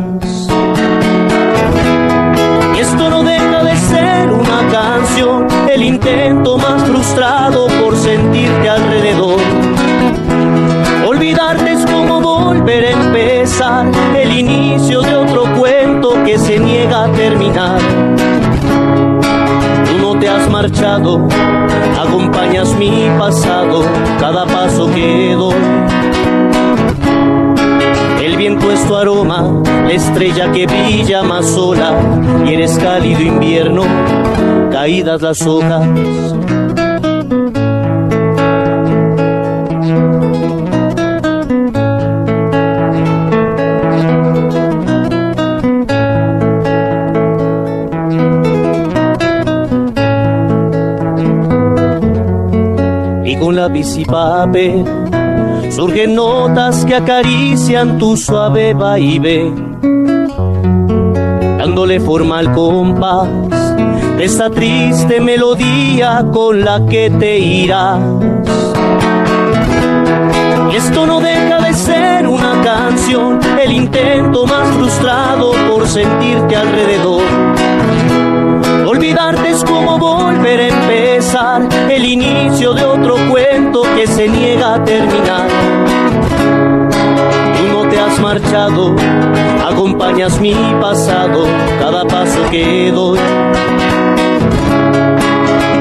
Y 2.77 2.81
esto 2.81 3.11
no 3.11 3.25
deja 3.25 3.65
de 3.65 3.77
ser 3.77 4.31
una 4.31 4.61
canción, 4.71 5.49
el 5.69 5.83
intento 5.83 6.59
más 6.59 6.85
frustrado 6.85 7.67
por 7.83 7.97
sentirte 7.97 8.69
alrededor. 8.69 9.41
Olvidarte 11.09 11.73
es 11.73 11.85
como 11.87 12.21
volver 12.21 12.85
a 12.85 12.91
empezar 12.91 13.87
el 14.17 14.39
inicio 14.39 15.03
de 15.03 15.17
otro 15.17 15.58
que 16.25 16.39
se 16.39 16.59
niega 16.59 17.05
a 17.05 17.13
terminar. 17.13 17.79
Tú 19.87 19.99
no 20.01 20.19
te 20.19 20.29
has 20.29 20.49
marchado, 20.51 21.27
acompañas 21.99 22.75
mi 22.75 23.09
pasado, 23.19 23.83
cada 24.21 24.47
paso 24.47 24.91
que 24.95 25.35
doy. 25.35 25.55
El 28.23 28.37
viento 28.37 28.71
es 28.71 28.87
tu 28.87 28.95
aroma, 28.95 29.63
la 29.65 29.93
estrella 29.93 30.53
que 30.53 30.67
brilla 30.67 31.23
más 31.23 31.47
sola, 31.47 31.95
y 32.47 32.55
eres 32.55 32.79
cálido 32.79 33.21
invierno, 33.23 33.83
caídas 34.71 35.23
las 35.23 35.43
hojas 35.47 35.83
lápiz 53.69 53.99
y 53.99 55.71
surgen 55.71 56.15
notas 56.15 56.85
que 56.87 56.95
acarician 56.95 57.99
tu 57.99 58.17
suave 58.17 58.73
vaivén, 58.73 59.79
dándole 61.59 62.01
forma 62.01 62.39
al 62.39 62.53
compás 62.53 63.29
de 64.17 64.25
esta 64.25 64.49
triste 64.51 65.21
melodía 65.21 66.25
con 66.33 66.65
la 66.65 66.85
que 66.87 67.11
te 67.11 67.39
irás. 67.39 68.01
Y 70.73 70.77
esto 70.77 71.07
no 71.07 71.21
deja 71.21 71.61
de 71.61 71.75
ser 71.75 72.27
una 72.27 72.63
canción, 72.63 73.39
el 73.63 73.73
intento 73.73 74.47
más 74.47 74.67
frustrado 74.77 75.53
por 75.71 75.87
sentirte 75.87 76.57
alrededor. 76.57 77.23
Olvidarte 78.87 79.51
es 79.51 79.63
como 79.65 79.99
volver 79.99 80.61
a 80.61 80.69
empezar 80.69 81.69
el 81.91 82.05
inicio 82.05 82.73
de 82.73 82.85
otro 82.85 83.17
que 83.73 84.07
se 84.07 84.29
niega 84.29 84.75
a 84.75 84.85
terminar. 84.85 85.49
Tú 87.57 87.73
no 87.73 87.89
te 87.89 88.01
has 88.01 88.19
marchado, 88.21 88.95
acompañas 89.69 90.41
mi 90.41 90.55
pasado 90.81 91.45
cada 91.79 92.05
paso 92.05 92.39
que 92.51 92.91
doy. 92.91 93.19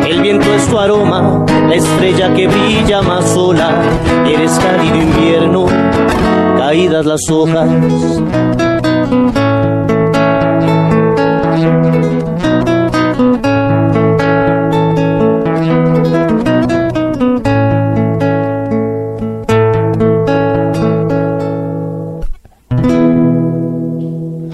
El 0.08 0.22
viento 0.22 0.54
es 0.54 0.68
tu 0.68 0.78
aroma, 0.78 1.46
la 1.68 1.76
estrella 1.76 2.34
que 2.34 2.48
brilla 2.48 3.02
más 3.02 3.26
sola. 3.30 3.70
Eres 4.26 4.52
cálido 4.60 4.98
invierno, 4.98 5.66
caídas 6.58 7.06
las 7.06 7.22
hojas 7.30 7.70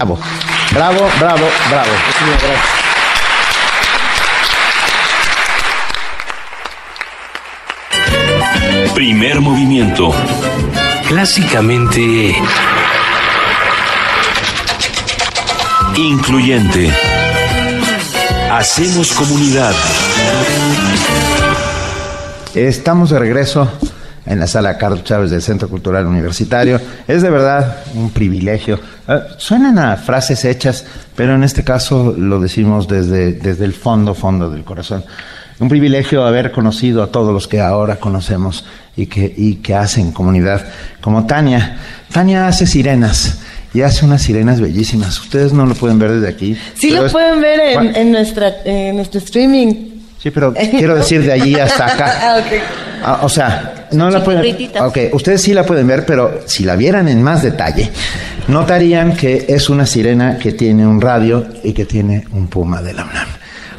Bravo, 0.04 1.08
bravo, 1.18 1.46
bravo. 1.70 1.90
Primer 8.94 9.40
movimiento. 9.40 10.14
Clásicamente... 11.08 12.36
Incluyente. 15.96 16.92
Hacemos 18.52 19.12
comunidad. 19.12 19.74
Estamos 22.54 23.10
de 23.10 23.18
regreso 23.18 23.70
en 24.26 24.40
la 24.40 24.46
sala 24.46 24.76
Carlos 24.76 25.04
Chávez 25.04 25.30
del 25.30 25.42
Centro 25.42 25.68
Cultural 25.68 26.06
Universitario. 26.06 26.80
Es 27.06 27.22
de 27.22 27.30
verdad 27.30 27.78
un 27.94 28.10
privilegio. 28.10 28.80
Ah, 29.06 29.22
suenan 29.36 29.78
a 29.78 29.96
frases 29.96 30.44
hechas, 30.44 30.84
pero 31.14 31.34
en 31.34 31.44
este 31.44 31.62
caso 31.62 32.14
lo 32.16 32.40
decimos 32.40 32.88
desde, 32.88 33.32
desde 33.32 33.64
el 33.64 33.74
fondo, 33.74 34.14
fondo 34.14 34.50
del 34.50 34.64
corazón. 34.64 35.04
Un 35.60 35.68
privilegio 35.68 36.24
haber 36.24 36.50
conocido 36.50 37.02
a 37.02 37.08
todos 37.08 37.32
los 37.32 37.46
que 37.46 37.60
ahora 37.60 37.96
conocemos 37.96 38.64
y 38.96 39.06
que, 39.06 39.32
y 39.36 39.56
que 39.56 39.74
hacen 39.74 40.12
comunidad, 40.12 40.64
como 41.00 41.26
Tania. 41.26 41.78
Tania 42.12 42.48
hace 42.48 42.66
sirenas 42.66 43.38
y 43.72 43.82
hace 43.82 44.04
unas 44.04 44.22
sirenas 44.22 44.60
bellísimas. 44.60 45.20
Ustedes 45.20 45.52
no 45.52 45.66
lo 45.66 45.74
pueden 45.74 45.98
ver 45.98 46.12
desde 46.12 46.28
aquí. 46.28 46.56
Sí 46.74 46.90
lo 46.90 47.08
pueden 47.10 47.40
ver 47.40 47.60
en, 47.60 47.96
en, 47.96 48.12
nuestra, 48.12 48.52
en 48.64 48.96
nuestro 48.96 49.20
streaming. 49.20 49.94
Sí, 50.24 50.30
pero 50.30 50.54
quiero 50.54 50.94
decir 50.94 51.22
de 51.22 51.32
allí 51.32 51.54
hasta 51.56 51.86
acá. 51.86 52.18
ah, 52.22 52.42
okay. 52.44 52.60
ah, 53.04 53.18
o 53.22 53.28
sea, 53.28 53.73
no 53.94 54.10
la 54.10 54.22
pueden. 54.22 54.70
Ok, 54.80 54.98
ustedes 55.12 55.42
sí 55.42 55.54
la 55.54 55.64
pueden 55.64 55.86
ver, 55.86 56.04
pero 56.06 56.40
si 56.46 56.64
la 56.64 56.76
vieran 56.76 57.08
en 57.08 57.22
más 57.22 57.42
detalle, 57.42 57.90
notarían 58.48 59.16
que 59.16 59.46
es 59.48 59.70
una 59.70 59.86
sirena 59.86 60.38
que 60.38 60.52
tiene 60.52 60.86
un 60.86 61.00
radio 61.00 61.46
y 61.62 61.72
que 61.72 61.84
tiene 61.84 62.26
un 62.32 62.48
puma 62.48 62.82
de 62.82 62.92
la 62.92 63.04
UNAM. 63.04 63.28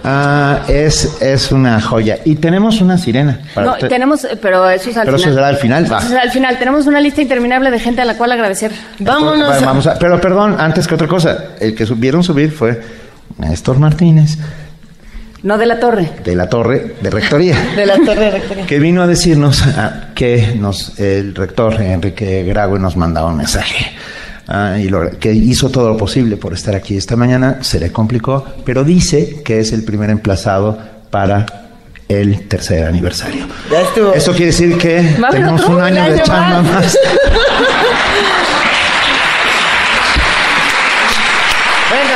Ah, 0.07 0.61
es, 0.67 1.19
es 1.19 1.51
una 1.51 1.81
joya. 1.81 2.19
Y 2.25 2.35
tenemos 2.35 2.79
una 2.79 2.95
sirena. 2.95 3.39
no, 3.55 3.75
tenemos, 3.77 4.27
pero 4.39 4.69
eso 4.69 4.91
es 4.91 4.97
al 4.97 5.05
pero 5.05 5.17
final. 5.17 5.31
eso 5.31 5.35
será 5.35 5.47
al 5.47 5.57
final. 5.57 5.91
Va. 5.91 5.97
Eso 5.97 6.15
al 6.15 6.29
final. 6.29 6.59
Tenemos 6.59 6.85
una 6.85 7.01
lista 7.01 7.23
interminable 7.23 7.71
de 7.71 7.79
gente 7.79 8.01
a 8.01 8.05
la 8.05 8.15
cual 8.15 8.31
agradecer. 8.31 8.71
Vámonos. 8.99 9.61
vamos 9.63 9.87
a, 9.87 9.97
pero 9.97 10.21
perdón, 10.21 10.57
antes 10.59 10.87
que 10.87 10.93
otra 10.93 11.07
cosa, 11.07 11.55
el 11.59 11.73
que 11.73 11.87
subieron 11.87 12.23
subir 12.23 12.51
fue 12.51 12.79
Néstor 13.39 13.79
Martínez. 13.79 14.37
No 15.45 15.59
de 15.59 15.67
la 15.67 15.79
torre. 15.79 16.09
De 16.23 16.35
la 16.35 16.49
torre 16.49 16.95
de 16.99 17.09
rectoría. 17.11 17.55
de 17.75 17.85
la 17.85 17.97
torre 17.97 18.25
de 18.25 18.31
rectoría. 18.39 18.65
Que 18.65 18.79
vino 18.79 19.03
a 19.03 19.07
decirnos 19.07 19.61
ah, 19.77 20.07
que 20.15 20.55
nos, 20.59 20.99
el 20.99 21.35
rector 21.35 21.79
Enrique 21.79 22.43
Graue 22.43 22.79
nos 22.79 22.97
mandaba 22.97 23.27
un 23.27 23.37
mensaje. 23.37 23.93
Ah, 24.47 24.77
y 24.79 24.89
lo, 24.89 25.07
que 25.19 25.31
hizo 25.31 25.69
todo 25.69 25.89
lo 25.89 25.97
posible 25.97 26.37
por 26.37 26.53
estar 26.53 26.73
aquí 26.73 26.97
esta 26.97 27.15
mañana, 27.15 27.59
se 27.61 27.79
le 27.79 27.91
complicó, 27.91 28.43
pero 28.65 28.83
dice 28.83 29.43
que 29.43 29.59
es 29.59 29.71
el 29.71 29.83
primer 29.83 30.09
emplazado 30.09 30.79
para 31.11 31.45
el 32.09 32.47
tercer 32.47 32.87
aniversario. 32.87 33.45
Eso 34.15 34.31
quiere 34.31 34.47
decir 34.47 34.79
que 34.79 35.15
tenemos 35.29 35.63
un 35.65 35.79
año 35.79 36.11
de 36.11 36.23
chamba 36.23 36.63
más. 36.63 36.97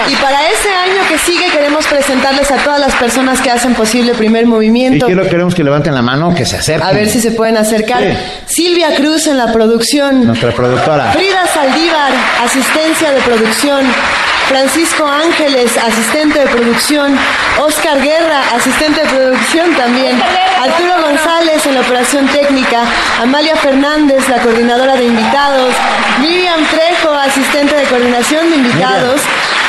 Y 0.09 0.15
para 0.15 0.49
ese 0.49 0.69
año 0.71 0.88
que 1.09 1.17
sigue 1.17 1.47
queremos 1.47 1.87
presentarles 1.87 2.51
a 2.51 2.57
todas 2.57 2.79
las 2.79 2.93
personas 2.93 3.41
que 3.41 3.49
hacen 3.49 3.73
posible 3.73 4.13
primer 4.13 4.45
movimiento. 4.45 5.07
Y 5.07 5.07
quiero, 5.07 5.27
queremos 5.27 5.55
que 5.55 5.63
levanten 5.63 5.95
la 5.95 6.03
mano, 6.03 6.35
que 6.35 6.45
se 6.45 6.57
acerquen. 6.57 6.87
A 6.87 6.91
ver 6.93 7.09
si 7.09 7.19
se 7.19 7.31
pueden 7.31 7.57
acercar. 7.57 8.03
Silvia 8.45 8.95
Cruz 8.95 9.25
en 9.25 9.37
la 9.37 9.51
producción. 9.51 10.27
Nuestra 10.27 10.51
productora. 10.51 11.11
Frida 11.13 11.47
Saldívar, 11.47 12.11
asistencia 12.43 13.11
de 13.11 13.21
producción. 13.21 13.85
Francisco 14.49 15.05
Ángeles, 15.05 15.77
asistente 15.77 16.39
de 16.39 16.47
producción, 16.47 17.15
Oscar 17.59 18.01
Guerra, 18.01 18.41
asistente 18.55 19.01
de 19.01 19.07
producción 19.07 19.75
también, 19.75 20.19
Arturo 20.59 21.07
González 21.07 21.63
en 21.67 21.75
la 21.75 21.81
operación 21.81 22.25
técnica, 22.29 22.81
Amalia 23.21 23.55
Fernández, 23.57 24.27
la 24.27 24.39
coordinadora 24.39 24.95
de 24.95 25.05
invitados, 25.05 25.71
Miriam 26.19 26.65
Trejo, 26.65 27.13
asistente 27.13 27.75
de 27.75 27.83
coordinación 27.83 28.49
de 28.49 28.55
invitados, 28.55 29.21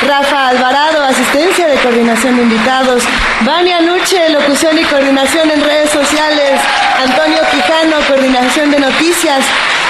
Rafa 0.07 0.49
Alvarado, 0.49 1.03
asistencia 1.03 1.67
de 1.67 1.75
coordinación 1.75 2.35
de 2.35 2.43
invitados, 2.43 3.03
Vania 3.41 3.81
Nuche, 3.81 4.29
locución 4.29 4.77
y 4.77 4.83
coordinación 4.83 5.49
en 5.51 5.63
redes 5.63 5.91
sociales, 5.91 6.59
Antonio 7.05 7.39
Quijano, 7.51 7.97
coordinación 8.07 8.71
de 8.71 8.79
noticias, 8.79 9.45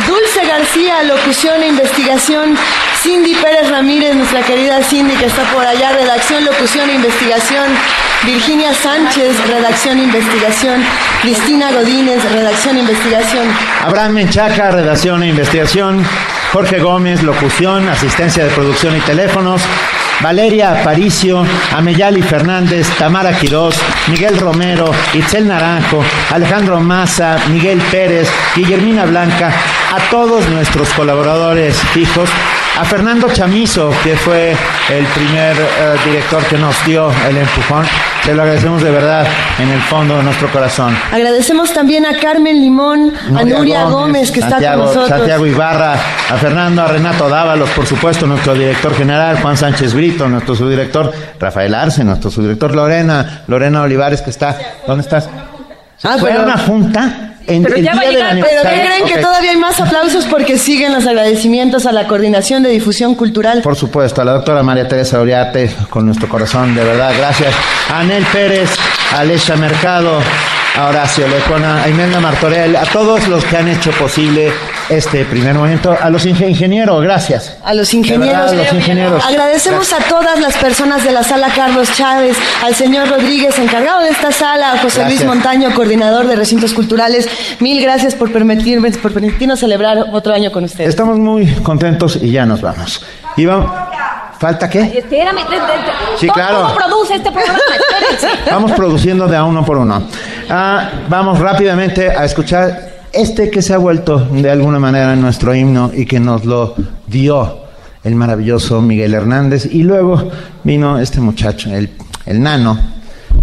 Dulce 0.08 0.46
García, 0.46 1.04
locución 1.04 1.62
e 1.64 1.68
investigación, 1.68 2.58
Cindy 3.02 3.36
Pérez 3.36 3.70
Ramírez, 3.70 4.16
nuestra 4.16 4.42
querida 4.42 4.82
Cindy 4.84 5.16
que 5.16 5.26
está 5.26 5.44
por 5.52 5.66
allá, 5.66 5.92
redacción, 5.94 6.44
locución 6.44 6.90
e 6.90 6.96
investigación, 6.96 7.68
Virginia 8.24 8.74
Sánchez, 8.74 9.36
redacción 9.48 10.00
e 10.00 10.04
investigación, 10.04 10.84
Cristina 11.22 11.72
Godínez, 11.72 12.24
redacción 12.32 12.78
e 12.78 12.80
investigación. 12.82 13.48
Abraham 13.84 14.14
Menchaca, 14.14 14.72
redacción 14.72 15.24
e 15.24 15.28
investigación, 15.28 16.06
Jorge 16.52 16.80
Gómez, 16.80 17.24
locución, 17.24 17.88
asistencia 17.88 18.44
de 18.44 18.50
producción 18.52 18.96
y 18.98 19.00
teléfonos, 19.02 19.62
Valeria 20.22 20.72
Aparicio, 20.72 21.44
Ameyali 21.76 22.22
Fernández, 22.22 22.88
Tamara 22.98 23.34
Quirós, 23.34 23.76
Miguel 24.08 24.40
Romero, 24.40 24.92
Itzel 25.14 25.48
Naranjo, 25.48 26.04
Alejandro 26.32 26.80
Maza, 26.80 27.38
Miguel 27.50 27.82
Pérez, 27.90 28.30
Guillermina 28.56 29.06
Blanca, 29.06 29.52
a 29.92 30.00
todos 30.10 30.48
nuestros 30.50 30.90
colaboradores 30.90 31.78
fijos 31.94 32.30
a 32.80 32.86
Fernando 32.86 33.28
Chamizo, 33.30 33.92
que 34.04 34.16
fue 34.16 34.52
el 34.90 35.06
primer 35.08 35.56
eh, 35.58 35.96
director 36.06 36.44
que 36.46 36.58
nos 36.58 36.76
dio 36.86 37.12
el 37.28 37.38
empujón. 37.38 37.86
Se 38.24 38.34
lo 38.34 38.44
agradecemos 38.44 38.82
de 38.82 38.92
verdad 38.92 39.28
en 39.60 39.70
el 39.70 39.82
fondo 39.82 40.18
de 40.18 40.24
nuestro 40.24 40.52
corazón. 40.52 40.96
Agradecemos 41.12 41.74
también 41.74 42.06
a 42.06 42.18
Carmen 42.20 42.62
Limón, 42.62 43.14
a 43.36 43.44
Nuria 43.44 43.86
Gómez, 43.86 44.32
que 44.32 44.40
está 44.40 44.58
con 44.58 44.80
nosotros. 44.80 45.10
Santiago 45.10 45.46
Ibarra, 45.48 45.94
a 45.94 46.38
Fernando, 46.38 46.84
a 46.84 46.88
Renato 46.88 47.28
Dávalos, 47.28 47.70
por 47.72 47.86
supuesto, 47.86 48.28
nuestro 48.28 48.54
director 48.54 48.96
general, 48.96 49.42
Juan 49.42 49.58
Sánchez 49.58 49.94
Brito, 49.94 50.30
nuestro 50.30 50.56
subdirector, 50.56 51.12
Rafael 51.40 51.74
Arce, 51.74 52.04
nuestro 52.04 52.30
subdirector 52.30 52.76
Lorena, 52.76 53.44
Lorena 53.48 53.82
Olivares, 53.82 54.22
que 54.22 54.30
está. 54.30 54.58
¿Dónde 54.86 55.02
estás? 55.02 55.28
Ah, 56.04 56.18
fue 56.20 56.38
una 56.38 56.58
junta 56.58 57.31
en 57.56 57.64
pero 57.64 57.76
el 57.76 57.84
ya 57.84 57.94
día 57.94 58.02
va 58.22 58.30
a 58.30 58.34
Pero 58.34 58.62
creen 58.62 59.06
que 59.06 59.18
todavía 59.18 59.52
hay 59.52 59.58
más 59.58 59.80
aplausos 59.80 60.26
porque 60.26 60.58
siguen 60.58 60.94
los 60.94 61.06
agradecimientos 61.06 61.86
a 61.86 61.92
la 61.92 62.08
Coordinación 62.08 62.64
de 62.64 62.70
Difusión 62.70 63.16
Cultural. 63.16 63.62
Por 63.62 63.76
supuesto, 63.76 64.22
a 64.22 64.26
la 64.26 64.34
doctora 64.34 64.64
María 64.64 64.88
Teresa 64.88 65.20
Oriate, 65.20 65.70
con 65.90 66.06
nuestro 66.06 66.28
corazón, 66.28 66.76
de 66.76 66.84
verdad, 66.84 67.14
gracias. 67.18 67.54
A 67.90 68.00
Anel 68.00 68.26
Pérez, 68.32 68.70
a 69.14 69.20
Alexa 69.20 69.56
Mercado, 69.56 70.20
a 70.76 70.88
Horacio 70.88 71.28
Lecona, 71.28 71.84
a 71.84 71.90
Imelda 71.90 72.20
Martorell, 72.20 72.76
a 72.76 72.86
todos 72.86 73.28
los 73.28 73.44
que 73.46 73.58
han 73.58 73.68
hecho 73.68 73.92
posible 73.92 74.52
este 74.92 75.26
primer 75.26 75.56
momento, 75.56 75.96
a 76.00 76.10
los 76.10 76.26
ingenieros, 76.26 77.02
gracias. 77.02 77.58
A 77.64 77.74
los 77.74 77.94
ingenieros. 77.94 78.54
los 78.54 78.74
ingenieros. 78.74 79.26
Agradecemos 79.26 79.92
a 79.94 80.00
todas 80.00 80.40
las 80.40 80.58
personas 80.58 81.04
de 81.04 81.12
la 81.12 81.24
sala 81.24 81.50
Carlos 81.56 81.92
Chávez, 81.94 82.38
al 82.64 82.76
señor 82.76 83.10
Rodríguez, 83.10 83.58
encargado 83.58 84.02
de 84.02 84.10
esta 84.10 84.32
sala, 84.32 84.74
a 84.74 84.78
José 84.80 85.06
Luis 85.06 85.24
Montaño, 85.26 85.74
coordinador 85.74 86.28
de 86.28 86.36
recintos 86.36 86.74
culturales. 86.74 87.28
Mil 87.60 87.82
gracias 87.82 88.16
por 88.16 88.32
permitirme, 88.32 88.92
por 88.92 89.14
permitirnos 89.14 89.60
celebrar 89.60 89.98
otro 90.12 90.34
año 90.34 90.52
con 90.52 90.66
ustedes. 90.66 90.90
Estamos 90.90 91.18
muy 91.18 91.48
contentos 91.64 92.18
y 92.22 92.32
ya 92.32 92.46
nos 92.46 92.62
vamos. 92.62 93.04
Y 93.38 93.46
vamos 93.46 93.72
¿Falta 94.42 94.68
qué? 94.68 94.98
espérame. 94.98 95.42
Sí, 96.18 96.28
claro. 96.28 96.64
¿Cómo 96.64 96.76
produce 96.76 97.14
este 97.14 97.32
programa? 97.32 97.60
Vamos 98.52 98.72
produciendo 98.72 99.28
de 99.28 99.38
a 99.38 99.44
uno 99.44 99.64
por 99.64 99.78
uno. 99.78 100.08
Ah, 100.50 100.90
vamos 101.08 101.38
rápidamente 101.38 102.10
a 102.10 102.26
escuchar 102.26 102.90
este 103.14 103.50
que 103.50 103.62
se 103.62 103.74
ha 103.74 103.78
vuelto 103.78 104.20
de 104.20 104.50
alguna 104.50 104.80
manera 104.80 105.16
nuestro 105.16 105.54
himno 105.54 105.92
y 105.94 106.06
que 106.06 106.20
nos 106.20 106.46
lo 106.46 106.76
dio 107.08 107.60
el 108.04 108.16
maravilloso 108.16 108.82
Miguel 108.82 109.14
Hernández. 109.14 109.68
Y 109.72 109.84
luego 109.84 110.30
vino 110.64 111.00
este 111.00 111.20
muchacho, 111.20 111.70
el, 111.72 111.90
el 112.26 112.42
nano, 112.42 112.78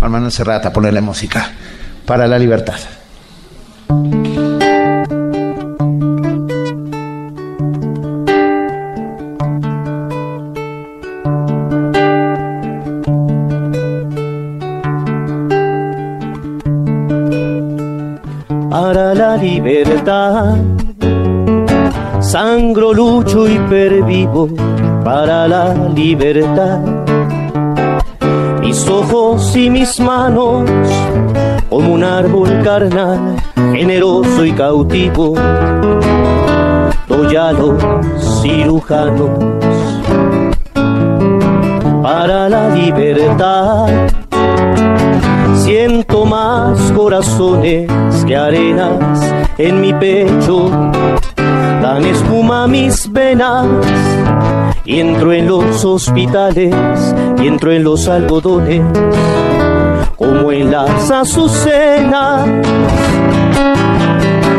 hermano 0.00 0.30
Serrata, 0.30 0.68
a 0.68 0.72
ponerle 0.72 1.00
música 1.00 1.50
para 2.06 2.26
la 2.26 2.38
libertad. 2.38 2.78
Libertad. 19.68 20.56
Sangro, 22.20 22.94
lucho 22.94 23.46
y 23.46 23.58
pervivo 23.68 24.48
para 25.04 25.46
la 25.46 25.74
libertad. 25.94 26.80
Mis 28.60 28.88
ojos 28.88 29.54
y 29.56 29.68
mis 29.68 30.00
manos, 30.00 30.70
como 31.68 31.92
un 31.92 32.02
árbol 32.02 32.62
carnal, 32.64 33.36
generoso 33.74 34.44
y 34.46 34.52
cautivo, 34.52 35.34
doy 37.06 37.36
a 37.36 37.52
los 37.52 37.82
cirujanos 38.40 39.30
para 42.02 42.48
la 42.48 42.70
libertad 42.70 43.88
Siento 45.68 46.24
más 46.24 46.80
corazones 46.92 47.90
que 48.26 48.34
arenas 48.34 49.20
en 49.58 49.80
mi 49.80 49.92
pecho, 49.92 50.70
dan 51.82 52.04
espuma 52.04 52.66
mis 52.68 53.10
venas. 53.12 53.66
Y 54.84 55.00
entro 55.00 55.32
en 55.32 55.48
los 55.48 55.84
hospitales 55.84 56.74
y 57.42 57.46
entro 57.46 57.72
en 57.72 57.84
los 57.84 58.08
algodones, 58.08 58.82
como 60.16 60.52
en 60.52 60.70
las 60.70 61.10
azucenas. 61.10 62.48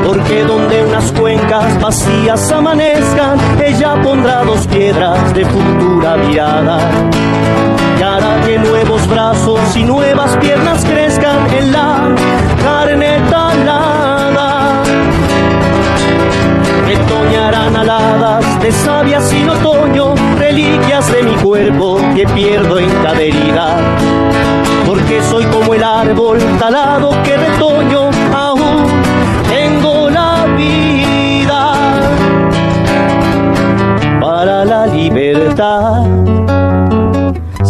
Porque 0.05 0.43
donde 0.43 0.85
unas 0.85 1.11
cuencas 1.13 1.81
vacías 1.81 2.51
amanezcan, 2.51 3.39
ella 3.63 4.01
pondrá 4.03 4.43
dos 4.43 4.67
piedras 4.67 5.33
de 5.33 5.45
futura 5.45 6.17
mirada 6.17 6.79
y 7.99 8.03
hará 8.03 8.41
que 8.45 8.57
nuevos 8.59 9.07
brazos 9.07 9.59
y 9.75 9.83
nuevas 9.83 10.35
piernas 10.37 10.83
crezcan 10.85 11.53
en 11.53 11.71
la 11.71 12.15
carne 12.63 13.19
talada. 13.29 13.88
Retoñarán 17.09 17.75
aladas 17.75 18.61
de 18.61 18.71
sabias 18.71 19.27
sin 19.29 19.49
otoño, 19.49 20.13
reliquias 20.37 21.11
de 21.11 21.23
mi 21.23 21.33
cuerpo 21.37 21.99
que 22.15 22.27
pierdo 22.27 22.77
en 22.77 22.89
cada. 23.01 23.77
Porque 24.85 25.19
soy 25.23 25.43
como 25.45 25.73
el 25.73 25.83
árbol 25.83 26.37
talado 26.59 27.09
que 27.23 27.35
retoño, 27.35 28.11
aún 28.31 28.85
tengo 29.49 30.11
la 30.11 30.45
vida 30.55 31.73
para 34.21 34.65
la 34.65 34.85
libertad 34.85 36.03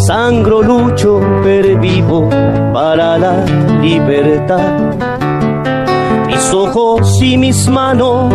sangro 0.05 0.61
lucho 0.61 1.21
pervivo 1.43 2.27
para 2.73 3.17
la 3.17 3.45
libertad. 3.79 4.79
Mis 6.27 6.53
ojos 6.53 7.21
y 7.21 7.37
mis 7.37 7.69
manos, 7.69 8.33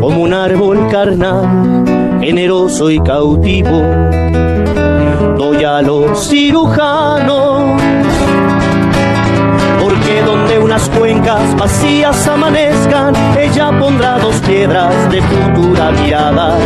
como 0.00 0.22
un 0.22 0.32
árbol 0.32 0.88
carnal, 0.88 1.84
generoso 2.20 2.90
y 2.90 2.98
cautivo, 3.00 3.82
doy 5.36 5.62
a 5.64 5.82
los 5.82 6.26
cirujanos. 6.26 7.80
Porque 9.78 10.22
donde 10.24 10.58
unas 10.58 10.88
cuencas 10.90 11.54
vacías 11.56 12.26
amanezcan, 12.26 13.14
ella 13.38 13.78
pondrá 13.78 14.18
dos 14.18 14.36
piedras 14.36 15.10
de 15.10 15.20
futura 15.20 15.90
mirada 15.90 16.56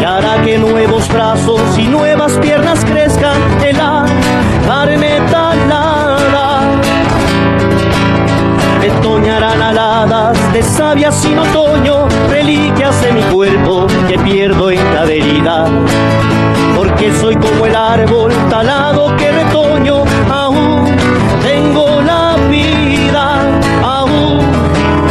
y 0.00 0.04
hará 0.04 0.42
que 0.42 0.56
nuevos 0.56 1.06
brazos 1.08 1.60
y 1.78 1.82
nuevas 1.82 2.32
piernas 2.38 2.82
crezcan 2.84 3.36
en 3.62 3.76
la 3.76 4.06
carne 4.66 5.20
talada. 5.30 6.60
Etoñarán 8.82 9.62
aladas 9.62 10.31
de 10.52 10.62
savia 10.62 11.10
sin 11.10 11.38
otoño, 11.38 12.08
reliquias 12.28 13.00
de 13.02 13.12
mi 13.12 13.22
cuerpo 13.22 13.86
que 14.08 14.18
pierdo 14.18 14.70
en 14.70 14.78
cada 14.92 15.10
herida. 15.10 15.66
Porque 16.76 17.10
soy 17.20 17.36
como 17.36 17.66
el 17.66 17.74
árbol 17.74 18.32
talado 18.50 19.16
que 19.16 19.32
retoño, 19.32 20.04
aún 20.30 20.84
tengo 21.42 22.02
la 22.02 22.36
vida, 22.50 23.40
aún 23.82 24.40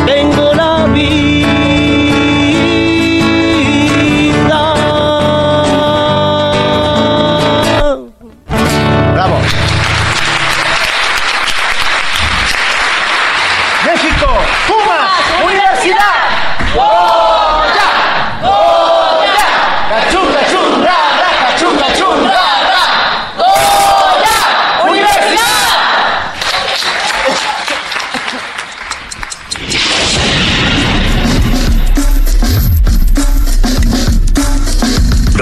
tengo 0.05 0.53
la 0.53 0.85
vida. 0.93 1.60